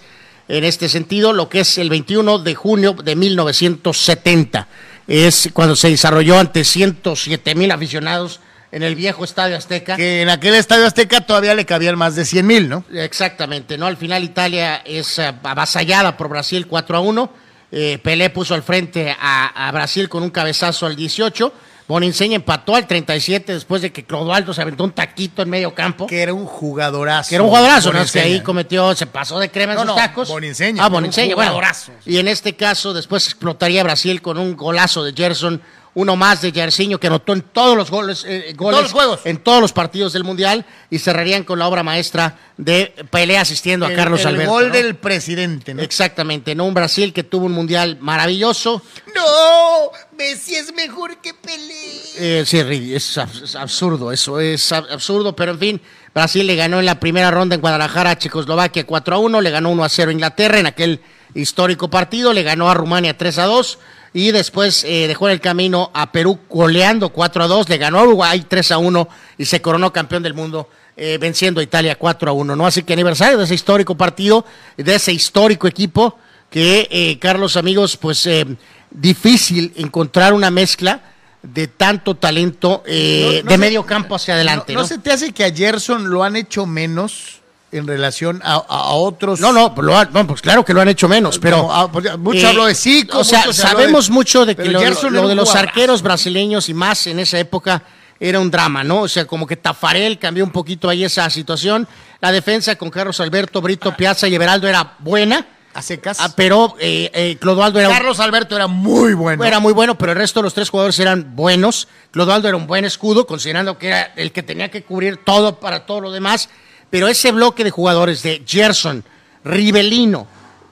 en 0.50 0.64
este 0.64 0.90
sentido, 0.90 1.32
lo 1.32 1.48
que 1.48 1.60
es 1.60 1.78
el 1.78 1.90
21 1.90 2.40
de 2.40 2.56
junio 2.56 2.94
de 2.94 3.16
1970, 3.16 4.68
es 5.08 5.50
cuando 5.54 5.76
se 5.76 5.90
desarrolló 5.90 6.40
ante 6.40 6.64
107 6.64 7.54
mil 7.54 7.72
aficionados 7.72 8.40
en 8.72 8.84
el 8.84 8.96
viejo 8.96 9.24
Estadio 9.24 9.58
Azteca. 9.58 9.96
Que 9.96 10.24
en 10.24 10.30
aquel 10.30 10.56
estadio 10.56 10.86
Azteca 10.86 11.22
todavía 11.22 11.54
le 11.54 11.66
cabían 11.66 11.98
más 11.98 12.16
de 12.16 12.26
100 12.26 12.48
mil, 12.48 12.70
¿no? 12.70 12.84
Exactamente, 12.92 13.78
¿no? 13.78 13.86
Al 13.86 13.98
final 13.98 14.24
Italia 14.24 14.78
es 14.86 15.20
eh, 15.20 15.34
avasallada 15.44 16.18
por 16.18 16.30
Brasil 16.30 16.68
4 16.68 16.98
a 16.98 17.00
1. 17.00 17.34
Eh, 17.72 18.00
Pelé 18.02 18.30
puso 18.30 18.54
al 18.56 18.64
frente 18.64 19.16
a, 19.20 19.68
a 19.68 19.72
Brasil 19.72 20.10
con 20.10 20.24
un 20.24 20.30
cabezazo 20.30 20.86
al 20.86 20.96
18. 20.96 21.54
Boninseña 21.88 22.36
empató 22.36 22.76
al 22.76 22.86
37 22.86 23.52
después 23.52 23.82
de 23.82 23.92
que 23.92 24.04
Clodoaldo 24.06 24.54
se 24.54 24.62
aventó 24.62 24.84
un 24.84 24.92
taquito 24.92 25.42
en 25.42 25.50
medio 25.50 25.74
campo. 25.74 26.06
Que 26.06 26.22
era 26.22 26.32
un 26.36 26.46
jugadorazo. 26.46 27.30
Que 27.30 27.36
era 27.36 27.44
un 27.44 27.50
jugadorazo, 27.50 27.92
¿no? 27.92 28.00
Es 28.02 28.12
que 28.12 28.20
ahí 28.20 28.42
cometió, 28.42 28.94
se 28.96 29.08
pasó 29.08 29.40
de 29.40 29.50
crema 29.50 29.74
en 29.74 29.78
No, 29.78 29.82
sus 29.82 29.90
no, 29.90 29.96
tacos. 29.96 30.30
Boninseña, 30.30 30.84
Ah, 30.86 30.90
Boninseña, 30.90 31.34
bueno. 31.34 31.60
Y 32.06 32.18
en 32.18 32.28
este 32.28 32.56
caso, 32.56 32.94
después 32.94 33.26
explotaría 33.26 33.84
Brasil 33.84 34.22
con 34.22 34.38
un 34.38 34.56
golazo 34.56 35.04
de 35.04 35.14
Gerson, 35.14 35.64
uno 36.00 36.16
más 36.16 36.42
de 36.42 36.52
Jairzinho 36.52 37.00
que 37.00 37.08
anotó 37.08 37.34
en 37.34 37.42
todos 37.42 37.76
los 37.76 37.92
goles, 37.92 38.24
eh, 38.26 38.54
goles 38.56 38.72
todos 38.78 38.84
los 38.84 38.92
juegos. 38.94 39.20
en 39.26 39.38
todos 39.38 39.60
los 39.62 39.74
partidos 39.74 40.14
del 40.14 40.24
Mundial 40.24 40.66
y 40.90 41.00
cerrarían 41.00 41.44
con 41.44 41.60
la 41.60 41.68
obra 41.68 41.84
maestra 41.84 42.38
de 42.58 42.94
Pelé 43.12 43.38
asistiendo 43.38 43.86
a 43.86 43.90
El- 43.90 43.96
Carlos 43.96 44.22
el 44.22 44.28
Alberto. 44.28 44.52
gol 44.52 44.68
¿no? 44.70 44.74
del 44.74 44.96
presidente, 44.96 45.74
¿no? 45.74 45.82
Exactamente, 45.82 46.56
¿no? 46.56 46.66
Un 46.66 46.74
Brasil 46.74 47.12
que 47.12 47.24
tuvo 47.24 47.46
un 47.48 47.52
Mundial 47.52 47.98
maravilloso. 48.00 48.82
No, 49.16 49.92
Messi 50.18 50.56
es 50.56 50.74
mejor 50.74 51.18
que 51.22 51.34
Pelé. 51.34 51.92
Eh, 52.18 52.44
sí, 52.46 52.60
es, 52.94 53.18
es 53.44 53.56
absurdo, 53.56 54.12
eso 54.12 54.40
es 54.40 54.72
ab- 54.72 54.92
absurdo, 54.92 55.36
pero 55.36 55.52
en 55.52 55.60
fin, 55.60 55.82
Brasil 56.14 56.46
le 56.48 56.56
ganó 56.56 56.80
en 56.80 56.86
la 56.86 57.00
primera 57.00 57.32
ronda 57.32 57.56
en 57.56 57.62
Guadalajara 57.62 58.12
a 58.12 58.18
Checoslovaquia 58.18 58.86
4 58.86 59.16
a 59.16 59.20
1, 59.20 59.42
le 59.42 59.50
ganó 59.50 59.70
1 59.70 59.84
a 59.84 59.90
0 59.90 60.10
a 60.10 60.14
Inglaterra 60.14 60.60
en 60.60 60.66
aquel 60.66 61.02
histórico 61.36 61.90
partido, 61.90 62.34
le 62.34 62.44
ganó 62.44 62.70
a 62.70 62.74
Rumania 62.74 63.18
3 63.18 63.38
a 63.38 63.46
2 63.46 63.80
y 64.14 64.32
después 64.32 64.84
eh, 64.84 65.08
dejó 65.08 65.28
en 65.28 65.34
el 65.34 65.42
camino 65.42 65.92
a 65.94 66.12
Perú 66.12 66.40
goleando 66.50 67.10
4 67.10 67.44
a 67.44 67.48
2, 67.48 67.70
le 67.70 67.78
ganó 67.78 68.00
a 68.00 68.04
Uruguay 68.04 68.44
3 68.48 68.72
a 68.72 68.78
1 68.78 69.08
y 69.38 69.46
se 69.46 69.62
coronó 69.62 69.94
campeón 69.94 70.24
del 70.24 70.34
mundo 70.34 70.70
eh, 70.98 71.18
venciendo 71.20 71.62
a 71.62 71.64
Italia 71.64 71.96
4 71.98 72.30
a 72.30 72.34
1, 72.34 72.56
¿no? 72.56 72.66
Así 72.66 72.84
que 72.84 72.94
aniversario 72.94 73.38
de 73.38 73.44
ese 73.46 73.54
histórico 73.56 73.96
partido, 73.96 74.46
de 74.78 74.96
ese 74.96 75.14
histórico 75.14 75.68
equipo 75.68 76.18
que, 76.50 76.88
eh, 76.92 77.20
Carlos, 77.20 77.56
amigos, 77.56 77.96
pues 77.98 78.26
eh, 78.26 78.46
difícil 78.92 79.72
encontrar 79.78 80.34
una 80.34 80.50
mezcla 80.52 81.02
de 81.42 81.68
tanto 81.68 82.16
talento 82.16 82.84
eh, 82.86 83.22
No- 83.24 83.44
no 83.44 83.50
de 83.52 83.52
se- 83.52 83.58
medio 83.58 83.86
campo 83.86 84.16
hacia 84.16 84.34
adelante. 84.34 84.74
¿No, 84.74 84.82
¿no? 84.82 84.88
se 84.88 84.98
te 84.98 85.12
hace 85.12 85.32
que 85.32 85.46
a 85.46 85.54
Gerson 85.54 86.10
lo 86.10 86.24
han 86.24 86.36
hecho 86.36 86.66
menos 86.66 87.39
en 87.72 87.88
relación 87.88 88.42
a, 88.44 88.60
otros? 88.94 89.40
No, 89.40 89.52
no, 89.52 89.74
lo 89.78 89.98
han- 89.98 90.10
no, 90.12 90.26
pues 90.28 90.42
claro 90.42 90.64
que 90.66 90.74
lo 90.74 90.82
han 90.82 90.90
hecho 90.90 91.08
menos, 91.08 91.40
pero 91.40 91.70
ah, 91.72 91.88
mucho 92.18 92.40
eh, 92.40 92.48
habló 92.50 92.66
de 92.66 92.76
Zico, 92.76 93.20
O 93.20 93.24
sea, 93.24 93.52
sabemos 93.54 94.08
de- 94.08 94.14
mucho 94.14 94.46
de 94.46 94.56
que 94.56 94.66
lo, 94.66 94.80
de 94.80 95.36
los 95.36 95.56
arqueros 95.56 96.02
brasileños 96.02 96.70
y 96.70 96.74
más 96.74 97.08
en 97.08 97.20
esa 97.20 97.38
época 97.40 97.84
era 98.20 98.40
un 98.40 98.52
drama, 98.52 98.84
¿no? 98.84 99.02
O 99.02 99.08
sea, 99.08 99.26
como 99.26 99.48
que 99.48 99.56
Tafarel 99.56 100.20
cambió 100.20 100.44
un 100.44 100.52
poquito 100.52 100.90
ahí 100.90 101.04
esa 101.04 101.30
situación. 101.30 101.88
La 102.20 102.32
defensa 102.32 102.76
con 102.76 102.90
Carlos 102.90 103.20
Alberto, 103.22 103.62
Brito 103.62 103.96
Piazza 103.96 104.28
y 104.28 104.36
Everaldo 104.36 104.68
era 104.68 104.96
buena, 105.00 105.46
A 105.74 105.82
secas. 105.82 106.18
ah, 106.20 106.34
pero 106.36 106.76
eh, 106.80 107.10
eh, 107.14 107.38
Clodoaldo 107.40 107.80
era 107.80 107.88
Carlos 107.90 108.20
Alberto 108.20 108.58
era 108.58 108.68
muy 108.68 109.14
bueno. 109.14 109.46
Era 109.46 109.60
muy 109.62 109.72
bueno, 109.72 109.98
pero 109.98 110.12
el 110.12 110.18
resto 110.18 110.42
de 110.42 110.44
los 110.46 110.54
tres 110.54 110.70
jugadores 110.70 111.00
eran 111.00 111.34
buenos. 111.36 111.88
Clodoaldo 112.12 112.50
era 112.50 112.58
un 112.58 112.68
buen 112.68 112.84
escudo, 112.84 113.26
considerando 113.26 113.78
que 113.78 113.88
era 113.88 114.12
el 114.18 114.34
que 114.34 114.44
tenía 114.44 114.70
que 114.70 114.84
cubrir 114.84 115.18
todo 115.24 115.60
para 115.62 115.86
todo 115.86 116.02
lo 116.02 116.12
demás. 116.12 116.50
Pero 116.90 117.08
ese 117.08 117.32
bloque 117.32 117.64
de 117.64 117.72
jugadores 117.72 118.24
de 118.24 118.44
Gerson, 118.46 119.04
Rivelino, 119.44 120.28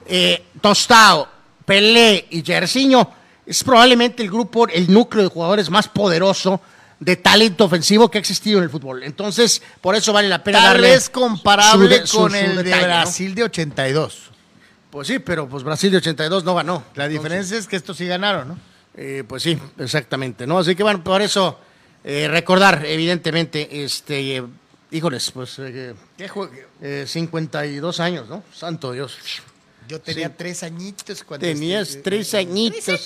eh, 0.06 0.44
Tostao, 0.60 1.28
Pelé 1.64 2.26
y 2.30 2.42
Jersiño 2.44 3.10
es 3.46 3.62
probablemente 3.64 4.22
el 4.22 4.30
grupo, 4.30 4.66
el 4.68 4.90
núcleo 4.92 5.22
de 5.24 5.30
jugadores 5.30 5.70
más 5.70 5.88
poderoso 5.88 6.60
de 7.00 7.16
talento 7.16 7.64
ofensivo 7.66 8.10
que 8.10 8.18
ha 8.18 8.20
existido 8.20 8.58
en 8.58 8.64
el 8.64 8.70
fútbol. 8.70 9.02
Entonces, 9.04 9.62
por 9.80 9.94
eso 9.94 10.12
vale 10.12 10.28
la 10.28 10.42
pena 10.42 10.58
Tal 10.58 10.66
darle 10.72 10.90
vez 10.90 11.08
comparable 11.10 11.86
su 11.86 12.00
de- 12.00 12.06
su- 12.06 12.16
con 12.18 12.30
su 12.32 12.36
el 12.36 12.56
de. 12.64 12.70
Brasil 12.84 13.34
de 13.34 13.44
82. 13.44 14.18
Pues 14.90 15.06
sí, 15.06 15.18
pero 15.18 15.48
pues 15.48 15.62
Brasil 15.62 15.90
de 15.90 15.98
82 15.98 16.44
no 16.44 16.54
ganó. 16.54 16.82
La 16.94 17.06
diferencia 17.06 17.56
es 17.58 17.66
que 17.68 17.76
estos 17.76 17.96
sí 17.98 18.06
ganaron, 18.06 18.48
¿no? 18.48 18.58
Eh, 18.96 19.22
pues 19.28 19.42
sí, 19.44 19.56
exactamente, 19.78 20.46
¿no? 20.46 20.58
Así 20.58 20.74
que 20.74 20.82
bueno, 20.82 21.04
por 21.04 21.22
eso 21.22 21.58
eh, 22.02 22.26
recordar, 22.28 22.84
evidentemente, 22.86 23.84
este, 23.84 24.38
eh, 24.38 24.42
híjoles, 24.90 25.30
pues 25.30 25.58
eh, 25.58 25.94
¿Qué 26.16 26.30
eh, 26.82 27.04
52 27.06 28.00
años, 28.00 28.28
¿no? 28.28 28.42
Santo 28.54 28.92
Dios. 28.92 29.18
Yo 29.86 30.00
tenía 30.00 30.28
Sí. 30.28 30.34
tres 30.36 30.62
añitos 30.62 31.24
cuando... 31.24 31.46
Tenías 31.46 31.88
este- 31.90 32.02
tres 32.02 32.34
añitos. 32.34 33.00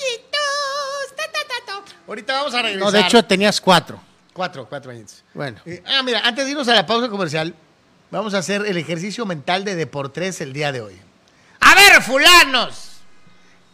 Ahorita 2.06 2.32
vamos 2.34 2.54
a 2.54 2.62
regresar. 2.62 2.80
No, 2.84 2.90
de 2.90 3.00
hecho 3.00 3.24
tenías 3.24 3.60
cuatro. 3.60 4.00
Cuatro, 4.32 4.66
cuatro 4.68 4.90
añitos. 4.90 5.22
Bueno, 5.34 5.60
Eh, 5.64 5.82
ah, 5.86 6.02
mira, 6.02 6.20
antes 6.24 6.44
de 6.44 6.50
irnos 6.50 6.66
a 6.68 6.74
la 6.74 6.84
pausa 6.86 7.08
comercial, 7.08 7.54
vamos 8.10 8.34
a 8.34 8.38
hacer 8.38 8.66
el 8.66 8.76
ejercicio 8.76 9.24
mental 9.24 9.64
de 9.64 9.76
Deportes 9.76 10.40
el 10.40 10.52
día 10.52 10.72
de 10.72 10.80
hoy. 10.80 11.00
A 11.60 11.74
ver, 11.74 12.02
fulanos. 12.02 12.88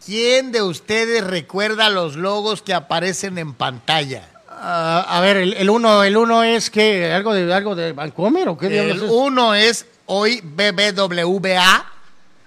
¿Quién 0.05 0.53
de 0.53 0.63
ustedes 0.63 1.25
recuerda 1.25 1.91
los 1.91 2.17
logos 2.17 2.63
que 2.63 2.75
aparecen 2.75 3.39
en 3.39 3.55
pantalla? 3.55 4.29
Ah, 4.61 5.07
a 5.09 5.21
ver, 5.21 5.37
el, 5.39 5.55
el 5.55 5.71
uno, 5.71 6.03
el 6.05 6.17
uno 6.17 6.43
es 6.45 6.71
que 6.71 7.13
algo 7.13 7.33
de 7.35 7.53
algo 7.53 7.75
de 7.75 7.93
Vancomer 7.93 8.49
o 8.49 8.59
qué 8.59 8.69
diablos 8.69 8.99
El 8.99 9.05
es? 9.05 9.11
uno 9.11 9.55
es 9.55 9.87
hoy 10.07 10.41
BBWA. 10.43 11.87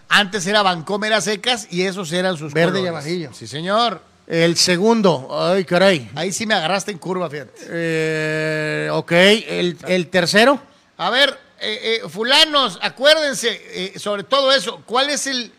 Antes 0.09 0.45
era 0.45 0.61
Bancomer 0.61 1.13
a 1.13 1.21
secas 1.21 1.67
y 1.71 1.83
esos 1.83 2.11
eran 2.11 2.37
sus 2.37 2.53
Verde 2.53 2.81
y 2.81 2.87
amarillo. 2.87 3.31
Sí, 3.33 3.47
señor. 3.47 4.01
El 4.27 4.55
segundo, 4.55 5.27
ay 5.31 5.65
caray. 5.65 6.09
Ahí 6.15 6.31
sí 6.31 6.45
me 6.45 6.53
agarraste 6.53 6.91
en 6.91 6.97
curva, 6.99 7.29
fíjate. 7.29 7.51
Eh, 7.69 8.89
ok, 8.91 9.11
el, 9.11 9.77
el 9.87 10.07
tercero. 10.07 10.61
A 10.97 11.09
ver, 11.09 11.37
eh, 11.59 11.99
eh, 12.03 12.09
fulanos, 12.09 12.79
acuérdense 12.81 13.61
eh, 13.71 13.99
sobre 13.99 14.23
todo 14.23 14.51
eso. 14.51 14.81
¿Cuál 14.85 15.09
es 15.09 15.27
el, 15.27 15.51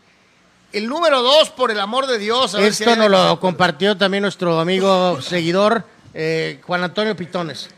el 0.71 0.87
número 0.87 1.21
dos, 1.21 1.49
por 1.49 1.71
el 1.71 1.79
amor 1.79 2.07
de 2.07 2.17
Dios? 2.17 2.55
A 2.55 2.59
ver 2.59 2.73
si 2.73 2.83
Esto 2.83 2.95
nos 2.95 3.09
lo 3.09 3.39
compartió 3.39 3.95
también 3.97 4.21
nuestro 4.23 4.59
amigo 4.59 5.21
seguidor 5.21 5.83
eh, 6.13 6.59
Juan 6.63 6.83
Antonio 6.83 7.15
Pitones. 7.15 7.69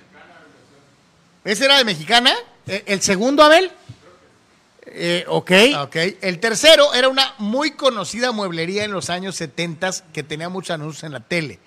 ¿Ese 1.43 1.65
era 1.65 1.77
de 1.77 1.85
mexicana? 1.85 2.33
Eh, 2.67 2.83
¿El 2.87 3.01
segundo, 3.01 3.43
Abel? 3.43 3.71
Eh, 4.87 5.25
ok. 5.27 5.51
Ok. 5.83 5.95
El 6.21 6.39
tercero 6.39 6.93
era 6.93 7.09
una 7.09 7.35
muy 7.37 7.71
conocida 7.71 8.31
mueblería 8.31 8.83
en 8.83 8.91
los 8.91 9.09
años 9.09 9.35
70 9.35 9.91
que 10.13 10.23
tenía 10.23 10.49
muchos 10.49 10.71
anuncios 10.71 11.03
en 11.03 11.11
la 11.11 11.19
tele. 11.19 11.59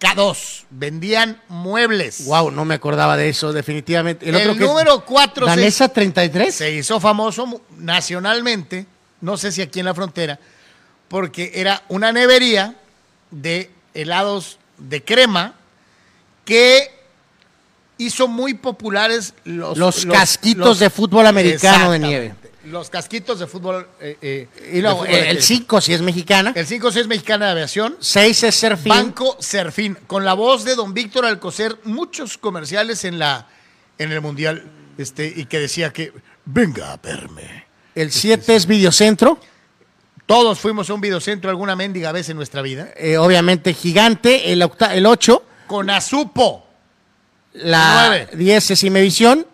K2. 0.00 0.64
Vendían 0.70 1.40
muebles. 1.48 2.26
Wow, 2.26 2.50
no 2.50 2.64
me 2.64 2.74
acordaba 2.74 3.16
de 3.16 3.28
eso, 3.28 3.52
definitivamente. 3.52 4.28
El, 4.28 4.36
otro 4.36 4.54
que 4.54 4.60
número 4.60 5.04
4 5.04 5.46
se, 5.46 5.50
Danesa 5.50 5.88
33. 5.88 6.54
se 6.54 6.72
hizo 6.72 7.00
famoso 7.00 7.62
nacionalmente, 7.78 8.86
no 9.20 9.36
sé 9.36 9.50
si 9.50 9.62
aquí 9.62 9.80
en 9.80 9.86
la 9.86 9.94
frontera, 9.94 10.38
porque 11.08 11.52
era 11.54 11.82
una 11.88 12.12
nevería 12.12 12.74
de 13.30 13.70
helados 13.94 14.58
de 14.78 15.02
crema 15.02 15.54
que 16.44 16.90
hizo 17.98 18.28
muy 18.28 18.54
populares 18.54 19.34
los, 19.44 19.78
Los 19.78 20.06
casquitos 20.06 20.78
de 20.78 20.90
fútbol 20.90 21.26
americano 21.26 21.90
de 21.92 21.98
nieve. 21.98 22.34
Los 22.64 22.88
casquitos 22.88 23.38
de 23.38 23.46
fútbol. 23.46 23.86
eh, 24.00 24.16
eh, 24.22 24.48
Y 24.72 24.80
luego, 24.80 25.02
de 25.04 25.10
fútbol 25.10 25.26
el 25.28 25.36
de- 25.36 25.42
5 25.42 25.80
si 25.82 25.92
es 25.92 26.00
mexicana. 26.00 26.52
El 26.56 26.66
5 26.66 26.90
sí 26.92 27.00
es 27.00 27.06
mexicana 27.06 27.46
de 27.46 27.52
aviación. 27.52 27.96
6 28.00 28.42
es 28.42 28.54
Serfín. 28.54 28.88
Banco 28.88 29.36
Serfín, 29.38 29.98
con 30.06 30.24
la 30.24 30.32
voz 30.34 30.64
de 30.64 30.74
don 30.74 30.94
Víctor 30.94 31.26
Alcocer, 31.26 31.78
muchos 31.84 32.38
comerciales 32.38 33.04
en 33.04 33.18
la 33.18 33.46
en 33.98 34.10
el 34.10 34.20
mundial, 34.20 34.64
este, 34.98 35.32
y 35.36 35.44
que 35.44 35.60
decía 35.60 35.92
que 35.92 36.12
venga 36.46 36.92
a 36.92 36.96
verme. 36.96 37.66
El 37.94 38.10
7 38.10 38.56
es 38.56 38.66
Videocentro. 38.66 39.38
Todos 40.26 40.58
fuimos 40.58 40.88
a 40.90 40.94
un 40.94 41.00
videocentro 41.02 41.50
alguna 41.50 41.76
mendiga 41.76 42.10
vez 42.12 42.28
en 42.30 42.36
nuestra 42.38 42.62
vida. 42.62 42.88
eh, 42.96 43.18
obviamente 43.18 43.74
Gigante. 43.74 44.50
El 44.52 44.62
8. 45.06 45.42
Con 45.66 45.90
Azupo. 45.90 46.66
La 47.54 48.06
Nueve. 48.08 48.28
10 48.34 48.70
es 48.72 48.82
Imevisión. 48.84 49.46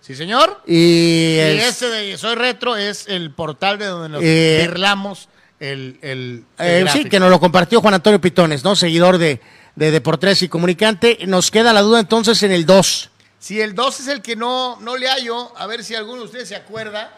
Sí, 0.00 0.14
señor. 0.14 0.62
Y, 0.66 1.36
ese 1.38 1.88
de 1.88 2.16
Soy 2.18 2.34
Retro 2.34 2.76
es 2.76 3.06
el 3.08 3.30
portal 3.30 3.78
de 3.78 3.86
donde 3.86 4.08
nos 4.08 4.22
Eh, 4.22 4.66
birlamos 4.68 5.28
el, 5.60 5.98
el, 6.02 6.44
el 6.58 6.86
eh, 6.88 6.90
sí, 6.92 7.04
que 7.06 7.18
nos 7.20 7.30
lo 7.30 7.40
compartió 7.40 7.80
Juan 7.80 7.94
Antonio 7.94 8.20
Pitones, 8.20 8.64
¿no? 8.64 8.74
Seguidor 8.76 9.18
de, 9.18 9.40
de 9.76 9.90
Deportes 9.90 10.42
y 10.42 10.48
comunicante. 10.48 11.18
Nos 11.26 11.50
queda 11.50 11.72
la 11.72 11.82
duda 11.82 12.00
entonces 12.00 12.42
en 12.42 12.52
el 12.52 12.64
2. 12.64 13.10
Si 13.38 13.60
el 13.60 13.74
2 13.74 14.00
es 14.00 14.08
el 14.08 14.22
que 14.22 14.34
no, 14.36 14.78
no 14.80 14.96
le 14.96 15.08
hallo, 15.08 15.52
a 15.58 15.66
ver 15.66 15.84
si 15.84 15.94
alguno 15.94 16.20
de 16.20 16.24
ustedes 16.26 16.48
se 16.48 16.56
acuerda. 16.56 17.12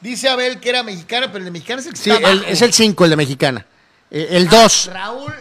Dice 0.00 0.28
Abel 0.28 0.60
que 0.60 0.68
era 0.68 0.82
mexicano, 0.82 1.26
pero 1.28 1.38
el 1.38 1.44
de 1.46 1.50
mexicano 1.50 1.80
es 1.80 1.86
el 1.86 1.92
que 1.94 1.98
Sí, 1.98 2.10
está 2.10 2.30
el- 2.30 2.38
abajo. 2.38 2.52
es 2.52 2.62
el 2.62 2.72
5, 2.72 3.04
el 3.04 3.10
de 3.10 3.16
Mexicana. 3.16 3.66
Eh, 4.10 4.28
el 4.32 4.48
2. 4.48 4.90
Raúl, 4.92 5.32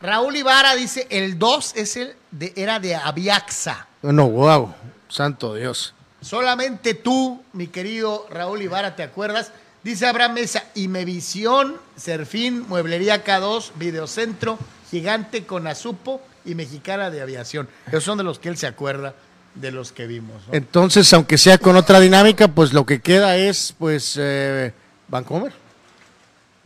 Raúl 0.00 0.36
Ibarra 0.36 0.74
dice, 0.74 1.06
el 1.10 1.38
2 1.38 1.72
es 1.76 1.96
el 1.96 2.14
de, 2.30 2.52
era 2.56 2.78
de 2.78 2.94
Aviaxa. 2.94 3.86
No, 4.02 4.28
wow. 4.28 4.74
Santo 5.08 5.54
Dios. 5.54 5.94
Solamente 6.20 6.94
tú, 6.94 7.42
mi 7.52 7.68
querido 7.68 8.26
Raúl 8.30 8.62
Ibarra, 8.62 8.96
¿te 8.96 9.02
acuerdas? 9.02 9.52
Dice 9.82 10.06
Abraham 10.06 10.34
Mesa, 10.34 10.64
Imevisión, 10.74 11.76
Serfín, 11.96 12.66
Mueblería 12.68 13.24
K2, 13.24 13.70
Videocentro, 13.76 14.58
Gigante 14.90 15.44
con 15.46 15.66
Azupo 15.66 16.20
y 16.44 16.54
Mexicana 16.54 17.10
de 17.10 17.22
Aviación. 17.22 17.68
Esos 17.86 18.04
son 18.04 18.18
de 18.18 18.24
los 18.24 18.38
que 18.38 18.48
él 18.48 18.56
se 18.56 18.66
acuerda, 18.66 19.14
de 19.54 19.70
los 19.70 19.92
que 19.92 20.06
vimos. 20.06 20.42
¿no? 20.48 20.54
Entonces, 20.54 21.12
aunque 21.12 21.38
sea 21.38 21.58
con 21.58 21.76
otra 21.76 22.00
dinámica, 22.00 22.48
pues 22.48 22.72
lo 22.72 22.84
que 22.84 23.00
queda 23.00 23.36
es, 23.36 23.74
pues, 23.78 24.16
eh, 24.18 24.72
Vancomer. 25.08 25.52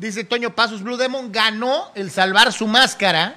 Dice 0.01 0.25
Toño 0.25 0.55
Pasos, 0.55 0.83
Blue 0.83 0.97
Demon 0.97 1.31
ganó 1.31 1.93
el 1.95 2.11
salvar 2.11 2.55
su 2.55 2.67
máscara, 2.67 3.35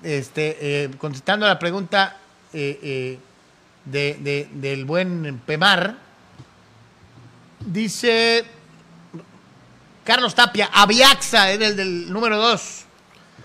este, 0.00 0.56
eh, 0.84 0.90
contestando 0.98 1.44
la 1.44 1.58
pregunta 1.58 2.16
eh, 2.52 2.78
eh, 2.84 3.18
de- 3.84 4.16
de- 4.20 4.48
del 4.52 4.84
buen 4.84 5.40
Pemar. 5.44 5.96
Dice 7.58 8.44
Carlos 10.04 10.36
Tapia, 10.36 10.70
Aviaxa 10.72 11.50
era 11.50 11.66
el 11.66 11.74
del 11.76 12.12
número 12.12 12.36
2. 12.38 12.83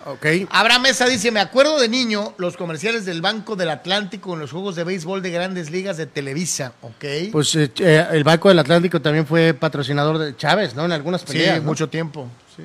Ok. 0.05 0.25
Abraham 0.49 0.83
Mesa 0.83 1.05
dice, 1.07 1.29
me 1.31 1.39
acuerdo 1.39 1.79
de 1.79 1.89
niño 1.89 2.33
los 2.37 2.55
comerciales 2.57 3.05
del 3.05 3.21
Banco 3.21 3.55
del 3.55 3.69
Atlántico 3.69 4.33
en 4.33 4.39
los 4.39 4.51
juegos 4.51 4.75
de 4.75 4.83
béisbol 4.83 5.21
de 5.21 5.29
grandes 5.31 5.69
ligas 5.69 5.97
de 5.97 6.05
Televisa, 6.05 6.73
¿ok? 6.81 7.05
Pues 7.31 7.53
eh, 7.55 7.71
eh, 7.79 8.07
el 8.11 8.23
Banco 8.23 8.47
del 8.49 8.59
Atlántico 8.59 9.01
también 9.01 9.27
fue 9.27 9.53
patrocinador 9.53 10.17
de 10.17 10.35
Chávez, 10.37 10.73
¿no? 10.75 10.85
En 10.85 10.91
algunas 10.93 11.21
sí, 11.21 11.27
peleas. 11.27 11.57
¿no? 11.61 11.63
mucho 11.65 11.89
tiempo. 11.89 12.27
sí. 12.55 12.63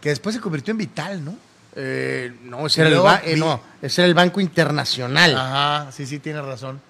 Que 0.00 0.10
después 0.10 0.34
se 0.34 0.40
convirtió 0.40 0.72
en 0.72 0.78
Vital, 0.78 1.24
¿no? 1.24 1.36
Eh, 1.76 2.32
no, 2.44 2.66
ese 2.66 2.80
era, 2.80 2.90
el 2.90 2.98
ba- 3.00 3.20
eh, 3.24 3.36
no, 3.36 3.60
ese 3.82 4.00
era 4.00 4.08
el 4.08 4.14
Banco 4.14 4.40
Internacional. 4.40 5.36
Ajá, 5.36 5.92
sí, 5.92 6.06
sí, 6.06 6.18
tienes 6.20 6.42
razón. 6.44 6.80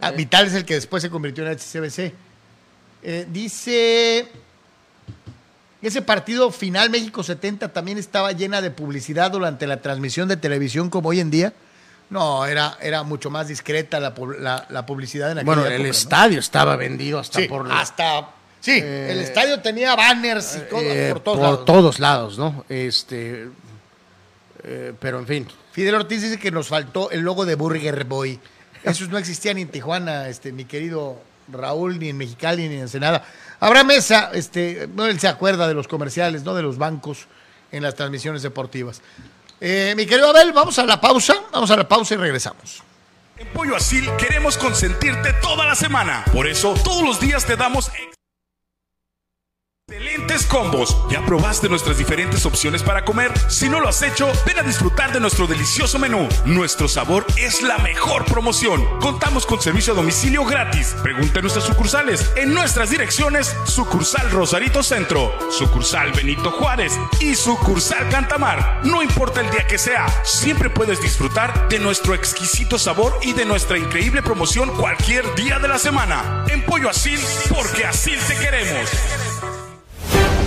Ah, 0.00 0.10
Vital 0.10 0.46
es 0.46 0.54
el 0.54 0.64
que 0.64 0.74
después 0.74 1.02
se 1.02 1.10
convirtió 1.10 1.46
en 1.46 1.56
HCBC. 1.56 2.12
Dice, 3.28 4.28
ese 5.82 6.02
partido 6.02 6.50
final 6.50 6.90
México 6.90 7.22
70 7.22 7.68
también 7.72 7.96
estaba 7.98 8.32
llena 8.32 8.60
de 8.60 8.70
publicidad 8.70 9.30
durante 9.30 9.66
la 9.66 9.80
transmisión 9.80 10.28
de 10.28 10.36
televisión 10.36 10.90
como 10.90 11.08
hoy 11.10 11.20
en 11.20 11.30
día. 11.30 11.52
No, 12.10 12.44
era, 12.44 12.76
era 12.82 13.02
mucho 13.04 13.30
más 13.30 13.48
discreta 13.48 14.00
la, 14.00 14.12
la- 14.40 14.66
la 14.68 14.84
publicidad 14.86 15.30
en 15.30 15.38
aquella 15.38 15.46
bueno, 15.46 15.62
época, 15.62 15.76
el 15.76 15.82
¿no? 15.84 15.88
estadio 15.88 16.40
estaba 16.40 16.76
vendido 16.76 17.18
hasta 17.18 17.38
Sí, 17.40 17.46
por, 17.48 17.70
hasta... 17.70 18.30
Sí, 18.60 18.72
el 18.78 19.20
estadio 19.20 19.60
tenía 19.60 19.94
banners 19.96 20.56
y 20.56 20.68
todo, 20.68 20.80
eh, 20.82 21.10
por 21.12 21.20
todos 21.22 21.38
por 21.38 21.46
lados. 21.48 21.64
todos 21.64 21.98
lados, 21.98 22.38
¿no? 22.38 22.64
Este, 22.68 23.48
eh, 24.64 24.92
pero 25.00 25.18
en 25.20 25.26
fin. 25.26 25.46
Fidel 25.72 25.94
Ortiz 25.94 26.20
dice 26.22 26.38
que 26.38 26.50
nos 26.50 26.68
faltó 26.68 27.10
el 27.10 27.20
logo 27.20 27.46
de 27.46 27.54
Burger 27.54 28.04
Boy. 28.04 28.38
Esos 28.84 29.08
no 29.08 29.16
existían 29.18 29.56
ni 29.56 29.62
en 29.62 29.68
Tijuana, 29.68 30.28
este, 30.28 30.52
mi 30.52 30.64
querido 30.66 31.18
Raúl, 31.50 31.98
ni 31.98 32.08
en 32.10 32.16
Mexicali, 32.18 32.68
ni 32.68 32.74
en 32.74 32.80
Ensenada. 32.82 33.24
Habrá 33.60 33.84
mesa, 33.84 34.30
este, 34.32 34.84
él 34.84 35.20
se 35.20 35.28
acuerda 35.28 35.68
de 35.68 35.74
los 35.74 35.86
comerciales, 35.86 36.44
no 36.44 36.54
de 36.54 36.62
los 36.62 36.78
bancos 36.78 37.26
en 37.70 37.82
las 37.82 37.94
transmisiones 37.94 38.42
deportivas. 38.42 39.02
Eh, 39.60 39.92
mi 39.96 40.06
querido 40.06 40.30
Abel, 40.30 40.52
vamos 40.52 40.78
a 40.78 40.86
la 40.86 40.98
pausa, 40.98 41.34
vamos 41.52 41.70
a 41.70 41.76
la 41.76 41.86
pausa 41.86 42.14
y 42.14 42.16
regresamos. 42.16 42.82
En 43.36 43.46
Pollo 43.48 43.76
Asil 43.76 44.08
queremos 44.18 44.56
consentirte 44.56 45.34
toda 45.34 45.66
la 45.66 45.74
semana. 45.74 46.24
Por 46.32 46.46
eso, 46.46 46.74
todos 46.82 47.02
los 47.02 47.20
días 47.20 47.44
te 47.44 47.56
damos 47.56 47.90
excelentes 49.90 50.46
combos. 50.46 50.96
¿Ya 51.10 51.24
probaste 51.26 51.68
nuestras 51.68 51.98
diferentes 51.98 52.46
opciones 52.46 52.82
para 52.82 53.04
comer? 53.04 53.32
Si 53.50 53.68
no 53.68 53.80
lo 53.80 53.88
has 53.88 54.02
hecho, 54.02 54.30
ven 54.46 54.58
a 54.58 54.62
disfrutar 54.62 55.12
de 55.12 55.18
nuestro 55.18 55.48
delicioso 55.48 55.98
menú. 55.98 56.28
Nuestro 56.44 56.86
sabor 56.86 57.26
es 57.36 57.60
la 57.62 57.78
mejor 57.78 58.24
promoción. 58.24 58.86
Contamos 59.00 59.46
con 59.46 59.60
servicio 59.60 59.92
a 59.92 59.96
domicilio 59.96 60.44
gratis. 60.44 60.94
Pregunta 61.02 61.40
en 61.40 61.42
nuestras 61.42 61.64
sucursales. 61.64 62.30
En 62.36 62.54
nuestras 62.54 62.90
direcciones, 62.90 63.54
sucursal 63.64 64.30
Rosarito 64.30 64.82
Centro, 64.82 65.32
sucursal 65.50 66.12
Benito 66.12 66.52
Juárez 66.52 66.96
y 67.18 67.34
sucursal 67.34 68.08
Cantamar. 68.10 68.82
No 68.84 69.02
importa 69.02 69.40
el 69.40 69.50
día 69.50 69.66
que 69.66 69.78
sea, 69.78 70.06
siempre 70.24 70.70
puedes 70.70 71.00
disfrutar 71.00 71.68
de 71.68 71.80
nuestro 71.80 72.14
exquisito 72.14 72.78
sabor 72.78 73.18
y 73.22 73.32
de 73.32 73.44
nuestra 73.44 73.76
increíble 73.76 74.22
promoción 74.22 74.70
cualquier 74.76 75.34
día 75.34 75.58
de 75.58 75.68
la 75.68 75.78
semana. 75.78 76.44
En 76.48 76.64
Pollo 76.64 76.88
Asil, 76.88 77.20
porque 77.48 77.84
así 77.84 78.12
te 78.28 78.36
queremos. 78.36 78.88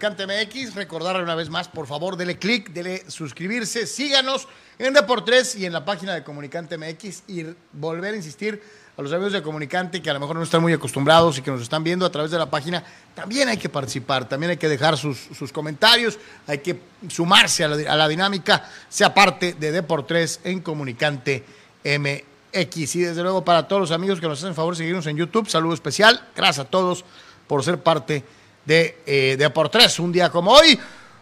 Comunicante 0.00 0.26
MX. 0.26 0.74
Recordarle 0.76 1.22
una 1.22 1.34
vez 1.34 1.50
más, 1.50 1.68
por 1.68 1.86
favor, 1.86 2.16
dele 2.16 2.38
clic, 2.38 2.70
dele 2.70 3.04
suscribirse, 3.06 3.86
síganos 3.86 4.48
en 4.78 4.94
Deportes 4.94 5.54
y 5.56 5.66
en 5.66 5.74
la 5.74 5.84
página 5.84 6.14
de 6.14 6.24
Comunicante 6.24 6.78
MX 6.78 7.24
y 7.28 7.44
volver 7.74 8.14
a 8.14 8.16
insistir 8.16 8.62
a 8.96 9.02
los 9.02 9.12
amigos 9.12 9.34
de 9.34 9.42
Comunicante 9.42 10.00
que 10.00 10.08
a 10.08 10.14
lo 10.14 10.20
mejor 10.20 10.36
no 10.36 10.42
están 10.42 10.62
muy 10.62 10.72
acostumbrados 10.72 11.36
y 11.36 11.42
que 11.42 11.50
nos 11.50 11.60
están 11.60 11.84
viendo 11.84 12.06
a 12.06 12.10
través 12.10 12.30
de 12.30 12.38
la 12.38 12.48
página, 12.48 12.82
también 13.14 13.48
hay 13.50 13.58
que 13.58 13.68
participar, 13.68 14.26
también 14.26 14.52
hay 14.52 14.56
que 14.56 14.70
dejar 14.70 14.96
sus, 14.96 15.18
sus 15.36 15.52
comentarios, 15.52 16.18
hay 16.46 16.58
que 16.60 16.80
sumarse 17.10 17.64
a 17.64 17.68
la, 17.68 17.92
a 17.92 17.96
la 17.96 18.08
dinámica, 18.08 18.70
sea 18.88 19.12
parte 19.12 19.52
de 19.52 19.70
Deportes 19.70 20.40
en 20.44 20.60
Comunicante 20.60 21.44
MX. 21.84 22.96
Y 22.96 23.00
desde 23.00 23.22
luego 23.22 23.44
para 23.44 23.68
todos 23.68 23.80
los 23.80 23.90
amigos 23.90 24.18
que 24.18 24.26
nos 24.26 24.42
hacen 24.42 24.54
favor 24.54 24.74
seguirnos 24.74 25.06
en 25.06 25.18
YouTube, 25.18 25.46
saludo 25.46 25.74
especial, 25.74 26.26
gracias 26.34 26.66
a 26.66 26.70
todos 26.70 27.04
por 27.46 27.62
ser 27.62 27.82
parte 27.82 28.14
de 28.14 28.39
eh, 28.66 29.36
Deportes, 29.38 29.98
un 29.98 30.12
día 30.12 30.30
como 30.30 30.52
hoy. 30.52 30.78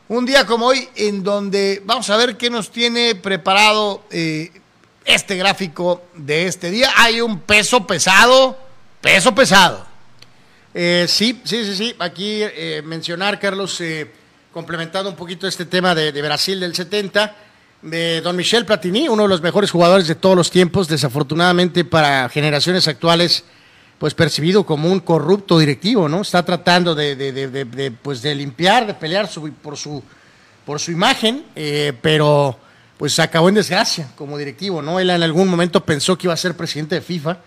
Un 0.09 0.25
día 0.25 0.47
como 0.47 0.67
hoy 0.67 0.89
en 0.97 1.23
donde 1.23 1.83
vamos 1.85 2.09
a 2.09 2.17
ver 2.17 2.39
qué 2.39 2.49
nos 2.49 2.71
tiene 2.71 3.15
preparado 3.15 4.05
eh, 4.11 4.51
este 5.05 5.37
gráfico 5.37 6.03
de 6.15 6.47
este 6.47 6.71
día. 6.71 6.91
Hay 6.97 7.21
un 7.21 7.41
peso 7.41 7.87
pesado, 7.87 8.59
peso 9.01 9.35
pesado. 9.35 9.87
Eh, 10.75 11.07
sí, 11.09 11.41
sí, 11.45 11.65
sí, 11.65 11.75
sí. 11.75 11.95
Aquí 11.99 12.41
eh, 12.43 12.83
mencionar, 12.85 13.41
Carlos, 13.41 13.81
eh, 13.81 14.11
complementando 14.53 15.11
un 15.11 15.17
poquito 15.17 15.47
este 15.47 15.65
tema 15.65 15.95
de, 15.95 16.13
de 16.13 16.23
Brasil 16.23 16.61
del 16.61 16.75
70, 16.75 17.35
de 17.83 18.21
Don 18.21 18.37
Michel 18.37 18.67
Platini, 18.67 19.09
uno 19.09 19.23
de 19.25 19.29
los 19.29 19.41
mejores 19.41 19.71
jugadores 19.71 20.09
de 20.09 20.15
todos 20.15 20.37
los 20.37 20.51
tiempos, 20.51 20.89
desafortunadamente 20.89 21.85
para 21.85 22.29
generaciones 22.29 22.87
actuales, 22.87 23.45
pues 23.99 24.15
percibido 24.15 24.65
como 24.65 24.91
un 24.91 25.01
corrupto 25.01 25.59
directivo, 25.59 26.09
¿no? 26.09 26.21
Está 26.23 26.45
tratando 26.45 26.95
de, 26.95 27.17
de- 27.17 27.33
de- 27.49 27.91
pues 27.91 28.23
de 28.23 28.35
limpiar, 28.35 28.87
de 28.87 28.95
pelear 28.95 29.27
su- 29.29 29.51
por, 29.55 29.77
su, 29.77 30.03
por 30.65 30.79
su 30.79 30.93
imagen, 30.93 31.45
eh, 31.57 31.93
pero 32.01 32.57
pues 32.97 33.19
acabó 33.19 33.49
en 33.49 33.57
desgracia 33.57 34.09
como 34.17 34.39
directivo, 34.39 34.83
¿no? 34.83 34.99
Él 35.01 35.11
en 35.11 35.23
algún 35.23 35.49
momento 35.49 35.85
pensó 35.85 36.17
que 36.17 36.27
iba 36.27 36.35
a 36.35 36.37
ser 36.37 36.57
presidente 36.57 36.95
de 36.97 37.01
FIFA 37.01 37.39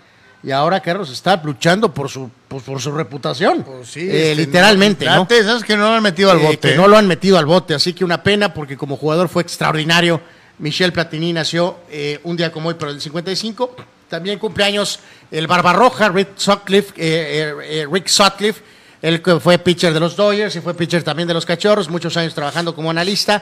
y 0.44 0.52
ahora 0.52 0.80
Carlos 0.80 1.10
está 1.12 1.40
luchando 1.44 1.94
por 1.94 2.10
su, 2.10 2.30
pues, 2.48 2.64
por 2.64 2.82
su 2.82 2.92
reputación, 2.92 3.60
Eh, 3.70 4.32
este, 4.32 4.36
literalmente, 4.36 5.06
¿no? 5.06 5.28
¿Sabes 5.30 5.64
que 5.64 5.78
no 5.78 5.84
lo 5.90 5.96
han 5.96 6.04
metido 6.04 6.32
al 6.32 6.40
Eh, 6.40 6.44
bote? 6.46 6.58
que 6.72 6.76
no 6.76 6.88
lo 6.88 6.98
han 6.98 7.08
metido 7.08 7.38
al 7.38 7.46
bote, 7.46 7.74
así 7.76 7.94
que 7.94 8.04
una 8.04 8.24
pena 8.24 8.54
porque 8.54 8.76
como 8.76 8.98
jugador 8.98 9.30
fue 9.30 9.42
extraordinario. 9.44 10.20
Michel 10.60 10.92
Platini 10.94 11.32
nació 11.34 11.78
un 12.24 12.36
día 12.38 12.52
como 12.52 12.70
hoy, 12.70 12.76
pero 12.78 12.92
el 12.92 13.00
55. 13.02 13.76
También 14.12 14.40
cumpleaños 14.40 15.00
el 15.32 15.48
Barbarroja, 15.48 16.10
Rick 16.10 16.32
Sutcliffe, 16.36 16.92
eh, 16.98 17.54
eh, 17.62 17.80
eh, 17.80 17.88
Rick 17.90 18.10
Sutcliffe, 18.10 18.62
él 19.02 19.22
que 19.22 19.40
fue 19.40 19.58
pitcher 19.58 19.94
de 19.94 20.02
los 20.02 20.18
Dodgers 20.18 20.54
y 20.54 20.60
fue 20.60 20.74
pitcher 20.74 21.02
también 21.02 21.30
de 21.30 21.34
los 21.34 21.46
Cachorros, 21.46 21.90
muchos 21.90 22.18
años 22.18 22.34
trabajando 22.34 22.76
como 22.76 22.90
analista. 22.90 23.42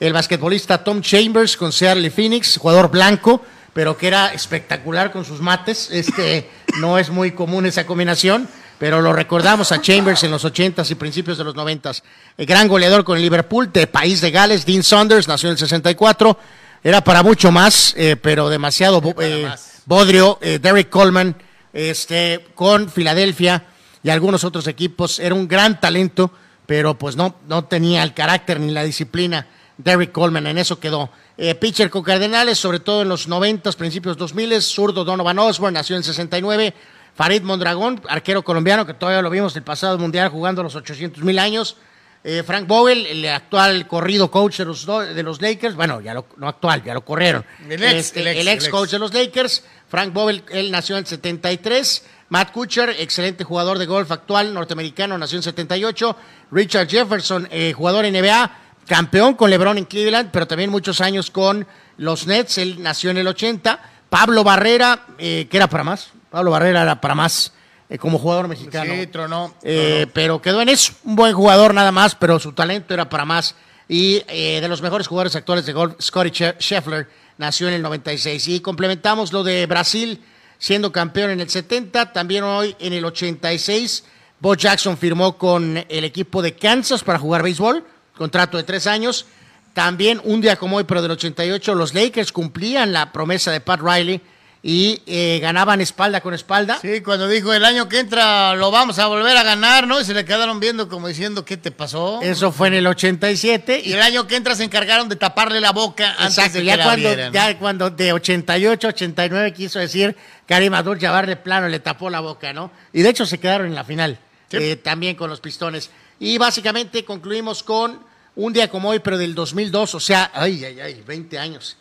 El 0.00 0.12
basquetbolista 0.12 0.82
Tom 0.82 1.02
Chambers 1.02 1.56
con 1.56 1.70
Seattle 1.70 2.10
Phoenix, 2.10 2.56
jugador 2.56 2.90
blanco, 2.90 3.44
pero 3.72 3.96
que 3.96 4.08
era 4.08 4.32
espectacular 4.32 5.12
con 5.12 5.24
sus 5.24 5.40
mates. 5.40 5.88
Este, 5.92 6.50
no 6.80 6.98
es 6.98 7.10
muy 7.10 7.30
común 7.30 7.66
esa 7.66 7.86
combinación, 7.86 8.48
pero 8.76 9.00
lo 9.00 9.12
recordamos 9.12 9.70
a 9.70 9.80
Chambers 9.80 10.24
en 10.24 10.32
los 10.32 10.44
80s 10.44 10.90
y 10.90 10.96
principios 10.96 11.38
de 11.38 11.44
los 11.44 11.54
90s. 11.54 12.02
El 12.36 12.44
gran 12.44 12.66
goleador 12.66 13.04
con 13.04 13.18
el 13.18 13.22
Liverpool, 13.22 13.70
de 13.72 13.86
País 13.86 14.20
de 14.20 14.32
Gales, 14.32 14.66
Dean 14.66 14.82
Saunders, 14.82 15.28
nació 15.28 15.48
en 15.48 15.52
el 15.52 15.58
64. 15.58 16.36
Era 16.82 17.02
para 17.02 17.22
mucho 17.22 17.52
más, 17.52 17.94
eh, 17.96 18.16
pero 18.16 18.48
demasiado 18.48 19.00
eh. 19.20 19.48
Bodrio. 19.88 20.38
Eh, 20.42 20.58
Derek 20.60 20.90
Coleman, 20.90 21.34
este, 21.72 22.46
con 22.54 22.88
Filadelfia 22.90 23.64
y 24.02 24.10
algunos 24.10 24.44
otros 24.44 24.66
equipos. 24.66 25.18
Era 25.18 25.34
un 25.34 25.48
gran 25.48 25.80
talento, 25.80 26.30
pero 26.66 26.96
pues 26.96 27.16
no, 27.16 27.36
no 27.48 27.64
tenía 27.64 28.02
el 28.02 28.12
carácter 28.14 28.60
ni 28.60 28.70
la 28.70 28.84
disciplina. 28.84 29.46
Derek 29.78 30.12
Coleman, 30.12 30.46
en 30.46 30.58
eso 30.58 30.78
quedó. 30.78 31.10
Eh, 31.36 31.54
pitcher 31.54 31.88
con 31.88 32.02
Cardenales, 32.02 32.58
sobre 32.58 32.80
todo 32.80 33.02
en 33.02 33.08
los 33.08 33.28
90, 33.28 33.72
principios 33.72 34.16
2000, 34.16 34.60
zurdo 34.60 35.04
Donovan 35.04 35.38
Osborne, 35.38 35.74
nació 35.78 35.96
en 35.96 36.02
69. 36.02 36.74
Farid 37.14 37.42
Mondragón, 37.42 38.00
arquero 38.08 38.42
colombiano, 38.44 38.86
que 38.86 38.94
todavía 38.94 39.22
lo 39.22 39.30
vimos 39.30 39.56
el 39.56 39.62
pasado 39.62 39.98
mundial 39.98 40.28
jugando 40.28 40.62
los 40.62 40.74
800 40.76 41.22
mil 41.24 41.38
años. 41.38 41.76
Eh, 42.24 42.42
Frank 42.44 42.66
Bowell, 42.66 43.06
el 43.06 43.26
actual 43.28 43.86
corrido 43.86 44.30
coach 44.30 44.58
de 44.58 44.64
los, 44.64 44.84
de 44.86 45.22
los 45.22 45.40
Lakers, 45.40 45.76
bueno, 45.76 46.00
ya 46.00 46.14
lo, 46.14 46.26
no 46.36 46.48
actual, 46.48 46.82
ya 46.82 46.92
lo 46.92 47.04
corrieron. 47.04 47.44
El 47.68 47.82
ex, 47.82 47.94
Este, 47.94 48.20
el 48.20 48.26
ex, 48.26 48.40
el 48.40 48.48
ex 48.48 48.64
el 48.64 48.66
ex. 48.66 48.68
coach 48.68 48.90
de 48.90 48.98
los 48.98 49.14
Lakers. 49.14 49.64
Frank 49.88 50.12
Bowell, 50.12 50.42
él 50.50 50.70
nació 50.70 50.96
en 50.96 51.00
el 51.00 51.06
73. 51.06 52.04
Matt 52.30 52.52
Kuchar, 52.52 52.90
excelente 52.90 53.44
jugador 53.44 53.78
de 53.78 53.86
golf 53.86 54.10
actual 54.10 54.52
norteamericano, 54.52 55.16
nació 55.16 55.38
en 55.38 55.42
78. 55.42 56.16
Richard 56.50 56.88
Jefferson, 56.88 57.48
eh, 57.50 57.72
jugador 57.72 58.04
NBA, 58.04 58.50
campeón 58.86 59.34
con 59.34 59.50
LeBron 59.50 59.78
en 59.78 59.84
Cleveland, 59.84 60.30
pero 60.30 60.46
también 60.46 60.70
muchos 60.70 61.00
años 61.00 61.30
con 61.30 61.66
los 61.96 62.26
Nets. 62.26 62.58
Él 62.58 62.82
nació 62.82 63.10
en 63.10 63.18
el 63.18 63.26
80. 63.26 63.80
Pablo 64.10 64.44
Barrera, 64.44 65.06
eh, 65.18 65.46
que 65.50 65.56
era 65.56 65.68
para 65.68 65.84
más. 65.84 66.10
Pablo 66.30 66.50
Barrera 66.50 66.82
era 66.82 67.00
para 67.00 67.14
más 67.14 67.52
eh, 67.88 67.98
como 67.98 68.18
jugador 68.18 68.48
mexicano. 68.48 68.92
Sí, 68.94 69.06
tronó. 69.06 69.54
Eh, 69.62 70.06
pero 70.12 70.42
quedó 70.42 70.60
en 70.60 70.68
eso, 70.68 70.92
un 71.04 71.16
buen 71.16 71.32
jugador 71.32 71.72
nada 71.72 71.90
más, 71.90 72.14
pero 72.14 72.38
su 72.38 72.52
talento 72.52 72.92
era 72.92 73.08
para 73.08 73.24
más. 73.24 73.54
Y 73.88 74.22
eh, 74.28 74.60
de 74.60 74.68
los 74.68 74.82
mejores 74.82 75.06
jugadores 75.06 75.34
actuales 75.36 75.64
de 75.64 75.72
golf, 75.72 75.94
Scotty 76.00 76.30
Scheffler 76.58 77.08
nació 77.38 77.68
en 77.68 77.74
el 77.74 77.82
96. 77.82 78.48
Y 78.48 78.60
complementamos 78.60 79.32
lo 79.32 79.42
de 79.42 79.64
Brasil 79.66 80.20
siendo 80.58 80.92
campeón 80.92 81.30
en 81.30 81.40
el 81.40 81.48
70, 81.48 82.12
también 82.12 82.44
hoy 82.44 82.76
en 82.80 82.92
el 82.92 83.04
86. 83.04 84.04
Bo 84.40 84.54
Jackson 84.54 84.98
firmó 84.98 85.38
con 85.38 85.84
el 85.88 86.04
equipo 86.04 86.42
de 86.42 86.54
Kansas 86.54 87.02
para 87.02 87.18
jugar 87.18 87.42
béisbol, 87.42 87.84
contrato 88.16 88.56
de 88.56 88.64
tres 88.64 88.86
años. 88.86 89.26
También 89.72 90.20
un 90.24 90.40
día 90.40 90.56
como 90.56 90.76
hoy, 90.76 90.84
pero 90.84 91.02
del 91.02 91.12
88, 91.12 91.74
los 91.74 91.94
Lakers 91.94 92.32
cumplían 92.32 92.92
la 92.92 93.12
promesa 93.12 93.50
de 93.52 93.60
Pat 93.60 93.80
Riley 93.80 94.20
y 94.62 95.00
eh, 95.06 95.38
ganaban 95.40 95.80
espalda 95.80 96.20
con 96.20 96.34
espalda. 96.34 96.78
Sí, 96.82 97.00
cuando 97.00 97.28
dijo 97.28 97.52
el 97.54 97.64
año 97.64 97.88
que 97.88 98.00
entra 98.00 98.54
lo 98.56 98.70
vamos 98.72 98.98
a 98.98 99.06
volver 99.06 99.36
a 99.36 99.44
ganar, 99.44 99.86
¿no? 99.86 100.00
Y 100.00 100.04
se 100.04 100.14
le 100.14 100.24
quedaron 100.24 100.58
viendo 100.58 100.88
como 100.88 101.06
diciendo, 101.08 101.44
¿qué 101.44 101.56
te 101.56 101.70
pasó? 101.70 102.20
Eso 102.22 102.50
fue 102.50 102.68
en 102.68 102.74
el 102.74 102.86
87 102.88 103.82
Y 103.84 103.92
el 103.92 104.02
año 104.02 104.26
que 104.26 104.34
entra 104.36 104.54
se 104.56 104.64
encargaron 104.64 105.08
de 105.08 105.14
taparle 105.16 105.60
la 105.60 105.70
boca 105.72 106.10
antes 106.18 106.38
Exacto, 106.38 106.54
de 106.54 106.60
que 106.60 106.64
ya 106.66 106.76
la 106.76 106.84
cuando, 106.84 107.08
abrieran. 107.08 107.32
ya 107.32 107.58
cuando 107.58 107.90
de 107.90 108.12
88, 108.12 108.88
89 108.88 109.52
quiso 109.52 109.78
decir 109.78 110.16
Karim 110.46 110.74
Abdul-Jabbar 110.74 111.26
de 111.28 111.36
plano 111.36 111.68
le 111.68 111.78
tapó 111.78 112.10
la 112.10 112.20
boca, 112.20 112.52
¿no? 112.52 112.70
Y 112.92 113.02
de 113.02 113.10
hecho 113.10 113.26
se 113.26 113.38
quedaron 113.38 113.68
en 113.68 113.74
la 113.76 113.84
final, 113.84 114.18
Sí. 114.50 114.56
eh, 114.58 114.76
también 114.76 115.14
con 115.14 115.30
los 115.30 115.40
pistones. 115.40 115.90
Y 116.18 116.36
básicamente 116.36 117.04
concluimos 117.04 117.62
con 117.62 118.00
un 118.34 118.52
día 118.52 118.68
como 118.68 118.88
hoy, 118.88 118.98
pero 118.98 119.18
del 119.18 119.34
2002, 119.36 119.94
o 119.94 120.00
sea, 120.00 120.30
ay, 120.34 120.64
ay, 120.64 120.80
ay, 120.80 121.02
20 121.06 121.38
años. 121.38 121.76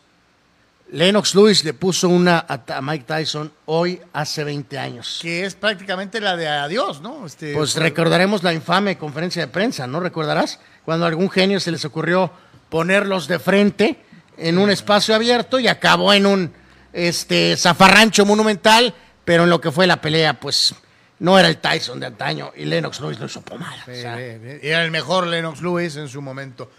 Lennox 0.92 1.36
Lewis 1.36 1.64
le 1.66 1.74
puso 1.74 2.08
una 2.08 2.46
a, 2.48 2.82
Mike 2.82 3.04
Tyson 3.06 3.52
hoy 3.66 4.00
hace 4.14 4.44
20 4.44 4.80
años. 4.80 5.20
Que 5.22 5.46
es 5.46 5.56
prácticamente 5.56 6.22
la 6.22 6.38
de 6.38 6.48
adiós, 6.48 7.02
¿no? 7.02 7.26
Este, 7.26 7.54
Pues 7.54 7.74
fue- 7.74 7.84
recordaremos 7.84 8.42
la 8.44 8.54
infame 8.54 8.98
conferencia 8.98 9.42
de 9.46 9.52
prensa, 9.52 9.86
¿no? 9.86 10.00
¿Recordarás? 10.00 10.60
Cuando 10.86 11.06
a 11.06 11.10
algún 11.10 11.30
genio 11.30 11.60
se 11.60 11.72
les 11.72 11.84
ocurrió 11.84 12.32
ponerlos 12.70 13.28
de 13.28 13.40
frente 13.40 13.98
en 14.38 14.58
un 14.58 14.70
espacio 14.70 15.14
abierto 15.16 15.60
y 15.60 15.68
acabó 15.68 16.14
en 16.14 16.26
un 16.26 16.54
este 16.94 17.56
zafarrancho 17.58 18.26
monumental, 18.26 18.94
pero 19.26 19.44
en 19.44 19.50
lo 19.50 19.60
que 19.60 19.72
fue 19.72 19.88
la 19.88 20.00
pelea, 20.02 20.40
pues 20.40 20.74
no 21.20 21.38
era 21.38 21.48
el 21.50 21.58
Tyson 21.58 22.00
de 22.00 22.06
antaño 22.06 22.52
y 22.56 22.64
Lennox 22.66 23.02
Lewis 23.02 23.20
lo 23.20 23.26
hizo 23.26 23.42
pomada. 23.42 23.82
o 23.82 23.86
sea, 23.86 24.20
Eh, 24.20 24.40
eh, 24.42 24.60
Era 24.64 24.84
el 24.86 24.92
mejor 24.92 25.28
Lennox 25.28 25.62
Lewis 25.62 25.96
en 25.98 26.08
su 26.08 26.22
momento. 26.22 26.72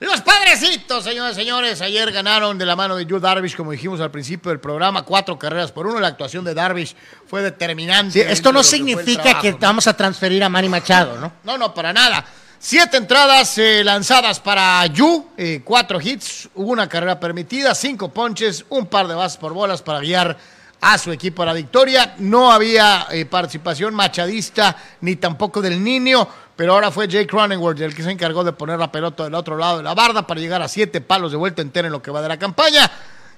Los 0.00 0.20
padrecitos, 0.20 1.02
señores 1.02 1.36
y 1.36 1.40
señores, 1.40 1.80
ayer 1.80 2.12
ganaron 2.12 2.56
de 2.56 2.64
la 2.64 2.76
mano 2.76 2.94
de 2.94 3.04
Joe 3.08 3.18
Darvish, 3.18 3.56
como 3.56 3.72
dijimos 3.72 4.00
al 4.00 4.12
principio 4.12 4.50
del 4.50 4.60
programa, 4.60 5.02
cuatro 5.02 5.36
carreras 5.36 5.72
por 5.72 5.88
uno. 5.88 5.98
La 5.98 6.06
actuación 6.06 6.44
de 6.44 6.54
Darvish 6.54 6.94
fue 7.26 7.42
determinante. 7.42 8.12
sí, 8.12 8.20
esto 8.20 8.52
no 8.52 8.60
de 8.60 8.64
que 8.64 8.70
significa 8.70 9.40
que 9.40 9.52
vamos 9.52 9.88
a 9.88 9.96
transferir 9.96 10.44
a 10.44 10.48
Manny 10.48 10.68
Machado, 10.68 11.18
¿no? 11.18 11.32
No, 11.42 11.58
no, 11.58 11.74
para 11.74 11.92
nada. 11.92 12.24
Siete 12.60 12.96
entradas 12.96 13.58
eh, 13.58 13.82
lanzadas 13.82 14.38
para 14.38 14.86
Yu, 14.86 15.30
eh, 15.36 15.62
cuatro 15.64 16.00
hits, 16.00 16.48
una 16.54 16.88
carrera 16.88 17.18
permitida, 17.18 17.74
cinco 17.74 18.08
ponches, 18.08 18.66
un 18.68 18.86
par 18.86 19.08
de 19.08 19.14
bases 19.14 19.38
por 19.38 19.52
bolas 19.52 19.82
para 19.82 19.98
guiar 19.98 20.36
a 20.80 20.96
su 20.98 21.10
equipo 21.10 21.42
a 21.42 21.46
la 21.46 21.52
victoria. 21.54 22.14
No 22.18 22.52
había 22.52 23.08
eh, 23.10 23.26
participación 23.26 23.94
machadista 23.94 24.76
ni 25.00 25.16
tampoco 25.16 25.60
del 25.60 25.82
niño, 25.82 26.28
pero 26.58 26.72
ahora 26.72 26.90
fue 26.90 27.06
Jake 27.06 27.28
Cronenworth 27.28 27.80
el 27.82 27.94
que 27.94 28.02
se 28.02 28.10
encargó 28.10 28.42
de 28.42 28.52
poner 28.52 28.80
la 28.80 28.90
pelota 28.90 29.22
del 29.22 29.34
otro 29.34 29.56
lado 29.56 29.76
de 29.76 29.84
la 29.84 29.94
barda 29.94 30.26
para 30.26 30.40
llegar 30.40 30.60
a 30.60 30.66
siete 30.66 31.00
palos 31.00 31.30
de 31.30 31.36
vuelta 31.36 31.62
entera 31.62 31.86
en 31.86 31.92
lo 31.92 32.02
que 32.02 32.10
va 32.10 32.20
de 32.20 32.26
la 32.26 32.36
campaña. 32.36 32.90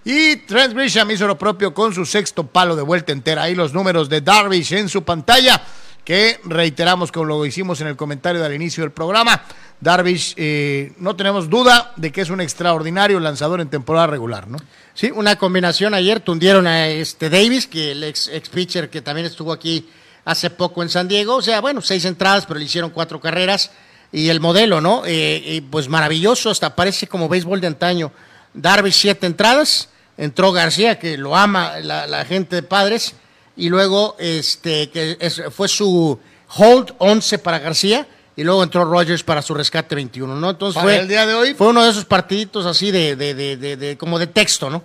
Y 0.07 0.37
Trent 0.37 0.73
Grisham 0.73 1.11
hizo 1.11 1.27
lo 1.27 1.37
propio 1.37 1.75
con 1.75 1.93
su 1.93 2.07
sexto 2.07 2.47
palo 2.47 2.77
de 2.77 2.83
vuelta 2.83 3.13
entera. 3.13 3.43
Ahí 3.43 3.55
los 3.55 3.75
números 3.75 4.09
de 4.09 4.23
Darvish 4.23 4.73
en 4.73 4.89
su 4.89 5.03
pantalla, 5.05 5.61
que 6.03 6.41
reiteramos 6.45 7.13
como 7.13 7.27
lo 7.27 7.45
hicimos 7.45 7.83
en 7.83 7.89
el 7.89 7.97
comentario 7.97 8.41
del 8.41 8.55
inicio 8.55 8.85
del 8.85 8.93
programa. 8.93 9.43
Darvish, 9.81 10.33
eh, 10.39 10.95
no 10.97 11.15
tenemos 11.15 11.51
duda 11.51 11.93
de 11.97 12.13
que 12.13 12.23
es 12.23 12.31
un 12.31 12.41
extraordinario 12.41 13.21
lanzador 13.21 13.61
en 13.61 13.69
temporada 13.69 14.07
regular, 14.07 14.49
¿no? 14.49 14.57
Sí, 14.95 15.11
una 15.15 15.37
combinación 15.37 15.93
ayer 15.93 16.21
tundieron 16.21 16.67
a 16.67 16.89
este 16.89 17.29
Davis, 17.29 17.67
que 17.67 17.93
el 17.93 18.03
ex, 18.03 18.29
ex 18.29 18.49
pitcher 18.49 18.89
que 18.89 19.03
también 19.03 19.27
estuvo 19.27 19.53
aquí 19.53 19.87
hace 20.31 20.51
poco 20.51 20.83
en 20.83 20.89
San 20.89 21.09
Diego. 21.09 21.37
O 21.37 21.43
sea, 21.43 21.61
bueno, 21.61 21.81
seis 21.83 22.05
entradas, 22.05 22.47
pero 22.47 22.59
le 22.59 22.65
hicieron 22.67 22.91
cuatro 22.91 23.21
carreras. 23.21 23.71
Y 24.13 24.29
el 24.29 24.41
modelo, 24.41 24.81
¿no? 24.81 25.05
Eh, 25.07 25.57
eh, 25.57 25.63
pues 25.71 25.89
maravilloso, 25.89 26.51
hasta 26.51 26.75
parece 26.75 27.07
como 27.07 27.29
béisbol 27.29 27.61
de 27.61 27.69
antaño. 27.69 28.13
Darby, 28.55 28.91
siete 28.93 29.27
entradas. 29.27 29.89
Entró 30.17 30.53
García, 30.53 30.99
que 30.99 31.17
lo 31.17 31.37
ama 31.37 31.79
la, 31.81 32.07
la 32.07 32.25
gente 32.25 32.57
de 32.57 32.63
padres. 32.63 33.15
Y 33.57 33.69
luego, 33.69 34.17
este, 34.19 34.91
que 34.91 35.17
es- 35.21 35.43
fue 35.55 35.69
su 35.69 36.19
hold 36.57 36.93
11 36.99 37.39
para 37.39 37.59
García. 37.61 38.07
Y 38.37 38.43
luego 38.45 38.63
entró 38.63 38.85
Rogers 38.85 39.23
para 39.23 39.43
su 39.43 39.55
rescate 39.55 39.95
21, 39.95 40.35
¿no? 40.35 40.51
Entonces 40.51 40.75
Para 40.75 40.85
fue, 40.85 40.99
el 40.99 41.09
día 41.09 41.27
de 41.27 41.35
hoy. 41.35 41.55
fue 41.55 41.69
uno 41.69 41.85
de 41.85 41.91
esos 41.91 42.05
partiditos 42.07 42.65
así 42.67 42.91
de, 42.91 43.15
de, 43.17 43.35
de, 43.35 43.57
de- 43.57 43.77
de- 43.77 43.97
como 43.99 44.19
de 44.19 44.27
texto, 44.29 44.71
¿no? 44.71 44.83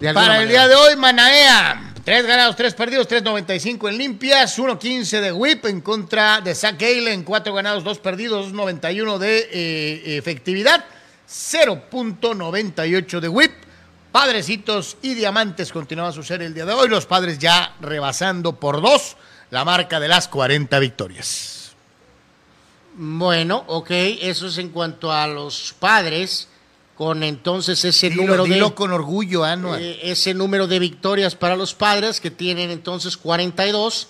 Para 0.00 0.10
el 0.10 0.14
manera. 0.46 0.50
día 0.50 0.68
de 0.68 0.74
hoy, 0.74 0.96
Manaea. 0.96 1.92
Tres 2.10 2.26
ganados, 2.26 2.56
tres 2.56 2.74
perdidos, 2.74 3.08
3.95 3.08 3.88
en 3.88 3.96
limpias, 3.96 4.58
1.15 4.58 5.20
de 5.20 5.30
whip 5.30 5.64
en 5.66 5.80
contra 5.80 6.40
de 6.40 6.56
Zach 6.56 6.74
Galen, 6.76 7.22
cuatro 7.22 7.54
ganados, 7.54 7.84
dos 7.84 8.00
perdidos, 8.00 8.52
2.91 8.52 9.18
de 9.18 9.48
eh, 9.52 10.16
efectividad, 10.16 10.84
0.98 11.28 13.20
de 13.20 13.28
whip. 13.28 13.52
Padrecitos 14.10 14.96
y 15.02 15.14
Diamantes 15.14 15.70
continúan 15.70 16.12
su 16.12 16.24
serie 16.24 16.48
el 16.48 16.54
día 16.54 16.64
de 16.66 16.72
hoy, 16.72 16.88
los 16.88 17.06
padres 17.06 17.38
ya 17.38 17.76
rebasando 17.80 18.58
por 18.58 18.82
dos 18.82 19.16
la 19.50 19.64
marca 19.64 20.00
de 20.00 20.08
las 20.08 20.26
40 20.26 20.80
victorias. 20.80 21.74
Bueno, 22.96 23.62
ok, 23.68 23.90
eso 24.20 24.48
es 24.48 24.58
en 24.58 24.70
cuanto 24.70 25.12
a 25.12 25.28
los 25.28 25.76
padres, 25.78 26.48
con 27.00 27.22
entonces 27.22 27.82
ese 27.82 28.10
Dilo, 28.10 28.24
número 28.24 28.44
dilo 28.44 28.68
de 28.68 28.74
con 28.74 28.92
orgullo, 28.92 29.42
Anuar. 29.42 29.80
eh, 29.80 30.00
ese 30.02 30.34
número 30.34 30.66
de 30.66 30.78
victorias 30.78 31.34
para 31.34 31.56
los 31.56 31.72
padres 31.72 32.20
que 32.20 32.30
tienen 32.30 32.70
entonces 32.70 33.16
42 33.16 34.08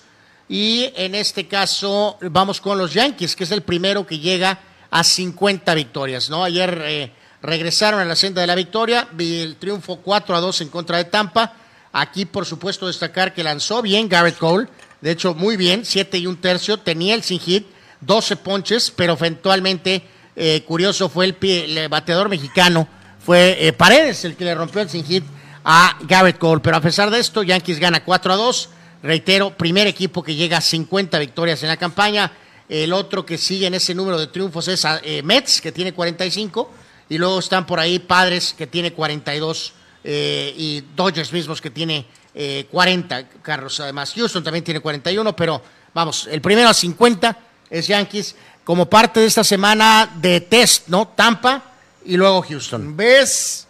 y 0.48 0.90
en 0.96 1.14
este 1.14 1.46
caso 1.46 2.18
vamos 2.20 2.60
con 2.60 2.78
los 2.78 2.92
Yankees, 2.92 3.36
que 3.36 3.44
es 3.44 3.52
el 3.52 3.62
primero 3.62 4.04
que 4.04 4.18
llega 4.18 4.58
a 4.90 5.04
50 5.04 5.72
victorias, 5.76 6.30
¿no? 6.30 6.42
Ayer 6.42 6.82
eh, 6.84 7.12
regresaron 7.40 8.00
a 8.00 8.04
la 8.04 8.16
senda 8.16 8.40
de 8.40 8.48
la 8.48 8.56
victoria, 8.56 9.06
vi 9.12 9.38
el 9.38 9.54
triunfo 9.54 9.98
4 9.98 10.34
a 10.34 10.40
2 10.40 10.62
en 10.62 10.68
contra 10.68 10.96
de 10.96 11.04
Tampa. 11.04 11.54
Aquí, 11.92 12.24
por 12.24 12.44
supuesto, 12.44 12.88
destacar 12.88 13.32
que 13.32 13.44
lanzó 13.44 13.82
bien 13.82 14.08
Garrett 14.08 14.36
Cole, 14.36 14.66
de 15.00 15.12
hecho, 15.12 15.36
muy 15.36 15.56
bien, 15.56 15.84
7 15.84 16.18
y 16.18 16.26
un 16.26 16.38
tercio, 16.38 16.78
tenía 16.78 17.14
el 17.14 17.22
sin 17.22 17.38
hit, 17.38 17.68
12 18.00 18.34
ponches, 18.34 18.90
pero 18.90 19.12
eventualmente, 19.12 20.02
eh, 20.36 20.62
curioso, 20.66 21.08
fue 21.08 21.24
el, 21.26 21.38
pie- 21.38 21.64
el 21.64 21.88
bateador 21.88 22.28
mexicano, 22.28 22.86
fue 23.24 23.56
eh, 23.66 23.72
Paredes 23.72 24.24
el 24.24 24.36
que 24.36 24.44
le 24.44 24.54
rompió 24.54 24.80
el 24.82 24.88
sin 24.88 25.04
hit 25.04 25.24
a 25.64 25.98
Garrett 26.02 26.38
Cole. 26.38 26.60
Pero 26.62 26.76
a 26.76 26.80
pesar 26.80 27.10
de 27.10 27.18
esto, 27.20 27.42
Yankees 27.42 27.78
gana 27.78 28.04
4 28.04 28.32
a 28.32 28.36
2. 28.36 28.68
Reitero, 29.02 29.56
primer 29.56 29.86
equipo 29.86 30.22
que 30.22 30.34
llega 30.34 30.58
a 30.58 30.60
50 30.60 31.18
victorias 31.18 31.62
en 31.62 31.68
la 31.68 31.76
campaña. 31.76 32.30
El 32.68 32.92
otro 32.92 33.26
que 33.26 33.36
sigue 33.38 33.66
en 33.66 33.74
ese 33.74 33.94
número 33.94 34.18
de 34.18 34.26
triunfos 34.28 34.68
es 34.68 34.84
eh, 35.02 35.22
Mets, 35.22 35.60
que 35.60 35.72
tiene 35.72 35.92
45. 35.92 36.70
Y 37.08 37.18
luego 37.18 37.38
están 37.40 37.66
por 37.66 37.80
ahí 37.80 37.98
Padres, 37.98 38.54
que 38.56 38.66
tiene 38.66 38.92
42. 38.92 39.72
eh, 40.04 40.54
y 40.56 40.82
Dodgers 40.96 41.32
mismos, 41.32 41.60
que 41.60 41.70
tiene 41.70 42.06
eh, 42.34 42.66
40 42.70 43.28
carros. 43.42 43.80
Además, 43.80 44.12
Houston 44.14 44.42
también 44.44 44.64
tiene 44.64 44.80
41. 44.80 45.34
Pero 45.34 45.62
vamos, 45.92 46.26
el 46.30 46.40
primero 46.40 46.68
a 46.68 46.74
50 46.74 47.36
es 47.68 47.86
Yankees. 47.88 48.36
Como 48.70 48.88
parte 48.88 49.18
de 49.18 49.26
esta 49.26 49.42
semana 49.42 50.08
de 50.14 50.40
test, 50.40 50.86
¿no? 50.86 51.08
Tampa 51.08 51.60
y 52.04 52.16
luego 52.16 52.40
Houston. 52.42 52.96
¿Ves? 52.96 53.66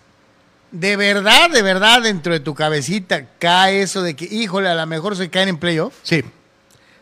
De 0.71 0.95
verdad, 0.95 1.49
de 1.49 1.63
verdad, 1.63 2.03
dentro 2.03 2.35
de 2.35 2.41
tu 2.41 2.55
cabecita 2.55 3.25
cae 3.39 3.81
eso 3.81 4.03
de 4.03 4.15
que, 4.15 4.27
híjole, 4.27 4.69
a 4.69 4.75
lo 4.75 4.87
mejor 4.87 5.17
se 5.17 5.31
caen 5.31 5.49
en 5.49 5.57
playoff. 5.57 5.95
Sí, 6.03 6.23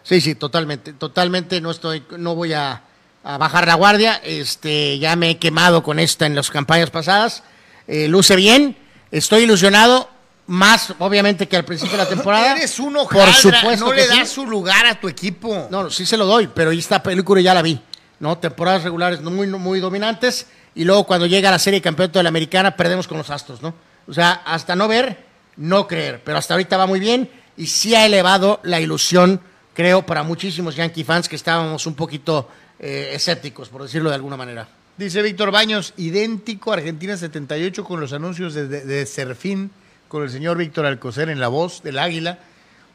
sí, 0.05 0.21
sí, 0.21 0.37
totalmente, 0.37 0.93
totalmente. 0.93 1.61
No 1.61 1.73
estoy, 1.73 2.05
no 2.17 2.37
voy 2.37 2.53
a, 2.53 2.83
a 3.25 3.37
bajar 3.37 3.67
la 3.67 3.75
guardia. 3.75 4.21
Este, 4.23 5.01
ya 5.01 5.17
me 5.17 5.31
he 5.31 5.39
quemado 5.39 5.83
con 5.83 5.99
esta 5.99 6.25
en 6.27 6.37
las 6.37 6.51
campañas 6.51 6.91
pasadas. 6.91 7.43
Eh, 7.89 8.07
luce 8.07 8.37
bien, 8.37 8.77
estoy 9.11 9.43
ilusionado. 9.43 10.09
Más, 10.47 10.95
obviamente, 10.99 11.47
que 11.47 11.57
al 11.59 11.65
principio 11.67 11.99
de 11.99 12.05
la 12.05 12.09
temporada. 12.15 12.53
Eres 12.53 12.79
uno 12.79 13.07
Por 13.07 13.31
supuesto 13.35 13.85
no 13.85 13.93
le 13.93 14.05
sí. 14.05 14.17
das 14.17 14.31
su 14.31 14.47
lugar 14.47 14.87
a 14.87 14.99
tu 14.99 15.07
equipo. 15.07 15.67
No, 15.71 15.83
no, 15.83 15.91
sí 15.91 16.07
se 16.07 16.17
lo 16.17 16.25
doy, 16.25 16.47
pero 16.47 16.71
esta 16.71 17.03
película 17.03 17.43
ya 17.43 17.53
la 17.53 17.61
vi, 17.61 17.79
¿no? 18.21 18.39
Temporadas 18.39 18.85
regulares 18.85 19.21
muy, 19.23 19.47
muy 19.47 19.81
dominantes 19.81 20.47
y 20.75 20.85
luego 20.85 21.05
cuando 21.05 21.27
llega 21.27 21.51
la 21.51 21.59
serie 21.59 21.81
de 21.81 21.85
campeonato 21.85 22.19
de 22.19 22.23
la 22.23 22.29
americana 22.29 22.77
perdemos 22.77 23.09
con 23.09 23.19
los 23.19 23.31
Astros, 23.31 23.63
¿no? 23.63 23.75
O 24.07 24.15
sea, 24.15 24.43
hasta 24.45 24.75
no 24.75 24.89
ver, 24.89 25.19
no 25.57 25.87
creer, 25.87 26.23
pero 26.25 26.39
hasta 26.39 26.55
ahorita 26.55 26.77
va 26.77 26.87
muy 26.87 27.01
bien 27.01 27.31
y 27.57 27.67
sí 27.67 27.95
ha 27.95 28.07
elevado 28.07 28.61
la 28.63 28.81
ilusión, 28.81 29.41
creo, 29.75 30.07
para 30.07 30.23
muchísimos 30.23 30.77
Yankee 30.77 31.05
fans 31.05 31.29
que 31.29 31.37
estábamos 31.37 31.87
un 31.87 31.95
poquito 31.95 32.49
eh, 32.79 33.11
escépticos, 33.13 33.69
por 33.69 33.83
decirlo 33.83 34.09
de 34.09 34.15
alguna 34.15 34.37
manera. 34.37 34.69
Dice 34.97 35.23
Víctor 35.23 35.51
Baños, 35.51 35.95
idéntico 35.97 36.73
Argentina 36.73 37.17
78 37.17 37.85
con 37.85 38.01
los 38.01 38.13
anuncios 38.13 38.55
de, 38.55 38.67
de, 38.67 38.85
de 38.85 39.07
Serfín 39.07 39.71
con 40.09 40.23
el 40.23 40.31
señor 40.31 40.57
Víctor 40.57 40.87
Alcocer 40.87 41.29
en 41.29 41.39
la 41.39 41.49
voz 41.49 41.83
del 41.83 41.99
águila. 41.99 42.39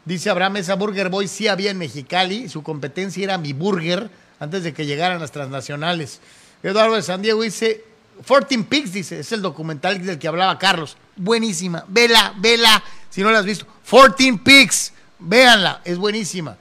Dice 0.03 0.29
Abraham, 0.29 0.57
esa 0.57 0.75
Burger 0.75 1.09
Boy 1.09 1.27
sí 1.27 1.47
había 1.47 1.71
en 1.71 1.77
Mexicali, 1.77 2.49
su 2.49 2.63
competencia 2.63 3.23
era 3.23 3.37
mi 3.37 3.53
burger 3.53 4.09
antes 4.43 4.63
de 4.63 4.73
que 4.73 4.85
llegaran 4.85 5.19
las 5.19 5.31
transnacionales. 5.31 6.19
Eduardo 6.61 6.95
de 6.95 7.01
San 7.01 7.21
Diego 7.21 7.41
dice, 7.41 7.83
14 8.27 8.63
Pigs, 8.65 8.93
dice, 8.93 9.19
es 9.19 9.31
el 9.31 9.41
documental 9.41 10.05
del 10.05 10.19
que 10.19 10.27
hablaba 10.27 10.59
Carlos. 10.59 10.97
Buenísima, 11.15 11.85
vela, 11.87 12.33
vela, 12.37 12.83
si 13.09 13.21
no 13.21 13.31
la 13.31 13.39
has 13.39 13.45
visto. 13.45 13.65
14 13.89 14.39
Pigs, 14.43 14.93
véanla, 15.19 15.81
es 15.85 15.97
buenísima. 15.97 16.57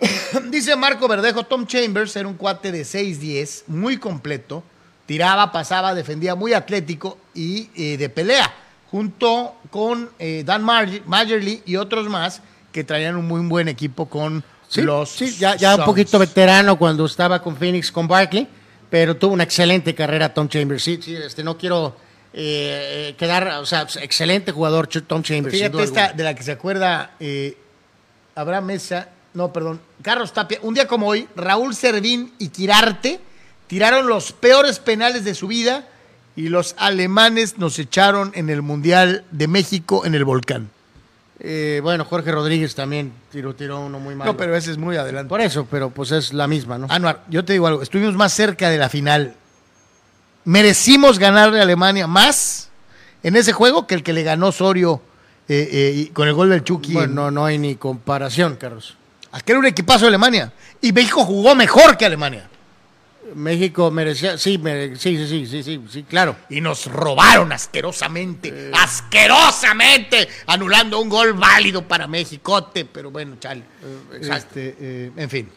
Dice 0.50 0.74
Marco 0.76 1.06
Verdejo, 1.06 1.44
Tom 1.44 1.66
Chambers 1.66 2.16
era 2.16 2.26
un 2.26 2.34
cuate 2.34 2.72
de 2.72 2.82
6'10, 2.82 3.64
muy 3.68 3.98
completo, 3.98 4.64
tiraba, 5.06 5.52
pasaba, 5.52 5.94
defendía, 5.94 6.34
muy 6.34 6.52
atlético 6.52 7.18
y 7.34 7.70
eh, 7.76 7.96
de 7.96 8.08
pelea, 8.08 8.52
junto 8.90 9.54
con 9.70 10.10
eh, 10.18 10.42
Dan 10.44 10.62
Majerly 10.62 11.62
y 11.64 11.76
otros 11.76 12.08
más 12.08 12.40
que 12.72 12.82
traían 12.82 13.16
un 13.16 13.28
muy 13.28 13.40
buen 13.46 13.68
equipo 13.68 14.08
con 14.08 14.42
Sí, 14.74 14.82
los 14.82 15.08
sí, 15.08 15.36
ya, 15.38 15.54
ya 15.54 15.76
un 15.76 15.84
poquito 15.84 16.18
veterano 16.18 16.76
cuando 16.76 17.06
estaba 17.06 17.40
con 17.40 17.56
Phoenix, 17.56 17.92
con 17.92 18.08
Barkley, 18.08 18.48
pero 18.90 19.16
tuvo 19.16 19.32
una 19.32 19.44
excelente 19.44 19.94
carrera 19.94 20.34
Tom 20.34 20.48
Chambers. 20.48 20.82
Sí, 20.82 20.98
sí, 21.00 21.14
este, 21.14 21.44
no 21.44 21.56
quiero 21.56 21.94
eh, 22.32 23.10
eh, 23.10 23.14
quedar, 23.16 23.46
o 23.60 23.66
sea, 23.66 23.86
excelente 24.02 24.50
jugador 24.50 24.88
Tom 24.88 25.22
Chambers. 25.22 25.54
Fíjate 25.54 25.80
esta 25.80 26.06
alguna. 26.06 26.16
de 26.16 26.24
la 26.24 26.34
que 26.34 26.42
se 26.42 26.50
acuerda 26.50 27.12
eh, 27.20 27.56
Abraham 28.34 28.64
Mesa, 28.64 29.10
no, 29.34 29.52
perdón, 29.52 29.80
Carlos 30.02 30.32
Tapia. 30.32 30.58
Un 30.62 30.74
día 30.74 30.88
como 30.88 31.06
hoy, 31.06 31.28
Raúl 31.36 31.76
Servín 31.76 32.32
y 32.40 32.48
Quirarte 32.48 33.20
tiraron 33.68 34.08
los 34.08 34.32
peores 34.32 34.80
penales 34.80 35.24
de 35.24 35.36
su 35.36 35.46
vida 35.46 35.86
y 36.34 36.48
los 36.48 36.74
alemanes 36.78 37.58
nos 37.58 37.78
echaron 37.78 38.32
en 38.34 38.50
el 38.50 38.60
Mundial 38.60 39.24
de 39.30 39.46
México 39.46 40.04
en 40.04 40.16
el 40.16 40.24
volcán. 40.24 40.70
Eh, 41.40 41.80
bueno, 41.82 42.04
Jorge 42.04 42.30
Rodríguez 42.30 42.74
también 42.74 43.12
tiró, 43.32 43.54
tiró 43.54 43.80
uno 43.80 43.98
muy 43.98 44.14
malo. 44.14 44.32
No, 44.32 44.36
pero 44.36 44.54
ese 44.56 44.70
es 44.70 44.78
muy 44.78 44.96
adelante. 44.96 45.28
Por 45.28 45.40
eso, 45.40 45.66
pero 45.70 45.90
pues 45.90 46.12
es 46.12 46.32
la 46.32 46.46
misma, 46.46 46.78
¿no? 46.78 46.86
Anuar, 46.90 47.24
yo 47.28 47.44
te 47.44 47.52
digo 47.54 47.66
algo, 47.66 47.82
estuvimos 47.82 48.14
más 48.14 48.32
cerca 48.32 48.70
de 48.70 48.78
la 48.78 48.88
final. 48.88 49.34
Merecimos 50.44 51.18
ganarle 51.18 51.58
a 51.58 51.62
Alemania 51.62 52.06
más 52.06 52.68
en 53.22 53.34
ese 53.36 53.52
juego 53.52 53.86
que 53.86 53.94
el 53.94 54.02
que 54.02 54.12
le 54.12 54.22
ganó 54.22 54.48
Osorio 54.48 55.00
eh, 55.48 55.68
eh, 55.72 55.92
y- 55.96 56.06
con 56.08 56.28
el 56.28 56.34
gol 56.34 56.50
del 56.50 56.62
Chucky. 56.64 56.92
Bueno, 56.92 57.08
en- 57.08 57.14
no, 57.14 57.30
no 57.30 57.44
hay 57.46 57.58
ni 57.58 57.76
comparación, 57.76 58.56
Carlos. 58.56 58.96
Aquel 59.32 59.54
era 59.54 59.60
un 59.60 59.66
equipazo 59.66 60.02
de 60.04 60.08
Alemania. 60.08 60.52
Y 60.80 60.92
México 60.92 61.24
jugó 61.24 61.54
mejor 61.54 61.96
que 61.96 62.04
Alemania. 62.06 62.48
México 63.34 63.90
merecía, 63.90 64.36
sí, 64.38 64.58
mere- 64.58 64.96
sí, 64.96 65.16
sí, 65.16 65.26
sí, 65.26 65.46
sí, 65.46 65.62
sí, 65.62 65.80
sí, 65.90 66.02
claro. 66.04 66.36
Y 66.50 66.60
nos 66.60 66.86
robaron 66.86 67.52
asquerosamente, 67.52 68.70
asquerosamente, 68.72 70.28
anulando 70.46 71.00
un 71.00 71.08
gol 71.08 71.32
válido 71.34 71.86
para 71.86 72.06
Méxicote. 72.06 72.84
Pero 72.84 73.10
bueno, 73.10 73.36
chale. 73.40 73.62
Este, 74.20 74.76
eh, 74.78 75.10
en 75.16 75.30
fin. 75.30 75.48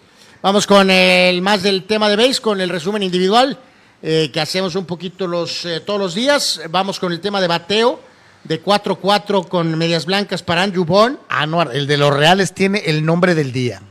Vamos 0.41 0.65
con 0.67 0.89
el 0.89 1.41
más 1.41 1.63
del 1.63 1.83
tema 1.85 2.09
de 2.09 2.15
base, 2.15 2.41
con 2.41 2.61
el 2.61 2.69
resumen 2.69 3.03
individual 3.03 3.59
eh, 4.01 4.29
que 4.31 4.39
hacemos 4.39 4.75
un 4.75 4.85
poquito 4.85 5.27
los, 5.27 5.65
eh, 5.65 5.79
todos 5.81 5.99
los 5.99 6.13
días. 6.15 6.61
Vamos 6.69 6.99
con 6.99 7.11
el 7.11 7.19
tema 7.19 7.41
de 7.41 7.47
bateo 7.47 7.99
de 8.43 8.63
4-4 8.63 9.47
con 9.49 9.77
medias 9.77 10.05
blancas 10.05 10.43
para 10.43 10.63
Andrew 10.63 10.85
Bourne. 10.85 11.17
Anuar, 11.27 11.71
el 11.73 11.87
de 11.87 11.97
los 11.97 12.15
Reales 12.15 12.53
tiene 12.53 12.79
el 12.85 13.03
nombre 13.05 13.35
del 13.35 13.51
día. 13.51 13.81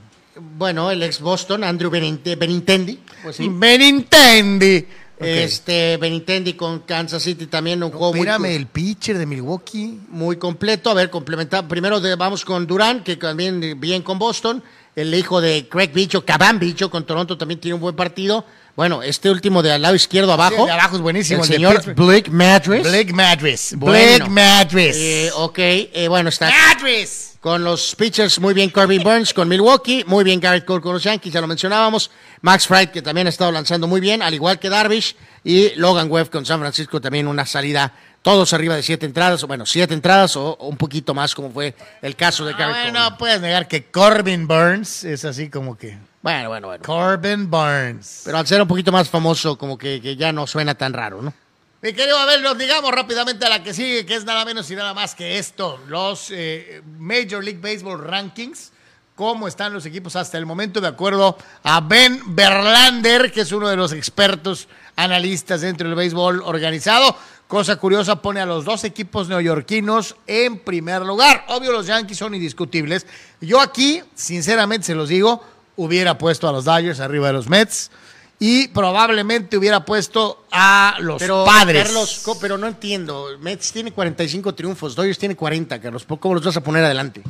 Bueno, 0.40 0.90
el 0.90 1.02
ex 1.02 1.20
Boston, 1.20 1.64
Andrew 1.64 1.90
Beninte- 1.90 2.36
Benintendi. 2.36 3.00
Pues 3.22 3.36
sí. 3.36 3.48
Benintendi. 3.50 4.86
Este 5.18 5.96
Benintendi 5.96 6.52
con 6.54 6.80
Kansas 6.80 7.22
City 7.22 7.46
también 7.46 7.82
un 7.82 7.90
juego 7.90 8.10
muy, 8.12 8.20
Espérame, 8.20 8.54
el 8.54 8.66
pitcher 8.66 9.16
de 9.16 9.24
Milwaukee. 9.24 9.98
muy 10.10 10.36
completo. 10.36 10.90
A 10.90 10.94
ver, 10.94 11.08
complementar. 11.08 11.66
Primero 11.66 12.00
de- 12.00 12.16
vamos 12.16 12.44
con 12.44 12.66
Durán, 12.66 13.02
que 13.02 13.16
también 13.16 13.80
bien 13.80 14.02
con 14.02 14.18
Boston. 14.18 14.62
El 14.94 15.14
hijo 15.14 15.40
de 15.40 15.68
Craig 15.68 15.92
Bicho, 15.94 16.24
Caban 16.24 16.58
Bicho 16.58 16.90
con 16.90 17.04
Toronto 17.06 17.38
también 17.38 17.60
tiene 17.60 17.74
un 17.74 17.80
buen 17.80 17.96
partido. 17.96 18.44
Bueno, 18.76 19.02
este 19.02 19.30
último 19.30 19.62
de 19.62 19.72
al 19.72 19.80
lado 19.82 19.94
izquierdo 19.94 20.32
abajo. 20.32 20.56
Sí, 20.60 20.66
de 20.66 20.70
abajo 20.72 20.96
es 20.96 21.02
buenísimo, 21.02 21.42
El 21.42 21.48
señor. 21.48 21.94
Blake 21.94 22.30
Madras. 22.30 22.84
Blake. 22.84 23.12
Bueno. 23.76 24.16
Blake 24.26 24.30
Madras. 24.30 24.96
Eh, 24.96 25.30
ok, 25.34 25.58
eh, 25.58 26.06
bueno, 26.08 26.28
está 26.28 26.50
Madras. 26.50 27.38
con 27.40 27.64
los 27.64 27.94
pitchers 27.94 28.38
muy 28.38 28.52
bien 28.52 28.68
Corbin 28.68 29.02
Burns 29.02 29.32
con 29.32 29.48
Milwaukee, 29.48 30.04
muy 30.06 30.24
bien 30.24 30.40
Garrett 30.40 30.66
Cole 30.66 30.82
con 30.82 30.92
los 30.92 31.02
Yankees, 31.02 31.32
ya 31.32 31.40
lo 31.40 31.46
mencionábamos. 31.46 32.10
Max 32.42 32.66
Fried 32.66 32.90
que 32.90 33.00
también 33.00 33.26
ha 33.26 33.30
estado 33.30 33.50
lanzando 33.50 33.86
muy 33.86 34.00
bien, 34.00 34.22
al 34.22 34.34
igual 34.34 34.58
que 34.58 34.68
Darvish. 34.68 35.16
Y 35.42 35.70
Logan 35.76 36.10
Webb 36.10 36.28
con 36.28 36.44
San 36.44 36.58
Francisco 36.60 37.00
también 37.00 37.28
una 37.28 37.46
salida, 37.46 37.94
todos 38.20 38.52
arriba 38.52 38.74
de 38.76 38.82
siete 38.82 39.06
entradas, 39.06 39.42
o 39.42 39.46
bueno, 39.46 39.64
siete 39.64 39.94
entradas 39.94 40.36
o, 40.36 40.50
o 40.58 40.66
un 40.68 40.76
poquito 40.76 41.14
más 41.14 41.34
como 41.34 41.50
fue 41.50 41.74
el 42.02 42.14
caso 42.16 42.44
de 42.44 42.52
Ah, 42.52 42.56
Garrett 42.58 42.76
bueno, 42.82 42.98
Cole. 42.98 43.10
no 43.10 43.16
puedes 43.18 43.40
negar 43.40 43.68
que 43.68 43.84
Corbin 43.84 44.46
Burns 44.46 45.04
es 45.04 45.24
así 45.24 45.48
como 45.48 45.78
que. 45.78 45.96
Bueno, 46.26 46.48
bueno, 46.48 46.66
bueno. 46.66 46.84
Corbin 46.84 47.48
Burns. 47.48 48.22
Pero 48.24 48.38
al 48.38 48.46
ser 48.48 48.60
un 48.60 48.66
poquito 48.66 48.90
más 48.90 49.08
famoso, 49.08 49.56
como 49.56 49.78
que, 49.78 50.02
que 50.02 50.16
ya 50.16 50.32
no 50.32 50.44
suena 50.44 50.74
tan 50.74 50.92
raro, 50.92 51.22
¿no? 51.22 51.32
Mi 51.80 51.92
querido 51.92 52.18
Abel, 52.18 52.42
nos 52.42 52.58
digamos 52.58 52.90
rápidamente 52.90 53.46
a 53.46 53.48
la 53.48 53.62
que 53.62 53.72
sigue, 53.72 54.04
que 54.04 54.16
es 54.16 54.24
nada 54.24 54.44
menos 54.44 54.68
y 54.68 54.74
nada 54.74 54.92
más 54.92 55.14
que 55.14 55.38
esto, 55.38 55.78
los 55.86 56.32
eh, 56.32 56.82
Major 56.98 57.44
League 57.44 57.60
Baseball 57.60 58.02
Rankings, 58.02 58.72
cómo 59.14 59.46
están 59.46 59.72
los 59.72 59.86
equipos 59.86 60.16
hasta 60.16 60.36
el 60.36 60.46
momento, 60.46 60.80
de 60.80 60.88
acuerdo 60.88 61.38
a 61.62 61.80
Ben 61.80 62.20
Berlander, 62.34 63.30
que 63.30 63.42
es 63.42 63.52
uno 63.52 63.68
de 63.68 63.76
los 63.76 63.92
expertos 63.92 64.66
analistas 64.96 65.60
dentro 65.60 65.86
del 65.86 65.96
béisbol 65.96 66.42
organizado. 66.44 67.16
Cosa 67.46 67.76
curiosa, 67.76 68.20
pone 68.20 68.40
a 68.40 68.46
los 68.46 68.64
dos 68.64 68.82
equipos 68.82 69.28
neoyorquinos 69.28 70.16
en 70.26 70.58
primer 70.58 71.02
lugar. 71.02 71.44
Obvio, 71.46 71.70
los 71.70 71.86
Yankees 71.86 72.18
son 72.18 72.34
indiscutibles. 72.34 73.06
Yo 73.40 73.60
aquí, 73.60 74.02
sinceramente 74.16 74.86
se 74.86 74.96
los 74.96 75.08
digo, 75.08 75.44
hubiera 75.76 76.18
puesto 76.18 76.48
a 76.48 76.52
los 76.52 76.64
Dodgers 76.64 77.00
arriba 77.00 77.28
de 77.28 77.32
los 77.32 77.48
Mets 77.48 77.90
y 78.38 78.68
probablemente 78.68 79.56
hubiera 79.56 79.84
puesto 79.84 80.44
a 80.50 80.96
los 81.00 81.18
Pero, 81.20 81.44
padres. 81.44 81.84
Carlos, 81.84 82.22
pero 82.40 82.58
no 82.58 82.66
entiendo. 82.66 83.28
Mets 83.40 83.72
tiene 83.72 83.92
45 83.92 84.54
triunfos, 84.54 84.94
Dodgers 84.94 85.18
tiene 85.18 85.36
40, 85.36 85.80
Carlos. 85.80 86.06
¿Cómo 86.20 86.34
los 86.34 86.44
vas 86.44 86.56
a 86.56 86.62
poner 86.62 86.84
adelante? 86.84 87.22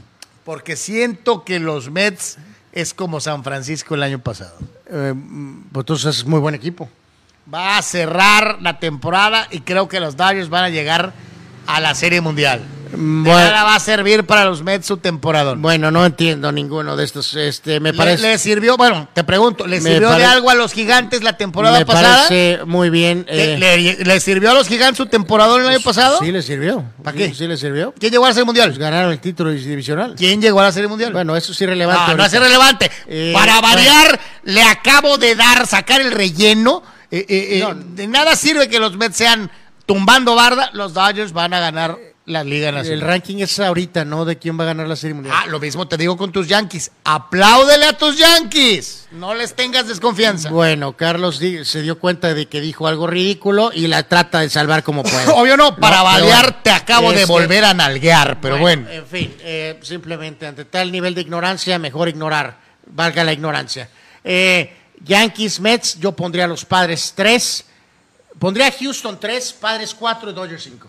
Porque 0.45 0.77
siento 0.77 1.45
que 1.45 1.59
los 1.59 1.91
Mets 1.91 2.39
es 2.73 2.93
como 2.93 3.21
San 3.21 3.45
Francisco 3.45 3.95
el 3.95 4.03
año 4.03 4.19
pasado. 4.19 4.57
Eh, 4.91 5.15
pues 5.73 5.83
entonces 5.83 6.19
es 6.19 6.25
muy 6.25 6.41
buen 6.41 6.55
equipo. 6.55 6.89
Va 7.53 7.79
a 7.79 7.83
cerrar 7.83 8.59
la 8.61 8.81
temporada 8.81 9.47
y 9.51 9.61
creo 9.61 9.89
que 9.89 10.01
los 10.01 10.17
Dodgers 10.17 10.49
van 10.49 10.65
a 10.65 10.71
llegar 10.71 11.13
a 11.67 11.81
la 11.81 11.95
Serie 11.95 12.21
Mundial. 12.21 12.63
De 12.91 12.97
Bueno. 12.97 13.33
nada 13.51 13.65
va 13.65 13.75
a 13.75 13.81
servir 13.81 14.25
para 14.25 14.45
los 14.45 14.63
Mets 14.63 14.87
su 14.87 14.97
temporada. 14.99 15.55
Bueno, 15.57 15.91
no 15.91 16.07
entiendo 16.07 16.53
ninguno 16.53 16.97
de 16.97 17.05
estos. 17.05 17.35
Este, 17.35 17.81
me 17.81 17.91
Le, 17.91 17.99
parece. 17.99 18.23
le 18.23 18.39
sirvió, 18.39 18.77
bueno, 18.77 19.09
te 19.13 19.25
pregunto, 19.25 19.67
¿le 19.67 19.81
sirvió 19.81 20.09
pare- 20.09 20.21
de 20.21 20.25
algo 20.27 20.51
a 20.51 20.55
los 20.55 20.73
gigantes 20.73 21.23
la 21.25 21.37
temporada 21.37 21.79
me 21.81 21.85
pasada? 21.87 22.29
parece 22.29 22.61
muy 22.65 22.89
bien. 22.91 23.27
¿Le, 23.29 23.55
eh, 23.55 23.59
le- 23.59 24.05
le 24.05 24.21
sirvió 24.21 24.53
a 24.53 24.55
los 24.55 24.69
gigantes 24.69 24.99
su 24.99 25.07
temporada 25.07 25.57
el 25.57 25.67
año 25.67 25.81
pasado? 25.81 26.21
Sí, 26.21 26.31
le 26.31 26.43
sirvió. 26.43 26.85
¿Para 27.03 27.17
qué? 27.17 27.35
Sí, 27.35 27.47
le 27.49 27.57
sirvió. 27.57 27.93
¿Quién 27.99 28.13
llegó 28.13 28.25
a 28.25 28.29
la 28.29 28.35
Serie 28.35 28.47
Pues 28.47 28.59
Mundial? 28.59 28.79
ganaron 28.79 29.11
el 29.11 29.19
título 29.19 29.51
divisional. 29.51 30.15
¿Quién 30.17 30.41
llegó 30.41 30.61
a 30.61 30.65
la 30.65 30.73
Serie 30.73 30.89
Mundial? 30.89 31.13
Bueno, 31.13 31.35
eso 31.37 31.51
es 31.53 31.59
relevante. 31.61 32.13
No, 32.13 32.17
no 32.19 32.25
es 32.25 32.33
irrelevante. 32.35 32.91
Eh, 33.09 33.33
Para 33.35 33.61
bueno. 33.61 33.69
variar, 33.77 34.21
le 34.45 34.63
acabo 34.63 35.19
de 35.19 35.35
dar, 35.35 35.67
sacar 35.67 36.01
el 36.01 36.13
relleno. 36.13 36.83
Eh, 37.11 37.59
No. 37.63 37.75
de 37.75 38.07
nada 38.07 38.37
sirve 38.37 38.69
que 38.69 38.79
los 38.79 38.97
Mets 38.97 39.17
sean 39.17 39.51
tumbando 39.87 40.35
barda. 40.37 40.71
Los 40.73 40.95
Dodgers 40.95 41.33
van 41.33 41.53
a 41.55 41.61
ganar 41.61 41.97
la 42.27 42.43
Liga 42.45 42.69
El 42.71 42.75
Nacional. 42.75 43.01
ranking 43.03 43.37
es 43.39 43.59
ahorita, 43.61 44.05
¿no? 44.05 44.25
De 44.25 44.37
quién 44.37 44.59
va 44.59 44.65
a 44.65 44.67
ganar 44.67 44.89
la 44.89 44.97
Serie 44.97 45.15
Mundial. 45.15 45.35
Ah, 45.37 45.47
lo 45.47 45.61
mismo 45.61 45.87
te 45.87 45.97
digo 45.97 46.17
con 46.17 46.33
tus 46.33 46.49
Yankees. 46.49 46.91
Apláudele 47.05 47.87
a 47.87 47.97
tus 47.97 48.19
Yankees. 48.19 49.07
No 49.13 49.35
les 49.35 49.55
tengas 49.55 49.87
desconfianza. 49.87 50.51
Bueno, 50.51 50.97
Carlos 50.97 51.39
di- 51.39 51.65
se 51.65 51.83
dio 51.83 51.99
cuenta 52.01 52.35
de 52.35 52.47
que 52.47 52.61
dijo 52.61 52.89
algo 52.89 53.07
ridículo 53.07 53.71
y 53.73 53.87
la 53.87 54.03
trata 54.09 54.41
de 54.41 54.51
salvar 54.51 54.83
como 54.83 55.03
puede. 55.05 55.29
Obvio 55.35 55.57
no, 55.57 55.77
para 55.77 56.03
bueno. 56.03 56.27
te 56.63 56.71
acabo 56.71 57.11
de 57.13 57.21
Este, 57.23 57.33
volver 57.33 57.65
a 57.65 57.75
nalguear, 57.75 58.41
pero 58.41 58.59
bueno. 58.59 58.89
En 58.91 59.07
fin, 59.07 59.33
eh, 59.41 59.79
simplemente 59.83 60.47
ante 60.47 60.65
tal 60.65 60.91
nivel 60.91 61.15
de 61.15 61.21
ignorancia, 61.21 61.79
mejor 61.79 62.09
ignorar. 62.09 62.59
Valga 62.87 63.23
la 63.25 63.33
ignorancia. 63.33 63.89
Eh, 64.25 64.73
Yankees, 65.05 65.61
Mets, 65.61 65.99
yo 66.01 66.13
pondría 66.13 66.45
a 66.45 66.49
los 66.49 66.65
padres 66.65 67.13
3. 67.15 67.65
Pondría 68.39 68.67
a 68.67 68.73
Houston 68.73 69.19
3, 69.21 69.53
padres 69.55 69.95
4 69.95 70.31
y 70.31 70.33
Dodgers 70.35 70.65
5. 70.65 70.89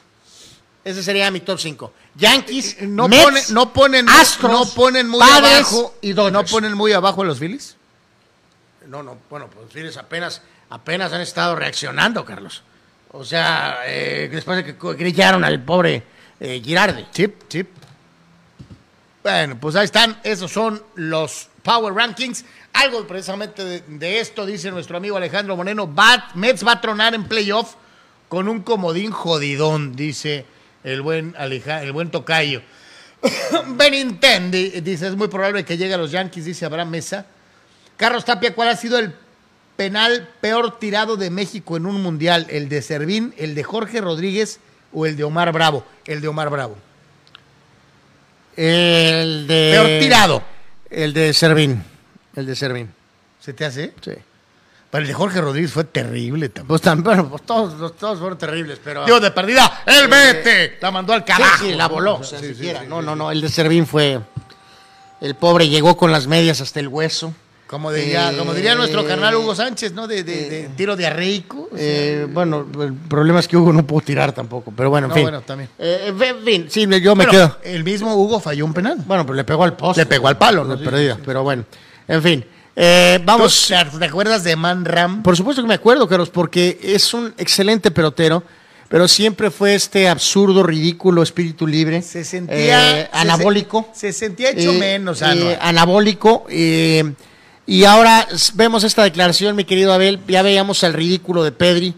Ese 0.87 1.03
sería 1.03 1.29
mi 1.31 1.41
top 1.41 1.59
5. 1.59 1.93
Yankees, 2.15 2.77
Eh, 2.79 2.87
No, 2.87 3.09
Mets, 3.09 3.23
pone- 3.23 3.41
no 3.49 3.73
ponen, 3.73 4.07
Astros, 4.09 4.51
no 4.51 4.65
ponen 4.73 5.09
muy 5.09 5.19
Padres 5.19 5.51
abajo 5.51 5.95
y 6.01 6.13
Dodgers. 6.13 6.33
no 6.33 6.45
ponen 6.45 6.73
muy 6.75 6.93
abajo 6.93 7.23
a 7.23 7.25
los 7.25 7.39
Phillies. 7.39 7.75
No, 8.87 9.03
no, 9.03 9.17
bueno, 9.29 9.49
pues 9.53 9.67
Phillies 9.73 9.97
apenas, 9.97 10.41
apenas 10.69 11.11
han 11.11 11.19
estado 11.19 11.57
reaccionando, 11.57 12.23
Carlos. 12.23 12.63
O 13.11 13.25
sea, 13.25 13.79
eh, 13.85 14.29
después 14.31 14.63
de 14.63 14.75
que 14.77 14.93
grillaron 14.93 15.43
al 15.43 15.61
pobre 15.61 16.03
eh, 16.39 16.61
Girardi. 16.63 17.05
Chip, 17.11 17.49
chip. 17.49 17.67
Bueno, 19.23 19.57
pues 19.59 19.75
ahí 19.75 19.85
están. 19.85 20.19
Esos 20.23 20.51
son 20.51 20.81
los 20.95 21.49
Power 21.63 21.93
Rankings. 21.93 22.45
Algo 22.73 23.05
precisamente 23.05 23.63
de, 23.65 23.81
de 23.81 24.19
esto 24.21 24.45
dice 24.45 24.71
nuestro 24.71 24.95
amigo 24.97 25.17
Alejandro 25.17 25.57
Moreno. 25.57 25.85
Bat, 25.87 26.35
Mets 26.35 26.65
va 26.65 26.73
a 26.73 26.81
tronar 26.81 27.13
en 27.13 27.25
playoff 27.25 27.73
con 28.29 28.47
un 28.47 28.61
comodín 28.61 29.11
jodidón, 29.11 29.95
dice 29.95 30.45
el 30.93 31.01
buen, 31.01 31.35
Aleja- 31.37 31.83
el 31.83 31.91
buen 31.91 32.09
Tocayo. 32.11 32.61
Benintendi 33.67 34.81
dice, 34.81 35.07
es 35.07 35.15
muy 35.15 35.27
probable 35.27 35.65
que 35.65 35.77
llegue 35.77 35.93
a 35.93 35.97
los 35.97 36.11
Yankees, 36.11 36.45
dice 36.45 36.65
Abraham 36.65 36.89
Mesa. 36.89 37.25
Carlos 37.97 38.25
Tapia, 38.25 38.53
¿cuál 38.53 38.69
ha 38.69 38.75
sido 38.75 38.99
el 38.99 39.13
penal 39.75 40.29
peor 40.39 40.79
tirado 40.79 41.17
de 41.17 41.29
México 41.29 41.77
en 41.77 41.85
un 41.85 42.01
mundial? 42.01 42.45
¿El 42.49 42.69
de 42.69 42.81
Servín, 42.81 43.33
el 43.37 43.55
de 43.55 43.63
Jorge 43.63 44.01
Rodríguez 44.01 44.59
o 44.93 45.05
el 45.05 45.17
de 45.17 45.23
Omar 45.23 45.51
Bravo? 45.51 45.85
El 46.05 46.21
de 46.21 46.27
Omar 46.27 46.49
Bravo. 46.49 46.77
El 48.55 49.45
de. 49.47 49.71
Peor 49.73 49.99
tirado. 49.99 50.43
El 50.89 51.13
de 51.13 51.33
Servín. 51.33 51.83
El 52.35 52.45
de 52.45 52.55
Servín. 52.55 52.89
¿Se 53.39 53.53
te 53.53 53.65
hace? 53.65 53.93
Sí. 54.01 54.11
Pero 54.89 55.01
el 55.01 55.07
de 55.07 55.13
Jorge 55.13 55.41
Rodríguez 55.41 55.71
fue 55.73 55.83
terrible 55.83 56.47
también. 56.49 56.67
Pues 56.67 56.81
también, 56.81 57.03
bueno, 57.03 57.29
pues 57.29 57.43
todos, 57.43 57.95
todos 57.97 58.19
fueron 58.19 58.37
terribles, 58.37 58.79
pero. 58.83 59.05
Dios 59.05 59.21
de 59.21 59.31
perdida, 59.31 59.83
el 59.85 60.07
vete. 60.07 60.77
La 60.81 60.91
mandó 60.91 61.11
al 61.13 61.21
Sí, 61.21 61.25
carajo. 61.27 61.65
sí, 61.65 61.73
la 61.73 61.87
voló, 61.87 62.11
¿no? 62.13 62.19
o 62.19 62.23
sea, 62.23 62.39
Sí, 62.39 62.47
sí, 62.47 62.53
siquiera. 62.55 62.81
sí, 62.81 62.85
no, 62.87 62.99
sí, 63.01 63.05
no, 63.05 63.11
sí. 63.13 63.17
no. 63.19 63.31
El 63.31 63.41
de 63.41 63.49
Servín 63.49 63.85
fue. 63.85 64.19
El 65.19 65.35
pobre 65.35 65.67
llegó 65.67 65.97
con 65.97 66.11
las 66.11 66.27
medias 66.27 66.61
hasta 66.61 66.79
el 66.79 66.87
hueso. 66.87 67.33
Como 67.65 67.91
diría, 67.91 68.31
Eh, 68.31 68.37
como 68.37 68.53
diría 68.53 68.75
nuestro 68.75 69.05
carnal 69.05 69.35
Hugo 69.35 69.53
Sánchez, 69.53 69.91
¿no? 69.91 70.07
De, 70.07 70.23
de- 70.23 70.49
de 70.49 70.69
tiro 70.77 70.95
diarreico. 70.95 71.67
o 71.69 71.75
sea, 71.75 71.85
Eh, 71.85 72.27
bueno, 72.31 72.65
el 72.81 72.93
problema 72.93 73.41
es 73.41 73.47
que 73.49 73.57
Hugo 73.57 73.73
no 73.73 73.85
pudo 73.85 73.99
tirar 74.05 74.31
tampoco, 74.31 74.71
pero 74.73 74.89
bueno, 74.89 75.07
en 75.07 75.09
No, 75.09 75.15
fin. 75.15 75.23
bueno, 75.23 75.41
también. 75.41 75.69
Eh, 75.77 76.13
en 76.17 76.45
fin, 76.45 76.67
sí, 76.69 76.87
yo 77.01 77.13
me 77.13 77.27
quedo. 77.27 77.57
el 77.63 77.83
mismo 77.83 78.15
Hugo 78.15 78.39
falló 78.39 78.63
un 78.63 78.73
penal. 78.73 78.99
Bueno, 79.05 79.25
pero 79.25 79.35
le 79.35 79.43
pegó 79.43 79.65
al 79.65 79.75
poste. 79.75 80.01
Le 80.01 80.05
pegó 80.05 80.29
al 80.29 80.37
palo, 80.37 80.63
¿no? 80.63 80.77
De 80.77 80.85
perdida, 80.85 81.17
pero 81.25 81.43
bueno. 81.43 81.65
En 82.07 82.23
fin. 82.23 82.45
Eh, 82.79 83.19
vamos. 83.25 83.67
¿Te, 83.67 83.97
te 83.97 84.05
acuerdas 84.05 84.43
de 84.43 84.55
Man 84.55 84.85
Ram? 84.85 85.23
Por 85.23 85.35
supuesto 85.35 85.63
que 85.63 85.67
me 85.67 85.73
acuerdo, 85.73 86.07
Carlos, 86.07 86.29
porque 86.29 86.77
es 86.83 87.11
un 87.13 87.33
excelente 87.39 87.89
pelotero, 87.89 88.43
pero 88.87 89.07
siempre 89.07 89.49
fue 89.49 89.73
este 89.73 90.07
absurdo, 90.07 90.61
ridículo 90.61 91.23
espíritu 91.23 91.65
libre. 91.65 92.03
Se 92.03 92.23
sentía 92.23 92.99
eh, 93.01 93.09
anabólico. 93.11 93.89
Se, 93.93 94.13
se 94.13 94.19
sentía 94.19 94.51
hecho 94.51 94.71
Eh, 94.73 94.77
menos, 94.77 95.21
eh, 95.23 95.25
Anuar. 95.25 95.59
anabólico. 95.61 96.45
eh, 96.49 97.13
y 97.65 97.83
ahora 97.83 98.25
vemos 98.53 98.83
esta 98.85 99.03
declaración, 99.03 99.55
mi 99.55 99.65
querido 99.65 99.91
Abel. 99.91 100.19
Ya 100.27 100.41
veíamos 100.43 100.83
el 100.83 100.93
ridículo 100.93 101.43
de 101.43 101.51
Pedri. 101.51 101.95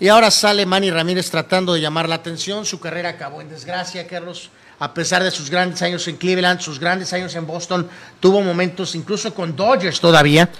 Y 0.00 0.08
ahora 0.08 0.30
sale 0.32 0.66
Manny 0.66 0.90
Ramírez 0.90 1.30
tratando 1.30 1.74
de 1.74 1.80
llamar 1.82 2.08
la 2.08 2.16
atención. 2.16 2.64
Su 2.64 2.80
carrera 2.80 3.10
acabó 3.10 3.40
en 3.40 3.48
desgracia, 3.50 4.08
Carlos. 4.08 4.50
A 4.84 4.92
pesar 4.92 5.24
de 5.24 5.30
sus 5.30 5.48
grandes 5.48 5.80
años 5.80 6.06
en 6.08 6.18
Cleveland, 6.18 6.60
sus 6.60 6.78
grandes 6.78 7.10
años 7.14 7.34
en 7.34 7.46
Boston, 7.46 7.88
tuvo 8.20 8.42
momentos 8.42 8.94
incluso 8.94 9.32
con 9.32 9.56
Dodgers 9.56 9.98
todavía, 9.98 10.50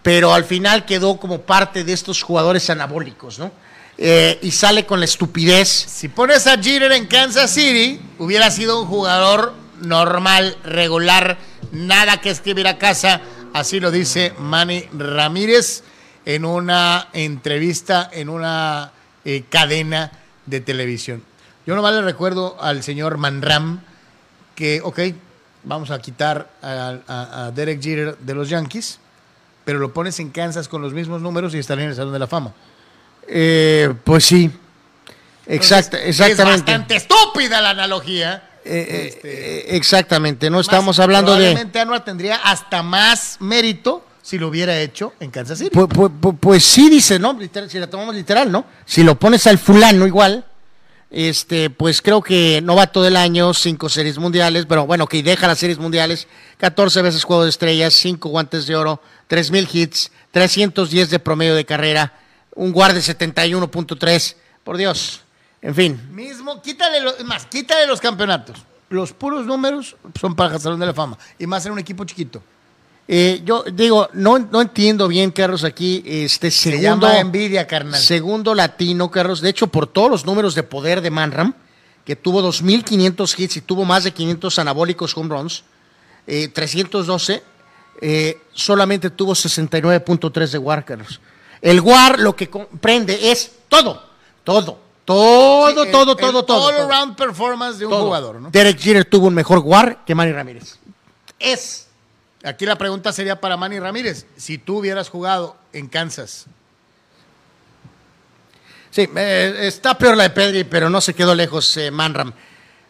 pero 0.00 0.32
al 0.32 0.44
final 0.44 0.84
quedó 0.84 1.16
como 1.16 1.40
parte 1.40 1.82
de 1.82 1.92
estos 1.92 2.22
jugadores 2.22 2.70
anabólicos, 2.70 3.40
¿no? 3.40 3.50
Eh, 3.98 4.38
y 4.42 4.52
sale 4.52 4.86
con 4.86 5.00
la 5.00 5.06
estupidez 5.06 5.68
Si 5.68 6.06
pones 6.06 6.46
a 6.46 6.56
Jeter 6.56 6.92
en 6.92 7.06
Kansas 7.06 7.50
City, 7.50 8.00
hubiera 8.20 8.48
sido 8.52 8.80
un 8.80 8.86
jugador 8.86 9.54
normal, 9.80 10.56
regular, 10.62 11.36
nada 11.72 12.20
que 12.20 12.30
escribir 12.30 12.68
a 12.68 12.78
casa. 12.78 13.22
Así 13.52 13.80
lo 13.80 13.90
dice 13.90 14.34
Manny 14.38 14.88
Ramírez 14.96 15.82
en 16.24 16.44
una 16.44 17.08
entrevista 17.12 18.08
en 18.12 18.28
una 18.28 18.92
eh, 19.24 19.42
cadena 19.50 20.12
de 20.46 20.60
televisión. 20.60 21.33
Yo 21.66 21.74
nomás 21.74 21.94
le 21.94 22.02
recuerdo 22.02 22.56
al 22.60 22.82
señor 22.82 23.16
Manram 23.18 23.80
que, 24.54 24.80
ok, 24.82 25.00
vamos 25.64 25.90
a 25.90 25.98
quitar 26.00 26.50
a, 26.62 26.96
a- 27.08 27.46
a 27.46 27.50
Derek 27.52 27.82
Jeter 27.82 28.16
de 28.18 28.34
los 28.34 28.48
Yankees, 28.48 28.98
pero 29.64 29.78
lo 29.78 29.92
pones 29.92 30.20
en 30.20 30.30
Kansas 30.30 30.68
con 30.68 30.82
los 30.82 30.92
mismos 30.92 31.22
números 31.22 31.54
y 31.54 31.58
estaría 31.58 31.84
en 31.84 31.90
el 31.90 31.96
Salón 31.96 32.12
de 32.12 32.18
la 32.18 32.26
Fama. 32.26 32.52
Eh, 33.26 33.92
pues 34.04 34.24
sí. 34.26 34.50
Exacta, 35.46 35.96
Entonces, 35.98 36.20
exactamente. 36.20 36.54
Es 36.54 36.64
bastante 36.66 36.96
estúpida 36.96 37.60
la 37.60 37.70
analogía. 37.70 38.50
Eh, 38.66 39.10
Este, 39.14 39.58
eh, 39.72 39.76
exactamente, 39.76 40.48
no 40.48 40.60
estamos 40.60 40.98
hablando 40.98 41.32
de. 41.32 41.38
Probablemente 41.38 41.80
Anuar 41.80 42.02
tendría 42.04 42.36
hasta 42.36 42.82
más 42.82 43.36
mérito 43.40 44.06
si 44.22 44.38
lo 44.38 44.48
hubiera 44.48 44.78
hecho 44.78 45.12
en 45.20 45.30
Kansas 45.30 45.58
City. 45.58 45.70
Pues, 45.70 45.86
pues, 45.92 46.10
pues- 46.18 46.36
pues 46.40 46.64
sí, 46.64 46.88
dice, 46.88 47.18
¿no? 47.18 47.38
Si 47.68 47.78
la 47.78 47.86
tomamos 47.88 48.14
literal, 48.14 48.50
¿no? 48.50 48.64
Si 48.86 49.02
lo 49.02 49.18
pones 49.18 49.46
al 49.46 49.58
fulano 49.58 50.06
igual, 50.06 50.46
este, 51.14 51.70
pues 51.70 52.02
creo 52.02 52.22
que 52.22 52.60
novato 52.60 53.00
del 53.00 53.14
año, 53.14 53.54
cinco 53.54 53.88
series 53.88 54.18
mundiales, 54.18 54.66
pero 54.66 54.84
bueno, 54.84 55.06
que 55.06 55.22
deja 55.22 55.46
las 55.46 55.60
series 55.60 55.78
mundiales, 55.78 56.26
14 56.58 57.02
veces 57.02 57.22
juego 57.22 57.44
de 57.44 57.50
estrellas, 57.50 57.94
cinco 57.94 58.30
guantes 58.30 58.66
de 58.66 58.74
oro, 58.74 59.00
3000 59.28 59.68
hits, 59.72 60.10
310 60.32 61.10
de 61.10 61.18
promedio 61.20 61.54
de 61.54 61.64
carrera, 61.64 62.14
un 62.56 62.72
guarde 62.72 62.98
71.3, 62.98 64.34
por 64.64 64.76
Dios. 64.76 65.20
En 65.62 65.74
fin, 65.76 66.00
Mismo, 66.10 66.60
quítale 66.60 67.00
los, 67.00 67.24
más, 67.24 67.46
quítale 67.46 67.86
los 67.86 68.00
campeonatos. 68.00 68.64
Los 68.88 69.12
puros 69.12 69.46
números 69.46 69.96
son 70.20 70.34
para 70.34 70.56
el 70.56 70.78
de 70.78 70.86
la 70.86 70.94
Fama. 70.94 71.16
Y 71.38 71.46
más 71.46 71.64
en 71.64 71.72
un 71.72 71.78
equipo 71.78 72.04
chiquito. 72.04 72.42
Eh, 73.06 73.42
yo 73.44 73.64
digo, 73.72 74.08
no, 74.14 74.38
no 74.38 74.62
entiendo 74.62 75.08
bien, 75.08 75.30
Carlos, 75.30 75.62
aquí, 75.64 76.02
este 76.06 76.50
Se 76.50 76.70
segundo. 76.72 77.06
llama 77.06 77.18
envidia, 77.20 77.66
carnal. 77.66 78.00
Segundo 78.00 78.54
latino, 78.54 79.10
Carlos. 79.10 79.40
De 79.40 79.50
hecho, 79.50 79.66
por 79.66 79.86
todos 79.86 80.10
los 80.10 80.24
números 80.24 80.54
de 80.54 80.62
poder 80.62 81.00
de 81.02 81.10
Manram, 81.10 81.54
que 82.04 82.16
tuvo 82.16 82.42
2.500 82.42 83.38
hits 83.38 83.56
y 83.58 83.60
tuvo 83.60 83.84
más 83.84 84.04
de 84.04 84.12
500 84.12 84.58
anabólicos 84.58 85.16
home 85.16 85.28
runs, 85.34 85.64
eh, 86.26 86.48
312, 86.48 87.42
eh, 88.00 88.38
solamente 88.52 89.10
tuvo 89.10 89.34
69.3 89.34 90.50
de 90.52 90.58
WAR, 90.58 90.84
Carlos. 90.84 91.20
El 91.62 91.80
WAR 91.80 92.18
lo 92.18 92.34
que 92.36 92.50
comprende 92.50 93.30
es 93.30 93.52
todo, 93.68 94.02
todo, 94.44 94.78
todo, 95.04 95.68
Sí, 95.70 95.78
el- 95.80 95.90
todo, 95.92 96.12
el 96.12 96.18
todo, 96.18 96.44
todo. 96.44 96.66
All 96.68 96.74
todo, 96.74 96.86
around 96.90 97.16
performance 97.16 97.78
de 97.78 97.86
un 97.86 97.92
todo. 97.92 98.04
jugador, 98.04 98.40
¿no? 98.40 98.50
Derek 98.50 98.78
Jeter 98.78 99.04
tuvo 99.04 99.28
un 99.28 99.34
mejor 99.34 99.58
WAR 99.60 100.04
que 100.04 100.14
Manny 100.14 100.32
Ramírez. 100.32 100.78
Es. 101.38 101.83
Aquí 102.44 102.66
la 102.66 102.76
pregunta 102.76 103.12
sería 103.12 103.40
para 103.40 103.56
Manny 103.56 103.80
Ramírez. 103.80 104.26
Si 104.36 104.58
tú 104.58 104.78
hubieras 104.78 105.08
jugado 105.08 105.56
en 105.72 105.88
Kansas, 105.88 106.46
Sí, 108.94 109.08
eh, 109.16 109.56
está 109.62 109.98
peor 109.98 110.16
la 110.16 110.22
de 110.22 110.30
Pedri, 110.30 110.62
pero 110.62 110.88
no 110.88 111.00
se 111.00 111.14
quedó 111.14 111.34
lejos 111.34 111.76
eh, 111.78 111.90
Manram. 111.90 112.32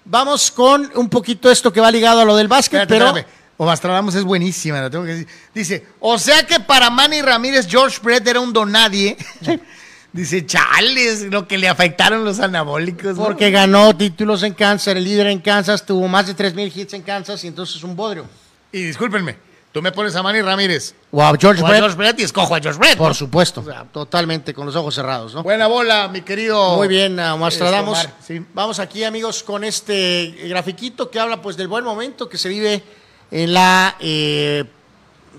Vamos 0.05 0.51
con 0.51 0.93
un 0.97 1.09
poquito 1.09 1.51
esto 1.51 1.72
que 1.72 1.81
va 1.81 1.90
ligado 1.90 2.20
a 2.20 2.26
lo 2.26 2.36
del 2.36 2.47
básquet, 2.47 2.82
Espérate, 2.82 2.94
pero 2.94 3.18
espérame. 3.66 4.10
O 4.10 4.10
es 4.10 4.24
buenísima, 4.24 4.82
la 4.82 4.90
tengo 4.90 5.05
que 5.05 5.12
decir. 5.12 5.28
Dice, 5.55 5.86
o 6.01 6.18
sea 6.18 6.43
que 6.43 6.60
para 6.60 6.90
Manny 6.90 7.22
Ramírez, 7.22 7.66
George 7.66 8.01
Brett 8.02 8.26
era 8.26 8.39
un 8.39 8.52
donadie. 8.52 9.16
Dice, 10.12 10.44
chales, 10.44 11.22
lo 11.22 11.48
que 11.48 11.56
le 11.56 11.68
afectaron 11.68 12.22
los 12.22 12.39
anabólicos. 12.39 13.16
¿no? 13.16 13.24
porque 13.24 13.51
ganó 13.51 13.97
títulos 13.97 14.43
en 14.43 14.52
Kansas, 14.52 14.94
el 14.94 15.05
líder 15.05 15.28
en 15.28 15.40
Kansas, 15.40 15.86
tuvo 15.86 16.06
más 16.06 16.26
de 16.26 16.36
3.000 16.36 16.70
hits 16.76 16.93
en 16.93 17.02
Kansas 17.02 17.43
y 17.44 17.47
entonces 17.47 17.82
un 17.82 17.97
bodrio. 17.97 18.26
Y 18.74 18.82
discúlpenme, 18.82 19.36
tú 19.70 19.80
me 19.80 19.92
pones 19.92 20.16
a 20.16 20.22
Manny 20.24 20.42
Ramírez 20.42 20.96
Wow, 21.12 21.36
George 21.38 21.62
o 21.62 21.66
a 21.66 21.68
Brett, 21.68 21.80
George 21.80 21.96
Brett 21.96 22.18
y 22.18 22.24
escojo 22.24 22.56
a 22.56 22.60
George 22.60 22.76
Brett. 22.76 22.98
por 22.98 23.10
¿no? 23.10 23.14
supuesto, 23.14 23.60
O 23.60 23.64
sea, 23.64 23.84
totalmente 23.84 24.52
con 24.52 24.66
los 24.66 24.74
ojos 24.74 24.96
cerrados, 24.96 25.32
¿no? 25.32 25.44
Buena 25.44 25.68
bola, 25.68 26.09
mi 26.09 26.22
querido. 26.22 26.74
Muy 26.74 26.88
bien, 26.88 27.14
Nostradamus. 27.14 28.01
Este, 28.01 28.10
sí. 28.40 28.46
Vamos 28.52 28.80
aquí, 28.80 29.05
amigos, 29.05 29.44
con 29.44 29.62
este 29.62 30.34
grafiquito 30.48 31.09
que 31.09 31.20
habla 31.20 31.40
pues 31.40 31.56
del 31.56 31.68
buen 31.68 31.84
momento 31.84 32.28
que 32.28 32.36
se 32.36 32.48
vive 32.48 32.82
en 33.30 33.55
la 33.55 33.94
eh, 34.01 34.64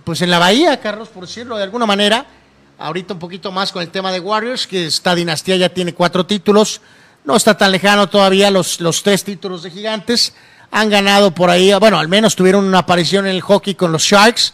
pues 0.06 0.22
en 0.22 0.32
la 0.32 0.40
bahía, 0.40 0.80
Carlos, 0.80 1.10
por 1.10 1.28
decirlo 1.28 1.58
de 1.58 1.64
alguna 1.64 1.86
manera. 1.86 2.26
Ahorita 2.78 3.16
un 3.16 3.20
poquito 3.20 3.52
más 3.52 3.74
con 3.74 3.82
el 3.82 3.90
tema 3.90 4.14
de 4.14 4.22
Warriors, 4.22 4.66
que 4.66 4.86
esta 4.86 5.14
dinastía 5.14 5.58
ya 5.58 5.68
tiene 5.68 5.94
cuatro 5.94 6.26
títulos. 6.26 6.80
No 7.26 7.36
está 7.36 7.58
tan 7.58 7.74
lejano 7.74 8.08
todavía 8.08 8.50
los, 8.50 8.80
los 8.80 9.04
tres 9.04 9.26
títulos 9.26 9.64
de 9.64 9.72
gigantes. 9.72 10.34
Han 10.76 10.90
ganado 10.90 11.32
por 11.32 11.50
ahí, 11.50 11.74
bueno, 11.80 11.98
al 11.98 12.10
menos 12.10 12.36
tuvieron 12.36 12.66
una 12.66 12.80
aparición 12.80 13.26
en 13.26 13.36
el 13.36 13.42
hockey 13.42 13.76
con 13.76 13.94
los 13.94 14.04
Sharks 14.04 14.54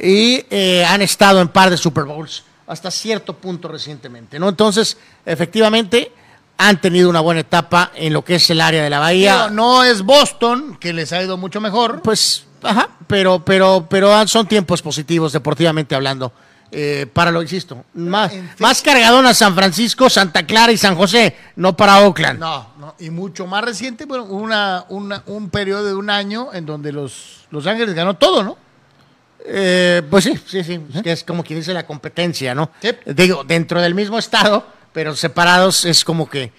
y 0.00 0.44
eh, 0.48 0.84
han 0.84 1.02
estado 1.02 1.40
en 1.40 1.48
par 1.48 1.70
de 1.70 1.76
Super 1.76 2.04
Bowls 2.04 2.44
hasta 2.68 2.90
cierto 2.90 3.34
punto 3.34 3.66
recientemente, 3.66 4.38
¿no? 4.38 4.48
Entonces, 4.48 4.96
efectivamente, 5.24 6.12
han 6.56 6.80
tenido 6.80 7.10
una 7.10 7.20
buena 7.20 7.40
etapa 7.40 7.90
en 7.94 8.12
lo 8.12 8.24
que 8.24 8.36
es 8.36 8.50
el 8.50 8.60
área 8.60 8.84
de 8.84 8.90
la 8.90 8.98
bahía. 8.98 9.48
No 9.50 9.82
es 9.82 10.02
Boston, 10.02 10.76
que 10.80 10.92
les 10.92 11.12
ha 11.12 11.22
ido 11.22 11.36
mucho 11.36 11.60
mejor. 11.60 12.00
Pues, 12.02 12.44
ajá, 12.62 12.90
pero, 13.06 13.44
pero, 13.44 13.86
pero 13.88 14.26
son 14.28 14.46
tiempos 14.46 14.82
positivos 14.82 15.32
deportivamente 15.32 15.94
hablando. 15.94 16.32
Eh, 16.72 17.06
para 17.12 17.30
lo 17.30 17.40
insisto, 17.42 17.84
más, 17.94 18.32
En 18.32 18.42
fin. 18.48 18.56
más 18.58 18.82
cargadón 18.82 19.24
a 19.26 19.34
San 19.34 19.54
Francisco, 19.54 20.10
Santa 20.10 20.44
Clara 20.46 20.72
y 20.72 20.76
San 20.76 20.94
José, 20.96 21.36
no 21.56 21.76
para 21.76 22.00
Oakland. 22.00 22.38
No, 22.40 22.68
no, 22.78 22.94
y 22.98 23.10
mucho 23.10 23.46
más 23.46 23.64
reciente, 23.64 24.04
bueno, 24.04 24.24
una, 24.24 24.84
una- 24.88 25.22
un 25.26 25.48
periodo 25.50 25.84
de 25.84 25.94
un 25.94 26.10
año 26.10 26.48
en 26.52 26.66
donde 26.66 26.92
los, 26.92 27.46
los 27.50 27.66
Ángeles 27.66 27.94
ganó 27.94 28.14
todo, 28.14 28.42
¿no? 28.42 28.58
Eh, 29.48 30.02
pues 30.10 30.24
sí, 30.24 30.34
sí, 30.46 30.64
sí, 30.64 30.80
es 30.94 31.02
que 31.02 31.12
es 31.12 31.22
como 31.24 31.44
quien 31.44 31.60
dice 31.60 31.72
la 31.72 31.86
competencia, 31.86 32.52
¿no? 32.54 32.70
Sí. 32.82 32.90
Digo, 33.06 33.44
dentro 33.44 33.80
del 33.80 33.94
mismo 33.94 34.18
estado, 34.18 34.66
pero 34.96 35.14
separados 35.14 35.84
es 35.84 36.06
como 36.06 36.26
que 36.26 36.44
eh, 36.44 36.52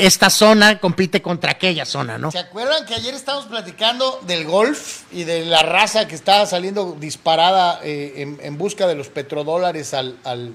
esta 0.00 0.28
zona 0.28 0.80
compite 0.80 1.22
contra 1.22 1.52
aquella 1.52 1.84
zona, 1.84 2.18
¿no? 2.18 2.32
¿Se 2.32 2.40
acuerdan 2.40 2.84
que 2.86 2.94
ayer 2.96 3.14
estábamos 3.14 3.46
platicando 3.46 4.18
del 4.26 4.46
golf 4.46 5.02
y 5.12 5.22
de 5.22 5.44
la 5.44 5.62
raza 5.62 6.08
que 6.08 6.16
estaba 6.16 6.44
saliendo 6.46 6.96
disparada 6.98 7.78
eh, 7.84 8.36
en, 8.40 8.58
busca 8.58 8.88
de 8.88 8.96
los 8.96 9.10
petrodólares 9.10 9.94
al, 9.94 10.18
al, 10.24 10.54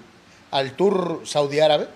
al 0.51 0.73
tour 0.73 1.21
saudí 1.23 1.61
árabe? 1.61 1.87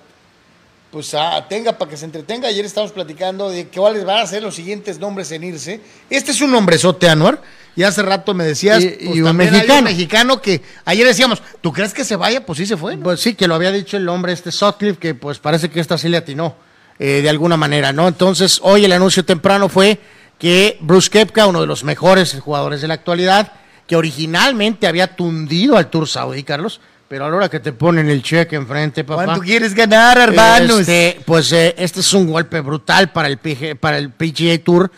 Pues 0.93 1.11
ah, 1.15 1.43
tenga 1.49 1.75
para 1.75 1.89
que 1.89 1.97
se 1.97 2.05
entretenga. 2.05 2.47
Ayer 2.47 2.63
estábamos 2.65 2.91
platicando 2.93 3.49
de 3.49 3.67
que 3.67 3.79
cuáles 3.79 4.05
van 4.05 4.19
a 4.19 4.27
ser 4.27 4.43
los 4.43 4.53
siguientes 4.53 4.99
nombres 4.99 5.31
en 5.31 5.43
irse. 5.43 5.81
Este 6.07 6.29
es 6.29 6.39
un 6.39 6.51
nombrezote, 6.51 7.09
Anuar. 7.09 7.41
Y 7.75 7.81
hace 7.81 8.03
rato 8.03 8.35
me 8.35 8.43
decías, 8.43 8.83
Y- 8.83 8.89
pues, 8.89 9.15
y 9.17 9.21
un 9.23 9.35
mexicano. 9.35 10.39
que 10.39 10.61
ayer 10.85 11.07
decíamos, 11.07 11.41
¿tú 11.61 11.73
crees 11.73 11.95
que 11.95 12.05
se 12.05 12.15
vaya? 12.15 12.45
Pues 12.45 12.57
sí 12.59 12.67
se 12.67 12.77
fue. 12.77 12.95
¿no? 12.95 13.01
Pues 13.05 13.21
sí, 13.21 13.33
que 13.33 13.47
lo 13.47 13.55
había 13.55 13.71
dicho 13.71 13.97
el 13.97 14.07
hombre 14.07 14.33
este 14.33 14.51
Sutcliffe, 14.51 14.99
que 14.99 15.15
pues 15.15 15.39
parece 15.39 15.71
que 15.71 15.79
esta 15.79 15.97
sí 15.97 16.09
le 16.09 16.17
atinó 16.17 16.55
eh, 16.99 17.21
de 17.23 17.29
alguna 17.29 17.57
manera, 17.57 17.91
¿no? 17.91 18.07
Entonces, 18.07 18.59
hoy 18.61 18.85
el 18.85 18.91
anuncio 18.91 19.25
temprano 19.25 19.69
fue 19.69 19.99
que 20.37 20.77
Bruce 20.79 21.09
Kepka, 21.09 21.47
uno 21.47 21.61
de 21.61 21.65
los 21.65 21.83
mejores 21.83 22.39
jugadores 22.39 22.81
de 22.81 22.87
la 22.87 22.93
actualidad, 22.93 23.51
que 23.87 23.95
originalmente 23.95 24.85
había 24.85 25.15
tundido 25.15 25.75
al 25.75 25.89
Tour 25.89 26.07
Saudí, 26.07 26.43
Carlos, 26.43 26.81
pero 27.13 27.25
a 27.25 27.29
la 27.29 27.35
hora 27.35 27.47
que 27.47 27.59
te 27.59 27.73
ponen 27.73 28.09
el 28.09 28.23
cheque 28.23 28.55
enfrente, 28.55 29.03
papá. 29.03 29.25
¿Cuánto 29.25 29.43
quieres 29.43 29.75
ganar, 29.75 30.17
hermanos? 30.17 30.79
Este, 30.79 31.21
pues 31.23 31.51
eh, 31.51 31.75
este 31.77 31.99
es 31.99 32.11
un 32.11 32.25
golpe 32.31 32.59
brutal 32.61 33.11
para 33.11 33.27
el, 33.27 33.37
PG 33.37 33.75
para 33.79 33.99
el 33.99 34.09
PGA 34.09 34.57
Tour. 34.63 34.89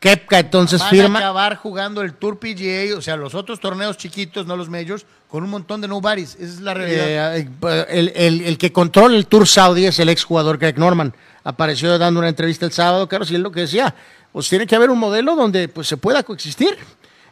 Kepka 0.00 0.40
entonces 0.40 0.80
Van 0.80 0.88
a 0.88 0.90
firma. 0.90 1.18
acabar 1.20 1.54
jugando 1.54 2.02
el 2.02 2.14
Tour 2.14 2.40
PGA, 2.40 2.98
o 2.98 3.00
sea, 3.00 3.14
los 3.14 3.36
otros 3.36 3.60
torneos 3.60 3.96
chiquitos, 3.98 4.46
no 4.46 4.56
los 4.56 4.68
majors, 4.68 5.06
con 5.28 5.44
un 5.44 5.50
montón 5.50 5.80
de 5.80 5.86
nobodies. 5.86 6.34
Esa 6.40 6.44
es 6.54 6.60
la 6.60 6.74
realidad. 6.74 7.36
Eh, 7.38 7.46
el, 7.90 8.12
el- 8.16 8.40
el 8.40 8.58
que 8.58 8.72
controla 8.72 9.14
el 9.16 9.28
Tour 9.28 9.46
Saudi 9.46 9.86
es 9.86 10.00
el 10.00 10.08
exjugador 10.08 10.58
Greg 10.58 10.76
Norman. 10.76 11.14
Apareció 11.44 11.96
dando 11.98 12.18
una 12.18 12.30
entrevista 12.30 12.66
el 12.66 12.72
sábado, 12.72 13.08
Carlos, 13.08 13.30
y 13.30 13.36
él 13.36 13.42
lo 13.42 13.52
que 13.52 13.60
decía, 13.60 13.94
pues 14.32 14.48
tiene 14.48 14.66
que 14.66 14.74
haber 14.74 14.90
un 14.90 14.98
modelo 14.98 15.36
donde 15.36 15.68
pues 15.68 15.86
se 15.86 15.96
pueda 15.96 16.24
coexistir. 16.24 16.76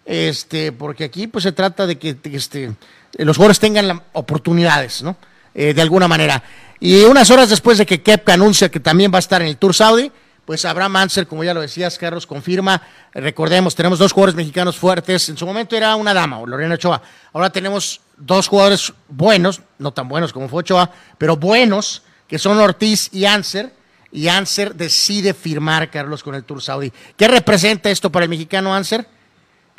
Este, 0.07 0.71
porque 0.71 1.03
aquí 1.03 1.27
pues 1.27 1.43
se 1.43 1.51
trata 1.51 1.89
de 1.89 1.99
que, 1.99 2.15
de 2.15 2.31
que, 2.31 2.37
este, 2.37 2.73
los 3.15 3.37
jugadores 3.37 3.59
tengan 3.59 4.03
oportunidades, 4.13 5.03
¿no? 5.03 5.17
Eh, 5.55 5.75
de 5.75 5.83
alguna 5.83 6.09
manera. 6.09 6.43
Y 6.81 7.03
unas 7.05 7.31
horas 7.31 7.49
después 7.51 7.79
de 7.79 7.87
que 7.87 8.03
Kepka 8.03 8.35
anuncia 8.35 8.71
que 8.71 8.81
también 8.81 9.13
va 9.13 9.17
a 9.17 9.21
estar 9.21 9.43
en 9.43 9.49
el 9.49 9.57
Tour 9.57 9.75
Saudi, 9.75 10.13
pues 10.45 10.65
Abraham 10.65 10.97
Ansel, 10.97 11.27
como 11.27 11.45
ya 11.45 11.53
lo 11.53 11.61
decías, 11.61 11.99
Carlos, 11.99 12.27
confirma. 12.27 12.81
Recordemos, 13.13 13.75
tenemos 13.75 13.99
dos 13.99 14.13
jugadores 14.13 14.35
mexicanos 14.35 14.79
fuertes. 14.79 15.29
En 15.29 15.37
su 15.37 15.45
momento 15.45 15.77
era 15.77 15.95
una 15.97 16.15
dama, 16.15 16.41
Lorena 16.47 16.75
Ochoa. 16.75 17.03
Ahora 17.33 17.51
tenemos 17.51 18.01
dos 18.17 18.49
jugadores 18.49 18.93
buenos, 19.09 19.61
no 19.79 19.93
tan 19.93 20.09
buenos 20.09 20.33
como 20.33 20.49
fue 20.49 20.61
Ochoa, 20.61 20.91
pero 21.19 21.37
buenos, 21.37 22.03
que 22.27 22.39
son 22.39 22.59
Ortiz 22.59 23.11
y 23.13 23.27
Anser. 23.27 23.75
Y 24.11 24.29
Anser 24.29 24.75
decide 24.75 25.35
firmar, 25.35 25.91
Carlos, 25.91 26.23
con 26.23 26.35
el 26.35 26.45
Tour 26.45 26.63
Saudi. 26.63 26.93
¿Qué 27.17 27.29
representa 27.29 27.91
esto 27.91 28.11
para 28.11 28.25
el 28.25 28.31
mexicano 28.31 28.75
Anser? 28.75 29.07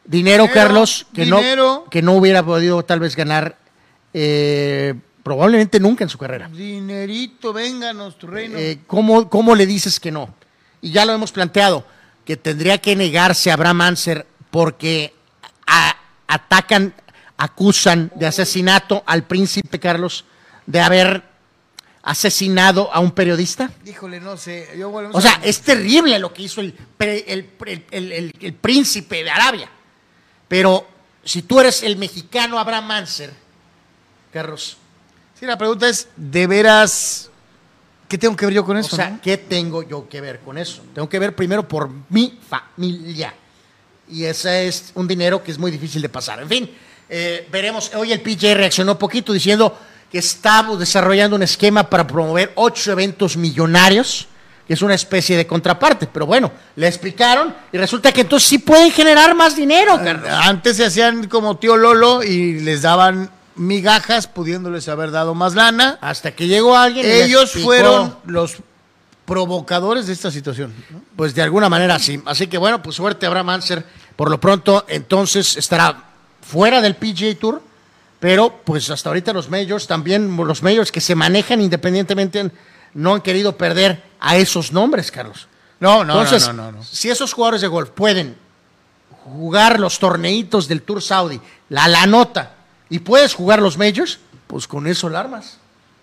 Dinero, 0.10 0.44
Dinero, 0.46 0.54
Carlos, 0.54 1.06
que 1.14 1.26
dinero. 1.26 1.84
no, 1.86 1.90
que 1.90 2.02
no 2.02 2.14
hubiera 2.14 2.44
podido 2.44 2.84
tal 2.84 3.00
vez 3.00 3.16
ganar 3.16 3.58
eh, 4.14 4.96
probablemente 5.22 5.80
nunca 5.80 6.04
en 6.04 6.10
su 6.10 6.18
carrera. 6.18 6.50
Dinerito, 6.50 7.54
vénganos, 7.54 8.18
tu 8.18 8.26
reino. 8.26 8.58
Eh, 8.58 8.80
¿cómo, 8.88 9.30
cómo 9.30 9.54
le 9.56 9.68
dices 9.68 10.00
que 10.00 10.12
no? 10.12 10.34
Y 10.82 10.92
ya 10.92 11.06
lo 11.06 11.14
hemos 11.14 11.32
planteado, 11.32 11.86
que 12.26 12.38
tendría 12.38 12.80
que 12.80 12.96
negarse 12.96 13.52
a 13.52 13.54
Abraham 13.54 13.82
Anser 13.82 14.26
porque 14.50 15.14
a- 15.68 15.96
atacan, 16.28 16.96
acusan 17.38 18.12
de 18.16 18.26
asesinato 18.26 19.04
al 19.06 19.28
príncipe 19.28 19.80
Carlos 19.80 20.26
de 20.66 20.80
haber 20.82 21.24
asesinado 22.02 22.92
a 22.92 23.00
un 23.00 23.12
periodista. 23.12 23.70
Híjole, 23.86 24.20
no 24.20 24.38
sé. 24.38 24.70
Yo 24.78 24.90
O 24.92 25.22
sea, 25.22 25.34
a- 25.34 25.44
es 25.46 25.62
terrible 25.62 26.18
lo 26.18 26.34
que 26.34 26.42
hizo 26.44 26.62
el, 26.62 26.74
pre- 26.74 27.26
el- 27.32 27.50
el- 27.66 27.86
el- 27.92 28.12
el- 28.12 28.34
el 28.42 28.54
príncipe 28.54 29.24
de 29.24 29.30
Arabia. 29.30 29.70
Pero 30.50 30.86
si 31.24 31.44
tú 31.44 31.62
eres 31.62 31.84
el 31.84 31.96
mexicano 31.96 32.60
Abraham 32.60 32.88
Manser, 32.88 33.34
Carlos, 34.34 34.76
Sí, 35.40 35.46
la 35.46 35.58
pregunta 35.58 35.88
es, 35.88 36.10
¿de 36.18 36.48
veras 36.48 37.30
qué 38.10 38.18
tengo 38.18 38.36
que 38.36 38.46
ver 38.46 38.56
yo 38.56 38.66
con 38.66 38.76
eso? 38.76 38.94
o 38.94 38.96
sea, 38.98 39.12
no? 39.12 39.22
¿qué 39.22 39.38
tengo 39.38 39.84
yo 39.84 40.10
que 40.10 40.20
ver 40.20 40.42
con 40.42 40.58
eso? 40.58 40.84
Tengo 40.94 41.08
que 41.08 41.18
ver 41.18 41.34
primero 41.34 41.66
por 41.66 41.90
mi 42.10 42.38
familia. 42.50 43.34
Y 44.10 44.26
ese 44.26 44.68
es 44.68 44.92
un 44.96 45.08
dinero 45.08 45.42
que 45.42 45.52
es 45.52 45.58
muy 45.58 45.72
difícil 45.72 46.02
de 46.02 46.10
pasar. 46.10 46.42
En 46.42 46.50
fin, 46.50 46.70
eh, 47.08 47.48
veremos. 47.50 47.90
Hoy 47.96 48.12
el 48.12 48.20
PJ 48.20 48.54
reaccionó 48.54 49.00
poquito 49.00 49.32
diciendo 49.32 49.80
que 50.12 50.18
estaba 50.18 50.76
desarrollando 50.76 51.38
un 51.38 51.44
esquema 51.44 51.90
para 51.90 52.06
promover 52.06 52.52
ocho 52.56 52.92
eventos 52.92 53.38
millonarios, 53.38 54.28
que 54.70 54.76
es 54.76 54.84
una 54.84 54.94
especie 54.94 55.36
de 55.36 55.48
contraparte. 55.48 56.06
Pero 56.06 56.28
bueno, 56.28 56.52
le 56.76 56.88
explicaron 56.88 57.56
y 57.72 57.78
resulta 57.80 58.12
que 58.12 58.22
entonces 58.22 58.48
sí 58.48 58.60
pueden 58.60 58.92
generar 58.92 59.34
más 59.34 59.56
dinero, 59.56 60.00
Carlos. 60.04 60.30
Antes 60.30 60.78
se 60.78 60.86
hacían 60.86 61.28
como 61.28 61.58
tío 61.58 61.76
Lolo 61.76 62.22
y 62.22 62.60
les 62.60 62.84
daban 62.84 63.32
migajas, 63.56 64.28
pudiéndoles 64.28 64.88
haber 64.88 65.10
dado 65.10 65.34
más 65.34 65.56
lana. 65.56 65.98
Hasta 66.02 66.36
que 66.36 66.46
llegó 66.46 66.78
alguien. 66.78 67.04
y 67.04 67.10
Ellos 67.10 67.54
fueron 67.54 68.16
los 68.28 68.58
provocadores 69.26 70.06
de 70.06 70.14
esta 70.14 70.30
situación. 70.30 70.72
¿no? 70.92 71.02
Pues 71.16 71.34
de 71.34 71.42
alguna 71.42 71.68
manera 71.68 71.98
sí. 71.98 72.22
Así 72.28 72.46
que 72.46 72.60
bueno, 72.60 72.84
pues 72.84 72.96
suerte 72.96 73.26
a 73.26 73.30
Abraham 73.30 73.50
Anser. 73.50 73.84
Por 74.16 74.30
lo 74.30 74.40
pronto, 74.40 74.86
entonces 74.88 75.58
estará 75.58 76.04
fuera 76.44 76.80
del 76.80 76.96
PGA 76.96 77.34
Tour, 77.40 77.64
pero 78.20 78.62
pues 78.64 78.92
hasta 78.92 79.10
ahorita 79.10 79.34
los 79.34 79.50
majors, 79.50 79.88
también 79.88 80.38
los 80.38 80.62
majors 80.62 80.92
que 80.92 81.02
se 81.02 81.16
manejan 81.16 81.60
independientemente, 81.60 82.52
no 82.94 83.16
han 83.16 83.22
querido 83.22 83.58
perder 83.58 84.04
a 84.20 84.38
esos 84.38 84.72
nombres, 84.72 85.12
Carlos. 85.12 85.48
No, 85.80 86.04
no, 86.04 86.22
Entonces, 86.22 86.48
no, 86.48 86.54
no, 86.54 86.72
no, 86.72 86.78
no. 86.80 86.84
si 86.84 87.10
esos 87.10 87.34
jugadores 87.34 87.62
de 87.62 87.68
golf 87.68 87.90
pueden 87.92 88.36
jugar 89.24 89.80
los 89.80 90.00
torneitos 90.00 90.68
del 90.68 90.82
Tour 90.82 91.02
Saudi, 91.02 91.40
la, 91.70 91.88
la 91.88 92.06
nota, 92.06 92.56
y 92.90 93.00
puedes 93.00 93.34
jugar 93.34 93.62
los 93.62 93.78
majors, 93.78 94.20
pues 94.48 94.68
con 94.68 94.88
eso 94.88 95.10
la 95.10 95.22
armas. 95.22 95.58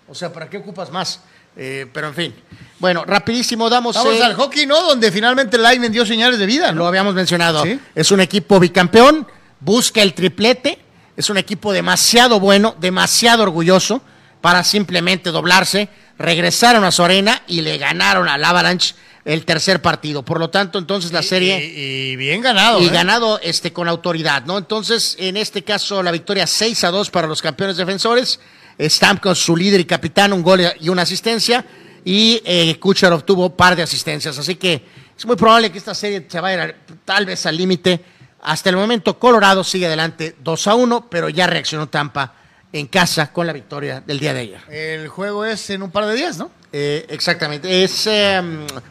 O 0.07 0.15
sea, 0.15 0.31
¿para 0.31 0.49
qué 0.49 0.57
ocupas 0.57 0.89
más? 0.89 1.19
Eh, 1.55 1.87
pero 1.91 2.07
en 2.07 2.13
fin. 2.13 2.35
Bueno, 2.79 3.03
rapidísimo, 3.03 3.69
damos... 3.69 3.95
Vamos 3.95 4.15
eh, 4.15 4.23
al 4.23 4.35
hockey, 4.35 4.65
¿no? 4.65 4.81
Donde 4.83 5.11
finalmente 5.11 5.57
Lightning 5.57 5.91
dio 5.91 6.05
señales 6.05 6.39
de 6.39 6.45
vida, 6.45 6.71
lo 6.71 6.83
¿no? 6.83 6.87
habíamos 6.87 7.13
mencionado. 7.13 7.63
Sí. 7.63 7.79
Es 7.93 8.11
un 8.11 8.21
equipo 8.21 8.59
bicampeón, 8.59 9.27
busca 9.59 10.01
el 10.01 10.13
triplete, 10.13 10.79
es 11.17 11.29
un 11.29 11.37
equipo 11.37 11.73
demasiado 11.73 12.39
bueno, 12.39 12.75
demasiado 12.79 13.43
orgulloso 13.43 14.01
para 14.41 14.63
simplemente 14.63 15.31
doblarse. 15.31 15.89
Regresaron 16.17 16.83
a 16.83 16.91
su 16.91 17.03
arena 17.03 17.43
y 17.47 17.61
le 17.61 17.77
ganaron 17.77 18.27
al 18.27 18.43
Avalanche 18.43 18.95
el 19.23 19.45
tercer 19.45 19.81
partido. 19.81 20.23
Por 20.23 20.39
lo 20.39 20.49
tanto, 20.49 20.79
entonces 20.79 21.11
la 21.11 21.21
serie 21.21 21.63
Y, 21.63 22.11
y 22.11 22.15
bien 22.15 22.41
ganado. 22.41 22.81
y 22.81 22.87
¿eh? 22.87 22.89
ganado 22.89 23.39
este 23.43 23.73
con 23.73 23.87
autoridad, 23.89 24.45
¿no? 24.45 24.57
Entonces, 24.57 25.15
en 25.19 25.35
este 25.37 25.63
caso, 25.63 26.01
la 26.01 26.11
victoria 26.11 26.47
6 26.47 26.83
a 26.85 26.91
2 26.91 27.09
para 27.09 27.27
los 27.27 27.41
campeones 27.41 27.77
defensores. 27.77 28.39
Stamkos, 28.79 29.39
su 29.39 29.55
líder 29.57 29.81
y 29.81 29.85
capitán, 29.85 30.33
un 30.33 30.43
gol 30.43 30.61
y 30.79 30.89
una 30.89 31.01
asistencia. 31.01 31.65
Y 32.05 32.41
eh, 32.45 32.79
Kucherov 32.79 33.23
tuvo 33.23 33.49
par 33.55 33.75
de 33.75 33.83
asistencias. 33.83 34.37
Así 34.37 34.55
que 34.55 34.85
es 35.17 35.25
muy 35.25 35.35
probable 35.35 35.71
que 35.71 35.77
esta 35.77 35.93
serie 35.93 36.25
se 36.27 36.39
vaya 36.39 36.75
tal 37.03 37.25
vez 37.25 37.45
al 37.45 37.57
límite. 37.57 37.99
Hasta 38.41 38.69
el 38.69 38.77
momento, 38.77 39.19
Colorado 39.19 39.63
sigue 39.63 39.87
adelante 39.87 40.35
2 40.39 40.67
a 40.67 40.75
1, 40.75 41.09
pero 41.09 41.27
ya 41.27 41.47
reaccionó 41.47 41.89
Tampa 41.89 42.33
en 42.73 42.87
casa 42.87 43.31
con 43.31 43.47
la 43.47 43.53
victoria 43.53 44.01
del 44.05 44.19
día 44.19 44.33
de 44.33 44.39
ayer. 44.41 44.61
El 44.69 45.07
juego 45.07 45.45
es 45.45 45.69
en 45.69 45.83
un 45.83 45.91
par 45.91 46.05
de 46.05 46.15
días, 46.15 46.37
¿no? 46.37 46.51
Eh, 46.71 47.05
exactamente, 47.09 47.83
es 47.83 48.07
eh, 48.07 48.41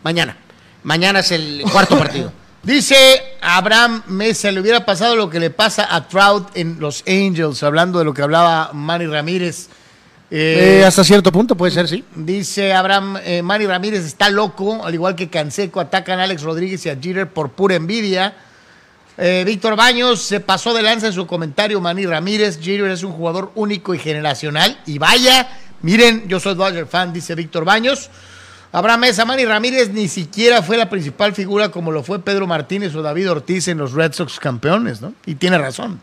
mañana. 0.02 0.36
Mañana 0.82 1.20
es 1.20 1.32
el 1.32 1.64
cuarto 1.70 1.98
partido. 1.98 2.32
Dice 2.62 2.96
Abraham 3.40 4.02
Mesa, 4.08 4.50
le 4.50 4.60
hubiera 4.60 4.84
pasado 4.84 5.14
lo 5.14 5.30
que 5.30 5.38
le 5.38 5.50
pasa 5.50 5.94
a 5.94 6.08
Trout 6.08 6.48
en 6.56 6.80
los 6.80 7.04
Angels, 7.06 7.62
hablando 7.62 7.98
de 8.00 8.04
lo 8.04 8.12
que 8.12 8.22
hablaba 8.22 8.70
Manny 8.72 9.06
Ramírez. 9.06 9.68
Eh, 10.30 10.80
Eh, 10.80 10.84
hasta 10.84 11.04
cierto 11.04 11.30
punto 11.30 11.56
puede 11.56 11.70
ser, 11.70 11.86
sí. 11.86 12.02
Dice 12.16 12.72
Abraham, 12.74 13.18
eh, 13.24 13.42
Manny 13.42 13.66
Ramírez 13.66 14.04
está 14.04 14.30
loco, 14.30 14.84
al 14.84 14.92
igual 14.94 15.14
que 15.14 15.28
Canseco, 15.28 15.78
atacan 15.78 16.18
a 16.18 16.24
Alex 16.24 16.42
Rodríguez 16.42 16.84
y 16.86 16.88
a 16.88 16.96
Jeter 16.96 17.28
por 17.28 17.50
pura 17.50 17.76
envidia. 17.76 18.34
Eh, 19.18 19.44
Víctor 19.46 19.76
Baños 19.76 20.20
se 20.22 20.40
pasó 20.40 20.74
de 20.74 20.82
lanza 20.82 21.06
en 21.06 21.12
su 21.12 21.26
comentario, 21.26 21.80
Manny 21.80 22.04
Ramírez, 22.06 22.58
Jeter 22.60 22.90
es 22.90 23.02
un 23.02 23.12
jugador 23.12 23.50
único 23.54 23.94
y 23.94 23.98
generacional. 23.98 24.78
Y 24.86 24.98
vaya, 24.98 25.48
miren, 25.82 26.28
yo 26.28 26.38
soy 26.38 26.54
Dodger 26.54 26.86
fan, 26.86 27.12
dice 27.12 27.34
Víctor 27.34 27.64
Baños. 27.64 28.10
Abraham 28.72 29.00
Mesa, 29.00 29.24
Manny 29.24 29.46
Ramírez 29.46 29.88
ni 29.90 30.06
siquiera 30.08 30.62
fue 30.62 30.76
la 30.76 30.90
principal 30.90 31.32
figura 31.34 31.70
como 31.70 31.92
lo 31.92 32.02
fue 32.02 32.18
Pedro 32.18 32.46
Martínez 32.46 32.94
o 32.94 33.00
David 33.00 33.30
Ortiz 33.30 33.68
en 33.68 33.78
los 33.78 33.92
Red 33.92 34.12
Sox 34.12 34.38
campeones, 34.38 35.00
¿no? 35.00 35.14
Y 35.24 35.36
tiene 35.36 35.56
razón. 35.56 35.98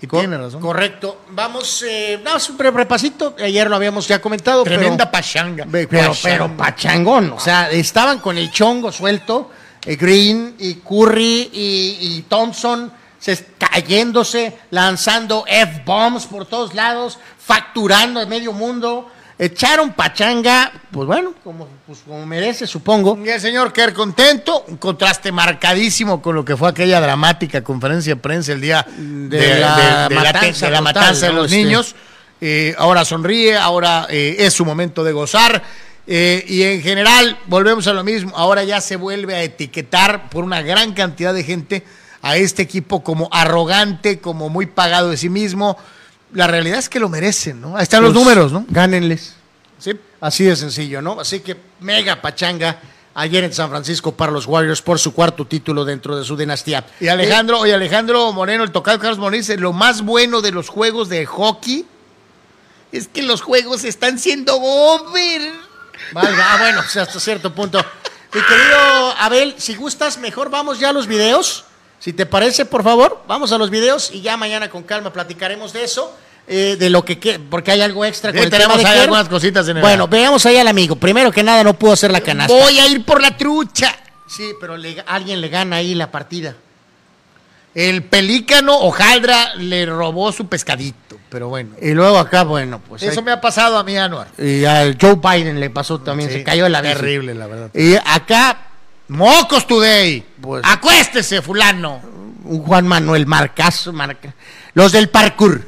Y 0.00 0.06
tiene 0.08 0.36
razón. 0.36 0.60
Correcto. 0.60 1.20
Vamos, 1.30 1.84
eh, 1.88 2.20
vamos 2.24 2.50
un 2.50 2.58
repasito. 2.58 3.36
Ayer 3.38 3.70
lo 3.70 3.76
habíamos 3.76 4.08
ya 4.08 4.20
comentado. 4.20 4.64
pero- 4.64 4.78
Tremenda 4.78 5.08
pachanga. 5.08 5.66
Pero, 5.70 6.12
pero, 6.20 6.56
pachangón. 6.56 7.30
O 7.32 7.38
sea, 7.38 7.70
estaban 7.70 8.18
con 8.18 8.36
el 8.36 8.50
chongo 8.50 8.90
suelto. 8.90 9.50
Eh, 9.86 9.96
Green 9.96 10.54
y 10.58 10.74
Curry 10.74 11.50
y, 11.52 11.98
y 12.00 12.24
Thompson 12.28 12.92
se, 13.18 13.44
cayéndose, 13.58 14.56
lanzando 14.70 15.44
F-bombs 15.46 16.26
por 16.26 16.46
todos 16.46 16.74
lados, 16.74 17.18
facturando 17.38 18.20
a 18.20 18.26
medio 18.26 18.52
mundo. 18.52 19.10
Echaron 19.36 19.94
pachanga, 19.94 20.70
pues 20.92 21.08
bueno, 21.08 21.34
como, 21.42 21.66
pues 21.86 22.00
como 22.06 22.24
merece, 22.24 22.68
supongo. 22.68 23.18
Y 23.24 23.28
el 23.30 23.40
señor 23.40 23.72
Kerr 23.72 23.92
contento, 23.92 24.64
un 24.68 24.76
contraste 24.76 25.32
marcadísimo 25.32 26.22
con 26.22 26.36
lo 26.36 26.44
que 26.44 26.56
fue 26.56 26.68
aquella 26.68 27.00
dramática 27.00 27.64
conferencia 27.64 28.14
de 28.14 28.20
prensa 28.20 28.52
el 28.52 28.60
día 28.60 28.86
De 28.96 29.58
la 29.58 30.80
matanza 30.80 31.26
de 31.26 31.32
los 31.32 31.46
Este- 31.46 31.56
niños. 31.64 31.96
Eh, 32.40 32.74
ahora 32.78 33.04
sonríe, 33.04 33.56
ahora 33.56 34.06
eh, 34.08 34.36
es 34.38 34.52
su 34.52 34.64
momento 34.64 35.02
de 35.02 35.12
gozar. 35.12 35.62
Eh, 36.06 36.44
y 36.46 36.62
en 36.62 36.82
general, 36.82 37.38
volvemos 37.46 37.86
a 37.86 37.92
lo 37.92 38.04
mismo, 38.04 38.32
ahora 38.36 38.62
ya 38.64 38.80
se 38.80 38.96
vuelve 38.96 39.34
a 39.34 39.42
etiquetar 39.42 40.28
por 40.28 40.44
una 40.44 40.60
gran 40.62 40.92
cantidad 40.92 41.32
de 41.32 41.44
gente 41.44 41.84
a 42.20 42.36
este 42.36 42.62
equipo 42.62 43.02
como 43.02 43.28
arrogante, 43.32 44.18
como 44.18 44.48
muy 44.48 44.66
pagado 44.66 45.10
de 45.10 45.16
sí 45.16 45.28
mismo. 45.28 45.78
La 46.32 46.46
realidad 46.46 46.78
es 46.78 46.88
que 46.88 47.00
lo 47.00 47.08
merecen, 47.08 47.60
¿no? 47.60 47.76
Ahí 47.76 47.84
están 47.84 48.02
los 48.02 48.12
números, 48.12 48.52
¿no? 48.52 48.66
Gánenles. 48.68 49.34
Sí. 49.78 49.92
Así 50.20 50.44
de 50.44 50.56
sencillo, 50.56 51.00
¿no? 51.00 51.20
Así 51.20 51.40
que 51.40 51.56
mega 51.80 52.20
pachanga 52.20 52.80
ayer 53.14 53.44
en 53.44 53.52
San 53.52 53.70
Francisco 53.70 54.12
para 54.12 54.32
los 54.32 54.46
Warriors 54.46 54.82
por 54.82 54.98
su 54.98 55.14
cuarto 55.14 55.46
título 55.46 55.84
dentro 55.84 56.16
de 56.16 56.24
su 56.24 56.36
dinastía. 56.36 56.84
Y 57.00 57.08
Alejandro, 57.08 57.60
oye, 57.60 57.74
Alejandro 57.74 58.32
Moreno, 58.32 58.64
el 58.64 58.72
tocado 58.72 58.98
Carlos 58.98 59.18
Moreno 59.18 59.38
dice, 59.38 59.56
lo 59.56 59.72
más 59.72 60.02
bueno 60.02 60.40
de 60.40 60.50
los 60.50 60.68
juegos 60.68 61.08
de 61.08 61.24
hockey 61.26 61.86
es 62.92 63.08
que 63.08 63.22
los 63.22 63.42
juegos 63.42 63.84
están 63.84 64.18
siendo 64.18 64.56
over. 64.56 65.63
Valga, 66.12 66.52
ah, 66.54 66.56
bueno, 66.58 66.82
sea, 66.82 67.02
hasta 67.02 67.18
cierto 67.20 67.54
punto. 67.54 67.78
Mi 68.32 68.40
querido 68.40 69.14
Abel, 69.18 69.54
si 69.58 69.74
gustas, 69.76 70.18
mejor 70.18 70.50
vamos 70.50 70.78
ya 70.80 70.90
a 70.90 70.92
los 70.92 71.06
videos. 71.06 71.64
Si 72.00 72.12
te 72.12 72.26
parece, 72.26 72.64
por 72.66 72.82
favor, 72.82 73.22
vamos 73.28 73.52
a 73.52 73.58
los 73.58 73.70
videos 73.70 74.10
y 74.12 74.20
ya 74.20 74.36
mañana 74.36 74.68
con 74.68 74.82
calma 74.82 75.12
platicaremos 75.12 75.72
de 75.72 75.84
eso. 75.84 76.14
eh, 76.46 76.76
de 76.78 76.90
lo 76.90 77.02
que 77.06 77.18
que- 77.18 77.38
porque 77.38 77.70
hay 77.70 77.80
algo 77.80 78.04
extra 78.04 78.30
Sí, 78.30 78.36
con 78.36 78.44
el 78.44 78.50
tenemos 78.50 78.76
tema 78.76 78.82
de 78.86 78.94
ahí 78.94 79.00
Kerr. 79.00 79.04
algunas 79.04 79.28
cositas 79.30 79.66
en 79.66 79.78
el- 79.78 79.80
Bueno, 79.80 80.06
veamos 80.08 80.44
ahí 80.44 80.58
al 80.58 80.68
amigo. 80.68 80.94
Primero 80.96 81.32
que 81.32 81.42
nada, 81.42 81.64
no 81.64 81.72
pudo 81.72 81.92
hacer 81.94 82.10
la 82.12 82.20
canasta. 82.20 82.52
Voy 82.52 82.78
a 82.78 82.86
ir 82.86 83.02
por 83.06 83.22
la 83.22 83.34
trucha. 83.34 83.96
Sí, 84.28 84.52
pero 84.60 84.76
le- 84.76 85.02
alguien 85.06 85.40
le 85.40 85.48
gana 85.48 85.76
ahí 85.76 85.94
la 85.94 86.10
partida. 86.10 86.54
El 87.74 88.02
pelícano 88.04 88.76
hojaldra 88.78 89.54
le 89.56 89.86
robó 89.86 90.32
su 90.32 90.46
pescadito, 90.46 90.98
pero 91.34 91.48
bueno. 91.48 91.70
Y 91.82 91.90
luego 91.94 92.16
acá, 92.16 92.44
bueno, 92.44 92.80
pues. 92.88 93.02
Eso 93.02 93.20
me 93.20 93.32
ha 93.32 93.40
pasado 93.40 93.76
a 93.76 93.82
mí, 93.82 93.96
Anuar. 93.96 94.28
Y 94.38 94.64
al 94.64 94.96
Joe 95.00 95.16
Biden 95.16 95.58
le 95.58 95.68
pasó 95.68 95.98
también, 95.98 96.30
Sí, 96.30 96.36
se 96.36 96.44
cayó 96.44 96.62
de 96.62 96.70
la 96.70 96.80
bici. 96.80 96.94
Terrible, 96.94 97.34
la 97.34 97.48
verdad. 97.48 97.70
Y 97.74 97.96
acá, 97.96 98.56
Mocos 99.08 99.66
today. 99.66 100.24
Pues- 100.40 100.62
Acuéstese, 100.64 101.42
fulano. 101.42 102.00
un 102.44 102.62
Juan 102.62 102.86
Manuel 102.86 103.26
Marcazo, 103.26 103.92
marca. 103.92 104.32
Los 104.74 104.92
del 104.92 105.08
parkour. 105.08 105.60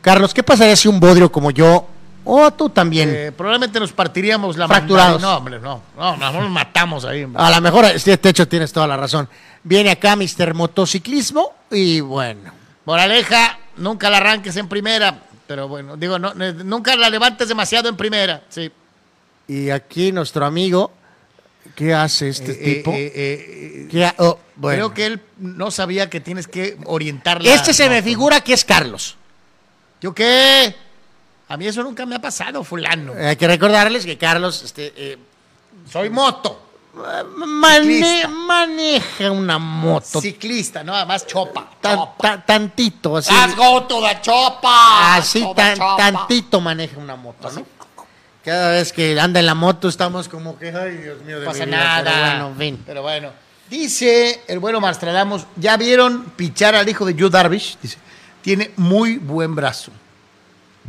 Carlos, 0.00 0.32
¿qué 0.32 0.42
pasaría 0.42 0.74
si 0.74 0.88
un 0.88 0.98
bodrio 0.98 1.30
como 1.30 1.50
yo, 1.50 1.86
o 2.24 2.50
tú 2.52 2.70
también, 2.70 3.10
Eh, 3.14 3.32
probablemente 3.36 3.78
nos 3.78 3.92
partiríamos 3.92 4.56
la 4.56 4.66
Fracturados. 4.68 5.20
No, 5.20 5.36
hombre, 5.36 5.58
no. 5.60 5.82
No, 5.98 6.16
no, 6.16 6.32
nos 6.32 6.48
matamos 6.50 7.04
ahí. 7.04 7.24
hombre. 7.24 7.42
a 7.42 7.50
lo 7.50 7.60
mejor, 7.60 7.84
este 7.84 8.16
techo 8.16 8.48
tienes 8.48 8.72
toda 8.72 8.86
la 8.86 8.96
razón, 8.96 9.28
viene 9.62 9.90
acá 9.90 10.16
Mr. 10.16 10.54
Motociclismo 10.54 11.52
y 11.70 12.00
bueno, 12.00 12.52
Moraleja, 12.86 13.58
nunca 13.76 14.10
la 14.10 14.18
arranques 14.18 14.56
en 14.56 14.68
primera. 14.68 15.22
Pero 15.46 15.68
bueno, 15.68 15.96
digo, 15.96 16.18
no, 16.18 16.32
ne- 16.34 16.52
nunca 16.52 16.96
la 16.96 17.10
levantes 17.10 17.48
demasiado 17.48 17.88
en 17.88 17.96
primera. 17.96 18.42
Sí. 18.48 18.70
y 19.46 19.68
aquí 19.68 20.10
nuestro 20.10 20.46
amigo, 20.46 20.90
¿qué 21.74 21.92
hace 21.92 22.30
este 22.30 22.52
Eh, 22.52 22.74
tipo? 22.76 22.92
eh, 22.92 23.12
eh, 23.14 23.88
¿Qué 23.90 24.06
ha- 24.06 24.14
oh, 24.18 24.38
bueno. 24.56 24.76
Creo 24.90 24.94
que 24.94 25.06
él 25.06 25.20
no 25.38 25.70
sabía 25.70 26.08
que 26.08 26.20
tienes 26.20 26.46
que 26.48 26.78
orientarla. 26.86 27.52
Este 27.52 27.74
se 27.74 27.90
me 27.90 28.02
figura 28.02 28.40
que 28.40 28.54
es 28.54 28.64
Carlos. 28.64 29.16
¿Yo 30.00 30.14
qué? 30.14 30.74
A 31.48 31.56
mí 31.58 31.66
eso 31.66 31.82
nunca 31.82 32.06
me 32.06 32.14
ha 32.14 32.20
pasado, 32.22 32.64
fulano. 32.64 33.12
Hay 33.14 33.36
que 33.36 33.46
recordarles 33.46 34.06
que 34.06 34.16
Carlos 34.16 34.62
este, 34.62 34.92
eh, 34.96 35.18
Soy 35.92 36.08
moto. 36.08 36.63
Mane- 36.94 38.26
maneja 38.28 39.30
una 39.30 39.58
moto 39.58 40.20
Ciclista, 40.20 40.82
nada 40.84 41.04
más 41.04 41.26
chopa. 41.26 41.68
tan- 41.80 41.98
chopa. 41.98 42.16
tan- 42.18 42.46
tantito, 42.46 43.16
así. 43.16 43.32
Let's 43.32 43.56
go 43.56 43.82
to 43.84 44.00
the 44.00 44.20
chopa. 44.20 45.16
Así 45.16 45.44
tan, 45.54 45.76
chopa. 45.76 45.96
tantito 45.96 46.60
maneja 46.60 46.98
una 46.98 47.16
moto, 47.16 47.50
¿no? 47.50 47.64
Cada 48.44 48.70
vez 48.72 48.92
que 48.92 49.18
anda 49.18 49.40
en 49.40 49.46
la 49.46 49.54
moto 49.54 49.88
estamos 49.88 50.28
como 50.28 50.58
que, 50.58 50.68
ay, 50.68 50.98
Dios 50.98 51.22
mío, 51.22 51.40
de 51.40 51.46
No 51.46 51.50
pasa 51.50 51.64
mi 51.64 51.72
vida", 51.72 51.84
nada. 52.02 52.04
pero 52.04 52.20
bueno, 52.26 52.48
en 52.48 52.56
fin. 52.58 52.82
Pero 52.86 53.02
bueno. 53.02 53.30
Dice 53.70 54.42
el 54.46 54.58
bueno 54.58 54.78
Mastradamus, 54.80 55.46
¿ya 55.56 55.76
vieron 55.78 56.24
pichar 56.36 56.74
al 56.74 56.86
hijo 56.88 57.06
de 57.06 57.16
Joe 57.18 57.30
Darvish? 57.30 57.78
Dice, 57.80 57.96
tiene 58.42 58.70
muy 58.76 59.16
buen 59.16 59.54
brazo. 59.54 59.90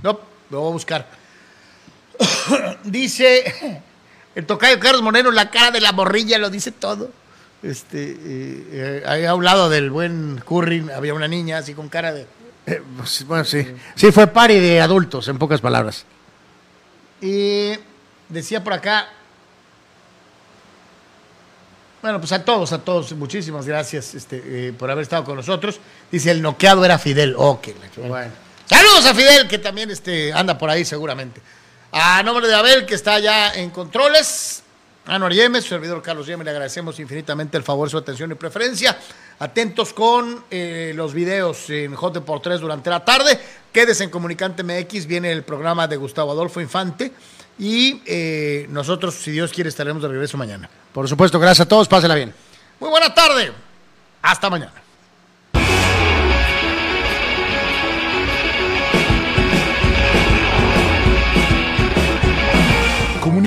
No, 0.03 0.19
lo 0.49 0.59
voy 0.59 0.69
a 0.69 0.73
buscar. 0.73 1.07
dice 2.83 3.81
el 4.35 4.45
tocayo 4.45 4.79
Carlos 4.79 5.01
Moreno, 5.01 5.31
la 5.31 5.49
cara 5.49 5.71
de 5.71 5.81
la 5.81 5.91
morrilla 5.91 6.37
lo 6.37 6.49
dice 6.49 6.71
todo. 6.71 7.09
Este, 7.63 8.11
eh, 8.11 8.67
eh, 8.71 9.03
ahí 9.07 9.25
a 9.25 9.33
un 9.33 9.43
lado 9.43 9.69
del 9.69 9.89
buen 9.89 10.41
Curry 10.47 10.87
había 10.93 11.13
una 11.13 11.27
niña 11.27 11.57
así 11.57 11.73
con 11.73 11.89
cara 11.89 12.13
de... 12.13 12.27
Eh, 12.67 12.81
pues, 12.97 13.25
bueno, 13.25 13.45
sí. 13.45 13.65
Sí, 13.95 14.11
fue 14.11 14.27
pari 14.27 14.59
de 14.59 14.81
adultos, 14.81 15.27
en 15.27 15.37
pocas 15.37 15.61
palabras. 15.61 16.05
Y 17.21 17.73
decía 18.29 18.63
por 18.63 18.73
acá, 18.73 19.07
bueno, 22.05 22.19
pues 22.19 22.31
a 22.33 22.45
todos, 22.45 22.71
a 22.71 22.77
todos, 22.77 23.13
muchísimas 23.13 23.65
gracias 23.65 24.13
este, 24.13 24.43
eh, 24.45 24.73
por 24.73 24.91
haber 24.91 25.01
estado 25.01 25.23
con 25.23 25.35
nosotros. 25.35 25.79
Dice, 26.11 26.29
el 26.29 26.39
noqueado 26.39 26.85
era 26.85 26.99
Fidel. 26.99 27.33
Ok, 27.35 27.69
bueno. 27.97 28.31
Saludos 28.67 29.07
a 29.07 29.15
Fidel, 29.15 29.47
que 29.47 29.57
también 29.57 29.89
este, 29.89 30.31
anda 30.31 30.55
por 30.55 30.69
ahí 30.69 30.85
seguramente. 30.85 31.41
A 31.97 32.21
nombre 32.23 32.45
de 32.45 32.53
Abel, 32.53 32.85
que 32.85 32.93
está 32.93 33.13
allá 33.13 33.55
en 33.55 33.69
controles. 33.69 34.63
Anuar 35.05 35.31
Yemes, 35.31 35.63
su 35.63 35.69
servidor 35.69 36.01
Carlos 36.01 36.27
Yemes, 36.27 36.43
le 36.43 36.51
agradecemos 36.51 36.99
infinitamente 36.99 37.55
el 37.55 37.63
favor, 37.63 37.89
su 37.89 37.97
atención 37.97 38.29
y 38.33 38.35
preferencia. 38.35 38.99
Atentos 39.39 39.93
con 39.93 40.43
eh, 40.51 40.91
los 40.93 41.13
videos 41.13 41.69
en 41.69 41.95
J 41.95 42.19
por 42.19 42.41
3 42.41 42.59
durante 42.59 42.89
la 42.89 43.05
tarde. 43.05 43.39
Quédese 43.71 44.03
en 44.03 44.09
Comunicante 44.09 44.61
MX, 44.61 45.05
viene 45.05 45.31
el 45.31 45.43
programa 45.43 45.87
de 45.87 45.95
Gustavo 45.95 46.33
Adolfo 46.33 46.59
Infante. 46.59 47.13
Y 47.57 48.01
eh, 48.05 48.65
nosotros, 48.71 49.15
si 49.15 49.31
Dios 49.31 49.53
quiere, 49.53 49.69
estaremos 49.69 50.03
de 50.03 50.09
regreso 50.09 50.35
mañana. 50.35 50.69
Por 50.91 51.07
supuesto, 51.07 51.39
gracias 51.39 51.65
a 51.65 51.69
todos, 51.69 51.87
pásela 51.87 52.15
bien. 52.15 52.33
Muy 52.77 52.89
buena 52.89 53.13
tarde. 53.13 53.53
Hasta 54.21 54.49
mañana. 54.49 54.84